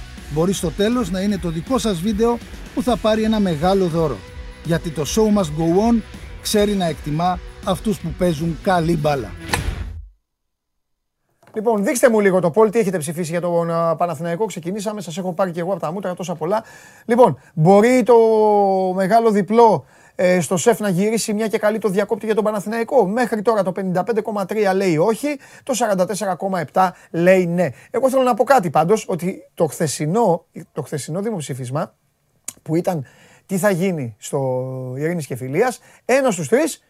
[0.33, 2.37] Μπορεί στο τέλος να είναι το δικό σας βίντεο
[2.73, 4.17] που θα πάρει ένα μεγάλο δώρο.
[4.63, 6.01] Γιατί το show must go on
[6.41, 9.31] ξέρει να εκτιμά αυτούς που παίζουν καλή μπάλα.
[11.53, 14.45] Λοιπόν, δείξτε μου λίγο το poll, τι έχετε ψηφίσει για τον α, Παναθηναϊκό.
[14.45, 16.63] Ξεκινήσαμε, σας έχω πάρει και εγώ από τα μούτρα τόσα πολλά.
[17.05, 18.15] Λοιπόν, μπορεί το
[18.95, 19.85] μεγάλο διπλό
[20.15, 23.07] ε, στο ΣΕΦ να γυρίσει μια και καλή το διακόπτη για τον Παναθηναϊκό.
[23.07, 25.73] Μέχρι τώρα το 55,3 λέει όχι, το
[26.73, 27.69] 44,7 λέει ναι.
[27.91, 31.95] Εγώ θέλω να πω κάτι πάντως, ότι το χθεσινό, το χθεσινό δημοψήφισμα
[32.61, 33.05] που ήταν
[33.45, 36.83] τι θα γίνει στο Ειρήνης και Φιλίας, ένας στους τρεις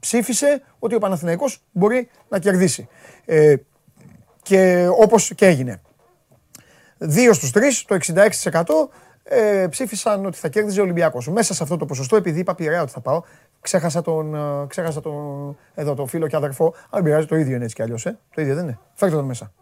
[0.00, 2.88] ψήφισε ότι ο Παναθηναϊκός μπορεί να κερδίσει.
[3.24, 3.54] Ε,
[4.42, 5.80] και όπως και έγινε.
[6.98, 8.88] Δύο στους τρεις, το 66%
[9.30, 11.28] ε, ψήφισαν ότι θα κέρδιζε ο Ολυμπιακός.
[11.28, 13.22] Μέσα σε αυτό το ποσοστό, επειδή είπα πειραιά ότι θα πάω,
[13.60, 16.74] ξέχασα τον, ε, ξέχασα τον, εδώ, τον φίλο και αδερφό.
[16.90, 18.18] Αν πειράζει, το ίδιο είναι έτσι κι αλλιώς, ε.
[18.34, 18.78] Το ίδιο δεν είναι.
[18.94, 19.52] Φέρτε τον μέσα.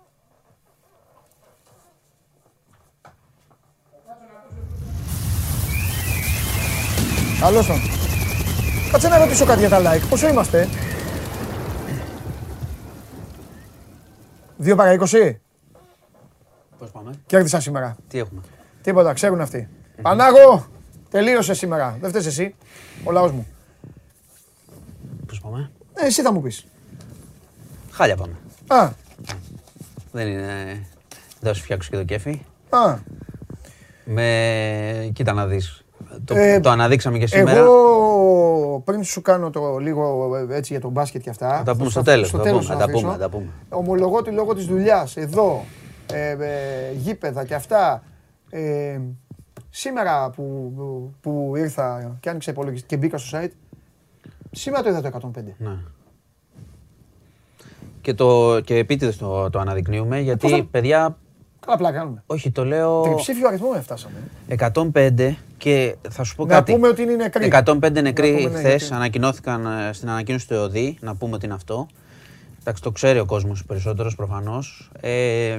[7.41, 7.77] Καλώς τον.
[8.93, 10.07] Κάτσε να ρωτήσω κάτι για τα like.
[10.09, 10.69] Πόσο είμαστε;
[14.65, 15.37] 2 παρά 20.
[16.79, 17.97] Πώς πάμε; Κέρδισα σήμερα.
[18.09, 18.41] Τι έχουμε;
[18.87, 19.69] Τίποτα, ξέρουν αυτοί.
[20.03, 20.67] Πανάγο,
[21.11, 21.97] τελείωσε σήμερα.
[22.01, 22.55] Δεν φταίεις εσύ.
[23.05, 23.47] Ο λαός μου.
[25.27, 26.67] Πώς πάμε; Ε, εσύ θα μου πεις.
[27.91, 28.33] Χάλια πάμε.
[28.67, 28.89] Α,
[30.13, 30.47] Δεν είναι...
[31.41, 32.43] Δεν σου φτιάξω και το κέφι.
[32.69, 32.97] α.
[34.05, 35.11] Με...
[35.13, 35.85] Κοίτα να δεις.
[36.25, 37.59] Το, Ε, το αναδείξαμε και σήμερα.
[37.59, 41.57] Εγώ πριν σου κάνω το λίγο ε, έτσι για τον μπάσκετ και αυτά.
[41.57, 42.29] Θα τα πούμε θα στο στα- τέλος.
[42.29, 43.23] στο Θα τα τέλος πούμε, θα θα τα πούμε, αφήσω.
[43.23, 43.51] θα τα πούμε.
[43.69, 45.65] Ομολογώ ότι λόγω της δουλειάς εδώ,
[46.13, 46.37] ε, ε,
[46.97, 48.03] γήπεδα και αυτά,
[48.59, 49.01] ε,
[49.71, 50.73] σήμερα που,
[51.21, 53.51] που ήρθα και άνοιξα υπολογιστή και μπήκα στο site,
[54.51, 55.43] σήμερα το είδα το 105.
[55.59, 55.77] Ναι.
[58.01, 61.17] Και, το, και επίτηδες το, το αναδεικνύουμε γιατί, πώς θα- παιδιά,
[61.61, 62.23] Καλά πλάκα κάνουμε.
[62.27, 64.15] όχι, το λέω Τριψήφιο αριθμό με φτάσαμε.
[64.49, 66.73] 105 και θα σου πω Να κάτι.
[66.73, 67.47] πούμε ότι είναι νεκροί.
[67.53, 71.35] 105 Να νεκροί πούμε, ναι, χθες γιατί- ανακοινώθηκαν ε, στην ανακοίνωση του ΕΟΔΗ, να πούμε
[71.35, 71.87] ότι είναι αυτό.
[72.61, 74.91] Εντάξει, το ξέρει ο κόσμος περισσότερος προφανώς.
[75.01, 75.59] Ε,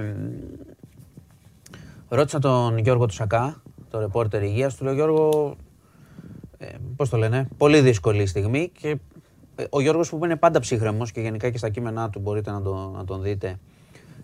[2.10, 5.56] ρώτησα τον Γιώργο του Σακά, το ρεπόρτερ υγείας, του λέω Γιώργο,
[6.58, 8.98] ε, πώς το λένε, πολύ δύσκολη στιγμή και
[9.56, 12.62] ε, ο Γιώργος που είναι πάντα ψύχρεμος και γενικά και στα κείμενά του μπορείτε να,
[12.62, 13.60] το, να τον δείτε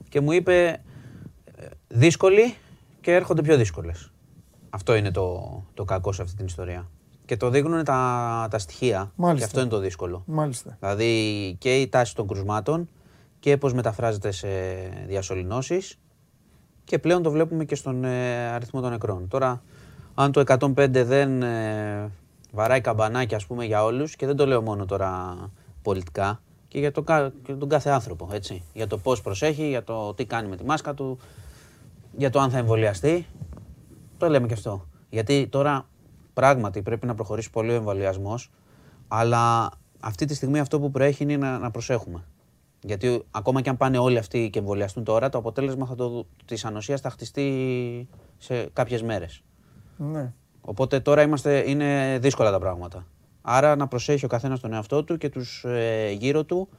[0.09, 0.81] και μου είπε
[1.55, 2.55] ε, δύσκολη
[3.01, 4.11] και έρχονται πιο δύσκολες.
[4.69, 6.89] Αυτό είναι το, το κακό σε αυτή την ιστορία.
[7.25, 9.11] Και το δείχνουν τα, τα στοιχεία.
[9.15, 9.37] Μάλιστα.
[9.37, 10.23] Και αυτό είναι το δύσκολο.
[10.25, 10.77] Μάλιστα.
[10.79, 12.89] Δηλαδή και η τάση των κρουσμάτων
[13.39, 14.47] και πώς μεταφράζεται σε
[15.07, 15.99] διασωληνώσεις
[16.83, 19.27] και πλέον το βλέπουμε και στον ε, αριθμό των νεκρών.
[19.27, 19.61] Τώρα,
[20.15, 22.11] αν το 105 δεν ε,
[22.51, 25.35] βαράει καμπανάκι ας πούμε για όλους και δεν το λέω μόνο τώρα
[25.81, 28.63] πολιτικά και για, το, κα- και τον κάθε άνθρωπο, έτσι.
[28.73, 31.17] Για το πώς προσέχει, για το τι κάνει με τη μάσκα του,
[32.17, 33.25] για το αν θα εμβολιαστεί.
[34.17, 34.87] Το λέμε και αυτό.
[35.09, 35.87] Γιατί τώρα
[36.33, 38.51] πράγματι πρέπει να προχωρήσει πολύ ο εμβολιασμός,
[39.07, 42.23] αλλά αυτή τη στιγμή αυτό που προέχει είναι να, να προσέχουμε.
[42.83, 46.65] Γιατί ακόμα και αν πάνε όλοι αυτοί και εμβολιαστούν τώρα, το αποτέλεσμα θα το, της
[46.65, 48.07] ανοσίας θα χτιστεί
[48.37, 49.43] σε κάποιες μέρες.
[49.97, 50.33] Ναι.
[50.61, 53.05] Οπότε τώρα είμαστε, είναι δύσκολα τα πράγματα.
[53.41, 56.69] Άρα να προσέχει ο καθένας τον εαυτό του και τους ε, γύρω του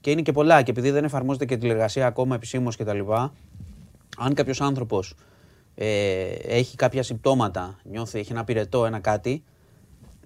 [0.00, 0.62] και είναι και πολλά.
[0.62, 3.12] Και επειδή δεν εφαρμόζεται και τηλεργασία ακόμα επισήμως κτλ.,
[4.18, 5.14] αν κάποιος άνθρωπος
[5.74, 9.44] ε, έχει κάποια συμπτώματα, νιώθει, έχει ένα πυρετό, ένα κάτι,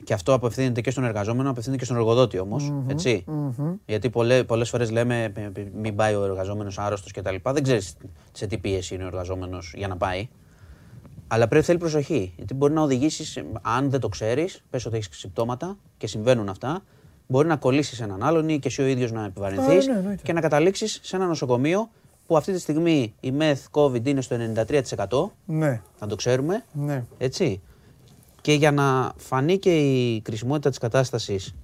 [0.05, 3.25] και αυτό απευθύνεται και στον εργαζόμενο, απευθύνεται και στον εργοδότη όμως, έτσι.
[3.87, 7.35] Γιατί πολλέ, πολλές φορές λέμε «Ε, ε, μην πάει ο εργαζόμενος άρρωστος κτλ.
[7.53, 7.97] Δεν ξέρεις
[8.33, 10.29] σε τι πίεση είναι ο εργαζόμενος για να πάει.
[11.27, 12.33] Αλλά πρέπει θέλει προσοχή.
[12.37, 16.83] Γιατί μπορεί να οδηγήσεις, αν δεν το ξέρεις, πες ότι έχεις συμπτώματα και συμβαίνουν αυτά,
[17.27, 20.23] μπορεί να κολλήσεις έναν άλλον ή και εσύ ο ίδιος να επιβαρυνθείς Α, ναι, εννοείται.
[20.23, 21.89] και να καταλήξεις σε ένα νοσοκομείο
[22.27, 24.37] που αυτή τη στιγμή η μεθ COVID είναι στο
[24.97, 25.31] 93%.
[25.47, 25.81] Ναι.
[26.01, 26.65] Να το ξέρουμε.
[26.73, 27.05] Ναι.
[27.19, 27.61] Έτσι.
[28.47, 31.55] Και για να φανεί και η κρισιμότητα της κατάστασης,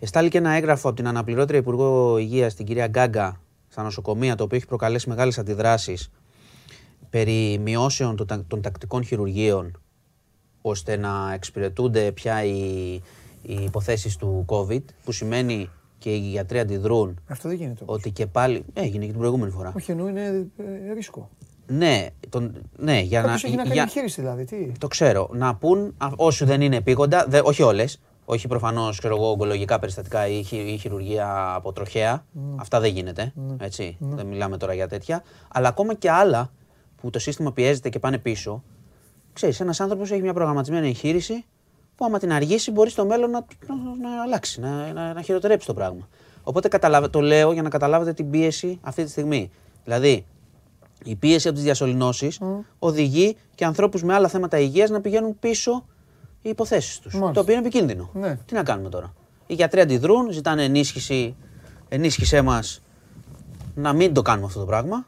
[0.00, 4.44] εστάλει και ένα έγγραφο από την αναπληρώτρια Υπουργό Υγείας, την κυρία Γκάγκα, στα νοσοκομεία, το
[4.44, 6.10] οποίο έχει προκαλέσει μεγάλες αντιδράσεις
[7.10, 9.80] περί μειώσεων των, τα- των τακτικών χειρουργείων,
[10.62, 12.94] ώστε να εξυπηρετούνται πια οι,
[13.42, 17.84] οι υποθέσεις του COVID, που σημαίνει και οι γιατροί αντιδρούν Αυτό δεν γίνεται.
[17.84, 17.96] όμως.
[17.96, 18.64] ότι και πάλι...
[18.72, 19.72] Έγινε και την προηγούμενη φορά.
[19.76, 20.46] Όχι, εννοώ είναι
[20.88, 21.30] ε, ρίσκο.
[21.70, 23.24] Ναι, τον, ναι, για να...
[23.26, 24.44] Κάποιος έχει να κάνει για- εγχείρηση δηλαδή.
[24.44, 25.28] Τι; το ξέρω.
[25.32, 28.00] Να πούν, α, όσοι δεν είναι επίγοντα, δε, όχι όλες.
[28.24, 32.24] Όχι προφανώς ογκολογικά περιστατικά ή, χει- ή χειρουργία από τροχέα.
[32.56, 33.32] Αυτά δεν γίνεται.
[33.58, 33.96] Έτσι.
[34.00, 35.22] Δεν μιλάμε τώρα για τέτοια.
[35.48, 36.50] Αλλά ακόμα και άλλα
[37.00, 38.62] που το σύστημα πιέζεται και πάνε πίσω.
[39.32, 41.44] Ξέρεις, ένας άνθρωπος έχει μια προγραμματισμένη εγχείρηση
[41.94, 43.74] που άμα την αργήσει μπορεί στο μέλλον να, να,
[44.08, 46.08] να αλλάξει, να, να, να χειροτερέψει το πράγμα.
[46.42, 49.50] Οπότε καταλάβε- το λέω για να καταλάβετε την πίεση αυτή τη στιγμή.
[49.84, 50.26] Δηλαδή,
[51.04, 52.40] η πίεση από τις διασωληνώσεις
[52.78, 55.84] οδηγεί και ανθρώπους με άλλα θέματα υγείας να πηγαίνουν πίσω
[56.42, 57.12] οι υποθέσεις τους.
[57.12, 57.32] Μάλιστα.
[57.32, 58.10] Το οποίο είναι επικίνδυνο.
[58.12, 58.38] Ναι.
[58.46, 59.14] Τι να κάνουμε τώρα;
[59.46, 61.36] Οι γιατροί αντιδρούν, ζητάνε ενίσχυση,
[61.88, 62.80] ενίσχυσέ μας
[63.74, 65.06] να μην το κάνουμε αυτό το πράγμα.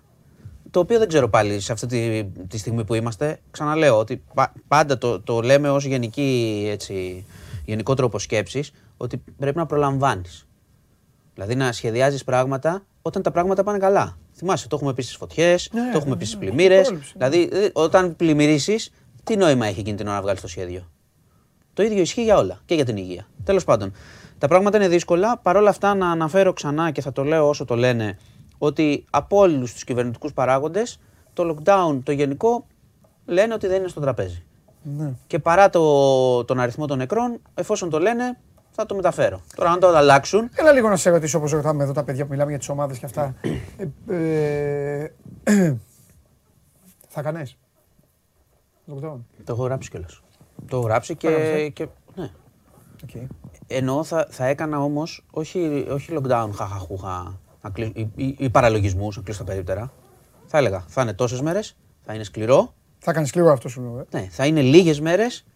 [0.71, 3.41] το οποίο δεν ξέρω πάλι σε αυτή τη, τη στιγμή που είμαστε.
[3.51, 4.23] Ξαναλέω ότι
[4.69, 5.85] πάντα το, το λέμε ως
[7.65, 10.47] γενικό τρόπο σκέψης ότι πρέπει να προλαμβάνεις.
[11.35, 14.17] Δηλαδή να σχεδιάζεις πράγματα όταν τα πράγματα πάνε καλά.
[14.41, 16.93] Θυμάσαι, το έχουμε πει στις φωτιές, ναι, το έχουμε πει στις ναι, πλημμύρες.
[17.12, 18.91] Δηλαδή, ε, όταν πλημμυρίσεις,
[19.25, 20.91] τι νόημα έχει εκείνη την ώρα να βγάλεις το σχέδιο;
[21.73, 23.27] Το ίδιο ισχύει για όλα και για την υγεία.
[23.45, 23.93] Τέλος πάντων,
[24.39, 25.39] τα πράγματα είναι δύσκολα.
[25.39, 28.19] Παρ' όλα αυτά, να αναφέρω ξανά και θα το λέω όσο το λένε,
[28.59, 31.01] ότι από όλους τους κυβερνητικούς παράγοντες,
[31.33, 32.67] το lockdown το γενικό
[33.25, 34.45] λένε ότι δεν είναι στο τραπέζι.
[34.83, 35.12] Ναι.
[35.27, 38.39] Και παρά το, τον αριθμό των νεκρών, εφόσον το λένε,
[38.81, 39.40] θα το μεταφέρω.
[39.55, 40.51] Τώρα, αν το αλλάξουν.
[40.55, 42.98] Έλα λίγο να σε ρωτήσω όπως ρωτάμε εδώ τα παιδιά που μιλάμε για τις ομάδες
[42.98, 43.35] και αυτά.
[44.07, 45.12] ε, ε,
[47.15, 47.57] θα κάνεις;
[49.44, 50.23] Το έχω γράψει κιόλας.
[50.69, 51.70] Το έχω γράψει και.
[51.73, 52.31] και ναι.
[53.07, 53.27] Okay.
[53.66, 57.40] Ενώ θα, θα έκανα όμως όχι, όχι lockdown, χαχαχούχα
[57.74, 59.93] ή, ή, ή παραλογισμούς, να κλείσω τα περίπτερα.
[60.47, 62.74] Θα έλεγα θα είναι τόσες μέρες, θα είναι σκληρό.
[62.98, 63.98] Θα κάνεις σκληρό αυτό σου λέω.
[63.98, 64.19] Ε.
[64.19, 65.47] Ναι, θα είναι λίγες μέρες,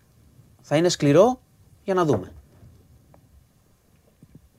[0.62, 1.40] θα είναι σκληρό
[1.84, 2.32] για να δούμε.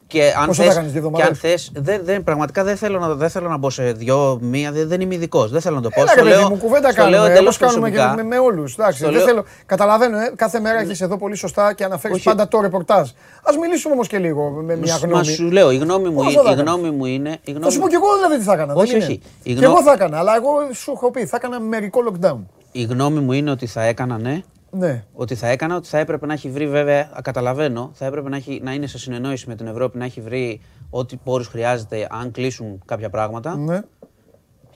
[0.07, 0.81] Και αν Πόσο θες, θα
[1.15, 4.37] και αν θες, δεν, δεν, πραγματικά δεν θέλω, να, δεν θέλω να μπω σε δυο,
[4.41, 5.51] μία, δεν, δεν είμαι ειδικός.
[5.51, 6.01] Δεν θέλω να το πω.
[6.01, 8.75] Έλα, λέω, μου κουβέντα κάνουμε, όπως κάνουμε και με, με όλους.
[8.75, 9.21] δεν λέω...
[9.21, 12.25] θέλω, καταλαβαίνω, ε, κάθε μέρα έχεις εδώ πολύ σωστά και αναφέρεις Όχι.
[12.25, 13.09] πάντα το ρεπορτάζ.
[13.43, 15.13] Ας μιλήσουμε όμως και λίγο με μια γνώμη.
[15.13, 17.37] Μα σου λέω, η γνώμη μου, η, γνώμη μου είναι...
[17.43, 17.65] Η γνώμη...
[17.65, 18.73] Θα σου πω και εγώ δηλαδή τι θα έκανα.
[18.73, 19.21] Όχι, όχι.
[19.43, 22.37] Και εγώ θα έκανα, αλλά εγώ σου έχω πει, θα έκανα μερικό lockdown.
[22.71, 24.41] Η γνώμη μου είναι ότι θα έκανα, ναι,
[24.77, 25.03] ναι.
[25.13, 28.61] Ότι θα έκανα, ότι θα έπρεπε να έχει βρει, βέβαια, καταλαβαίνω, θα έπρεπε να, έχει,
[28.63, 32.81] να είναι σε συνεννόηση με την Ευρώπη, να έχει βρει ό,τι πόρους χρειάζεται αν κλείσουν
[32.85, 33.57] κάποια πράγματα.
[33.57, 33.81] Ναι.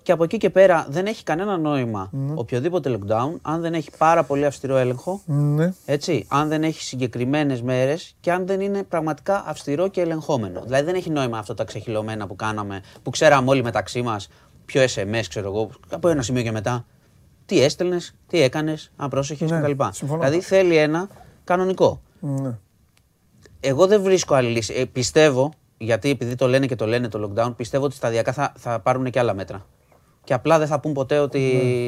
[0.01, 2.34] Και από εκεί και πέρα δεν έχει κανένα νόημα ναι.
[2.35, 5.21] οποιοδήποτε lockdown αν δεν έχει πάρα πολύ αυστηρό έλεγχο.
[5.26, 5.73] Ναι.
[5.85, 10.61] Έτσι, αν δεν έχει συγκεκριμένες μέρες και αν δεν είναι πραγματικά αυστηρό και ελεγχόμενο.
[10.61, 14.30] Δηλαδή δεν έχει νόημα αυτά τα ξεχυλωμένα που κάναμε, που ξέραμε όλοι μεταξύ μας,
[14.65, 16.85] πιο SMS, ξέρω εγώ, από ένα σημείο και μετά
[17.49, 19.84] τι έστελνες, τι έκανες, αν πρόσεχες ναι, κτλ.
[20.01, 21.09] Δηλαδή θέλει ένα
[21.43, 22.01] κανονικό.
[22.19, 22.57] Ναι.
[23.59, 24.73] Εγώ δεν βρίσκω άλλη λύση.
[24.73, 28.53] Ε, πιστεύω, γιατί επειδή το λένε και το λένε το lockdown, πιστεύω ότι σταδιακά θα,
[28.57, 29.65] θα πάρουν και άλλα μέτρα.
[30.23, 31.39] Και απλά δεν θα πουν ποτέ ότι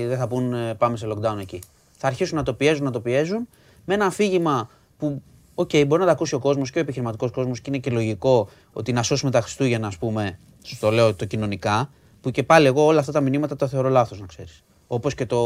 [0.02, 0.08] ναι.
[0.08, 1.62] δεν θα πούν ε, πάμε σε lockdown εκεί.
[1.98, 3.48] Θα αρχίσουν να το πιέζουν, να το πιέζουν
[3.86, 5.22] με ένα αφήγημα που
[5.56, 7.92] OK, okay, μπορεί να τα ακούσει ο κόσμος και ο επιχειρηματικός κόσμος και είναι και
[7.92, 11.90] λογικό ότι να σώσουμε τα Χριστούγεννα, ας πούμε, στο λέω το κοινωνικά,
[12.22, 14.64] που και πάλι εγώ όλα αυτά τα μηνύματα τα θεωρώ λάθος, να ξέρεις.
[14.94, 15.38] Όπως και το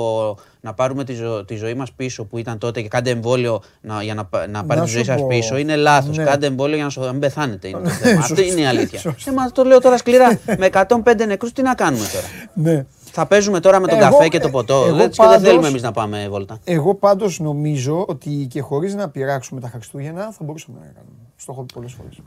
[0.62, 4.04] να πάρουμε τη, ζω, τη ζωή μας πίσω που ήταν τότε και κάντε εμβόλιο να,
[4.04, 5.58] για να, να πάρετε τη ζωή σας πίσω.
[5.58, 6.18] Είναι λάθος.
[6.18, 6.24] Ναι.
[6.24, 7.68] Κάντε εμβόλιο για να, μην πεθάνετε.
[7.68, 8.20] Είναι το θέμα.
[8.26, 9.02] Αυτή είναι η αλήθεια.
[9.26, 10.40] ε, μα το λέω τώρα σκληρά.
[10.58, 10.88] με 105
[11.28, 12.86] νεκρούς τι να κάνουμε τώρα; Ναι.
[13.12, 14.84] Θα παίζουμε τώρα με τον εγώ, καφέ και το ποτό.
[14.88, 16.60] Εγώ δεν, πάντως, δεν θέλουμε εμείς να πάμε βόλτα.
[16.64, 21.16] Εγώ πάντως νομίζω ότι και χωρίς να πειράξουμε τα Χριστούγεννα θα μπορούσαμε να κάνουμε.
[21.36, 22.20] Στο έχω πει πολλές φορές.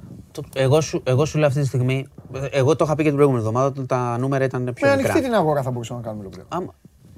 [0.54, 2.06] Εγώ, σου, εγώ σου λέω αυτή τη στιγμή.
[2.50, 4.88] Εγώ το είχα πει και την προηγούμενη εβδομάδα ότι τα νούμερα ήταν πιο μικρά.
[4.88, 6.72] Με ανοιχτή την αγορά θα μπορούσαμε να κάνουμε λόγο.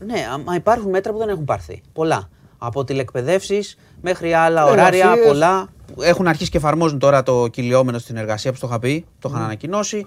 [0.04, 1.82] Ναι, μα υπάρχουν μέτρα που δεν έχουν πάρθει.
[1.92, 2.28] Πολλά.
[2.58, 5.68] Από τηλεκπαιδεύσεις μέχρι άλλα ωράρια, πολλά.
[6.00, 9.42] Έχουν αρχίσει και εφαρμόζουν τώρα το κυλιόμενο στην εργασία που το είχα πει, το είχαν
[9.42, 10.06] ανακοινώσει.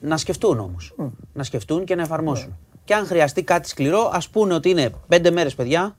[0.00, 0.94] Να σκεφτούν όμως.
[1.32, 2.56] Να σκεφτούν και να εφαρμόσουν.
[2.84, 5.96] Και αν χρειαστεί κάτι σκληρό, ας πούνε ότι είναι πέντε μέρες, παιδιά.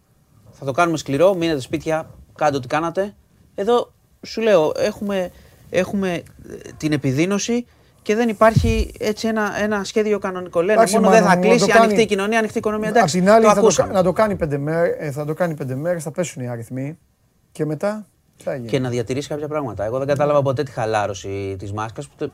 [0.52, 3.16] Θα το κάνουμε σκληρό, μείνετε σπίτια, κάντε ό,τι κάνατε.
[3.56, 3.92] Εδώ
[4.22, 5.32] σου λέω, έχουμε,
[5.70, 6.24] έχουμε
[6.78, 7.66] την επιδείνωση
[8.02, 10.62] και δεν υπάρχει έτσι ένα, ένα σχέδιο κανονικό.
[10.62, 12.90] Λένε Άξι, μόνο δεν θα κλείσει, ανοιχτή κοινωνία, ανοιχτή οικονομία.
[12.90, 15.76] Εντάξει, Απ' την άλλη, θα το, να το κάνει πέντε μέρες, θα το κάνει πέντε
[15.76, 16.98] μέρες, θα πέσουν οι αριθμοί
[17.52, 18.06] και μετά
[18.38, 18.68] θα γίνει.
[18.68, 19.86] Και να διατηρήσει κάποια πράγματα.
[19.86, 22.08] Εγώ δεν κατάλαβα ποτέ τη χαλάρωση της μάσκας.
[22.08, 22.32] Που...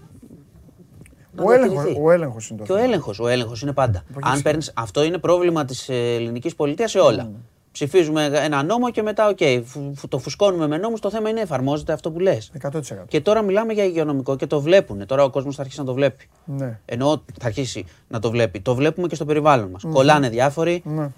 [1.44, 4.04] Ο, έλεγχο, ο έλεγχος είναι το Και ο έλεγχος ο έλεγχος είναι πάντα.
[4.22, 7.30] Αν παίρνεις, αυτό είναι πρόβλημα της ελληνικής πολιτείας σε όλα.
[7.32, 7.55] Mm.
[7.76, 9.64] Ψηφίζουμε ένα νόμο και μετά, OK, okay,
[10.10, 11.00] το φουσκώνουμε με νόμους.
[11.00, 12.52] Το θέμα είναι εφαρμόζεται αυτό που λες.
[12.62, 12.80] 100%.
[13.08, 15.06] Και τώρα μιλάμε για υγειονομικό και το βλέπουν.
[15.06, 16.28] Τώρα ο κόσμος θα αρχίσει να το βλέπει.
[16.46, 16.80] Ναι.
[16.86, 18.60] Ενώ θα αρχίσει να το βλέπει.
[18.60, 19.84] Το βλέπουμε και στο περιβάλλον μας.
[19.92, 21.10] Κολλάνε διάφοροι ναι.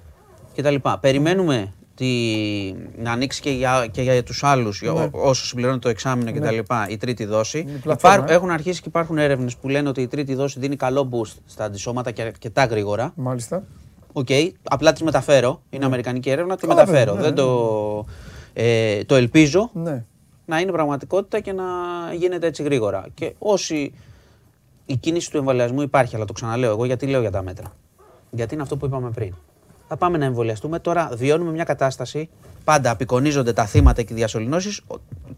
[0.55, 0.75] κτλ.
[0.99, 2.07] Περιμένουμε τη...
[2.97, 5.09] να ανοίξει και για, και για τους άλλους, ναι.
[5.11, 6.55] όσο συμπληρώνει το εξάμεινο κτλ.
[6.55, 6.85] Ναι.
[6.89, 7.81] η τρίτη δόση.
[7.91, 8.19] Υπάρ...
[8.19, 8.33] Ε.
[8.33, 11.63] Έχουν αρχίσει και υπάρχουν έρευνες που λένε ότι η τρίτη δόση δίνει καλό boost στα
[11.63, 13.11] αντισώματα και αρκετά γρήγορα.
[13.15, 13.63] Μάλιστα.
[14.17, 15.61] OK, okay, απλά τη μεταφέρω.
[15.69, 15.85] Είναι ναι.
[15.85, 17.13] αμερικανική έρευνα, τη μεταφέρω.
[17.13, 18.05] Ναι, Δεν ναι, το,
[18.53, 19.71] ε, το ελπίζω
[20.45, 21.63] να είναι πραγματικότητα και να
[22.13, 23.05] γίνεται έτσι γρήγορα.
[23.13, 23.93] Και όσοι
[24.85, 27.73] η κίνηση του εμβολιασμού υπάρχει, αλλά το ξαναλέω εγώ γιατί λέω για τα μέτρα.
[28.29, 29.33] Γιατί είναι αυτό που είπαμε πριν.
[29.87, 30.79] Θα πάμε να εμβολιαστούμε.
[30.79, 32.29] Τώρα βιώνουμε μια κατάσταση.
[32.63, 34.81] Πάντα απεικονίζονται τα θύματα και οι διασωληνώσεις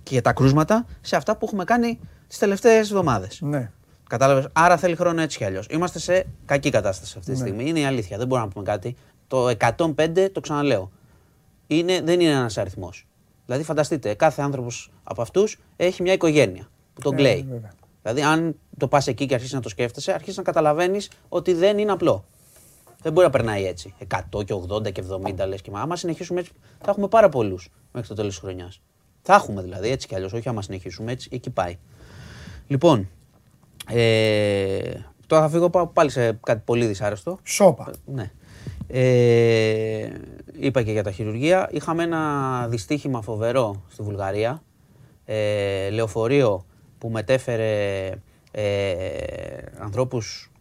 [0.03, 3.39] και τα κρούσματα σε αυτά που έχουμε κάνει τις τελευταίες εβδομάδες.
[3.41, 3.71] Ναι.
[4.09, 5.67] Κατάλαβες; Άρα θέλει χρόνο έτσι κι αλλιώς.
[5.69, 7.45] Είμαστε σε κακή κατάσταση αυτή τη ναι.
[7.45, 7.69] στιγμή.
[7.69, 8.17] Είναι η αλήθεια.
[8.17, 8.95] Δεν μπορούμε να πούμε κάτι.
[9.27, 9.47] Το
[9.95, 10.91] 105, το ξαναλέω,
[11.67, 13.07] είναι, δεν είναι ένας αριθμός.
[13.45, 17.61] Δηλαδή, φανταστείτε, κάθε άνθρωπος από αυτούς έχει μια οικογένεια που τον ε, κλαίει.
[18.01, 21.77] Δηλαδή, αν το πας εκεί και αρχίσεις να το σκέφτεσαι, αρχίζει να καταλαβαίνεις ότι δεν
[21.77, 22.25] είναι απλό.
[23.01, 23.93] Δεν μπορεί να περνάει έτσι.
[24.37, 25.03] 100 και 80 και
[25.41, 25.81] 70 λες και μα.
[25.81, 28.81] Άμα συνεχίσουμε έτσι, θα έχουμε πάρα πολλούς μέχρι το τέλος της χρονιάς.
[29.21, 30.33] Θα έχουμε δηλαδή έτσι κι αλλιώς.
[30.33, 31.77] Όχι άμα συνεχίσουμε έτσι, εκεί πάει.
[32.67, 33.09] Λοιπόν,
[33.93, 34.79] ε,
[35.27, 37.37] τώρα θα φύγω πάλι σε κάτι πολύ δυσάρεστο.
[37.43, 37.91] Σόπα.
[38.05, 38.31] Ναι.
[38.87, 40.09] Ε,
[40.59, 41.69] είπα και για τα χειρουργεία.
[41.71, 44.61] Είχαμε ένα δυστύχημα φοβερό στη Βουλγαρία.
[45.25, 46.65] Ε, λεωφορείο
[46.97, 48.09] που μετέφερε
[48.51, 48.93] ε,
[49.79, 50.51] ανθρώπους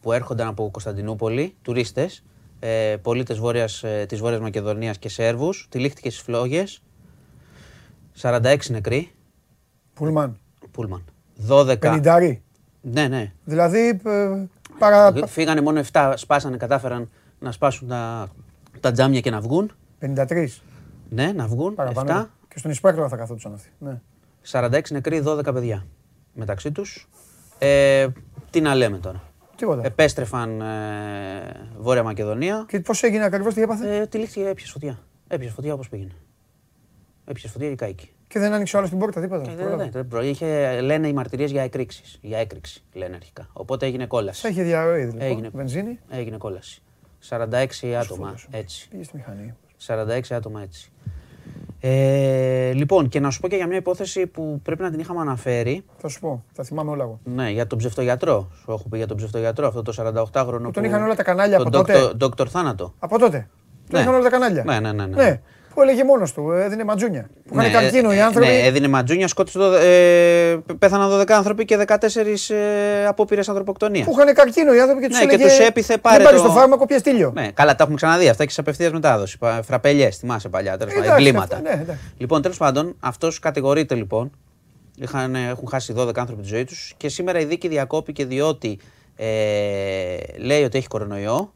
[0.00, 2.24] που έρχονταν από Κωνσταντινούπολη, τουρίστες,
[2.60, 5.66] ε, πολίτες βόρειας, ε, της Βόρειας Μακεδονίας και Σέρβους.
[5.70, 6.82] Τυλίχτηκε στις φλόγες.
[8.14, 9.10] 46 νεκροί.
[9.94, 10.38] Πούλμαν.
[10.70, 11.04] Πούλμαν.
[11.34, 11.78] 12.
[11.78, 12.42] 50.
[12.92, 13.32] Ναι, ναι.
[13.44, 14.44] Δηλαδή, ε,
[14.78, 15.12] παρα...
[15.26, 18.28] Φύγανε μόνο 7, σπάσανε, κατάφεραν να σπάσουν τα,
[18.80, 19.72] τα τζάμια και να βγουν.
[20.00, 20.46] 53.
[21.08, 21.74] Ναι, να βγουν.
[21.74, 22.22] Παραπάνω.
[22.22, 22.26] 7.
[22.48, 23.68] Και στον Ισπάκτορα θα καθόντουσαν αυτοί.
[23.78, 24.00] Ναι.
[24.50, 25.86] 46 νεκροί, 12 παιδιά
[26.32, 27.08] μεταξύ τους.
[27.58, 28.06] Ε,
[28.50, 29.22] τι να λέμε τώρα;
[29.56, 29.84] Τίποτα.
[29.84, 32.64] Επέστρεφαν ε, Βόρεια Μακεδονία.
[32.68, 34.98] Και πώς έγινε ακριβώς, τι έπαθε; Ε, τη λήχθηκε, έπιασε φωτιά.
[35.28, 36.12] Έπιασε φωτιά όπως πήγαινε.
[37.24, 38.06] Έπιασε φωτιά και κάηκε.
[38.28, 39.50] Και δεν άνοιξε άλλος την πόρτα, τίποτα.
[39.50, 42.18] Ε, δεν, δεν, δεν, είχε, λένε οι μαρτυρίες για εκρήξεις.
[42.22, 43.48] Για έκρηξη, λένε αρχικά.
[43.52, 44.48] Οπότε έγινε κόλαση.
[44.48, 45.24] Έχει διαρροή δηλαδή.
[45.24, 45.98] Έγινε, βενζίνη.
[46.10, 46.82] Έγινε κόλαση.
[47.28, 47.66] 46
[48.00, 48.88] άτομα έτσι.
[48.88, 49.54] Πήγε στη μηχανή.
[49.86, 50.92] 46 άτομα έτσι.
[51.80, 55.20] Ε, λοιπόν, και να σου πω και για μια υπόθεση που πρέπει να την είχαμε
[55.20, 55.84] αναφέρει.
[55.96, 57.20] Θα σου πω, θα θυμάμαι όλα εγώ.
[57.24, 58.50] Ναι, για τον ψευτογιατρό.
[58.62, 59.94] Σου έχω πει για τον ψευτογιατρό, αυτό το
[60.32, 60.60] 48χρονο.
[60.62, 62.12] Που τον είχαν όλα τα κανάλια από τότε.
[62.20, 62.46] Dr.
[62.48, 62.94] Θάνατο.
[62.98, 63.48] Από τότε.
[63.90, 64.00] Τον ναι.
[64.00, 64.64] είχαν όλα τα κανάλια.
[64.64, 65.06] Ναι, ναι, ναι.
[65.06, 65.22] ναι.
[65.22, 65.40] ναι
[65.78, 67.30] που έλεγε μόνος του, έδινε ματζούνια.
[67.46, 68.46] Που είχαν ναι, καρκίνο οι ε, άνθρωποι.
[68.48, 69.58] Ναι, έδινε ματζούνια, σκότωσε.
[69.58, 71.96] Ε, πέθαναν 12 άνθρωποι και 14
[72.48, 74.06] ε, απόπειρες ανθρωποκτονίας.
[74.06, 75.44] Που είχαν καρκίνο οι άνθρωποι και τους ναι, έλεγε.
[75.44, 76.24] Και του έπιθε πάρε.
[76.24, 77.32] Δεν το φάρμακο, πια στήλιο.
[77.34, 79.38] Ναι, καλά, τα έχουμε ξαναδεί αυτά και σε απευθείας μετάδοση.
[79.62, 80.76] Φραπελιές, θυμάσαι παλιά.
[80.76, 81.60] Τέλος πάντων, εγκλήματα.
[81.60, 81.84] Ναι,
[82.18, 84.30] λοιπόν, τέλος πάντων, αυτός κατηγορείται λοιπόν.
[84.96, 88.78] Είχαν, έχουν χάσει 12 άνθρωποι τη ζωή τους και σήμερα η δίκη διακόπηκε διότι
[89.16, 89.26] ε,
[90.36, 91.52] λέει ότι έχει κορονοϊό.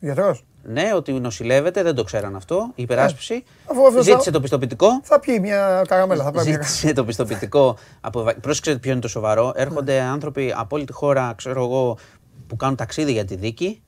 [0.00, 0.44] Γιατρός.
[0.62, 2.70] Ναι, ότι νοσηλεύεται, δεν το ξέραν αυτό.
[2.74, 3.44] Η υπεράσπιση.
[3.98, 4.30] Ε, ζήτησε θα...
[4.30, 5.00] το πιστοποιητικό.
[5.02, 6.30] Θα πιει μια καραμέλα.
[6.34, 7.76] Θα ζήτησε το πιστοποιητικό.
[8.00, 8.32] από...
[8.40, 9.52] Πρόσεξε ποιο είναι το σοβαρό.
[9.54, 10.08] Έρχονται ναι.
[10.08, 11.98] άνθρωποι από όλη τη χώρα, ξέρω εγώ,
[12.46, 13.82] που κάνουν ταξίδι για τη δίκη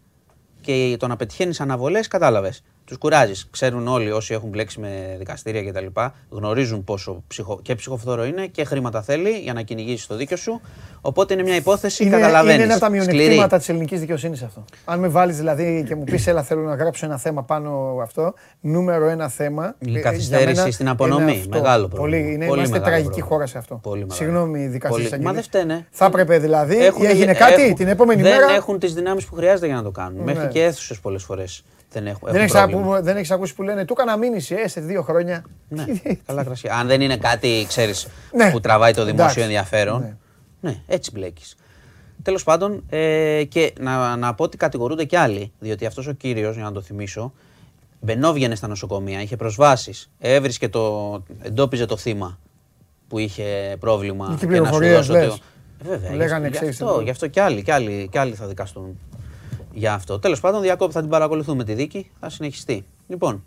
[0.61, 3.49] και το να πετυχαίνει αναβολές, κατάλαβες τους κουράζεις.
[3.51, 5.87] Ξέρουν όλοι όσοι έχουν μπλέξει με δικαστήρια κτλ.
[6.31, 7.61] Γνωρίζουν πόσο ψυχο...
[7.63, 10.61] και ψυχοφθόρο είναι και χρήματα θέλει για να κυνηγήσεις το δίκιο σου.
[11.01, 12.55] Οπότε είναι μια υπόθεση, καταλαβαίνεις.
[12.55, 14.65] Είναι ένα από τα μειονεκτήματα της ελληνικής δικαιοσύνης αυτό.
[14.85, 18.35] Αν με βάλεις δηλαδή και μου πεις, Έλα, θέλω να γράψω ένα θέμα πάνω αυτό,
[18.61, 19.75] νούμερο ένα θέμα.
[19.79, 21.45] Η καθυστέρηση στην απονομή.
[21.49, 22.19] Μεγάλο πρόβλημα.
[22.19, 23.75] Πολύ, είναι, Πολύ είμαστε τραγική χώρα σε αυτό.
[23.83, 25.19] Πολύ Συγγνώμη, δικαστής.
[25.21, 25.87] Μα δεν φταίνε.
[25.91, 26.93] Θα έπρεπε δηλαδή.
[27.01, 28.47] Έγινε κάτι την επόμενη μέρα.
[28.47, 30.23] Δεν έχουν τις δυνάμεις που χρειάζεται για να το κάνουν.
[30.23, 30.51] Μέχρι ναι.
[30.51, 31.65] και αίθουσες πολλές φορές.
[31.93, 34.81] Δεν, έχω, δεν, έχεις ακού, δεν έχεις ακούσεις που λένε του έκανα μήνυση ε, σε
[34.81, 35.45] δύο χρόνια.
[35.69, 35.85] Ναι,
[36.27, 36.69] καλά κρασί.
[36.69, 38.51] Αν δεν είναι κάτι, ξέρεις, ναι.
[38.51, 39.41] που τραβάει το δημόσιο Εντάξει.
[39.41, 40.17] ενδιαφέρον, ναι.
[40.61, 41.57] ναι, έτσι μπλέκεις.
[42.23, 46.55] Τέλος πάντων, ε, και να, να πω ότι κατηγορούνται κι άλλοι, διότι αυτός ο κύριος,
[46.55, 47.33] για να το θυμίσω,
[48.01, 52.39] μπαινόβγαινε στα νοσοκομεία, είχε προσβάσεις, έβρισκε το, εντόπιζε το θύμα
[53.09, 54.37] που είχε πρόβλημα.
[54.41, 55.41] Και, και να σου δώσω ότι.
[55.85, 58.99] Βέβαια, Λέγανε γι' αυτό, γι' αυτό κι άλλοι, κι άλλοι, κι άλλοι θα δικαστούν
[59.73, 60.19] για αυτό.
[60.19, 62.85] Τέλος πάντων, διακόπη θα την παρακολουθούμε τη δίκη, θα συνεχιστεί.
[63.07, 63.45] Λοιπόν,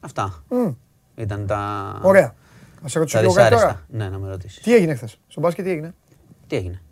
[0.00, 0.74] αυτά mm.
[1.14, 2.00] ήταν τα.
[2.02, 2.34] Ωραία.
[2.82, 3.86] Να σε ρωτήσω λίγο τώρα.
[3.88, 4.62] Ναι, να με ρωτήσεις.
[4.62, 5.94] Τι έγινε χθες, στο μπάσκετ τι έγινε;
[6.46, 6.82] Τι έγινε;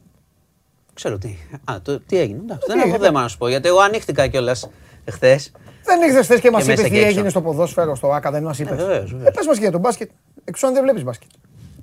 [0.94, 1.36] Ξέρω τι.
[1.64, 2.40] Α, το, τι έγινε.
[2.42, 4.70] Εντάξει, δεν έχω θέμα να σου πω γιατί εγώ ανοίχτηκα κιόλας
[5.10, 5.52] χθες.
[5.84, 8.80] Δεν ήρθε χθες και μας είπες τι έγινε στο ποδόσφαιρο, στο ΑΚΑ, δεν μας είπες;
[8.80, 10.10] Ε, ε, πες μας και για τον μπάσκετ.
[10.44, 11.30] Εξω αν δεν βλέπεις μπάσκετ.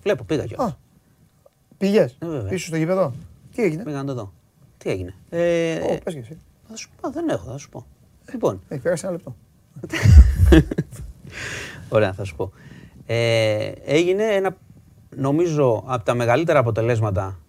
[0.02, 0.78] Βλέπω, πήγα κιόλα.
[1.78, 3.14] Πήγες; Ε, Ήσου στο γήπεδο;
[3.56, 4.34] Τι έγινε; Πήγα να το δω.
[4.78, 6.38] Τι έγινε; Ε, oh, πες και εσύ.
[6.70, 7.86] Θα σου πω, δεν έχω, θα σου πω.
[8.32, 8.62] Λοιπόν.
[8.68, 9.36] Έχει πέρασει ένα λεπτό.
[11.90, 12.52] Ωραία, θα σου πω.
[13.06, 14.58] Ε, έγινε ένα,
[15.16, 17.40] νομίζω, από τα μεγαλύτερα αποτελέσματα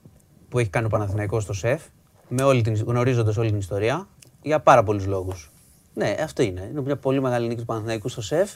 [0.48, 1.82] που έχει κάνει ο Παναθηναϊκός στο ΣΕΦ,
[2.28, 4.08] με όλη την, γνωρίζοντας όλη την ιστορία,
[4.42, 5.50] για πάρα πολλούς λόγους.
[5.94, 6.68] Ναι, αυτό είναι.
[6.70, 8.50] Είναι μια πολύ μεγάλη νίκη του Παναθηναϊκού στο ΣΕΦ,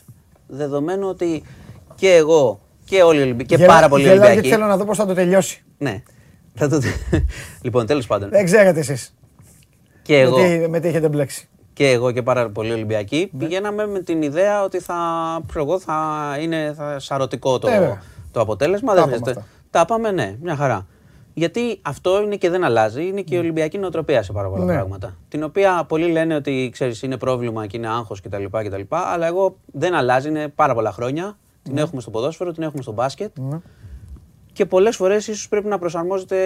[0.46, 1.42] δεδομένου ότι
[1.94, 4.40] και εγώ και όλοι οι Ολυμπιακοί, και πάρα πολλοί Ολυμπιακοί.
[4.40, 5.62] και θέλω να δω πώς θα το τελειώσει.
[5.78, 6.02] Ναι.
[6.54, 6.80] Θα το...
[7.62, 8.28] λοιπόν, τέλος πάντων.
[8.28, 9.14] Δεν ξέρετε εσείς.
[10.02, 10.38] Και εγώ.
[10.38, 13.38] Με τι, με τι έχετε μπλέξει; Και εγώ και πάρα πολλοί Ολυμπιακοί ναι.
[13.38, 14.96] πηγαίναμε με την ιδέα ότι θα,
[15.56, 15.96] εγώ, θα
[16.40, 18.94] είναι θα σαρωτικό το, ε, το αποτέλεσμα.
[18.94, 20.86] Τα, Δεν τα πάμε, ναι, μια χαρά.
[21.34, 24.72] Γιατί αυτό είναι και δεν αλλάζει, είναι και η Ολυμπιακή νοοτροπία σε πάρα πολλά ναι.
[24.72, 25.16] πράγματα.
[25.28, 28.80] Την οποία πολλοί λένε ότι ξέρεις, είναι πρόβλημα και είναι άγχος κτλ, κτλ.
[28.88, 31.36] Αλλά εγώ δεν αλλάζει, είναι πάρα πολλά χρόνια.
[31.62, 31.80] Την ναι.
[31.80, 33.36] έχουμε στο ποδόσφαιρο, την έχουμε στο μπάσκετ.
[34.52, 36.36] Ναι και πολλές φορές ίσως πρέπει να προσαρμόζεται.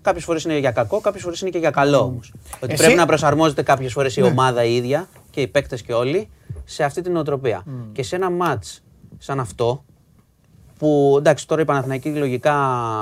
[0.00, 2.32] Κάποιες φορές είναι για κακό, κάποιες φορές είναι και για καλό όμως.
[2.62, 4.26] Ότι πρέπει να προσαρμόζεται κάποιες φορές η ναι.
[4.26, 6.28] ομάδα η ίδια και οι παίκτες και όλοι
[6.64, 7.64] σε αυτή την οτροπία.
[7.92, 8.64] Και σε ένα ματ
[9.18, 9.84] σαν αυτό,
[10.78, 12.54] που εντάξει τώρα οι Παναθηναϊκοί λογικά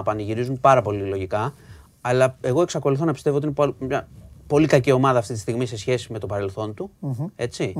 [0.05, 1.55] πανηγυρίζουν πάρα πολύ λογικά,
[2.01, 4.09] αλλά εγώ εξακολουθώ να πιστεύω ότι είναι μια
[4.47, 6.91] πολύ κακή ομάδα αυτή τη στιγμή σε σχέση με το παρελθόν του.
[7.37, 7.75] έτσι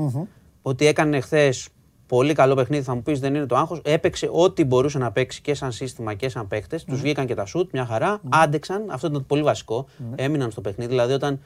[0.61, 1.67] Ότι έκανε χθες
[2.11, 3.81] πολύ καλό παιχνίδι, θα μου πεις δεν είναι το άγχος.
[3.83, 6.83] Έπαιξε ό,τι μπορούσε να παίξει και σαν σύστημα και σαν παίχτες.
[6.83, 8.21] Τους βγήκαν και τα σουτ, μια χαρά.
[8.29, 9.85] Άντεξαν, αυτό ήταν πολύ βασικό.
[10.15, 10.89] Έμειναν στο παιχνίδι.
[10.89, 11.39] Δηλαδή όταν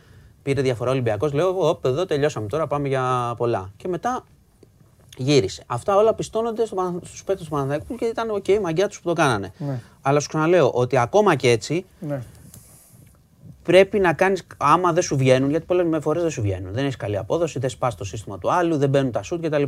[0.44, 3.72] πήρε διαφορά Ολυμπιακός, λέω: Ωπ, εδώ τελειώσαμε τώρα, πάμε για πολλά.
[3.78, 4.24] Και μετά
[5.18, 5.64] γύρισε.
[5.68, 6.66] Αυτά όλα πιστώνονται
[7.02, 9.54] στους παίκτες του Παναθηναϊκού και ήταν OK, okay, μαγκιά τους που το κάνανε.
[9.58, 9.80] Ναι.
[10.02, 12.24] Αλλά σου ξαναλέω ότι ακόμα και έτσι ναι.
[13.64, 16.74] πρέπει να κάνεις, άμα δεν σου βγαίνουν, γιατί πολλές φορές δεν σου βγαίνουν.
[16.74, 19.64] Δεν έχεις καλή απόδοση, δεν σπάς το σύστημα του άλλου, δεν μπαίνουν τα σουτ κτλ.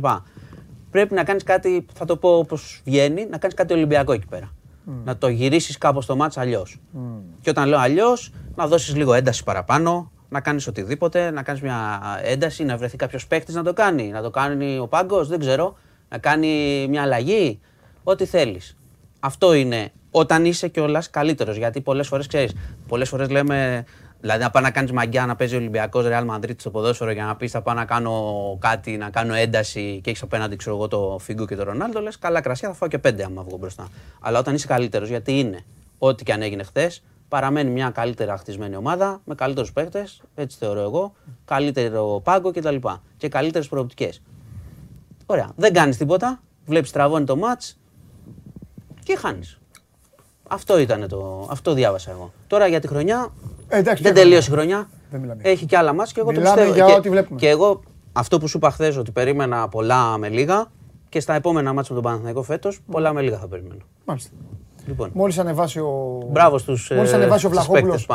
[0.90, 4.50] Πρέπει να κάνεις κάτι, θα το πω όπως βγαίνει, να κάνεις κάτι Ολυμπιακό εκεί πέρα.
[4.88, 4.92] Mm.
[5.04, 6.80] Να το γυρίσεις κάπως το μάτσα αλλιώς.
[6.94, 6.98] Mm.
[7.40, 12.00] Και όταν λέω αλλιώς, να δώσεις λίγο ένταση παραπάνω, να κάνεις οτιδήποτε, να κάνεις μια
[12.22, 14.08] ένταση, να βρεθεί κάποιος παίκτης να το κάνει.
[14.08, 15.76] Να το κάνει ο πάγκος, δεν ξέρω.
[16.08, 17.60] Να κάνει μια αλλαγή.
[18.02, 18.76] Ό,τι θέλεις.
[19.20, 21.56] Αυτό είναι όταν είσαι κιόλας καλύτερος.
[21.56, 22.54] Γιατί πολλές φορές ξέρεις,
[22.88, 23.84] πολλές φορές λέμε.
[24.20, 27.36] Δηλαδή, να πάει να κάνεις μαγιά να παίζει Ολυμπιακός Ρεάλ Μαντρίτη στο ποδόσφαιρο για να
[27.36, 31.18] πεις θα πάω να κάνω κάτι, να κάνω ένταση και έχεις απέναντι ξέρω εγώ το
[31.20, 32.00] Φίγκο και το Ρονάλντο.
[32.00, 33.88] Λες καλά κρασιά, θα φάω και πέντε άμα βγω μπροστά.
[34.20, 35.64] Αλλά όταν είσαι καλύτερος, γιατί είναι
[35.98, 40.80] ό,τι και αν έγινε χθες, παραμένει μια καλύτερα χτισμένη ομάδα με καλύτερους παίκτες, έτσι θεωρώ
[40.80, 41.14] εγώ,
[41.44, 42.76] καλύτερο πάγκο κτλ.
[43.16, 44.22] Και καλύτερες προοπτικές.
[45.26, 45.50] Ωραία.
[45.56, 46.40] Δεν κάνεις τίποτα.
[46.66, 47.62] Βλέπεις τραβώνει το ματ
[49.02, 49.58] και χάνεις.
[50.48, 51.46] Αυτό ήταν το.
[51.50, 52.32] Αυτό διάβασα εγώ.
[52.46, 53.32] Τώρα για τη χρονιά.
[53.68, 54.88] Ε, εντάξει, δεν τελείωσε η χρονιά.
[55.10, 56.74] Δεν Έχει και άλλα μάτς και εγώ μιλάμε το πιστεύω.
[56.74, 57.40] Για και, ό,τι βλέπουμε.
[57.40, 57.80] και εγώ
[58.12, 60.66] αυτό που σου είπα χθες ότι περίμενα πολλά με λίγα
[61.08, 63.82] και στα επόμενα μάτια με τον Παναθηναϊκό φέτος πολλά με λίγα θα περιμένω.
[64.04, 64.30] Μάλιστα.
[64.86, 65.10] Λοιπόν.
[65.12, 66.22] Μόλις ανεβάσει ο.
[66.30, 68.06] Μπράβο στους Μόλις ανεβάσει ο Βλαχόπουλος.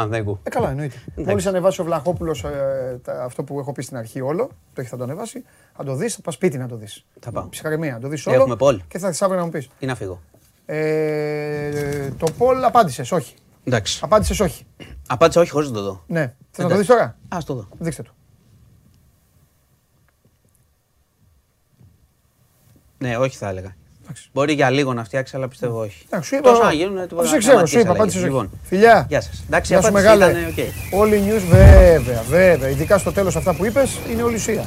[0.43, 0.95] Ε, καλά, εννοείται.
[1.15, 4.97] Μόλις ανεβάσει ο Βλαχόπουλος ε, αυτό που έχω πει στην αρχή όλο, το έχει θα
[4.97, 5.43] το ανεβάσει,
[5.73, 7.05] θα το δεις, θα πας σπίτι να το δεις.
[7.19, 7.47] Θα πάω.
[7.49, 8.35] Ψυχαρεμία, να το δεις όλο.
[8.35, 8.81] Έχουμε πόλ.
[8.87, 9.69] Και θα έρθει αύριο να μου πεις.
[9.79, 10.19] Ή να φύγω.
[10.65, 13.33] Ε, το πόλ απάντησες, όχι.
[13.63, 13.99] Εντάξει.
[14.03, 14.65] Απάντησες όχι.
[15.07, 16.03] Απάντησε όχι χωρίς να το δω.
[16.07, 16.33] Ναι.
[16.51, 17.67] Θες να το δεις τώρα; Α το δω.
[17.77, 18.11] Δείξτε το.
[22.97, 23.75] Ναι, όχι θα έλεγα.
[24.33, 26.05] Μπορεί για λίγο να φτιάξει, αλλά πιστεύω όχι.
[26.05, 27.07] Εντάξει, Τόσο να γίνουν.
[27.07, 28.49] Δεν σε ξέρω, σου είπα, απάντησες λοιπόν.
[28.63, 29.05] Φιλιά.
[29.09, 29.43] Γεια σας.
[29.47, 30.33] Εντάξει, Γεια σου μεγάλε.
[30.93, 32.69] Όλοι οι news, βέβαια, βέβαια.
[32.69, 34.65] Ειδικά στο τέλος αυτά που είπες είναι όλη ουσία.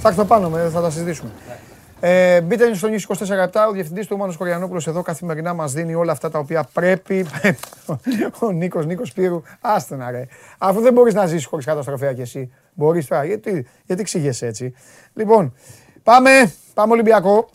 [0.00, 1.30] Θα έρθω πάνω, θα τα συζητήσουμε.
[2.06, 6.12] Ε, μπείτε στο News 24 ο διευθυντής του Μάνος Κοριανόπουλο εδώ καθημερινά μας δίνει όλα
[6.12, 7.26] αυτά τα οποία πρέπει.
[8.40, 10.26] ο Νίκος Νίκος Πύρου, άστο να ρε.
[10.58, 12.52] Αφού δεν μπορείς να ζήσει χωρίς καταστροφέα κι εσύ.
[12.74, 14.74] Μπορείς τώρα, γιατί, γιατί ξηγέσαι έτσι.
[15.14, 15.54] Λοιπόν,
[16.02, 17.50] πάμε, πάμε Ολυμπιακό.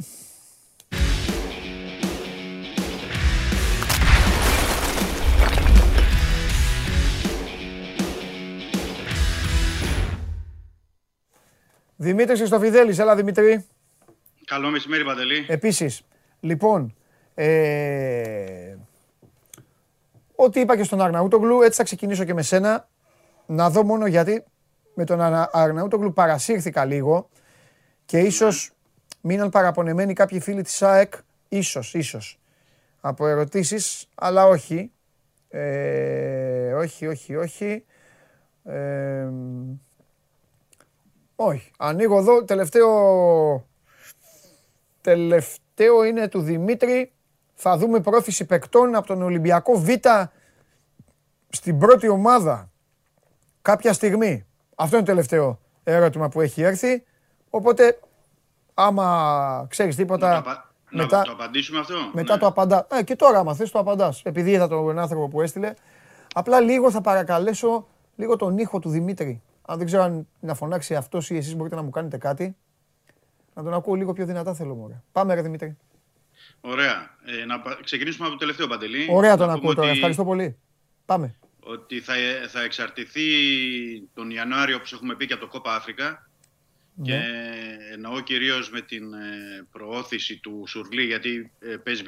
[11.96, 13.66] Δημήτρης Χριστοφιδέλης, έλα Δημήτρη.
[14.50, 15.46] Καλό μεσημέρι, Παντελή.
[15.48, 16.02] Επίσης,
[16.40, 16.96] λοιπόν,
[17.34, 18.76] ε,
[20.36, 22.88] ό,τι είπα και στον Αρναούτογλου, έτσι θα ξεκινήσω και με σένα.
[23.46, 24.44] Να δω μόνο γιατί
[24.94, 25.22] με τον
[25.52, 27.30] Αρναούτογλου παρασύρθηκα λίγο
[28.06, 28.72] και ίσως
[29.22, 31.14] μείναν παραπονεμένοι κάποιοι φίλοι της ΑΕΚ,
[31.50, 32.40] ίσως, ίσως,
[33.02, 34.92] από ερωτήσεις, αλλά όχι.
[35.50, 37.86] Ε, όχι, όχι, όχι.
[38.64, 39.28] Ε,
[41.36, 41.72] όχι.
[41.78, 43.69] Ανοίγω εδώ, τελευταίο,
[45.02, 47.12] τελευταίο είναι του Δημήτρη.
[47.56, 49.88] Θα δούμε πρόθεση παικτών από τον Ολυμπιακό Β
[51.50, 52.70] στην πρώτη ομάδα
[53.62, 54.46] κάποια στιγμή.
[54.76, 57.04] Αυτό είναι το τελευταίο ερώτημα που έχει έρθει.
[57.50, 58.00] Οπότε,
[58.74, 60.34] άμα ξέρεις τίποτα...
[60.36, 60.50] Να το,
[60.90, 62.40] μετά, να το απαντήσουμε αυτό; Μετά ναι.
[62.40, 62.88] το απαντά.
[62.92, 64.22] Ε, και τώρα, άμα θες, το απαντάς.
[64.24, 65.74] Επειδή είδα τον άνθρωπο που έστειλε.
[66.34, 69.42] Απλά λίγο θα παρακαλέσω λίγο τον ήχο του Δημήτρη.
[69.62, 72.56] Αν δεν ξέρω αν να φωνάξει αυτός ή εσείς μπορείτε να μου κάνετε κάτι.
[73.60, 75.04] Να τον ακούω λίγο πιο δυνατά θέλω μόνο.
[75.12, 75.78] Πάμε ρε Δημήτρη.
[76.62, 77.16] Ωραία.
[77.26, 79.08] Ε, να ξεκινήσουμε από το τελευταίο Παντελή.
[79.10, 79.90] Ωραία τον ακούω τώρα.
[79.90, 80.58] Ευχαριστώ πολύ.
[81.06, 81.36] Πάμε.
[81.60, 82.14] Ότι θα,
[82.50, 83.22] θα εξαρτηθεί
[84.14, 86.30] τον Ιανουάριο, όπως έχουμε πει, και από το Κόπα Αφρικα.
[86.96, 87.06] Ναι.
[87.06, 87.22] Και
[87.94, 92.04] εννοώ κυρίως με την ε, προώθηση του Σουρλί, γιατί ε, παίζει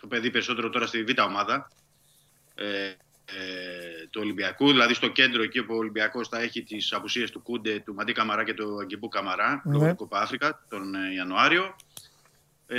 [0.00, 1.70] το παιδί περισσότερο τώρα στη β' ομάδα.
[2.54, 2.96] Ε, ε,
[4.10, 7.82] του Ολυμπιακού, δηλαδή στο κέντρο εκεί που ο Ολυμπιακός θα έχει τις απουσίες του Κούντε,
[7.84, 9.72] του Μαντί Καμαρά και του Αγκιμπού Καμαρά, ναι.
[9.72, 11.76] λόγω του Αφρικα τον ε, Ιανουάριο.
[12.66, 12.78] Ε,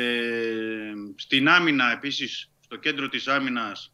[1.16, 3.94] στην άμυνα επίσης, στο κέντρο της άμυνας,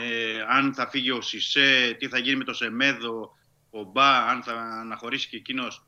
[0.00, 3.36] ε, αν θα φύγει ο Σισε, τι θα γίνει με το Σεμέδο,
[3.70, 5.86] ο Μπα, αν θα αναχωρήσει και εκείνος.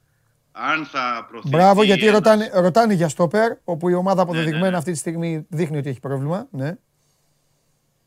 [0.52, 1.55] Αν θα προωθήσει.
[1.56, 4.76] Μπράβο, γιατί ρωτάνε, ρωτάνε για στόπερ, όπου η ομάδα αποδεδειγμένα ναι, ναι, ναι.
[4.76, 6.48] αυτή τη στιγμή δείχνει ότι έχει πρόβλημα.
[6.51, 6.76] Ναι.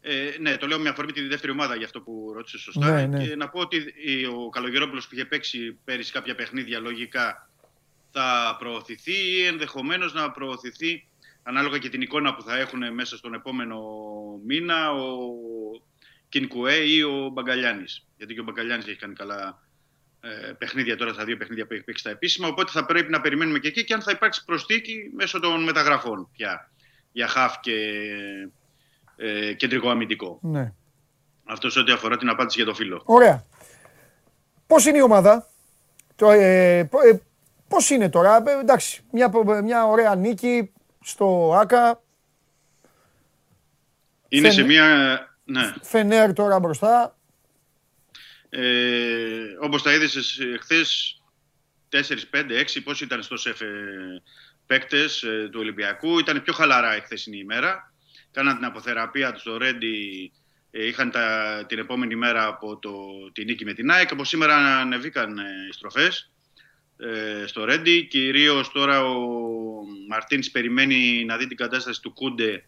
[0.10, 2.92] Ε, ναι, το λέω με αφορμή τη δεύτερη ομάδα για αυτό που ρώτησες σωστά.
[2.92, 3.28] Ναι, ναι.
[3.28, 3.78] Και να πω ότι
[4.36, 7.50] ο Καλογερόπουλος που είχε παίξει πέρυσι κάποια παιχνίδια λογικά
[8.12, 11.08] θα προωθηθεί ή ενδεχομένως να προωθηθεί
[11.44, 13.80] ανάλογα και την εικόνα που θα έχουν μέσα στον επόμενο
[14.46, 15.18] μήνα ο
[16.30, 18.06] Κινκουέ ή ο Μπαγκαλιάνης.
[18.18, 19.62] Γιατί και ο Μπαγκαλιάνης έχει κάνει καλά
[20.22, 22.48] ε, παιχνίδια τώρα, στα δύο παιχνίδια που έχει παίξει στα επίσημα.
[22.48, 26.30] Οπότε θα πρέπει να περιμένουμε και εκεί και αν θα υπάρξει προστίκη μέσω των μεταγραφών
[26.38, 26.72] πια
[27.12, 27.74] για χαφ και
[29.18, 30.39] ε, κεντρικό αμυντικό.
[30.41, 30.73] Ναι.
[31.45, 33.02] Αυτός σε ό,τι αφορά την απάντηση για το φίλο.
[33.06, 33.45] Ωραία.
[34.68, 35.48] Πώς είναι η ομάδα,
[36.15, 36.89] το, ε, ε
[37.68, 39.31] πώς είναι τώρα, ε, εντάξει, μια,
[39.64, 40.72] μια ωραία νίκη
[41.02, 42.02] στο ΆΚΑ.
[44.30, 45.19] Είναι σε μια...
[45.44, 45.73] Ναι.
[45.81, 47.18] Φενέρ τώρα μπροστά.
[48.49, 51.22] Ε, όπως τα είδες χθες,
[51.89, 51.95] 4,
[52.31, 53.68] 5, 6, πώς ήταν στο ΣΕΦ ε,
[54.65, 56.19] παίκτες ε, του Ολυμπιακού.
[56.19, 57.94] Ήταν πιο χαλαρά η χθεσινή ημέρα.
[58.38, 60.31] Κάναν την αποθεραπεία τους στο Ρέντι,
[60.72, 62.91] ε, είχαν τα, την επόμενη μέρα από το,
[63.34, 64.11] τη νίκη με την ΑΕΚ.
[64.11, 66.31] Από σήμερα ανεβήκαν ε, οι στροφές
[66.97, 68.03] ε, στο Ρέντι.
[68.03, 69.18] Κυρίως τώρα ο
[70.07, 72.64] Μαρτίνς περιμένει να δει την κατάσταση του Κούντε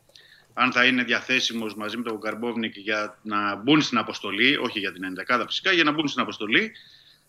[0.53, 4.91] αν θα είναι διαθέσιμος μαζί με τον Καρμπόβνικ για να μπουν στην αποστολή, όχι για
[4.91, 6.71] την 11 φυσικά, για να μπουν στην αποστολή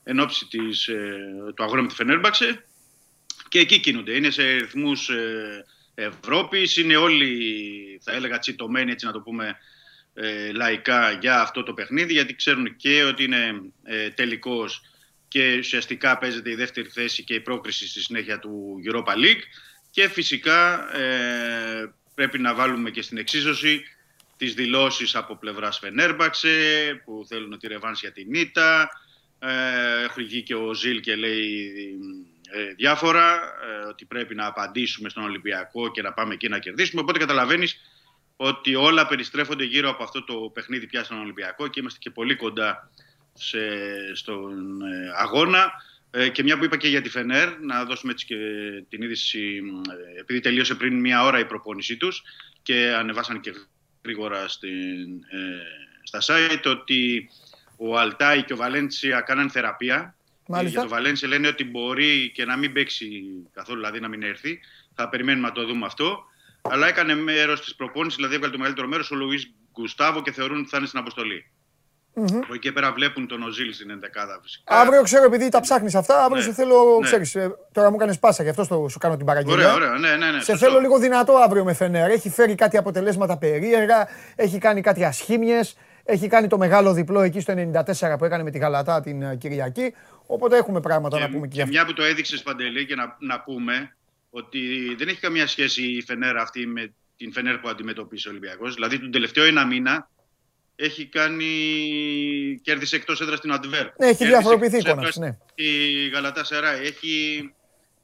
[0.03, 1.19] εν ώψη της, ε,
[1.55, 2.65] του αγώνα με τη Φενέρμπαξε.
[3.49, 4.17] Και εκεί κινούνται.
[4.17, 5.65] Είναι σε ρυθμούς ε,
[5.95, 9.57] Ευρώπης, είναι όλοι, θα έλεγα, τσιτωμένοι, έτσι να το πούμε,
[10.15, 14.83] ε, λαϊκά για αυτό το παιχνίδι, γιατί ξέρουν και ότι είναι ε, τελικός
[15.29, 19.43] και ουσιαστικά παίζεται η δεύτερη θέση και η πρόκριση στη συνέχεια του Europa League
[19.91, 23.83] και φυσικά ε, πρέπει να βάλουμε και στην εξίσωση
[24.37, 26.49] τις δηλώσεις από πλευράς Φενέρμπαξε
[27.05, 28.89] που θέλουν τη ρεβάνση για την ήττα.
[29.39, 31.73] Ε, έχει βγει και ο Ζιλ και λέει
[32.53, 37.01] ε, διάφορα, ε, ότι πρέπει να απαντήσουμε στον Ολυμπιακό και να πάμε εκεί να κερδίσουμε.
[37.01, 37.81] Οπότε καταλαβαίνεις
[38.37, 42.37] ότι όλα περιστρέφονται γύρω από αυτό το παιχνίδι πια στον Ολυμπιακό και είμαστε και πολύ
[42.37, 42.91] κοντά
[43.33, 43.59] σε,
[44.15, 45.73] στον ε, αγώνα.
[46.11, 48.37] Ε, και μια που είπα και για τη Φενέρ, να δώσουμε έτσι και
[48.89, 49.63] την είδηση,
[50.17, 52.23] ε, επειδή τελείωσε πριν μια ώρα η προπόνησή τους
[52.63, 53.53] και ανεβάσαν και
[54.05, 55.63] γρήγορα στην, ε,
[56.03, 57.31] στα site, ότι
[57.77, 60.15] ο Αλτάι και ο Βαλέντσια κάναν θεραπεία.
[60.51, 60.81] Μάλιστα.
[60.81, 63.07] Για το Βαλέντσια λένε ότι μπορεί και να μην παίξει
[63.53, 64.61] καθόλου, δηλαδή να μην έρθει.
[64.95, 66.25] Θα περιμένουμε να το δούμε αυτό.
[66.63, 70.59] Αλλά έκανε μέρος της προπόνησης, δηλαδή έβγαλε το μεγαλύτερο μέρος ο Λουίς Γκουστάβο και θεωρούν
[70.59, 71.51] ότι θα είναι στην αποστολή.
[72.15, 72.41] Mm-hmm.
[72.43, 74.77] Από εκεί και πέρα βλέπουν τον Οζίλ στην ενδεκάδα φυσικά.
[74.77, 76.43] Αύριο ξέρω επειδή τα ψάχνεις αυτά, αύριο ναι.
[76.43, 77.07] σε θέλω, ναι.
[77.07, 79.73] ξέρεις, ε, τώρα μου έκανε πάσα, γι' αυτό στο, σου κάνω την παραγγελία.
[79.73, 82.11] Ωραία, ωραία, ναι, ναι, ναι, σε θέλω λίγο δυνατό αύριο με Φενέρ.
[82.11, 87.41] Έχει φέρει κάτι αποτελέσματα περίεργα, έχει κάνει κάτι ασχήμιες, έχει κάνει το μεγάλο διπλό εκεί
[87.41, 87.55] στο
[88.01, 89.95] 94 που έκανε με τη Γαλατά την ε, Κυριακή.
[90.33, 93.17] Οπότε έχουμε πράγματα και, να πούμε και, και μια που το έδειξες Παντελή και να,
[93.21, 93.97] να πούμε
[94.31, 98.75] ότι δεν έχει καμία σχέση η Φενέρ αυτή με την Φενέρ που αντιμετωπίσει ο Ολυμπιακός.
[98.75, 100.11] Δηλαδή τον τελευταίο ένα μήνα
[100.77, 101.47] έχει κάνει.
[102.63, 103.87] κέρδισε εκτός έδρας στην Αντβέρ.
[103.99, 105.21] Ναι, έχει διαφοροποιηθεί η εικόνα τη.
[105.21, 105.39] Ναι.
[105.55, 107.55] Η Γαλατά Σερά έχει,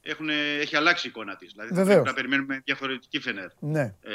[0.01, 0.29] έχουν,
[0.59, 1.51] έχει αλλάξει η εικόνα της.
[1.51, 1.87] Δηλαδή Βεβαίως.
[1.93, 3.81] πρέπει να περιμένουμε διαφορετική φενέρ ναι.
[3.81, 4.13] ε,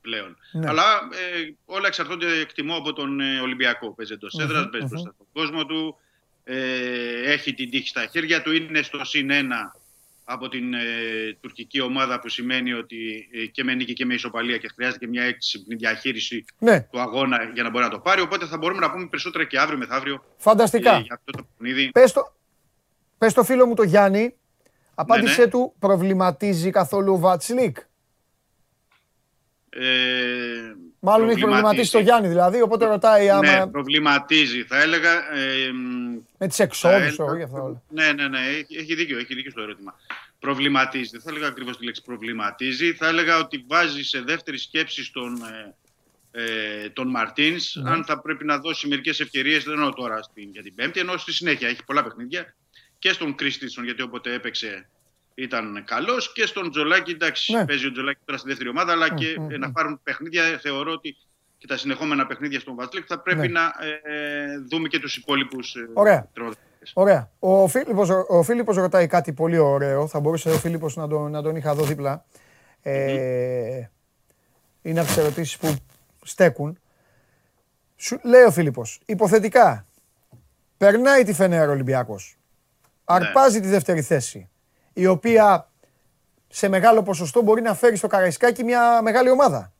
[0.00, 0.36] πλέον.
[0.52, 0.68] Ναι.
[0.68, 0.82] Αλλά
[1.12, 3.94] ε, όλα εξαρτώνται, εκτιμώ, από τον ε, Ολυμπιακό.
[3.94, 5.98] Παίζει εντό έδρας, mm-hmm, παίζει μπροστά στον κόσμο του.
[6.44, 9.76] Ε, έχει την τύχη στα χέρια του, είναι στο συν ένα
[10.24, 10.78] από την ε,
[11.40, 15.10] τουρκική ομάδα που σημαίνει ότι ε, και με νίκη και με ισοπαλία και χρειάζεται και
[15.10, 16.80] μια έξυπνη διαχείριση ναι.
[16.80, 18.20] του αγώνα για να μπορεί να το πάρει.
[18.20, 20.24] Οπότε θα μπορούμε να πούμε περισσότερα και αύριο μεθαύριο.
[20.36, 20.94] Φανταστικά.
[20.94, 21.90] Ε, για αυτό το παιχνίδι.
[21.90, 22.34] Πες το,
[23.18, 24.34] πες το φίλο μου το Γιάννη,
[24.94, 25.50] απάντησέ ναι, ναι.
[25.50, 27.76] του, προβληματίζει καθόλου ο Βατσλίκ.
[29.76, 33.58] Ε, Μάλλον έχει προβληματίσει το Γιάννη δηλαδή, οπότε ρωτάει άμα...
[33.58, 34.62] Ναι, προβληματίζει.
[34.62, 35.34] Θα έλεγα...
[35.34, 35.70] Ε,
[36.38, 37.82] με τις εξόδους, όχι αυτά όλα.
[37.88, 38.38] Ναι, ναι, ναι,
[38.78, 39.94] έχει δίκιο, έχει δίκιο στο ερώτημα.
[40.38, 45.04] Προβληματίζει, δεν θα έλεγα ακριβώς τη λέξη προβληματίζει, θα έλεγα ότι βάζει σε δεύτερη σκέψη
[45.04, 45.42] στον,
[46.30, 47.90] ε, τον Μαρτίνς, ναι.
[47.90, 51.16] αν θα πρέπει να δώσει μερικές ευκαιρίες, δεν εννοώ τώρα στην, για την Πέμπτη, ενώ
[51.16, 52.54] στη συνέχεια έχει πολλά παιχνίδια,
[52.98, 54.88] και στον Κρίστινσον, γιατί όποτε έπαιξε
[55.34, 57.10] ήταν καλός και στον Τζολάκη.
[57.10, 57.66] Εντάξει, ναι.
[57.66, 60.58] παίζει ο Τζολάκη τώρα στη δεύτερη ομάδα, αλλά και mm, να πάρουν παιχνίδια.
[60.62, 61.16] Θεωρώ ότι
[61.58, 63.60] και τα συνεχόμενα παιχνίδια στον Βασλίκ θα πρέπει ναι.
[63.60, 65.74] να ε, δούμε και τους υπόλοιπους.
[65.92, 66.28] Ωραία.
[66.92, 67.30] Ωραία.
[67.38, 70.06] Ο Φίλιππος, ο Φίλιππος ρωτάει κάτι πολύ ωραίο.
[70.06, 72.24] Θα μπορούσε ο Φίλιππος να τον, να τον είχα δω δίπλα.
[72.82, 73.88] Ε,
[74.82, 75.76] είναι από τις ερωτήσεις που
[76.24, 76.78] στέκουν.
[77.96, 79.86] Σου, λέει ο Φίλιππος, υποθετικά,
[80.76, 82.36] περνάει τη Φενέρα Ολυμπιακός.
[82.36, 83.16] Ναι.
[83.16, 84.48] Αρπάζει τη δεύτερη θέση
[84.94, 85.70] η οποία
[86.48, 89.72] σε μεγάλο ποσοστό μπορεί να φέρει στο Καραϊσκάκι μια μεγάλη ομάδα.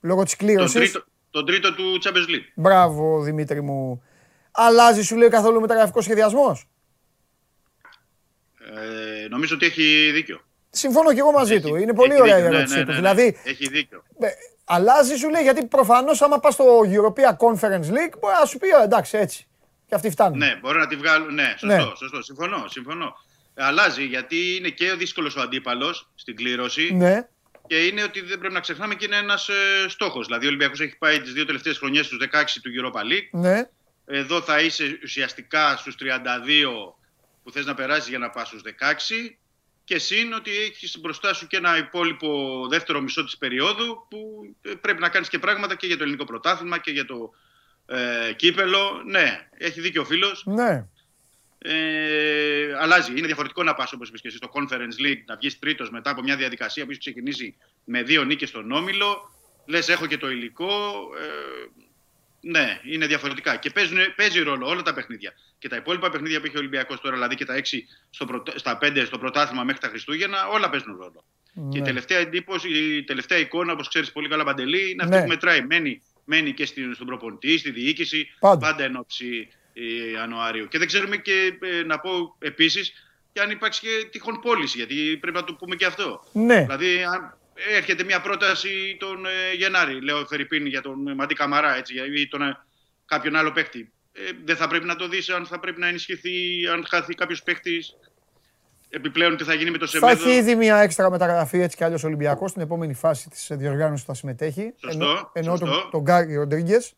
[0.00, 0.72] Λόγω της κλήρωσης.
[0.72, 2.52] Τον τρίτο, τον τρίτο του Champions League.
[2.54, 4.02] Μπράβο, Δημήτρη μου.
[4.50, 6.68] Αλλάζει, σου λέει, καθόλου μεταγραφικός σχεδιασμός;
[9.24, 10.40] Ε, νομίζω ότι έχει δίκιο.
[10.70, 11.76] Συμφωνώ και εγώ μαζί έχει, του.
[11.76, 12.52] Είναι πολύ ωραία δίκιο.
[12.52, 12.90] η ερώτησή ναι, ναι, του.
[12.90, 14.02] ναι, δηλαδή, έχει δίκιο.
[14.20, 14.28] Ε,
[14.64, 18.68] αλλάζει, σου λέει, γιατί προφανώς άμα πας στο European Conference League μπορεί να σου πει
[18.82, 19.46] εντάξει έτσι.
[19.86, 20.38] Και αυτοί φτάνουν.
[20.38, 21.34] Ναι, μπορεί να τη βγάλουν.
[21.34, 21.82] Ναι, σωστό, ναι.
[21.96, 22.22] σωστό.
[22.22, 23.16] Συμφωνώ, συμφωνώ
[23.56, 26.94] αλλάζει γιατί είναι και ο δύσκολος ο αντίπαλος στην κλήρωση.
[26.94, 27.28] Ναι.
[27.66, 30.26] Και είναι ότι δεν πρέπει να ξεχνάμε και είναι ένας ε, στόχος.
[30.26, 33.28] Δηλαδή, ο Ολυμπιακός έχει πάει τις δύο τελευταίες χρονιές στους 16 του Europa League.
[33.30, 33.68] Ναι.
[34.06, 36.94] Εδώ θα είσαι ουσιαστικά στους 32
[37.42, 39.36] που θες να περάσεις για να πας στους 16
[39.84, 44.72] και συν ότι έχεις μπροστά σου και ένα υπόλοιπο δεύτερο μισό της περίοδου που ε,
[44.80, 47.30] πρέπει να κάνεις και πράγματα και για το ελληνικό πρωτάθλημα και για το
[47.86, 49.02] ε, κύπελο.
[49.06, 50.42] Ναι, έχει δίκιο ο φίλος.
[50.46, 50.86] Ναι.
[51.58, 53.12] Ε, αλλάζει.
[53.16, 56.10] Είναι διαφορετικό να πας όπως είπες και εσύ στο Conference League, να βγεις τρίτος μετά
[56.10, 59.30] από μια διαδικασία που έχεις ξεκινήσει με δύο νίκες στον Όμιλο.
[59.66, 60.66] Λες έχω και το υλικό.
[61.20, 61.84] Ε,
[62.40, 63.56] ναι, είναι διαφορετικά.
[63.56, 65.32] Και παίζουν, παίζει ρόλο όλα τα παιχνίδια.
[65.58, 67.62] Και τα υπόλοιπα παιχνίδια που έχει ο Ολυμπιακός τώρα, δηλαδή και τα 6
[68.10, 71.24] στο στα 5 στο πρωτάθλημα μέχρι τα Χριστούγεννα, όλα παίζουν ρόλο.
[71.52, 71.68] Ναι.
[71.68, 75.22] Και η τελευταία εντύπωση, η τελευταία εικόνα, όπως ξέρεις πολύ καλά, Παντελή, είναι αυτή ναι.
[75.22, 75.66] που μετράει.
[75.66, 79.54] Μένει, μένει και στον προπονητή, στη διοίκηση, πάντα, πάντα εν ώψη ε,
[80.12, 80.68] Ιανουαρίου.
[80.68, 82.92] Και δεν ξέρουμε και ε, να πω επίσης
[83.32, 86.20] και αν υπάρξει και τυχόν πώληση, γιατί πρέπει να το πούμε και αυτό.
[86.32, 86.60] Ναι.
[86.60, 87.38] Δηλαδή, αν,
[87.76, 92.42] έρχεται μια πρόταση τον ε, Γενάρη, λέω Φερρυπίνη για τον Μαντί Καμαρά έτσι, ή τον,
[92.42, 92.58] ε,
[93.06, 93.92] κάποιον άλλο παίκτη.
[94.12, 97.42] Ε, δεν θα πρέπει να το δεις αν θα πρέπει να ενισχυθεί, αν χαθεί κάποιος
[97.42, 97.96] παίκτης.
[98.88, 100.16] Επιπλέον τι θα γίνει με το Σεμέδο.
[100.16, 104.04] Θα έχει ήδη μια έξτρα μεταγραφή έτσι κι άλλο Ολυμπιακός στην επόμενη φάση της διοργάνωσης
[104.04, 104.72] που θα συμμετέχει.
[104.76, 105.30] Σωστό.
[105.32, 106.92] Ενώ, τον, τον Γκάρι Ροντρίγκες.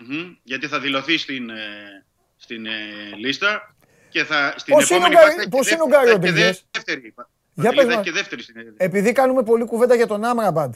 [0.00, 2.04] Mm-hmm, γιατί θα δηλωθεί στην, ε,
[2.36, 2.70] στην ε,
[3.16, 3.74] λίστα
[4.08, 5.48] και θα στην πώς επόμενη φάση.
[5.48, 6.58] Πώς είναι ο Γκάρι Ροντρίγκε.
[7.54, 8.42] Για πες και δεύτερη
[8.76, 10.74] Επειδή κάνουμε πολλή κουβέντα για τον Άμραμπαντ,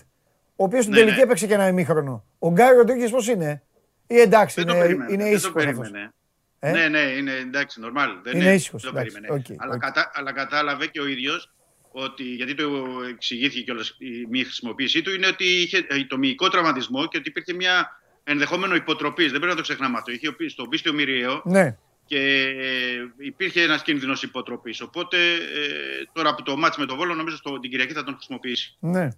[0.57, 1.23] ο οποίος στην ναι, τελική ναι.
[1.23, 2.25] έπαιξε και ένα ημίχρονο.
[2.39, 3.63] Ο Γκάι Ροντρίγκες πώς είναι,
[4.07, 5.65] ή εντάξει, δεν είναι, είναι ήσυχος.
[6.59, 8.11] Ε; Ναι, ναι, είναι εντάξει, νορμάλ.
[8.23, 8.93] Δεν είναι ήσυχος.
[8.95, 9.07] Okay,
[9.57, 9.79] αλλά, okay.
[9.79, 11.55] Κατα, αλλά κατάλαβε και ο ίδιος
[11.91, 16.49] ότι, γιατί το εξηγήθηκε κιόλας η μη χρησιμοποίησή του, είναι ότι είχε ε, το μυϊκό
[16.49, 19.31] τραυματισμό και ότι υπήρχε μια ενδεχόμενο υποτροπής.
[19.31, 20.13] Δεν πρέπει να το ξεχνάμε αυτό.
[20.13, 21.77] Είχε στον πίστιο Μυριαίο ναι
[22.07, 22.53] και
[23.19, 24.81] υπήρχε ένας κίνδυνος υποτροπής.
[24.81, 28.15] Οπότε ε, τώρα που το μάτς με τον Βόλο νομίζω στο, την Κυριακή θα τον
[28.15, 28.77] χρησιμοποιήσει.
[28.81, 29.09] Ναι,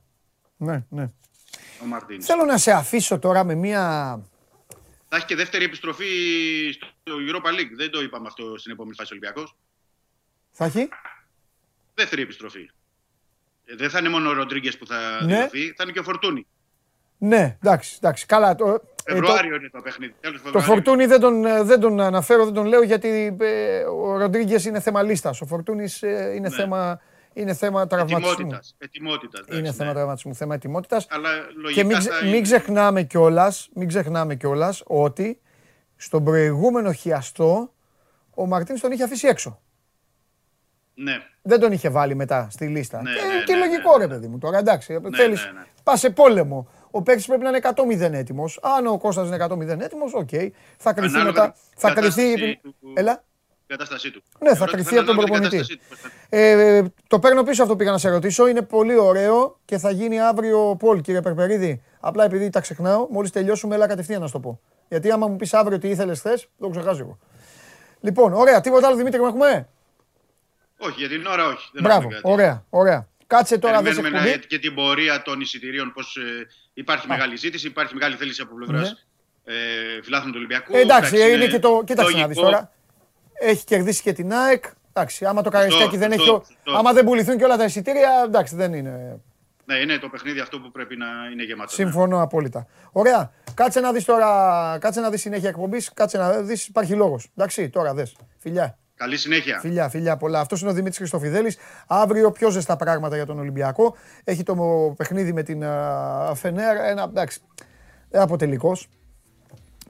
[0.57, 1.11] ναι, ναι.
[1.83, 2.27] Ο Μαρτίνης.
[2.27, 3.81] Θέλω να σε αφήσω τώρα με μία...
[5.09, 6.07] Θα έχει και δεύτερη επιστροφή
[6.73, 7.75] στο Europa League.
[7.77, 9.57] Δεν το είπαμε αυτό στην επόμενη φάση Ολυμπιακός.
[10.51, 10.89] Θα έχει;
[11.95, 12.71] Δεύτερη επιστροφή.
[13.65, 15.49] Ε, δεν θα είναι μόνο ο Ροντρίγκες που θα ναι.
[15.77, 16.47] θα είναι και ο Φορτούνη.
[17.19, 18.27] Ναι, εντάξει, εντάξει.
[18.27, 20.15] Καλά, το, Φεβρουάριο ε, το, είναι το παιχνίδι.
[20.53, 24.65] Το Φορτούνι δεν τον, ε, δεν τον αναφέρω, δεν τον λέω γιατί ε, ο Ροντρίγκες
[24.65, 25.41] είναι θέμα λίστας.
[25.41, 26.55] Ο Φορτούνη ε, είναι, ναι.
[26.55, 27.01] θέμα,
[27.33, 28.59] είναι θέμα τραυματισμού.
[28.79, 29.73] Ετοιμότητας, είναι ναι.
[29.73, 31.07] θέμα τραυματισμού, θέμα ετοιμότητας.
[31.75, 31.97] Και μην,
[32.31, 35.41] μην ξεχνάμε κιόλας μην ξεχνάμε κιόλας ότι
[35.97, 37.75] στον προηγούμενο χιαστό
[38.35, 39.61] ο Μαρτίνς τον είχε αφήσει έξω.
[40.95, 41.23] Ναι.
[41.43, 43.03] Δεν τον είχε βάλει μετά στη λίστα.
[43.03, 44.05] Ναι, και, ναι, και ναι, λογικό ναι.
[44.05, 44.99] ρε παιδί μου τώρα, εντάξει.
[44.99, 45.65] Ναι, θέλεις, ναι, ναι.
[45.83, 48.61] πας σε πόλεμο ο παίκτης πρέπει να είναι 100-0 έτοιμος.
[48.63, 50.29] Αν ο Κώστας είναι 100-0 έτοιμος, OK.
[50.33, 50.49] Okay.
[50.77, 51.55] Θα κρυθεί μετά.
[51.77, 52.57] Θα κρυθεί.
[52.57, 52.75] Του...
[52.95, 53.25] Έλα.
[53.67, 54.23] Κατάστασή του.
[54.41, 55.61] Ναι, θα κρυθεί από τον προπονητή.
[56.29, 58.47] Ε, το παίρνω πίσω αυτό που πήγα να σε ρωτήσω.
[58.47, 61.83] Είναι πολύ ωραίο και θα γίνει αύριο Πολ, κύριε Περπερίδη.
[62.01, 64.61] Απλά επειδή τα ξεχνάω, μόλις τελειώσουμε, έλα κατευθείαν να σου το πω.
[64.89, 67.19] Γιατί άμα μου πεις αύριο τι ήθελες χθες, το ξεχάσω εγώ.
[68.01, 68.61] Λοιπόν, ωραία.
[68.61, 69.69] Τίποτα άλλο Δημήτρη μου έχουμε;
[70.79, 71.71] Όχι, για την ώρα όχι.
[71.73, 73.09] Δεν Μπράβο, ωραία, ωραία.
[73.27, 74.47] Κάτσε τώρα δεν σε εκπομπή.
[74.47, 76.47] και την πορεία των εισιτηρίων, πώς ε,
[76.77, 79.07] υπάρχει μεγάλη ζήτηση, υπάρχει μεγάλη θέληση από πλευράς
[79.45, 79.55] ναι.
[79.55, 80.77] ε, φιλάθλων του Ολυμπιακού.
[80.77, 81.83] Ε, εντάξει, είναι, είναι και το.
[81.87, 82.71] Κοίταξε να δεις τώρα.
[83.33, 84.65] Έχει κερδίσει και την ΑΕΚ.
[84.93, 86.43] Εντάξει, άμα το Καραϊσκάκι δεν έχει.
[86.77, 89.21] Άμα δεν πουληθούν και όλα τα εισιτήρια, εντάξει, δεν είναι.
[89.65, 91.75] Ναι, είναι το παιχνίδι αυτό που πρέπει να είναι γεμάτο.
[91.77, 91.85] Ναι.
[91.85, 92.23] Συμφωνώ ναι.
[92.23, 92.67] απόλυτα.
[92.93, 93.33] Ωραία.
[93.55, 94.79] Κάτσε να δεις τώρα.
[94.81, 95.93] Κάτσε να δεις συνέχεια εκπομπής.
[95.95, 96.67] Κάτσε να δεις.
[96.67, 97.29] Υπάρχει λόγος.
[97.37, 98.17] Εντάξει, τώρα δες.
[98.39, 98.79] Φιλιά.
[98.97, 99.59] Καλή συνέχεια.
[99.61, 100.41] Φιλιά, φιλιά πολλά.
[100.41, 101.57] Αυτός είναι ο Δημήτρης Χριστοφιδέλης.
[101.87, 103.97] Αύριο πιο ζεστά πράγματα για τον Ολυμπιακό.
[104.25, 104.55] Έχει το
[104.97, 105.65] παιχνίδι με την
[106.35, 106.77] Φενέρ.
[106.77, 107.41] Ένα εντάξει.
[108.13, 108.89] Από τελικός.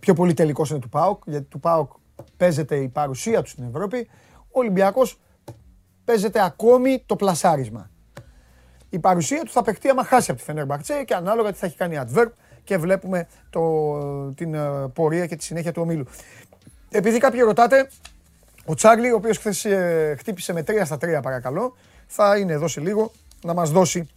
[0.00, 1.22] Πιο πολύ τελικός είναι του Πάοκ.
[1.26, 1.90] Γιατί του Πάοκ
[2.36, 4.08] παίζεται η παρουσία του στην Ευρώπη.
[4.34, 5.20] Ο Ολυμπιακός
[6.04, 7.90] παίζεται ακόμη το πλασάρισμα.
[8.90, 11.66] Η παρουσία του θα παιχτεί άμα χάσει από τη Φενέρ Μπαρτσέ και ανάλογα τι θα
[11.66, 12.30] έχει κάνει adverb
[12.64, 14.56] και βλέπουμε το, την
[14.92, 16.06] πορεία και τη συνέχεια του ομίλου.
[16.90, 17.88] Επειδή κάποιοι ρωτάτε,
[18.66, 21.76] ο Τσάρλι, ο οποίος χθες ε, χτύπησε με 3 στα 3, παρακαλώ,
[22.06, 23.12] θα είναι εδώ σε λίγο
[23.42, 24.08] να μας δώσει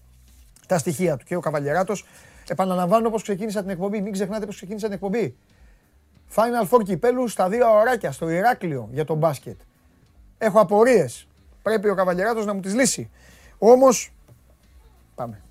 [0.68, 1.26] τα στοιχεία του.
[1.26, 2.06] Και ο Καβαλιεράτος,
[2.48, 4.02] επαναλαμβάνω πώ ξεκίνησα την εκπομπή.
[4.02, 5.36] Μην ξεχνάτε πώ ξεκίνησα την εκπομπή.
[6.36, 9.60] Final Four κυπέλου στα δύο ωράκια στο Ηράκλειο για τον μπάσκετ.
[10.38, 11.28] Έχω απορίες.
[11.62, 13.10] Πρέπει ο Καβαλιεράτος να μου τις λύσει.
[13.58, 14.14] Όμως.
[15.16, 15.42] Πάμε.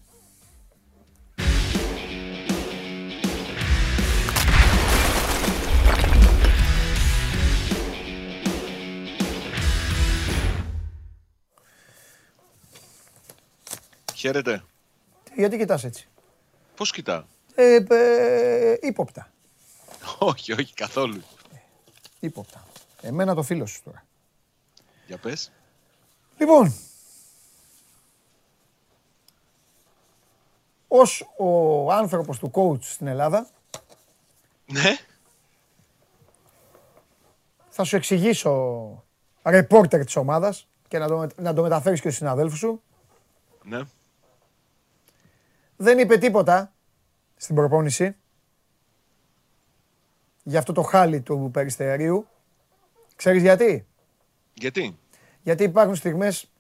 [14.19, 14.65] Χαίρετε.
[15.35, 16.09] Γιατί κοιτάς έτσι;
[16.77, 19.33] Πώς κοιτά; Ε, ε, ύποπτα.
[20.19, 21.23] όχι, όχι, καθόλου.
[22.21, 22.67] Ύποπτα.
[23.01, 24.05] Εμένα το φίλο σου τώρα.
[25.07, 25.53] Για πες.
[26.39, 26.75] Λοιπόν,
[30.89, 33.49] ως ο άνθρωπος του coach στην Ελλάδα,
[34.67, 34.97] ναι.
[37.69, 39.05] θα σου εξηγήσω
[39.43, 42.83] ρεπόρτερ της ομάδας και να το, να το μεταφέρεις και στους συναδέλφους σου.
[43.63, 43.81] Ναι.
[45.81, 46.75] Δεν είπε τίποτα
[47.37, 48.17] στην προπόνηση
[50.43, 52.27] για αυτό το χάλι του Περιστερίου.
[53.17, 53.87] Ξέρεις γιατί;
[54.55, 54.99] Γιατί;
[55.43, 56.51] Γιατί υπάρχουν στιγμές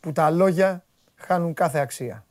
[0.00, 0.84] που τα λόγια
[1.14, 2.26] χάνουν κάθε αξία.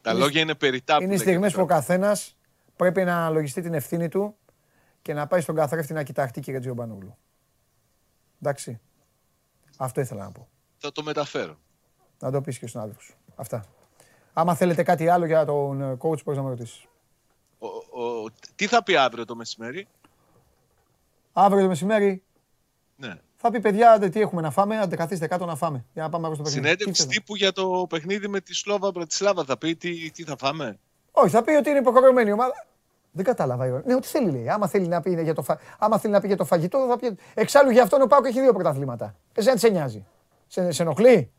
[0.00, 2.36] Τα λόγια είναι περιτά Είναι στιγμές που ο καθένας
[2.76, 4.36] πρέπει να αναλογιστεί την ευθύνη του
[5.02, 7.16] και να πάει στον καθρέφτη να κοιταχτεί κύριε Τζιομπανόγλου.
[8.40, 8.80] Εντάξει.
[9.76, 10.48] Αυτό ήθελα να πω.
[10.76, 11.58] Θα το μεταφέρω.
[12.18, 13.14] Να το πεις και στον άδελφο σου.
[13.34, 13.64] Αυτά.
[14.32, 16.84] Άμα θέλετε κάτι άλλο για τον ε, coach, μπορείς να με ρωτήσεις.
[17.58, 19.86] Ο, ο, τι θα πει αύριο το μεσημέρι;
[21.32, 22.22] Αύριο το μεσημέρι
[22.96, 23.14] Ναι.
[23.36, 25.84] θα πει παιδιά άντε, τι έχουμε να φάμε, άντε καθίστε κάτω να φάμε.
[25.92, 26.66] Για να πάμε αύριο στο παιχνίδι.
[26.66, 30.10] Συνέντευξη Τι θες να- τύπου για το παιχνίδι με τη Σλόβα Μπρατισλάβα θα πει τι,
[30.10, 30.78] τι θα φάμε;
[31.12, 32.66] Όχι, θα πει ότι είναι υποχρεωμένη η ομάδα.
[33.14, 33.66] Δεν κατάλαβα.
[33.66, 33.82] η ώρα.
[33.86, 34.48] Ναι, ό,τι θέλει λέει.
[34.48, 35.58] Άμα θέλει να πει για το, φα...
[35.78, 37.16] Άμα θέλει να πει για το φαγητό, θα πει.
[37.34, 39.14] Εξάλλου για αυτόν ο Πάουκ έχει δύο πρωταθλήματα.
[39.34, 40.06] Εσένα τι σε νοιάζει.
[40.46, 41.30] Σε, σε ενοχλεί;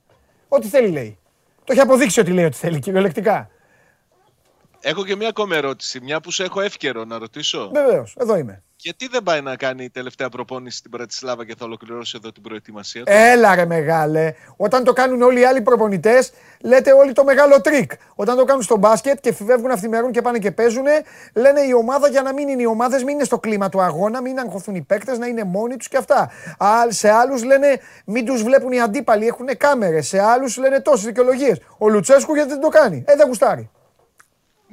[0.48, 1.18] Ό,τι θέλει λέει.
[1.66, 3.50] Το έχει αποδείξει ότι λέει ότι θέλει κυριολεκτικά.
[4.86, 7.72] Έχω και μια ακόμα ερώτηση, μια που σε έχω εύκαιρο να ρωτήσω.
[7.74, 8.64] Βεβαίως, εδώ είμαι.
[8.76, 13.04] Γιατί δεν πάει να κάνει τελευταία προπόνηση στην Πρατισλάβα και θα ολοκληρώσει εδώ την προετοιμασία
[13.04, 14.34] του; Έλα ρε μεγάλε.
[14.58, 16.32] Όταν το κάνουν όλοι οι άλλοι προπονητές,
[16.62, 17.92] λέτε όλοι το μεγάλο τρικ.
[18.16, 20.86] Όταν το κάνουν στο μπάσκετ και φεύγουν αυθημερόν και πάνε και παίζουν,
[21.34, 24.22] λένε η ομάδα για να μην είναι οι ομάδες, μην είναι στο κλίμα του αγώνα,
[24.22, 26.32] μην αγχωθούν οι παίκτες, να είναι μόνοι τους και αυτά.
[26.58, 30.08] Α, σε άλλους λένε μην τους βλέπουν οι αντίπαλοι, έχουν κάμερες.
[30.08, 31.60] Σε άλλους λένε τόσες δικαιολογίες.
[31.78, 33.70] Ο Λουτσέσκου γιατί δεν το κάνει; Ε, δεν γουστάρει.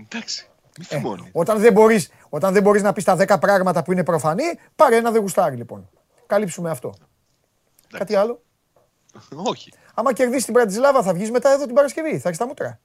[0.09, 0.49] Εντάξει.
[0.79, 1.29] Μη θυμώνει.
[1.33, 4.45] Όταν δεν μπορείς όταν δεν μπορείς να πεις τα 10 πράγματα που είναι προφανή,
[4.77, 5.91] πάρε ένα δεν γουστάρει λοιπόν.
[6.27, 6.95] Καλύψουμε αυτό.
[7.91, 8.43] Κάτι άλλο;
[9.35, 9.73] Όχι.
[9.95, 12.19] Άμα κερδίσεις την Πρατισλάβα, θα βγεις μετά εδώ την Παρασκευή.
[12.19, 12.81] Θα έχεις τα μούτρα.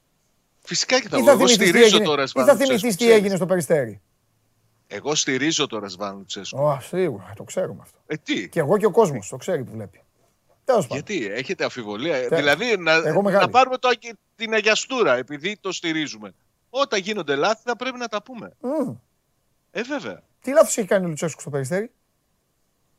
[0.64, 1.26] Φυσικά και θα Ή βγω.
[1.30, 3.22] θα Εγώ θυμηθείς τι στηρίζω έγινε- τώρα ή Σβάν θα Λουτσέσκου, θυμηθείς τι ξέρεις.
[3.22, 4.02] έγινε στο περιστέρι;
[4.88, 6.62] Εγώ στηρίζω τώρα Σβάν Λουτσέσκου.
[6.64, 7.98] Ω, σίγουρα, το ξέρουμε αυτό.
[8.08, 10.02] Ε, τι; Και εγώ και ο κόσμος το ξέρει που βλέπει.
[10.66, 11.04] Τέλος πάντων.
[11.06, 12.16] Γιατί έχετε αμφιβολία.
[12.16, 13.46] Ε, Τε- Δηλαδή να, Εγώ μεγάλη.
[13.46, 16.34] να πάρουμε το, αγι- την αγιαστούρα επειδή το στηρίζουμε.
[16.82, 18.52] Όταν γίνονται λάθη θα πρέπει να τα πούμε.
[18.60, 18.92] Μμ.
[19.72, 20.22] Ε, βέβαια.
[20.42, 21.92] Τι λάθος έχει κάνει ο Λουτσέσκου στο περιστέρι;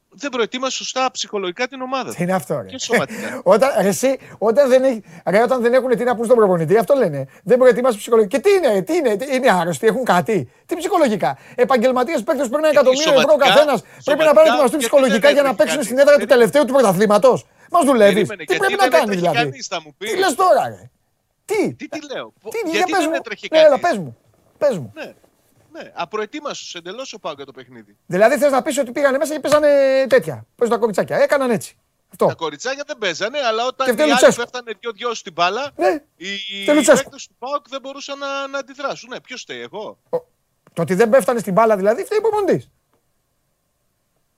[0.09, 2.15] Δεν προετοίμασε σωστά ψυχολογικά την ομάδα.
[2.15, 2.66] Τι είναι αυτό, ρε.
[2.69, 3.40] Και σωματικά.
[3.55, 6.77] όταν, ρε, εσύ, όταν, δεν έχει, ρε, όταν δεν έχουν τι να πούν στον προπονητή,
[6.77, 7.27] αυτό λένε.
[7.43, 8.39] Δεν προετοιμάσει ψυχολογικά.
[8.39, 10.51] Και τι είναι, τι είναι, τι είναι άρρωστοι, έχουν κάτι.
[10.66, 11.39] Τι ψυχολογικά.
[11.55, 15.27] Επαγγελματίες παίκτες που παίρνουν εκατομμύριο ευρώ ο σωματικά- καθένας πρέπει να σωματικά, προετοιμαστούν γιατί ψυχολογικά
[15.27, 15.86] δεν για να έχει παίξουν κάνει.
[15.89, 17.47] στην έδρα του τελευταίου του πρωταθλήματος.
[17.70, 18.15] Μας δουλεύεις.
[18.15, 20.11] Περίμενε, Τι γιατί πρέπει δεν να κάνει έτρεχε δηλαδή; κανείς, θα μου πεις.
[20.11, 20.90] Τι λες τώρα, ρε;
[21.47, 22.32] Τι, Τι, τι λέω.
[22.51, 23.14] τι, για γιατί πες δεν μου.
[23.16, 23.82] έτρεχε Ναι, Έλα, κανείς.
[23.89, 24.16] πες μου.
[24.59, 24.93] Πες μου.
[24.94, 25.14] Ναι,
[25.73, 25.93] ναι.
[25.94, 27.97] Απροετοίμαστο εντελώς ο Πάο για το παιχνίδι.
[28.06, 29.68] Δηλαδή θες να πεις ότι πήγανε μέσα και παίζανε
[30.09, 30.47] τέτοια.
[30.56, 31.16] Παίζουν τα κοριτσάκια.
[31.18, 31.77] Έκαναν έτσι.
[32.10, 32.27] Αυτό.
[32.27, 34.43] Τα κοριτσάκια δεν παίζανε, αλλά Και όταν οι φταίει άλλοι Λουτσέσκου.
[34.43, 37.02] πέφτανε δυο-δυο στην μπάλα, Ναι, οι φταίει Λουτσέσκου.
[37.02, 39.09] παίκτες του ΠΑΟΚ δεν μπορούσαν να, να αντιδράσουν.
[39.09, 39.98] Ναι, ποιος φταίει, εγώ;
[40.73, 42.70] Το ότι δεν πέφτανε στην μπάλα δηλαδή φταίει ο προπονητής.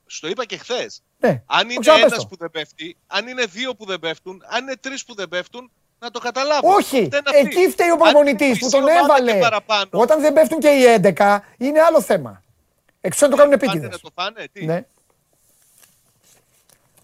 [0.06, 1.02] Στο είπα και χθες.
[1.18, 1.43] Ναι.
[1.47, 2.26] Αν Το είναι ξαναπες ένας το.
[2.28, 5.70] που δεν πέφτει, αν είναι δύο που δεν πέφτουν, αν είναι τρεις που δεν πέφτουν,
[5.98, 6.74] να το καταλάβω.
[6.74, 7.38] Όχι, Φταίνε αυτοί.
[7.38, 9.32] εκεί φταίει ο Αν προπονητής είναι που μισή τον ομάδα έβαλε.
[9.32, 10.82] και παραπάνω, Όταν δεν πέφτουν και οι
[11.16, 12.42] 11 είναι άλλο θέμα.
[13.00, 13.90] Εκτό αν το κάνουν πάνε επίτηδες.
[13.90, 14.84] να το φάνε, τι; Ναι.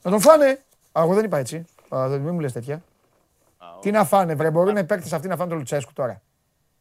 [0.03, 0.47] Να τον φάνε.
[0.93, 1.65] Α, εγώ δεν είπα έτσι.
[1.95, 2.83] Α, δεν μην μου λες τέτοια.
[3.81, 4.51] Τι να φάνε, βρε.
[4.51, 6.23] Μπορεί να οι παίκτες αυτοί να φάνε τον Λουτσέσκου τώρα.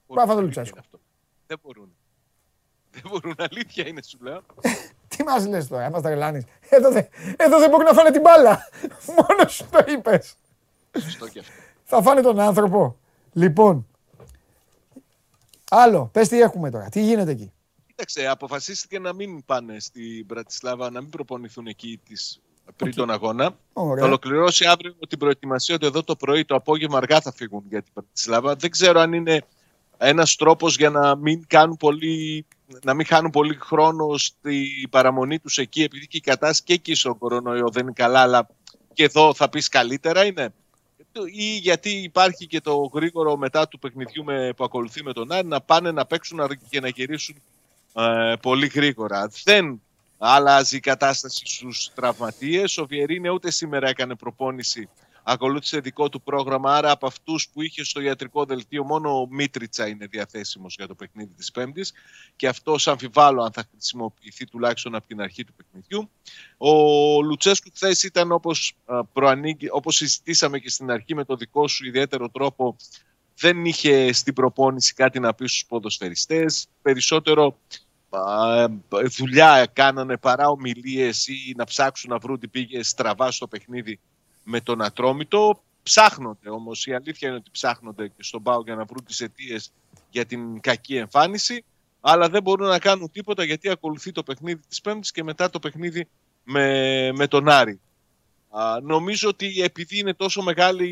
[0.07, 0.77] Μπορεί να φάνε τον Αλήθεια Λουτσέσκου.
[0.77, 0.99] είναι αυτό.
[1.47, 1.95] Δεν μπορούν.
[2.91, 4.41] Δεν μπορούν, αλήθεια είναι σου λέω.
[5.17, 6.45] Τι μας λες τώρα, μας τρελάνει.
[6.69, 7.07] Εδώ, δεν-
[7.37, 8.67] εδώ δεν μπορεί να φάνε την μπάλα.
[9.29, 10.35] Μόνος σου το είπες.
[11.01, 11.51] Σωστό και αυτό.
[11.93, 12.97] Θα φάνε τον άνθρωπο.
[13.33, 13.87] Λοιπόν.
[15.69, 16.89] Άλλο, πες τι έχουμε τώρα.
[16.89, 17.51] Τι γίνεται εκεί.
[17.87, 22.41] Κοίταξε, αποφασίστηκε να μην πάνε στην Μπρατισλάβα, να μην προπονηθούν εκεί τις,
[22.75, 23.57] πριν τον αγώνα.
[23.73, 24.01] Ωραία.
[24.01, 27.81] Θα ολοκληρώσει αύριο την προετοιμασία του εδώ το πρωί, το απόγευμα αργά θα φύγουν για
[27.81, 28.55] την Μπρατισλάβα.
[28.55, 29.45] Δεν ξέρω αν είναι
[29.97, 32.45] ένας τρόπος για να μην, κάνουν πολύ,
[32.83, 36.95] να μην χάνουν πολύ χρόνο στη παραμονή τους εκεί, επειδή και η κατάσταση και εκεί
[36.95, 38.47] στον κορονοϊό δεν είναι καλά, αλλά
[38.93, 40.53] και εδώ θα πεις καλύτερα είναι.
[41.31, 45.47] Ή γιατί υπάρχει και το γρήγορο μετά του παιχνιδιού με, που ακολουθεί με τον Άρη
[45.47, 47.35] να πάνε να παίξουν και να γυρίσουν
[47.93, 49.31] ε, πολύ γρήγορα.
[49.43, 49.81] Δεν
[50.17, 52.77] αλλάζει η κατάσταση στους τραυματίες.
[52.77, 54.89] Ο Βιερίνε ούτε σήμερα έκανε προπόνηση.
[55.23, 59.87] Ακολούθησε δικό του πρόγραμμα, άρα από αυτούς που είχε στο ιατρικό δελτίο μόνο ο Μίτριτσα
[59.87, 61.93] είναι διαθέσιμος για το παιχνίδι της Πέμπτης
[62.35, 66.09] και αυτό αμφιβάλλω αν θα χρησιμοποιηθεί τουλάχιστον από την αρχή του παιχνιδιού.
[66.57, 66.71] Ο
[67.21, 68.75] Λουτσέσκου χθες ήταν όπως
[69.71, 72.75] όπως συζητήσαμε και στην αρχή με το δικό σου ιδιαίτερο τρόπο
[73.37, 76.67] δεν είχε στην προπόνηση κάτι να πει στους ποδοσφαιριστές.
[76.81, 77.57] Περισσότερο
[78.09, 78.67] α,
[79.17, 83.99] δουλειά κάνανε παρά ομιλίες ή να ψάξουν να βρουν τι πήγε στραβά στο παιχνίδι
[84.43, 85.63] με τον Ατρόμητο.
[85.83, 89.71] Ψάχνονται όμως, η αλήθεια είναι ότι ψάχνονται και στον Πάο για να βρουν τις αιτίες
[90.09, 91.63] για την κακή εμφάνιση,
[92.01, 95.59] αλλά δεν μπορούν να κάνουν τίποτα γιατί ακολουθεί το παιχνίδι της Πέμπτης και μετά το
[95.59, 96.07] παιχνίδι
[96.43, 97.79] με, με τον Άρη.
[98.83, 100.87] νομίζω ότι επειδή είναι τόσο μεγάλη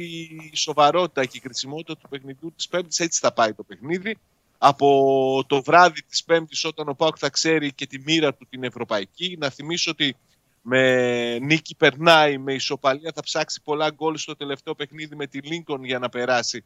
[0.52, 4.18] η σοβαρότητα και η κρισιμότητα του παιχνιδιού της Πέμπτης, έτσι θα πάει το παιχνίδι.
[4.58, 8.64] Από το βράδυ της Πέμπτης όταν ο Πάουκ θα ξέρει και τη μοίρα του την
[8.64, 9.38] ευρωπαϊκή.
[9.40, 10.16] Να θυμίσω ότι
[10.62, 15.84] με νίκη περνάει, με ισοπαλία θα ψάξει πολλά γκολ στο τελευταίο παιχνίδι με τη Λίνκον
[15.84, 16.66] για να περάσει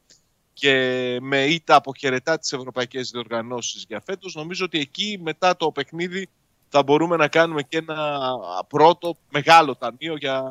[0.54, 4.36] και με ήττα αποχαιρετά τις ευρωπαϊκές διοργανώσεις για φέτος.
[4.36, 6.30] Νομίζω ότι εκεί μετά το παιχνίδι
[6.70, 8.30] θα μπορούμε να κάνουμε και ένα
[8.68, 10.42] πρώτο μεγάλο ταμείο για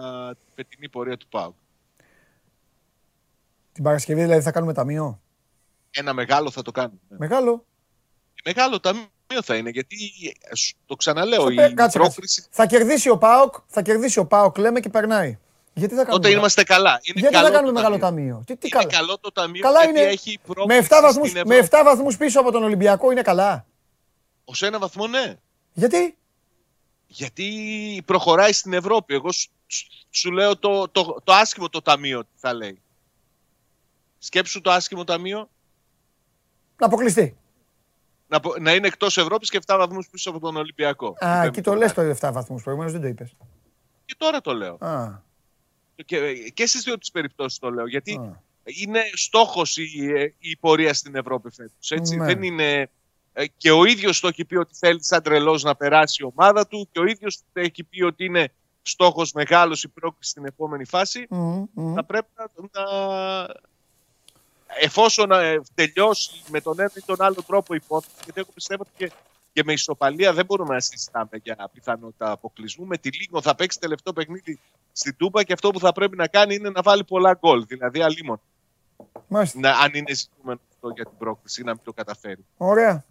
[0.45, 1.55] την φετινή πορεία του ΠΑΟΚ.
[3.73, 5.21] Την Παρασκευή δηλαδή θα κάνουμε ταμείο;
[5.91, 7.01] Ένα μεγάλο θα το κάνουμε.
[7.09, 7.67] Μεγάλο;
[8.45, 9.07] Μεγάλο ταμείο
[9.43, 9.97] θα είναι, γιατί
[10.87, 12.47] το ξαναλέω, η κάτσε, πρόκριση...
[12.51, 15.39] Θα κερδίσει ο ΠΑΟΚ, θα κερδίσει ο ΠΑΟΚ, λέμε και περνάει.
[15.75, 17.01] Γιατί θα κάνουμε Τότε είμαστε καλά.
[17.03, 18.43] Είναι γιατί καλό θα κάνουμε μεγάλο ταμείο.
[18.47, 18.99] Τι, τι είναι καλά.
[18.99, 20.09] καλό το ταμείο καλά γιατί είναι.
[20.09, 23.67] έχει με 7, βαθμούς, με 7 βαθμούς πίσω από τον Ολυμπιακό είναι καλά.
[24.45, 25.35] Ως ένα βαθμό ναι.
[25.73, 26.17] Γιατί;
[27.07, 29.15] Γιατί προχωράει στην Ευρώπη.
[29.15, 29.49] Εγώ σου,
[30.11, 32.83] σου λέω το, το, το άσχημο το ταμείο τι θα λέει.
[34.19, 35.49] Σκέψου το άσχημο ταμείο.
[36.77, 37.37] Να αποκλειστεί.
[38.35, 41.17] Να, να είναι εκτός Ευρώπης και 7 βαθμούς πίσω από τον Ολυμπιακό.
[41.25, 42.63] Α, εκεί το λες το 7 βαθμούς.
[42.63, 43.37] Προηγουμένως δεν το είπες.
[44.05, 44.77] Και τώρα το λέω.
[44.81, 45.23] Α.
[46.05, 47.87] Και, και στις δύο τις περιπτώσεις το λέω.
[47.87, 48.43] Γιατί Α.
[48.65, 49.87] είναι στόχος η,
[50.39, 52.11] η πορεία στην Ευρώπη φέτος.
[52.11, 52.25] Ναι.
[52.25, 52.91] Δεν είναι.
[53.57, 56.89] Και ο ίδιος το έχει πει ότι θέλει σαν τρελός να περάσει η ομάδα του.
[56.93, 58.53] Και ο ίδιος έχει πει ότι είναι
[58.83, 61.27] στόχος μεγάλος η πρόκληση στην επόμενη φάση.
[61.31, 61.95] Mm, mm.
[61.95, 62.85] Θα πρέπει να, να,
[64.81, 68.83] εφόσον ε, τελειώσει με τον ένα ή τον άλλο τρόπο η υπόθεση, γιατί εγώ πιστεύω
[68.83, 69.13] ότι και,
[69.53, 72.87] και με ισοπαλία δεν μπορούμε να συζητάμε για πιθανότητα αποκλεισμού.
[72.87, 74.61] Με τη Λίγκο θα παίξει τελευταίο παιχνίδι
[74.93, 77.65] στην Τούμπα και αυτό που θα πρέπει να κάνει είναι να βάλει πολλά γκολ.
[77.67, 78.41] Δηλαδή αλίμον.
[79.55, 82.45] Να, αν είναι ζητούμενο αυτό για την πρόκληση, να μην το καταφέρει.
[82.57, 83.05] Ωραία.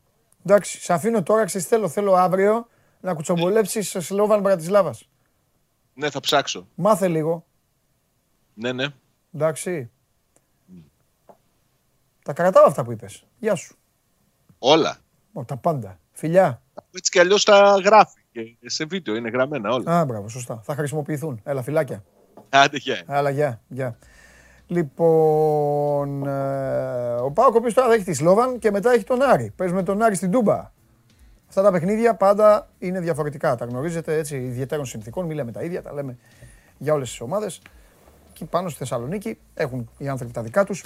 [0.46, 2.68] Εντάξει, σε αφήνω τώρα, ξέρεις, θέλω, θέλω αύριο
[3.02, 5.10] να κουτσομπολέψεις σε Σλόβαν Μπρατισλάβας.
[5.94, 6.68] Ναι, θα ψάξω.
[6.76, 7.46] Μάθε λίγο.
[8.54, 8.88] Ναι, ναι.
[9.34, 9.92] Εντάξει.
[12.24, 13.26] Τα κρατάω αυτά που είπες.
[13.40, 13.76] Γεια σου.
[14.60, 14.98] Όλα.
[15.34, 16.00] Ο, τα πάντα.
[16.12, 16.62] Φιλιά.
[16.92, 18.22] Έτσι κι αλλιώς τα γράφει.
[18.32, 20.00] Και σε βίντεο είναι γραμμένα όλα.
[20.00, 20.62] Α, μπράβο, σωστά.
[20.64, 21.42] Θα χρησιμοποιηθούν.
[21.44, 22.04] Έλα, φυλάκια.
[22.50, 23.04] Άντε, γεια.
[23.08, 23.62] Έλα, γεια.
[23.68, 23.98] γεια.
[24.68, 29.22] Λοιπόν, ε, ο Πάοκ ο οποίος τώρα θα έχει τη Σλόβαν και μετά έχει τον
[29.22, 29.54] Άρη.
[29.56, 30.72] Παίζουμε τον Άρη στην Τούμπα.
[31.48, 33.56] Αυτά τα παιχνίδια πάντα είναι διαφορετικά.
[33.56, 35.26] Τα γνωρίζετε έτσι ιδιαίτερων συνθήκων.
[35.26, 36.18] Μιλάμε τα ίδια, τα λέμε
[36.78, 37.62] για όλες τις ομάδες.
[38.34, 40.84] Και πάνω στη Θεσσαλονίκη έχουν οι άνθρωποι τα δικά τους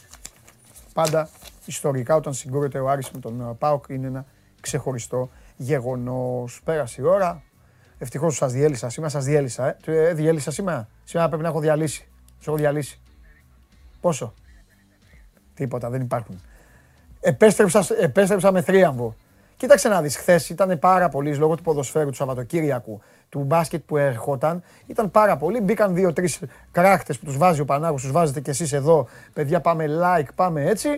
[0.97, 1.29] πάντα
[1.65, 4.25] ιστορικά όταν συγκρούεται ο Άρης με τον ε, ΠΑΟΚ είναι ένα
[4.61, 6.61] ξεχωριστό γεγονός.
[6.63, 7.43] Πέρασε η ώρα.
[7.97, 9.67] Ευτυχώς σας διέλυσα σήμερα, σας διέλυσα.
[9.67, 9.77] Ε.
[9.85, 10.87] ε διέλυσα σήμερα.
[11.03, 12.07] Σήμερα πρέπει να έχω διαλύσει.
[12.39, 12.99] Σου έχω διαλύσει.
[14.01, 14.33] Πόσο;
[15.53, 16.41] Τίποτα, δεν υπάρχουν.
[17.19, 19.15] Επέστρεψα, επέστρεψα με θρίαμβο.
[19.57, 23.97] Κοίταξε να δεις, χθες ήταν πάρα πολύ λόγω του ποδοσφαίρου του Σαββατοκύριακου, του μπάσκετ που
[23.97, 24.63] ερχόταν.
[24.87, 25.61] Ήταν πάρα πολύ.
[25.61, 26.39] Μπήκαν δύο-τρεις
[26.71, 29.07] κράχτε που τους βάζει ο Πανάγος, τους βάζετε κι εσείς εδώ.
[29.33, 30.89] Παιδιά, πάμε like, πάμε έτσι.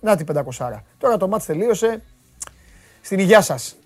[0.00, 0.26] Να την
[0.58, 0.82] 500.
[0.98, 2.02] Τώρα το μάτς τελείωσε.
[3.00, 3.76] Στην υγεία σας.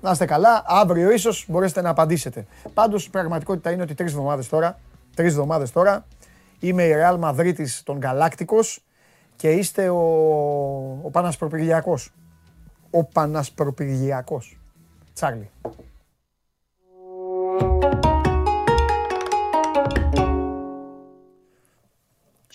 [0.00, 0.62] Να είστε καλά.
[0.66, 2.46] Αύριο ίσως μπορέσετε να απαντήσετε.
[2.74, 4.78] Πάντως η πραγματικότητα είναι ότι τρεις εβδομάδες τώρα,
[5.14, 6.06] τρεις εβδομάδες τώρα,
[6.58, 8.84] είμαι η Real Madrid των Γαλάκτικος
[9.36, 10.00] και είστε ο,
[11.02, 12.12] ο Πανασπροπηγιακός.
[12.90, 14.58] Ο Πανασπροπηγιακός.
[15.14, 15.50] Τσάρλι.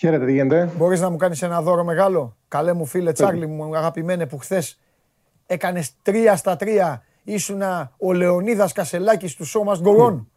[0.02, 3.76] Χαίρετε, τι γίνεται; Μπορείς να μου κάνεις ένα δώρο μεγάλο; Καλέ μου φίλε Τσάρλι μου,
[3.76, 4.78] αγαπημένε που χθες
[5.46, 7.02] έκανες τρία στα τρία.
[7.24, 10.28] Ήσουνα ο Λεωνίδας Κασελάκης του σώμας Γκογών.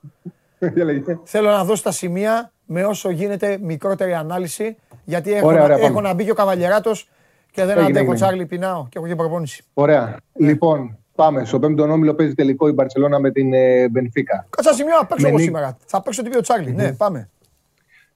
[1.23, 4.77] Θέλω να δώσω τα σημεία με όσο γίνεται μικρότερη ανάλυση.
[5.03, 7.09] Γιατί έχω, ωραία, ωραία, έχω να μπει και ο Καβαλιεράτος
[7.51, 9.63] και δεν αντέχω Τσάρλι, πεινάω και έχω και προπόνηση.
[9.73, 10.17] Ωραία.
[10.33, 11.45] Λοιπόν, Πάμε.
[11.45, 13.49] Στο πέμπτο όμιλο παίζει τελικό η Μπαρσελόνα με την
[13.91, 14.45] Μπενφίκα.
[14.49, 15.77] Κάτσα σημείο να παίξω εγώ σήμερα.
[15.85, 16.71] Θα παίξω την πει ο Τσάρλι.
[16.71, 17.29] Ναι, πάμε.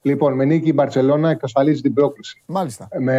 [0.02, 2.44] Λοιπόν, με νίκη η Μπαρσελόνα εξασφαλίζει την πρόκληση.
[2.45, 2.88] Μάλιστα.
[3.00, 3.18] Με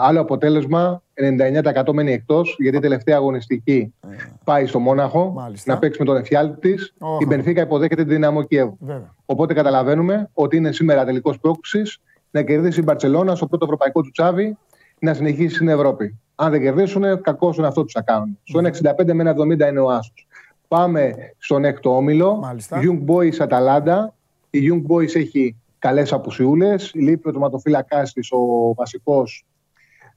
[0.00, 4.06] άλλο αποτέλεσμα, 99% μένει εκτός, γιατί η τελευταία αγωνιστική ε.
[4.44, 5.72] πάει στο Μόναχο Μάλιστα.
[5.72, 6.94] να παίξει με τον εφιάλτη της.
[7.20, 8.78] Η Μπενφίκα υποδέχεται την δυναμό Κιέβου.
[9.24, 12.00] Οπότε καταλαβαίνουμε ότι είναι σήμερα τελικός πρόκλησης
[12.30, 14.56] να κερδίσει η Μπαρσελόνα στο πρώτο ευρωπαϊκό του τσάβι
[14.98, 16.18] να συνεχίσει στην Ευρώπη.
[16.34, 18.38] Αν δεν κερδίσουν, κακό είναι αυτό που θα κάνουν.
[18.42, 20.26] Στο 1,65 με 1,70 είναι ο Άσος.
[20.68, 22.36] Πάμε στον έκτο όμιλο.
[22.36, 22.80] Μάλιστα.
[22.82, 24.14] Young Boys Αταλάντα.
[24.50, 26.90] Η Young Boys έχει καλές απουσιούλες.
[26.94, 29.44] Λείπει ο τροματοφύλακα της, ο βασικός.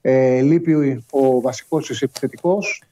[0.01, 2.83] Ε, λείπει ο βασικός τη επιθετικός.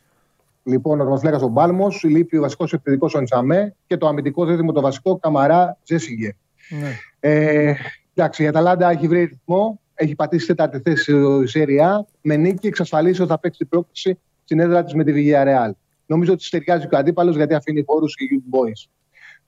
[0.63, 2.03] Λοιπόν, ο τροματοφύλακα ο Μπάλμος.
[2.03, 3.75] Λείπει ο βασικός επιθετικός ο Ντσαμέ.
[3.87, 6.35] Και το αμυντικό δίδυμο το βασικό Καμαρά Τζέσιγκε.
[6.69, 6.97] Ναι.
[7.19, 7.73] Ε,
[8.13, 11.11] εντάξει, η Αταλάντα έχει βρει ρυθμό έχει πατήσει τέταρτη θέση
[11.43, 15.11] η Σέρια με νίκη εξασφαλίσει ότι θα παίξει την πρόκληση στην έδρα της με τη
[15.15, 15.71] Villarreal.
[16.05, 18.89] Νομίζω ότι ταιριάζει και ο αντίπαλος γιατί αφήνει χώρους οι Young Boys.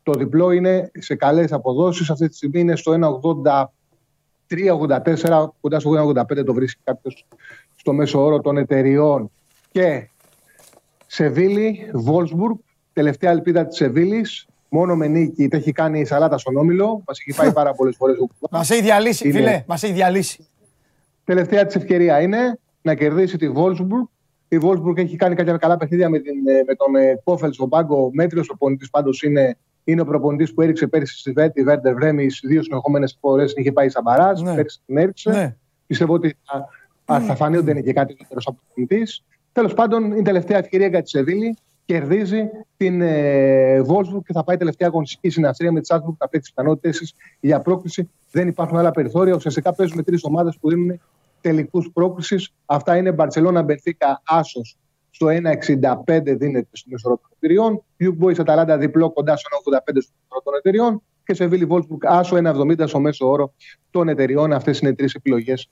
[0.03, 2.09] Το διπλό είναι σε καλές αποδόσεις.
[2.09, 3.19] Αυτή τη στιγμή είναι στο
[4.48, 7.25] 1,83-84, κοντά στο 1,85 το βρίσκει κάποιος
[7.75, 9.32] στο μέσο όρο των εταιριών.
[9.72, 10.07] Και
[11.07, 12.56] Σεβίλη, Βόλσμπουργκ,
[12.93, 14.48] τελευταία ελπίδα της Σεβίλης.
[14.69, 17.03] Μόνο με νίκη τα έχει κάνει η σαλάτα στον όμιλο.
[17.07, 18.17] Μας έχει πάει πάρα πολλές φορές.
[18.51, 19.38] Μας έχει διαλύσει, είναι...
[19.38, 20.48] φίλε, μας έχει διαλύσει.
[21.23, 24.03] Τελευταία της ευκαιρία είναι να κερδίσει τη Βόλσμπουργκ.
[24.48, 26.33] Η Βόλσμπουργκ έχει κάνει κάποια καλά παιχνίδια με, την,
[26.67, 28.09] με τον ε, Κόφελ στον πάγκο.
[28.14, 32.64] Μέτριος προπονητή πάντως είναι, είναι ο προπονητής που έριξε πέρυσι στη Βέτη, Βέρντερ Βρέμι, δύο
[32.64, 34.42] συνεχόμενες φορές είχε πάει σαν παρά.
[34.42, 34.56] Ναι.
[34.56, 35.30] Πέρυσι την έριξε.
[35.30, 35.56] Ναι.
[35.88, 36.38] Πιστεύω ότι
[37.06, 39.24] θα, θα φανεί ότι δεν είναι και κάτι καλύτερο από προπονητής.
[39.52, 41.58] Τέλος πάντων, είναι η τελευταία ευκαιρία για τη Σεβίλη.
[41.86, 43.82] Κερδίζει την ε,
[44.26, 46.16] και θα πάει τελευταία αγωνιστική συναστρία με τη Σάσμπουργκ.
[46.20, 48.10] Θα παίξει πιθανότητες για πρόκληση.
[48.32, 49.36] Δεν υπάρχουν άλλα περιθώρια.
[49.36, 51.02] Ουσιαστικά παίζουμε τρεις ομάδες που δίνουν
[51.42, 52.53] τελικούς πρόκλησης.
[52.66, 54.62] Αυτά είναι Μπαρσελόνα, Μπενθήκα, Άσο
[55.16, 57.83] στο 1,65 δίνεται στο μέσο των εταιριών.
[57.98, 61.01] Ιουκ Boys Αταλάντα διπλό κοντά στο 1,85 στο μέσο των εταιριών.
[61.24, 63.53] Και σε Βίλι Βόλσμπουργκ Άσο 1,70 στο μέσο όρο
[63.92, 64.53] των εταιριών.
[64.53, 65.69] Αυτές είναι τρεις επιλογές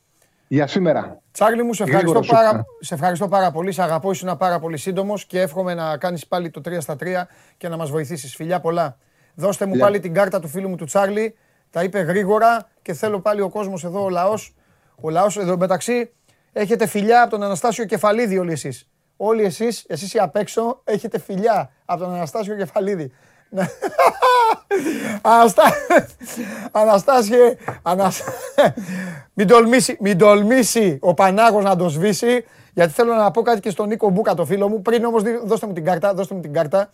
[0.48, 1.22] για σήμερα.
[1.32, 3.72] Τσάρλι μου, σε ευχαριστώ, πάρα, σε ευχαριστώ πάρα πολύ.
[3.72, 7.28] Σε αγαπώ, ήσουν πάρα πολύ σύντομος και εύχομαι να κάνεις πάλι το 3 στα 3
[7.58, 8.36] και να μας βοηθήσεις.
[8.36, 8.98] Φιλιά πολλά.
[9.36, 11.36] Δώστε μου πάλι την κάρτα του φίλου μου του Τσάρλι.
[11.70, 14.56] Τα είπε γρήγορα και θέλω πάλι ο κόσμος εδώ, ο λαός.
[15.02, 16.12] Ο λαός εδώ μεταξύ
[16.52, 18.90] έχετε φιλιά από τον Αναστάσιο Κεφαλίδη όλοι εσείς.
[19.24, 23.12] Όλοι εσείς, εσείς οι απ' έξω, έχετε φιλιά από τον Αναστάσιο Κεφαλίδη.
[26.72, 27.56] Αναστάσιε,
[29.34, 33.70] μην τολμήσει, μην τολμήσει ο Πανάγος να το σβήσει, γιατί θέλω να πω κάτι και
[33.70, 34.82] στον Νίκο Μπούκα, το φίλο μου.
[34.82, 36.92] Πριν όμως δώστε μου την κάρτα, δώστε μου την κάρτα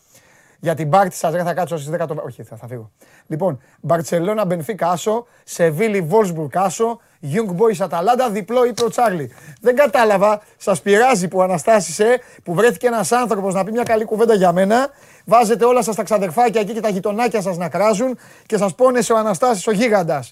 [0.59, 2.23] για την πάρτι σας, δεν θα κάτσω στις 10 το...
[2.25, 2.91] Όχι, θα, θα φύγω.
[3.27, 9.31] Λοιπόν, Μπαρτσελώνα, Μπενφίκα, Άσο, Σεβίλη, Βόλσμπουργκ, Άσο, Young Boys, Αταλάντα, διπλό ή ο Τσάρλι.
[9.61, 14.33] Δεν κατάλαβα, σας πειράζει που αναστάσισε, που βρέθηκε ένας άνθρωπος να πει μια καλή κουβέντα
[14.33, 14.89] για μένα
[15.29, 19.13] Βάζετε όλα σας τα ξαδερφάκια εκεί και τα γειτονάκια σας να κράζουν και σας πόνεσε
[19.13, 20.31] ο Αναστάσης ο γίγαντας.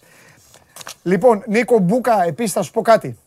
[1.03, 3.17] Λοιπόν, Νίκο Μπούκα, επίσης θα σου πω κάτι.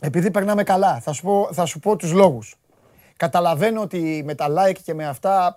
[0.00, 2.56] Επειδή περνάμε καλά, θα σου πω, θα σου πω τους λόγους.
[3.16, 5.54] Καταλαβαίνω ότι με τα like και με αυτά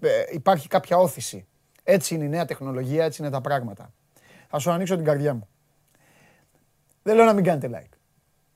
[0.00, 1.46] ε, υπάρχει κάποια όθηση.
[1.84, 3.92] Έτσι είναι η νέα τεχνολογία, έτσι είναι τα πράγματα.
[4.48, 5.48] Θα σου ανοίξω την καρδιά μου.
[7.10, 7.96] Δεν λέω να μην κάνετε like.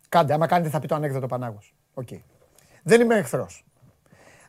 [0.08, 1.74] Κάντε, άμα κάνετε θα πει το ανέκδοτο Πανάγος.
[1.94, 2.18] Okay.
[2.83, 3.65] Δεν είμαι εχθρός.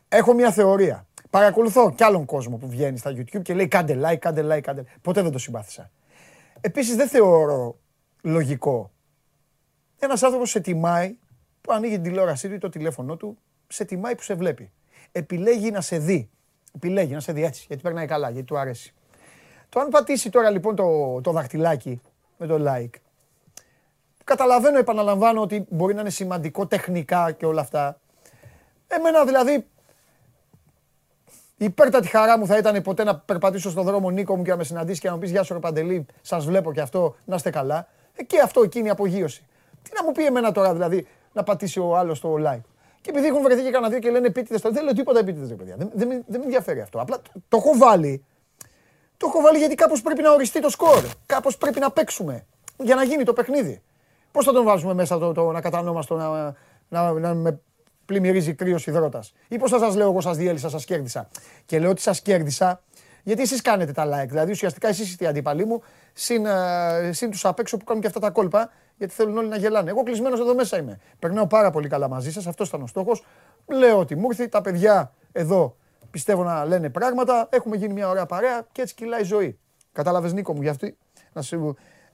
[0.08, 1.06] Έχω μια θεωρία.
[1.30, 4.84] Παρακολουθώ κι άλλον κόσμο που βγαίνει στα YouTube και λέει κάντε like, κάντε like, κάντε
[5.02, 5.90] Ποτέ δεν το συμπάθησα.
[6.60, 7.78] Επίσης δεν θεωρώ
[8.22, 8.90] λογικό.
[9.98, 11.16] Ένας άνθρωπος σε τιμάει,
[11.60, 14.72] που ανοίγει την τηλεόρασή του ή το τηλέφωνο του, σε τιμάει που σε βλέπει.
[15.12, 16.30] Επιλέγει να σε δει.
[16.74, 18.94] Επιλέγει να σε δει έτσι, γιατί περνάει καλά, γιατί του αρέσει.
[19.68, 22.00] Το αν πατήσει τώρα λοιπόν το, το δαχτυλάκι
[22.38, 23.00] με το like,
[24.26, 28.00] καταλαβαίνω, επαναλαμβάνω ότι μπορεί να είναι σημαντικό τεχνικά και όλα αυτά.
[28.86, 29.66] Εμένα δηλαδή
[31.58, 34.56] η υπέρτατη χαρά μου θα ήταν ποτέ να περπατήσω στον δρόμο Νίκο μου και να
[34.56, 37.34] με συναντήσεις και να μου πεις Γεια σου, ρε Παντελή, σας βλέπω και αυτό, να
[37.34, 37.88] είστε καλά.
[38.14, 39.46] Ε, και αυτό εκείνη η απογείωση.
[39.82, 42.60] Τι να μου πει εμένα τώρα δηλαδή να πατήσει ο άλλος το like.
[43.00, 45.76] Και επειδή έχουν βρεθεί και κανένα δύο και λένε επίτηδες, δεν λέω τίποτα επίτηδες, παιδιά.
[45.76, 47.00] Δεν, δεν, δεν με ενδιαφέρει αυτό.
[47.00, 48.24] Απλά το, το έχω βάλει.
[49.16, 51.04] Το έχω βάλει γιατί κάπως πρέπει να οριστεί το σκορ.
[51.26, 52.46] Κάπως πρέπει να παίξουμε
[52.78, 53.82] για να γίνει το παιχνίδι.
[54.36, 56.54] Πώς θα τον βάζουμε μέσα το, το να κατανόμαστε, να,
[56.88, 57.58] να, να, να
[58.04, 61.28] πλημμυρίζει κρύος υδρότας; Ή πώς θα σας λέω, εγώ σας διέλυσα, σας κέρδισα;
[61.66, 62.82] Και λέω ότι σας κέρδισα
[63.22, 64.28] γιατί εσείς κάνετε τα like.
[64.28, 65.82] Δηλαδή ουσιαστικά εσείς είστε οι αντίπαλοι μου,
[66.12, 69.48] συν, ε, συν τους απ' έξω που κάνουν και αυτά τα κόλπα, γιατί θέλουν όλοι
[69.48, 69.90] να γελάνε.
[69.90, 71.00] Εγώ κλεισμένος εδώ μέσα είμαι.
[71.18, 73.24] Περνάω πάρα πολύ καλά μαζί σας, αυτός ήταν ο στόχος.
[73.66, 75.76] Λέω ότι μου ήρθε, τα παιδιά εδώ
[76.10, 77.48] πιστεύω να λένε πράγματα.
[77.50, 79.58] Έχουμε γίνει μια ωραία παρέα και έτσι κυλάει η ζωή.
[79.92, 80.96] Κατάλαβες Νίκο μου, για, αυτή,
[81.32, 81.42] να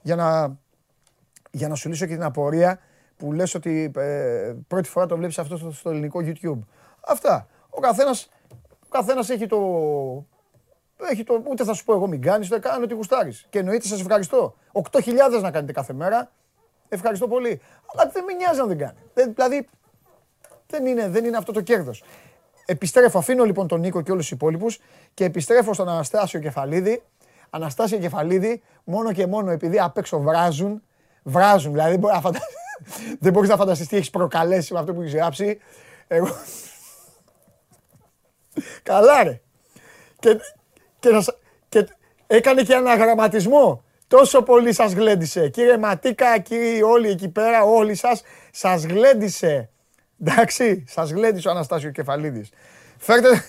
[0.01, 0.57] για, να,
[1.55, 2.79] για να σου λύσω και την απορία
[3.17, 6.59] που λες ότι ε, πρώτη φορά το βλέπεις αυτό στο, ελληνικό YouTube.
[7.07, 7.47] Αυτά.
[7.69, 8.29] Ο καθένας,
[8.69, 9.57] ο καθένας έχει το...
[11.11, 13.45] Έχει το, ούτε θα σου πω εγώ μην κάνεις, ούτε κάνω ό,τι γουστάρεις.
[13.49, 14.55] Και εννοείται σας ευχαριστώ.
[14.91, 16.31] 8.000 να κάνετε κάθε μέρα.
[16.89, 17.61] Ευχαριστώ πολύ.
[17.93, 18.97] Αλλά δεν με νοιάζει αν δεν κάνει.
[19.13, 19.67] δηλαδή
[20.67, 22.03] δεν είναι, δεν είναι αυτό το κέρδος.
[22.65, 24.79] Επιστρέφω, αφήνω λοιπόν τον Νίκο και όλους τους υπόλοιπους
[25.13, 27.03] και επιστρέφω στον Αναστάσιο Κεφαλίδη.
[27.49, 30.81] Αναστάσιο Κεφαλίδη, μόνο και μόνο επειδή απ' έξω βράζουν,
[31.23, 32.53] βράζουν, δηλαδή μπορεί να φανταστεί
[33.19, 35.59] δεν μπορείς να φανταστείς τι έχεις προκαλέσει με αυτό που έχεις γράψει.
[36.07, 36.27] Εγώ...
[38.83, 39.41] Καλά ρε.
[40.19, 40.39] Και,
[40.99, 41.25] και,
[41.69, 41.87] και
[42.27, 43.83] έκανε και ένα γραμματισμό.
[44.07, 45.49] Τόσο πολύ σας γλέντισε.
[45.49, 48.21] Κύριε Ματίκα, κύριοι όλοι εκεί πέρα, όλοι σας,
[48.51, 49.69] σας γλέντισε.
[50.21, 52.49] Εντάξει, σας γλέντισε ο Αναστάσιο Κεφαλίδης.
[52.97, 53.43] Φέρτε...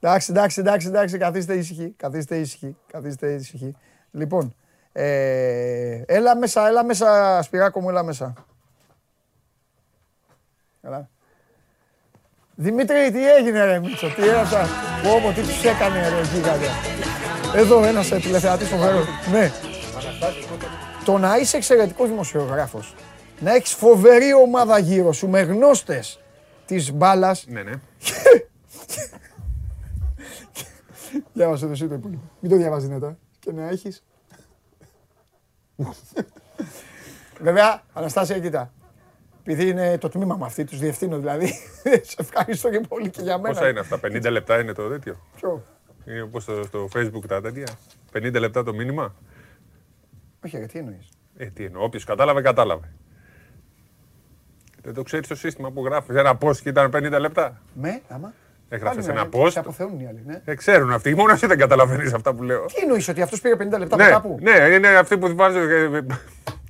[0.00, 3.76] Εντάξει, εντάξει, εντάξει, εντάξει, καθίστε ήσυχοι, καθίστε ήσυχοι, καθίστε ήσυχοι.
[4.10, 4.54] Λοιπόν,
[4.96, 8.32] ε, έλα μέσα, έλα μέσα, Σπυράκο μου, έλα μέσα.
[10.80, 11.08] Έλα.
[12.54, 14.72] Δημήτρη, τι έγινε ρε Μίτσο, τι έφτασε.
[15.02, 16.70] Πω, τι τους έκανε ρε γίγαντα.
[17.54, 19.06] Εδώ ένας ε, τηλεθεατής φοβερός.
[19.32, 19.50] Ναι.
[21.04, 22.94] Το να είσαι εξαιρετικός δημοσιογράφος,
[23.40, 26.20] να έχεις φοβερή ομάδα γύρω σου με γνώστες
[26.66, 27.44] της μπάλας.
[27.48, 27.72] Ναι, ναι.
[31.32, 32.22] Διάβασε το εσύ το υπόλοιπο.
[32.40, 33.16] Μην το διαβάζεις νέτα.
[33.38, 34.02] Και να έχεις.
[37.40, 38.72] Βέβαια, Αναστάσια, κοίτα.
[39.46, 41.46] Επειδή είναι το τμήμα μου αυτή, τους διευθύνω δηλαδή.
[42.10, 43.54] Σε ευχαριστώ και πολύ και για μένα.
[43.54, 45.64] Πόσα είναι αυτά, 50 λεπτά είναι το τέτοιο; Ποιο;
[46.06, 47.66] Είναι όπως στο, στο facebook τα τέτοια.
[48.12, 49.14] 50 λεπτά το μήνυμα;
[50.44, 52.92] Όχι, γιατί εννοείς; Ε, τι εννοώ, όποιος κατάλαβε, κατάλαβε.
[54.82, 56.16] Δεν το ξέρεις το σύστημα που γράφεις.
[56.16, 58.32] Ένα post και ήταν 50 λεπτά; Με, άμα.
[58.74, 59.50] Έγραψε ένα post.
[59.50, 60.22] Σε αποθεώνουν οι άλλοι.
[60.26, 60.40] Ναι.
[60.44, 61.14] Ε, ξέρουν αυτοί.
[61.14, 62.64] Μόνο εσύ δεν καταλαβαίνεις αυτά που λέω.
[62.64, 64.38] Τι εννοείς, ότι αυτός πήρε 50 λεπτά ναι, από κάπου.
[64.40, 65.60] Ναι, είναι αυτοί που βάζουν.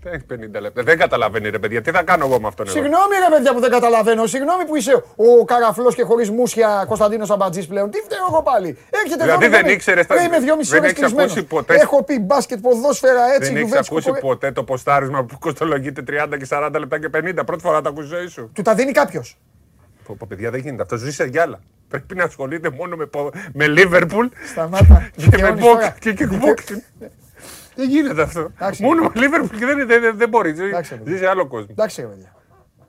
[0.02, 0.82] Δεν έχει 50 λεπτά.
[0.82, 1.82] Δεν καταλαβαίνει ρε παιδιά.
[1.82, 4.26] Τι θα κάνω εγώ με αυτόν εδώ; Συγγνώμη ρε παιδιά που δεν καταλαβαίνω.
[4.26, 7.90] Συγγνώμη που είσαι ο καραφλός και χωρίς μουσια Κωνσταντίνος Αμπατζής πλέον.
[7.90, 8.78] Τι φταίω εγώ πάλι.
[8.90, 10.06] Έρχεται δηλαδή δεν ήξερες.
[10.26, 11.44] Είμαι δυόμιση ώρες κλεισμένος.
[11.44, 11.74] Ποτέ...
[11.74, 13.52] Έχω πει μπάσκετ, ποδόσφαιρα έτσι.
[13.52, 17.46] Δεν έχεις ακούσει ποτέ το ποστάρισμα που κοστολογείται 30 και 40 λεπτά και 50.
[17.46, 18.50] Πρώτη φορά το ακούσει ζωή σου.
[18.54, 19.38] Του τα δίνει κάποιος.
[20.06, 20.82] Πω, παιδιά δεν γίνεται.
[20.82, 21.60] Αυτό ζει σε γυάλα.
[21.94, 23.08] Πρέπει να ασχολείται μόνο με,
[23.52, 25.10] με Liverpool Σταμάτα.
[25.30, 27.08] και με boxing και kickboxing.
[27.74, 28.50] Δεν γίνεται αυτό.
[28.80, 30.54] Μόνο με Liverpool και δεν, δεν, δεν μπορεί.
[31.04, 31.68] Ζει σε άλλο κόσμο.
[31.70, 32.34] Εντάξει, παιδιά.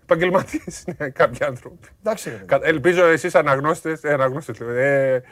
[0.04, 1.88] Επαγγελματίες είναι κάποιοι άνθρωποι.
[2.04, 3.98] Εντάξει, Ελπίζω εσείς αναγνώστε.
[4.02, 5.24] Ε, αναγνώστες, ε,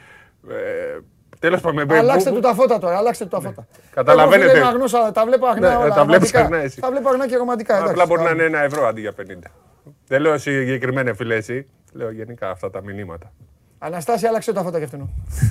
[0.48, 0.98] ε,
[1.38, 1.92] Τέλος πάντων.
[1.92, 2.96] Αλλάξτε του τα φώτα τώρα.
[2.96, 3.66] Αλλάξτε του τα φώτα.
[3.90, 4.58] Καταλαβαίνετε.
[4.58, 5.84] Εγώ, αγνώσα, τα βλέπω αγνά.
[5.84, 6.80] Ναι, τα βλέπεις αγνά εσύ.
[6.80, 7.84] Τα βλέπω αγνά και ρομαντικά.
[7.84, 9.22] Απλά μπορεί να είναι ένα ευρώ αντί για 50.
[10.06, 11.66] Δεν λέω συγκεκριμένα φίλες εσύ.
[11.92, 13.32] Λέω γενικά αυτά τα μηνύματα.
[13.84, 15.00] Αναστάση, άλλαξε τα φώτα και αυτήν.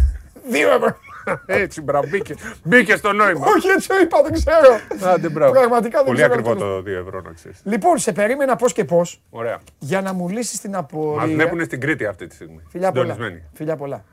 [0.51, 0.97] Δύο ευρώ.
[1.45, 3.45] Έτσι, μπράβο, μπήκε, μπήκε στο νόημα.
[3.47, 4.79] Όχι, έτσι είπα, δεν ξέρω.
[5.13, 5.51] Άντε, μπράβο.
[5.51, 6.33] Πραγματικά δεν Πολύ ξέρω.
[6.33, 7.59] ακριβό το 2 ευρώ, να ξέρεις.
[7.63, 9.21] Λοιπόν, σε περίμενα πώς και πώς.
[9.29, 9.59] Ωραία.
[9.79, 11.21] Για να μου λύσεις την απορία.
[11.21, 12.61] Μας βλέπουν στην Κρήτη αυτή τη στιγμή.
[12.69, 13.15] Φιλιά πολλά.
[13.53, 14.03] Φιλιά πολλά.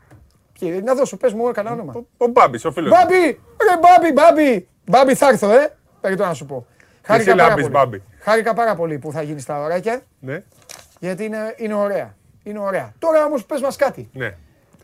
[0.58, 1.92] Ποιοι, να δώσω, πες μου κανένα όνομα.
[1.96, 2.90] Ο, ο Μπάμπης, ο φίλος.
[2.90, 3.20] Μπάμπη,
[3.68, 4.68] ρε Μπάμπη, Μπάμπη.
[4.86, 5.76] Μπάμπη θα έρθω, ε.
[6.00, 6.66] Περιτώ να σου πω.
[7.02, 7.68] Χάρηκα πάρα, πολύ.
[7.68, 8.02] Μπάμπη.
[8.18, 10.00] Χάρηκα πάρα πολύ που θα γίνεις στα ωράκια.
[10.20, 10.42] Ναι.
[11.00, 12.14] Γιατί είναι, είναι ωραία.
[12.50, 12.92] Είναι ωραία.
[12.98, 14.10] Τώρα όμως πες μας κάτι.
[14.12, 14.36] Ναι.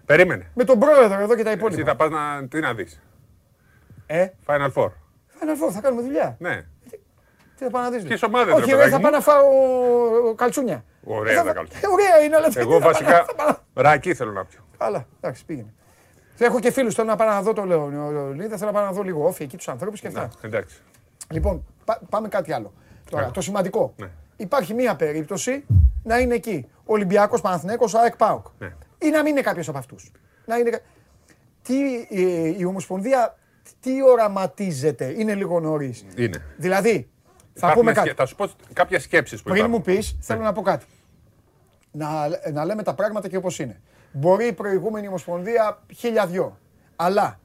[0.07, 0.51] Περίμενε.
[0.55, 1.81] Με τον πρόεδρο εδώ και τα υπόλοιπα.
[1.81, 3.01] Εσύ θα πας να, τι να δεις;
[4.07, 4.87] Ε; Final Four.
[5.41, 6.37] Final Four, θα κάνουμε δουλειά.
[6.39, 6.65] Ναι.
[7.57, 8.03] Τι θα πάω να δεις.
[8.03, 9.45] Ποιες ομάδες Όχι, ρε, θα πάω να φάω
[10.35, 10.85] καλτσούνια.
[11.05, 11.89] Ωραία τα καλτσούνια.
[11.89, 13.27] Ε, ωραία είναι, αλλά Εγώ βασικά
[13.75, 14.59] ρακί θέλω να πιω.
[14.79, 15.75] Καλά, εντάξει, πήγαινε.
[16.39, 19.03] Έχω και φίλους, θέλω να πάω να δω το Λεωνίδα, θέλω να πάω να δω
[19.03, 20.31] λίγο όφη εκεί τους ανθρώπους και αυτά.
[20.43, 20.81] εντάξει.
[21.31, 21.65] Λοιπόν,
[22.11, 22.73] πάμε κάτι άλλο.
[23.11, 23.95] Τώρα, το σημαντικό.
[24.37, 25.65] Υπάρχει μία περίπτωση
[26.07, 26.69] να είναι εκεί.
[26.85, 28.47] Ολυμπιακός Παναθηναίκος, ΑΕΚ ΠΑΟΚ.
[28.99, 30.13] Ή να μην είναι κάποιος από αυτούς.
[30.47, 30.83] Να είναι...
[31.63, 31.77] Τι,
[32.09, 33.39] η, η Ομοσπονδία
[33.81, 36.05] τι οραματίζεται, είναι λίγο νωρίς.
[36.17, 36.45] Είναι.
[36.57, 37.11] Δηλαδή,
[37.53, 38.13] θα πούμε κάτι.
[38.13, 40.85] Θα σου πω κάποιες σκέψεις που Πριν μου πεις, θέλω να πω κάτι.
[41.91, 42.09] Να,
[42.53, 43.81] να λέμε τα πράγματα και όπως είναι.
[44.13, 46.59] Μπορεί η προηγούμενη Ομοσπονδία χίλια δυο.
[46.97, 47.41] Αλλά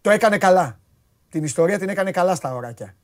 [0.00, 0.78] το έκανε καλά.
[1.28, 2.94] Την ιστορία την έκανε καλά στα ωράκια.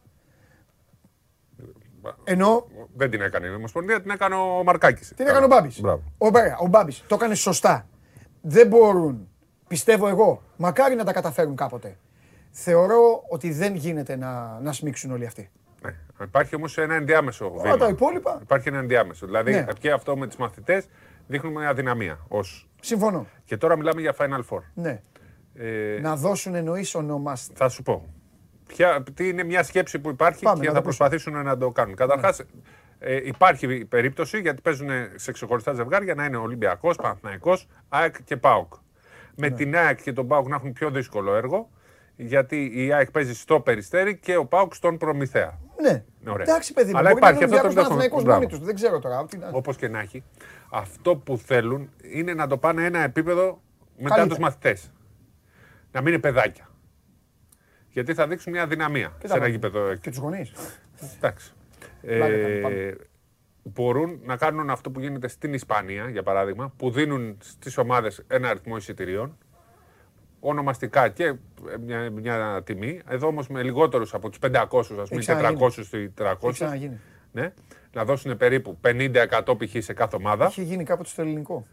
[2.25, 2.67] Ενώ.
[2.97, 5.13] Δεν την έκανε η Ομοσπονδία, την έκανε ο Μαρκάκης.
[5.17, 5.81] Την έκανε ο Μπάμπης.
[6.19, 6.27] Ο,
[6.59, 7.05] ο Μπάμπης.
[7.07, 7.87] Το έκανε σωστά.
[8.41, 9.29] Δεν μπορούν,
[9.69, 11.97] πιστεύω εγώ, μακάρι να τα καταφέρουν κάποτε.
[12.51, 15.51] Θεωρώ ότι δεν γίνεται να, να σμίξουν όλοι αυτοί.
[15.83, 15.95] Ναι.
[16.23, 17.77] Υπάρχει όμως ένα ενδιάμεσο βήμα.
[17.77, 18.39] τα υπόλοιπα.
[18.43, 19.27] Υπάρχει ένα ενδιάμεσο.
[19.27, 19.67] Δηλαδή ναι.
[19.79, 20.87] και αυτό με τις μαθητές
[21.27, 22.19] δείχνουμε μια αδυναμία.
[22.29, 22.69] Ως...
[22.81, 23.27] Συμφωνώ.
[23.45, 24.61] Και τώρα μιλάμε για Final Four.
[24.75, 25.03] Ναι.
[25.55, 25.99] Ε...
[26.01, 27.55] Να δώσουν εννοείς ονομάστε.
[27.57, 28.15] Θα σου πω.
[28.67, 31.95] Ποια, τι είναι μια σκέψη που υπάρχει Πάμε, και θα προσπαθήσουν να το κάνουν.
[31.95, 32.45] Καταρχάς, ναι.
[32.99, 37.59] Ε, υπάρχει περίπτωση γιατί παίζουν σε ξεχωριστά ζευγάρια να είναι Ολυμπιακός, Παναθναϊκό,
[37.89, 38.73] ΑΕΚ και ΠΑΟΚ.
[39.37, 39.57] Με ναι.
[39.57, 41.71] την ΑΕΚ και τον ΠΑΟΚ να έχουν πιο δύσκολο έργο
[42.17, 45.59] γιατί η ΑΕΚ παίζει στο περιστέρι και ο ΠΑΟΚ στον προμηθέα.
[45.83, 46.05] Ναι.
[46.27, 46.47] Ωραία.
[46.49, 46.99] Εντάξει, παιδί μου.
[46.99, 48.49] Αλλά υπάρχει αυτό το ενδεχόμενο.
[48.61, 49.27] Δεν ξέρω τώρα.
[49.51, 50.25] Όπως και να έχει.
[50.71, 53.63] Αυτό που θέλουν είναι να το πάνε ένα επίπεδο
[53.97, 54.93] μετά τους μαθητές.
[55.93, 56.69] Να μην είναι παιδάκια.
[57.89, 59.95] Γιατί θα δείξουν μια δυναμία και σε ένα γήπεδο.
[59.95, 60.53] Και τους γονείς.
[61.17, 61.56] Εντάξει.
[62.07, 62.95] Ε,
[63.63, 68.49] μπορούν να κάνουν αυτό που γίνεται στην Ισπανία, για παράδειγμα, που δίνουν στις ομάδες ένα
[68.49, 69.39] αριθμό εισιτηρίων,
[70.41, 71.35] ονομαστικά και
[71.81, 73.01] μια, μια τιμή.
[73.09, 76.91] Εδώ όμως με λιγότερους από τους 500, ας πούμε, 400 ή 300.
[77.33, 77.53] Ναι,
[77.93, 79.85] να δώσουν περίπου 50% π.χ.
[79.85, 80.47] σε κάθε ομάδα.
[80.47, 81.67] Είχε γίνει κάποτε στο ελληνικό.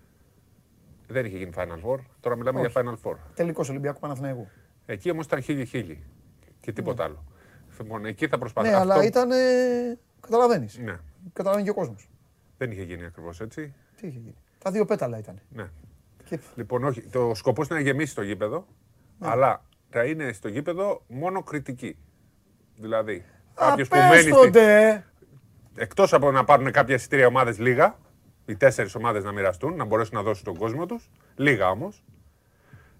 [1.07, 1.97] Δεν είχε γίνει Final Four.
[2.19, 2.71] Τώρα μιλάμε Όχι.
[2.71, 3.15] για Final Four.
[3.33, 4.47] Τελικός Ολυμπιακό Παναθηναϊκού.
[4.85, 6.03] Εκεί όμως ήταν χίλιοι-χίλιοι
[6.59, 7.09] και τίποτα ναι.
[7.09, 7.23] άλλο.
[7.79, 8.73] Λοιπόν, εκεί θα προσπαθήσω.
[8.73, 8.93] Ναι, αυτό...
[8.93, 9.29] αλλά ήταν.
[10.23, 10.29] Ε...
[10.29, 10.77] Καταλαβαίνεις.
[10.77, 10.99] Ναι.
[11.33, 12.09] Καταλαβαίνει και ο κόσμος.
[12.57, 13.73] Δεν είχε γίνει ακριβώς έτσι.
[13.95, 14.35] Τι είχε γίνει.
[14.57, 15.41] Τα δύο πέταλα ήταν.
[15.49, 15.69] Ναι.
[16.23, 16.39] Και...
[16.55, 17.01] Λοιπόν, όχι.
[17.01, 18.67] Το σκοπό είναι να γεμίσει το γήπεδο,
[19.19, 19.27] ναι.
[19.29, 21.97] αλλά θα είναι στο γήπεδο μόνο κριτική.
[22.75, 24.31] Δηλαδή, κάποιος που μένει.
[24.31, 24.59] Στη...
[25.75, 27.97] Εκτός από να πάρουν κάποια εισιτήρια ομάδες λίγα,
[28.45, 31.09] οι τέσσερις ομάδες να μοιραστούν, να μπορέσουν να δώσουν τον κόσμο τους.
[31.35, 32.03] Λίγα όμως.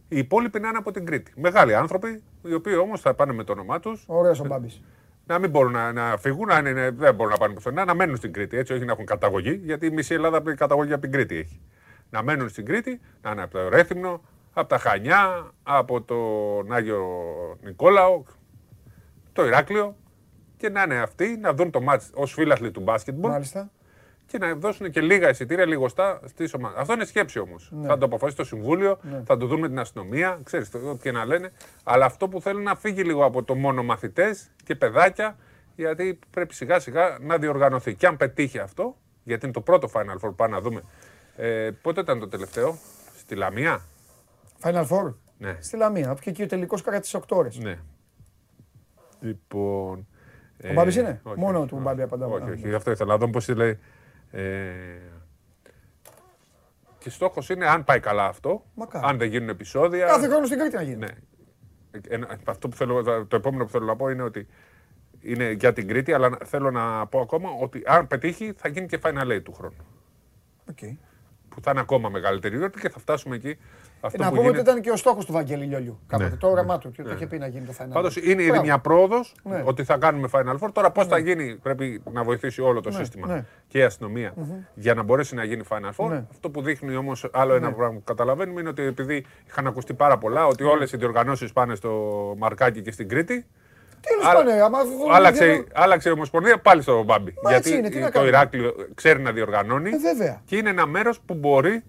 [0.08, 1.34] Οι υπόλοιποι να είναι από την Κρήτη.
[1.36, 4.04] Μεγάλοι άνθρωποι, οι οποίοι όμως θα πάνε με το όνομά τους.
[4.08, 4.82] Ωραίο ο Μπάμπης.
[5.26, 8.16] Να μην μπορούν να, να φύγουν, να είναι, δεν μπορούν να πάνε πουθενά, να μένουν
[8.16, 8.58] στην Κρήτη.
[8.58, 11.62] Έτσι, όχι να έχουν καταγωγή, γιατί η μισή Ελλάδα καταγωγή από την Κρήτη έχει.
[12.10, 14.22] Να μένουν στην Κρήτη, να είναι από το Ρέθυμνο,
[14.54, 17.06] από τα Χανιά, από τον Άγιο
[17.64, 18.24] Νικόλαο,
[19.34, 19.96] το Ηράκλειο
[20.58, 23.32] και να είναι αυτοί να δουν το μάτς ως φίλαθλοι του μπάσκετμπολ.
[23.32, 23.72] Μάλιστα.
[24.34, 26.78] Και να δώσουν και λίγα εισιτήρια, λιγοστά στις ομάδες.
[26.80, 27.70] Αυτό είναι σκέψη όμως.
[27.74, 27.88] Ναι.
[27.88, 29.22] Θα το αποφασίσει το Συμβούλιο, Ναι.
[29.26, 31.52] θα το δουν με την αστυνομία, ξέρεις ό,τι και να λένε.
[31.84, 35.38] Αλλά αυτό που θέλουν να φύγει λίγο από το μόνο μαθητές και παιδάκια,
[35.76, 37.96] γιατί πρέπει σιγά σιγά να διοργανωθεί.
[37.96, 40.82] Και αν πετύχει αυτό, γιατί είναι το πρώτο Final Four, πάμε να δούμε.
[41.36, 42.78] Ε, πότε ήταν το τελευταίο,
[43.18, 43.82] στη Λαμία;
[44.62, 45.58] Final Four; Ναι.
[45.60, 46.10] Στη Λαμία.
[46.10, 47.58] Από και εκεί ο τελικός κράτησε 8 ώρες.
[47.58, 47.80] Ναι.
[49.20, 50.08] Λοιπόν.
[50.70, 51.84] Ο Μπάμπης είναι; όχι, Μόνο όχι, του όχι.
[51.86, 52.34] Μπάμπη απαντάμε.
[52.34, 52.62] Όχι, Α, όχι.
[52.62, 52.70] ναι.
[52.70, 53.80] Γι' αυτό ήθελα να δω πώς λέει.
[54.36, 54.42] Ε,
[56.98, 59.06] και στόχος είναι, αν πάει καλά αυτό, Μακάρι.
[59.08, 60.06] αν δεν γίνουν επεισόδια.
[60.06, 60.96] Κάθε χρόνο στην Κρήτη να γίνει.
[60.96, 61.08] Ναι.
[62.08, 64.48] Ένα- αυτό που θέλω, το επόμενο που θέλω να πω είναι ότι
[65.22, 69.00] είναι για την Κρήτη, αλλά θέλω να πω ακόμα ότι αν πετύχει θα γίνει και
[69.04, 69.86] Final Eight του χρόνου.
[70.70, 70.78] Οκ.
[71.50, 73.58] Που θα είναι ακόμα μεγαλύτερη ιδιότητα και θα φτάσουμε εκεί.
[74.06, 74.72] Αυτό Ε, να που πούμε ότι γίνεται...
[74.72, 76.00] ήταν και ο στόχος του Βαγγέλη Λιόλιου.
[76.08, 76.30] Κάποτε.
[76.30, 76.92] Ναι, Το όραμά του.
[76.92, 77.08] Και ναι.
[77.08, 77.90] το είχε πει να γίνει το Final.
[77.94, 78.24] Πάντως Four.
[78.24, 78.64] είναι ήδη Μπράβο.
[78.64, 79.62] μια πρόοδος Ναι.
[79.66, 80.70] ότι θα κάνουμε Final Four.
[80.74, 81.24] Τώρα πώς θα Ναι.
[81.28, 83.46] γίνει, πρέπει να βοηθήσει όλο το Ναι, σύστημα ναι.
[83.68, 84.46] και η αστυνομία Μμμ.
[84.74, 86.10] για να μπορέσει να γίνει Final Four.
[86.10, 86.24] Ναι.
[86.32, 87.74] Αυτό που δείχνει όμως άλλο ένα Ναι.
[87.74, 91.76] πράγμα που καταλαβαίνουμε είναι ότι επειδή είχαν ακουστεί πάρα πολλά, ότι όλες οι διοργανώσεις πάνε
[91.76, 91.92] στο
[92.38, 93.46] Μαρκάκι και στην Κρήτη.
[94.08, 94.78] Τέλο Άλλα- πάντων, άμα
[95.16, 97.34] Άλλαξε, άλλαξε η Ομοσπονδία πάλι στο Μπάμπι.
[97.44, 100.42] Μα γιατί έτσι είναι, τι να το κάνουμε; Ηράκλειο ξέρει να διοργανώνει Ε, βέβαια.
[100.46, 101.84] και είναι ένα μέρος που μπορεί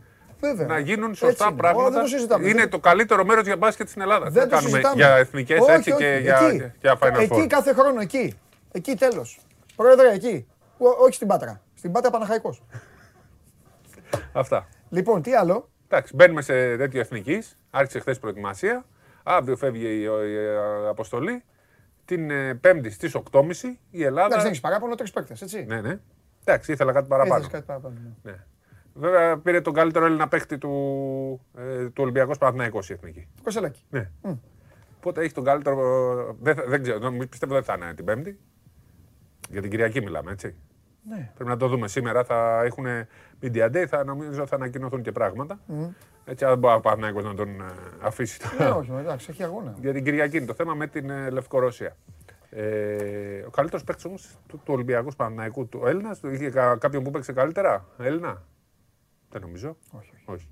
[0.49, 0.67] Βέβαια.
[0.67, 1.55] να γίνουν Έτσι σωστά είναι.
[1.55, 1.91] Ω, πράγματα.
[1.91, 2.49] δεν το συζητάμε.
[2.49, 4.25] Είναι Δεν- το καλύτερο μέρος για μπάσκετ στην Ελλάδα.
[4.25, 4.95] Δεν Δεν το κάνουμε συζητάμε.
[4.95, 6.23] για εθνικές Όχι, έτσι όχι, και εκεί.
[6.23, 7.47] για, για Final Εκεί Four.
[7.47, 8.35] κάθε χρόνο, εκεί.
[8.73, 9.41] Εκεί τέλος.
[9.77, 10.47] Πρόεδρε, εκεί.
[10.79, 11.61] Ο- όχι στην Πάτρα.
[11.75, 12.63] Στην Πάτρα Παναχαϊκός.
[14.33, 14.69] Αυτά.
[14.89, 17.59] Λοιπόν, τι άλλο; Εντάξει, μπαίνουμε σε τέτοιο εθνικής.
[17.71, 18.85] Άρχισε χθες προετοιμασία.
[19.23, 21.45] Αύριο φεύγει η, η, η αποστολή.
[22.05, 24.21] Την ε, Πέμπτη στις 8.30 η Ελλάδα.
[24.27, 25.65] Εντάξει, δεν έχεις παράπονο, τρεις παίκτες, έτσι.
[25.69, 25.99] Ναι, ναι.
[26.45, 27.35] Εντάξει, ήθελα κάτι παραπάνω.
[27.35, 27.95] Ήθελες κάτι παραπάνω.
[28.23, 28.31] ναι.
[28.33, 28.39] Ναι.
[28.95, 30.71] Βέβαια πήρε τον καλύτερο Έλληνα παίκτη του,
[31.59, 33.29] ε, του Ολυμπιακού Παναθηναϊκός η εθνική.
[33.43, 33.83] Κοσελάκη.
[33.91, 34.11] Ναι.
[34.23, 34.33] Μμ.
[34.97, 36.37] Οπότε έχει τον καλύτερο.
[36.41, 38.39] Δεν, θα- δεν ξέρω, νομι- πιστεύω δεν θα είναι την Πέμπτη.
[39.51, 40.55] Για την Κυριακή μιλάμε, έτσι.
[41.09, 41.31] Ναι.
[41.35, 42.25] Πρέπει να το δούμε σήμερα.
[42.25, 42.85] Θα έχουν
[43.43, 45.61] Media Day, θα νομίζω θα ανακοινωθούν και πράγματα.
[45.67, 45.85] Μμ.
[46.25, 47.65] Έτσι, αν δεν μπορεί ο Παναθηναϊκός να τον ε,
[48.03, 48.75] αφήσει Ναι, τώρα.
[48.77, 49.75] όχι, εντάξει, έχει αγώνα.
[49.81, 51.97] Για την Κυριακή είναι το θέμα με την ε, Λευκορώσια.
[52.51, 57.03] Ε, ο καλύτερος παίκτης όμως του, του Ολυμπιακού Παναθηναϊκού, του Έλληνας, του είχε κα- κάποιον
[57.03, 58.43] που παίξε καλύτερα, Έλληνα;
[59.35, 59.77] Δεν νομίζω.
[59.91, 60.49] Όχι, όχι.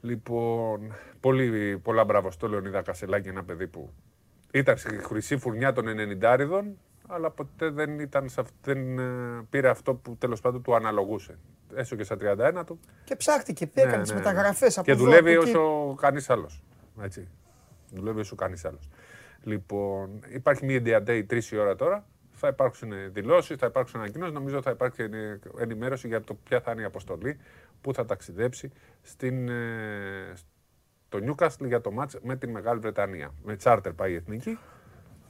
[0.00, 3.92] Λοιπόν, πολύ, πολλά μπράβο στο Λεωνίδα Κασελάκη, ένα παιδί που
[4.52, 6.62] ήταν στη χρυσή φουρνιά των 90
[7.08, 11.38] αλλά ποτέ δεν, ήταν σε αυ- δεν ε, πήρε αυτό που τέλος πάντων του αναλογούσε.
[11.74, 12.80] Έστω και στα 31 του.
[13.04, 14.24] Και ψάχτηκε, Ναι, έκανε τις ναι, ναι.
[14.24, 15.56] μεταγραφές από Και εδώ, δουλεύει από εκεί.
[15.56, 16.62] όσο κανείς άλλος.
[17.02, 17.28] Έτσι.
[17.90, 18.88] Δουλεύει όσο κανείς άλλος.
[19.42, 22.06] Λοιπόν, υπάρχει μία Media Day 3 η ώρα τώρα.
[22.38, 24.34] Θα υπάρξουν δηλώσεις, θα υπάρξουν ανακοινώσεις.
[24.34, 27.38] Νομίζω θα υπάρξει ενε- ενημέρωση για το ποια θα είναι η αποστολή,
[27.80, 28.70] πού θα ταξιδέψει
[29.02, 30.32] στην, ε,
[31.06, 33.30] στο Newcastle για το μάτς με την Μεγάλη Βρετανία.
[33.44, 34.58] Με τσάρτερ πάει η εθνική.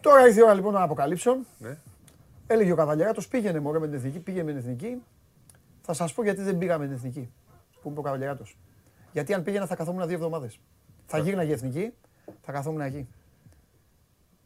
[0.00, 1.36] Τώρα ήρθε η ώρα λοιπόν να αποκαλύψω.
[1.58, 1.78] Ναι.
[2.46, 5.02] Έλεγε ο Καβαλιαράτο, πήγαινε μωρέ με την εθνική, πήγαινε με την εθνική.
[5.82, 7.32] Θα σας πω γιατί δεν πήγαμε με την εθνική.
[7.82, 8.44] Που είπε ο Καβαλιαράτο.
[9.12, 10.60] Γιατί αν πήγαινα θα καθόμουν δύο εβδομάδες.
[11.06, 11.92] Θα γύρναγε η εθνική,
[12.40, 13.08] θα καθόμουν εκεί.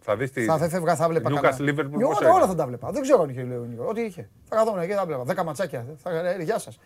[0.02, 0.44] Θα δεις τη.
[0.44, 1.72] Θα θα φεύγα, θα βλέπα Newcastle κανένα.
[1.72, 2.46] Liverpool Όλα, πώς όλα έγινε.
[2.46, 2.90] θα τα βλέπα.
[2.90, 3.84] Δεν ξέρω αν είχε λέει ο Νίκο.
[3.88, 4.28] Ό,τι είχε.
[4.48, 5.22] Θα καθόμουν εκεί, θα βλέπα.
[5.22, 5.84] Δέκα ματσάκια.
[6.02, 6.78] Θα έλεγα, γεια σας.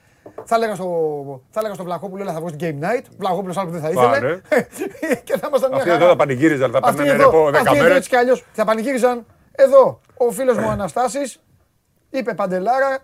[0.45, 0.87] Θα έλεγα στο,
[1.51, 3.05] θα έλεγα στο Βλαχόπουλο, έλα θα βγω στην Game Night.
[3.19, 4.07] Βλαχόπουλος άλλο που δεν θα ήθελε.
[4.07, 4.41] Πάρε.
[5.25, 5.95] και θα ήμασταν μια Αυτοί χαρά.
[6.03, 7.97] εδώ θα πανηγύριζαν, θα Αυτοί παίρνανε εδώ, ρεπό 10 αυτοί εδώ μέρες.
[7.97, 9.27] έτσι κι αλλιώς θα πανηγύριζαν.
[9.53, 11.41] Εδώ, ο φίλος μου Αναστάσης
[12.11, 12.99] είπε Παντελάρα,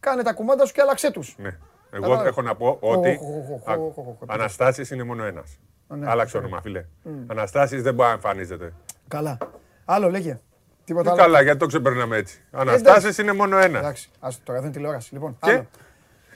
[0.00, 1.34] κάνε τα κουμάντα σου και άλλαξέ τους.
[1.38, 1.48] Ναι.
[1.90, 2.30] Εγώ Κατάλαβες.
[2.30, 3.08] έχω να πω ότι.
[3.22, 4.16] Οχ, οχ, οχ, Α, οχ, οχ, οχ.
[4.26, 5.58] Αναστάσεις είναι μόνο ένας.
[5.88, 6.10] ναι.
[6.10, 6.84] Άλλαξε όνομα, φίλε.
[7.02, 7.10] Μμ.
[7.26, 8.72] Αναστάσεις δεν μπορεί να εμφανίζεται.
[9.08, 9.38] Καλά.
[9.84, 10.32] Άλλο λέγε.
[10.34, 10.40] Τι
[10.84, 11.20] Τίποτα άλλο.
[11.20, 12.40] καλά, γιατί το ξεπερνάμε έτσι.
[12.50, 13.78] Αναστάσεις είναι μόνο ένα.
[13.78, 15.12] Εντάξει, ας τώρα δεν είναι τηλεόραση.
[15.14, 15.66] Λοιπόν, Και; άλλο.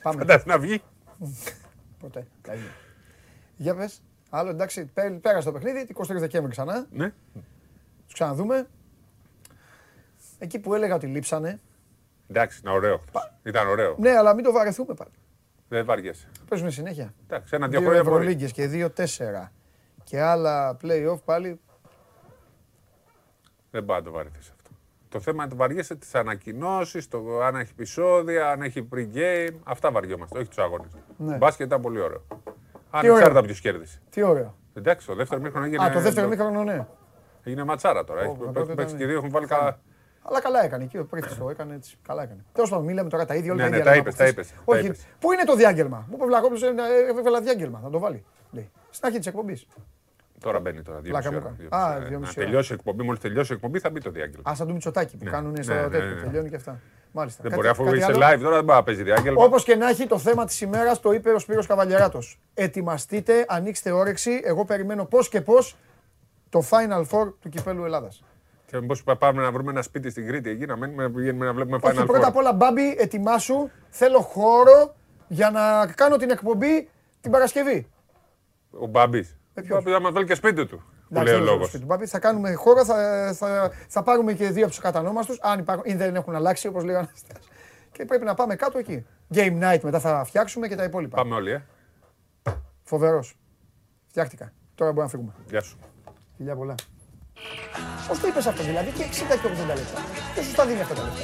[0.03, 0.19] Πάμε.
[0.19, 0.83] Φαντάζεσαι να βγει;
[2.01, 2.27] Ποτέ.
[2.43, 2.71] Τα ίδια.
[3.57, 4.03] Για πες.
[4.31, 6.87] Άλλο εντάξει, πέ- πέρασε το παιχνίδι, 23 Δεκέμβρη ξανά.
[6.91, 7.13] Ναι.
[8.05, 8.67] Τους ξαναδούμε.
[10.39, 11.61] Εκεί που έλεγα ότι λείψανε.
[12.29, 12.99] Εντάξει, ήταν ωραίο.
[13.09, 13.33] χθες.
[13.43, 13.97] Ήταν ωραίο.
[13.99, 15.11] Ναι, αλλά μην το βαρεθούμε πάλι.
[15.69, 16.29] Δεν βαριέσαι.
[16.49, 17.15] Παίζουμε συνέχεια.
[17.27, 18.17] Εντάξει, ένα-δύο Δύο χρόνια μπορεί.
[18.17, 19.53] Ευρωλίγκες και δύο τέσσερα.
[20.05, 21.61] Και άλλα play-off πάλι.
[23.71, 24.71] Δεν πάει να το βαρεθείς αυτό.
[25.09, 29.55] Το θέμα είναι να το βαριέσαι τι ανακοινώσει, το αν έχει επεισόδια, αν έχει pre-game.
[29.65, 30.89] Αυτά βαριόμαστε, όχι του αγώνε.
[31.17, 31.37] Ναι.
[31.37, 32.23] Μπάσκετ ήταν πολύ ωραίο.
[32.29, 32.55] ωραίο.
[32.91, 34.01] Ανεξάρτητα από ποιο κέρδισε.
[34.11, 34.55] Τι ωραίο.
[34.75, 35.85] Εντάξει, το δεύτερο μήχρονο έγινε.
[35.85, 36.87] Α, το δεύτερο μήχρονο, ναι.
[37.43, 38.21] Έγινε ματσάρα τώρα.
[38.21, 39.81] Ω, Έχει τότε παίξει ήταν- παίξει και δύο, έχουν βάλει κα...
[40.23, 41.97] Αλλά καλά έκανε εκεί, ο πρέφτη το έκανε έτσι.
[42.03, 42.45] Καλά έκανε.
[42.53, 43.53] Τέλο πάντων, μιλάμε τώρα τα ίδια.
[43.53, 44.45] Όλα ναι, τα, ναι, τα είπε, τα είπε.
[44.65, 46.07] Όχι, πού είναι το διάγγελμα.
[46.09, 46.61] Μου είπε Βλαχόπουλο,
[47.09, 48.25] έβγαλα διάγγελμα, θα το βάλει.
[48.91, 49.61] Στην αρχή τη εκπομπή.
[50.41, 51.01] Τώρα μπαίνει τώρα.
[51.01, 51.17] Δύο
[51.69, 54.51] Α, δύο Να τελειώσει η εκπομπή, μόλις τελειώσει η εκπομπή θα μπει το διάγγελμα.
[54.51, 56.17] Α, σαν το Μητσοτάκι που κάνουν στο τέτοιο.
[56.23, 56.81] Τελειώνει και αυτά.
[57.13, 57.43] Μάλιστα.
[57.43, 59.45] Δεν μπορεί, αφού είσαι live τώρα δεν μπορεί να παίζει διάγγελμα.
[59.45, 62.41] Όπως και να έχει το θέμα της ημέρας, το είπε ο Σπύρος Καβαλιαράτος.
[62.55, 64.41] Ετοιμαστείτε, ανοίξτε όρεξη.
[64.45, 65.77] Εγώ περιμένω πώς και πώς
[66.49, 68.25] το Final Four του κυπέλου Ελλάδας.
[68.67, 71.53] Και μήπως πάμε να βρούμε ένα σπίτι στην Κρήτη εκεί, να μένουμε, να πηγαίνουμε να
[71.53, 73.71] βλέπουμε Final Όχι, Πρώτα απ' όλα, Μπάμπη, ετοιμάσου.
[73.89, 74.95] Θέλω χώρο
[75.29, 76.89] για να κάνω την εκπομπή
[77.21, 77.87] την Παρασκευή.
[78.71, 79.40] Ο Μπάμπης.
[79.69, 80.83] Ε, θα μα βάλει και σπίτι του.
[81.09, 81.75] Που λέει ο λόγος.
[82.07, 85.95] Θα κάνουμε χώρο, θα, θα, θα πάρουμε και δύο από τους κατανόμαστου, αν υπάρχουν, ή
[85.95, 87.09] δεν έχουν αλλάξει όπως λέγανε.
[87.93, 89.07] Και πρέπει να πάμε κάτω εκεί.
[89.35, 91.17] Game night μετά θα φτιάξουμε και τα υπόλοιπα.
[91.17, 91.63] Πάμε όλοι, ε.
[92.83, 93.37] Φοβερός.
[94.09, 94.53] Φτιάχτηκα.
[94.75, 95.33] Τώρα μπορούμε να φύγουμε.
[95.49, 95.79] Γεια σου.
[96.37, 96.75] Φιλιά πολλά.
[98.09, 99.07] Πώς το είπες αυτό δηλαδή και 60
[99.43, 100.01] και 80 λεπτά.
[100.35, 101.21] Ποιο σου τα δίνει αυτά τα λεπτά.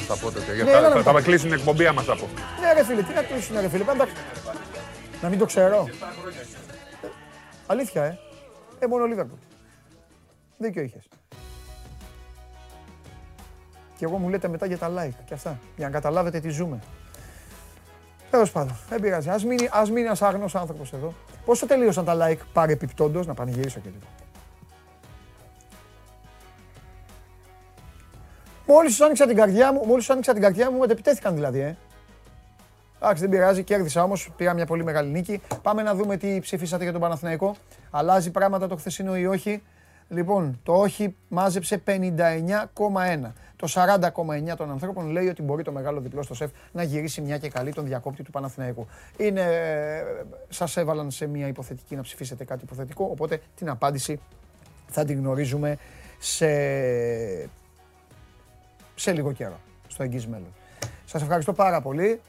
[0.00, 0.62] Θα τα πω τότε.
[0.62, 2.28] Ναι, θα, με κλείσουν την εκπομπή άμα θα πω.
[2.60, 3.84] Ναι, ρε φίλε, τι να κλείσουν, ρε φίλε.
[5.22, 5.88] Να μην το ξέρω.
[7.66, 8.18] Αλήθεια, ε.
[8.78, 9.38] Ε, μόνο ο Λίβερπουλ.
[10.58, 11.08] Δίκιο είχες.
[13.96, 15.58] Και εγώ μου λέτε μετά για τα like και αυτά.
[15.76, 16.78] Για να καταλάβετε τι ζούμε.
[18.30, 19.28] Τέλος πάντων, δεν πειράζει.
[19.28, 21.14] Α μείνει, ας μείνει ένας άγνο άνθρωπος εδώ.
[21.44, 24.06] Πόσο τελείωσαν τα like παρεπιπτόντως να πανηγυρίσω και λίγο.
[28.66, 31.76] Μόλις σου άνοιξα την καρδιά μου, μόλις άνοιξα την καρδιά μου, μετεπιτέθηκαν δηλαδή, ε.
[33.04, 34.30] Εντάξει, δεν πειράζει, κέρδισα όμως.
[34.36, 35.40] Πήρα μια πολύ μεγάλη νίκη.
[35.62, 37.54] Πάμε να δούμε τι ψηφίσατε για τον Παναθηναϊκό.
[37.90, 39.62] Αλλάζει πράγματα το χθεσινό ή όχι;
[40.08, 43.32] Λοιπόν, το όχι μάζεψε 59,1.
[43.56, 47.38] Το 40,9 των ανθρώπων λέει ότι μπορεί το μεγάλο διπλό στο σεφ να γυρίσει μια
[47.38, 48.86] και καλή τον διακόπτη του Παναθηναϊκού.
[49.16, 49.44] Είναι,
[50.48, 54.20] σας έβαλαν σε μια υποθετική να ψηφίσετε κάτι υποθετικό, οπότε την απάντηση
[54.86, 55.76] θα την γνωρίζουμε
[56.18, 56.46] σε,
[58.94, 60.54] σε λίγο καιρό, στο εγγύς μέλλον.
[61.04, 62.20] Σας ευχαριστώ πάρα πολύ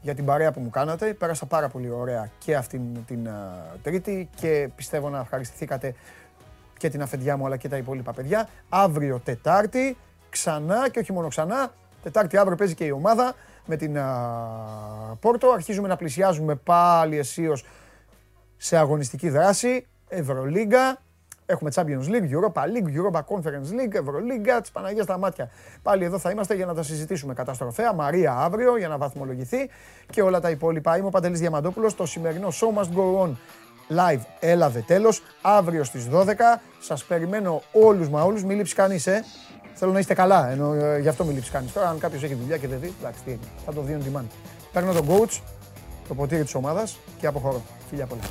[0.00, 1.14] για την παρέα που μου κάνατε.
[1.14, 3.28] Πέρασα πάρα πολύ ωραία και αυτήν την
[3.82, 5.94] Τρίτη και πιστεύω να ευχαριστηθήκατε
[6.78, 8.48] και την αφεντιά μου αλλά και τα υπόλοιπα παιδιά.
[8.68, 9.96] Αύριο Τετάρτη
[10.30, 11.72] ξανά και όχι μόνο ξανά.
[12.02, 13.34] Τετάρτη αύριο παίζει και η ομάδα
[13.66, 13.98] με την
[15.20, 15.50] Πόρτο.
[15.50, 17.64] Αρχίζουμε να πλησιάζουμε πάλι αισίως
[18.56, 19.86] σε αγωνιστική δράση.
[20.08, 21.02] Ευρωλίγκα,
[21.50, 25.50] Έχουμε Champions League, Europa League, Europa Conference League, Ευρωλίγκα, τη Παναγία στα μάτια.
[25.82, 27.92] Πάλι εδώ θα είμαστε για να τα συζητήσουμε καταστροφέα.
[27.92, 29.70] Μαρία αύριο για να βαθμολογηθεί
[30.10, 30.96] και όλα τα υπόλοιπα.
[30.96, 31.94] Είμαι ο Παντελής Διαμαντόπουλος.
[31.94, 33.30] Το σημερινό show must go on
[33.88, 35.22] live έλαβε τέλος.
[35.42, 38.44] Αύριο στις 12 σας περιμένω όλους μα όλους.
[38.44, 39.24] Μην λείψεις κανείς, ε.
[39.74, 40.50] Θέλω να είστε καλά.
[40.50, 41.72] Ενώ, ε, γι' αυτό μην λείψεις κανείς.
[41.72, 44.28] Τώρα, αν κάποιος έχει δουλειά και δεν δει, εντάξει, τι θα το δίνουν τη μάνη.
[44.72, 45.40] Παίρνω τον coach,
[46.08, 47.62] το ποτήρι της ομάδας και αποχωρώ.
[47.88, 48.22] Φιλιά πολλά.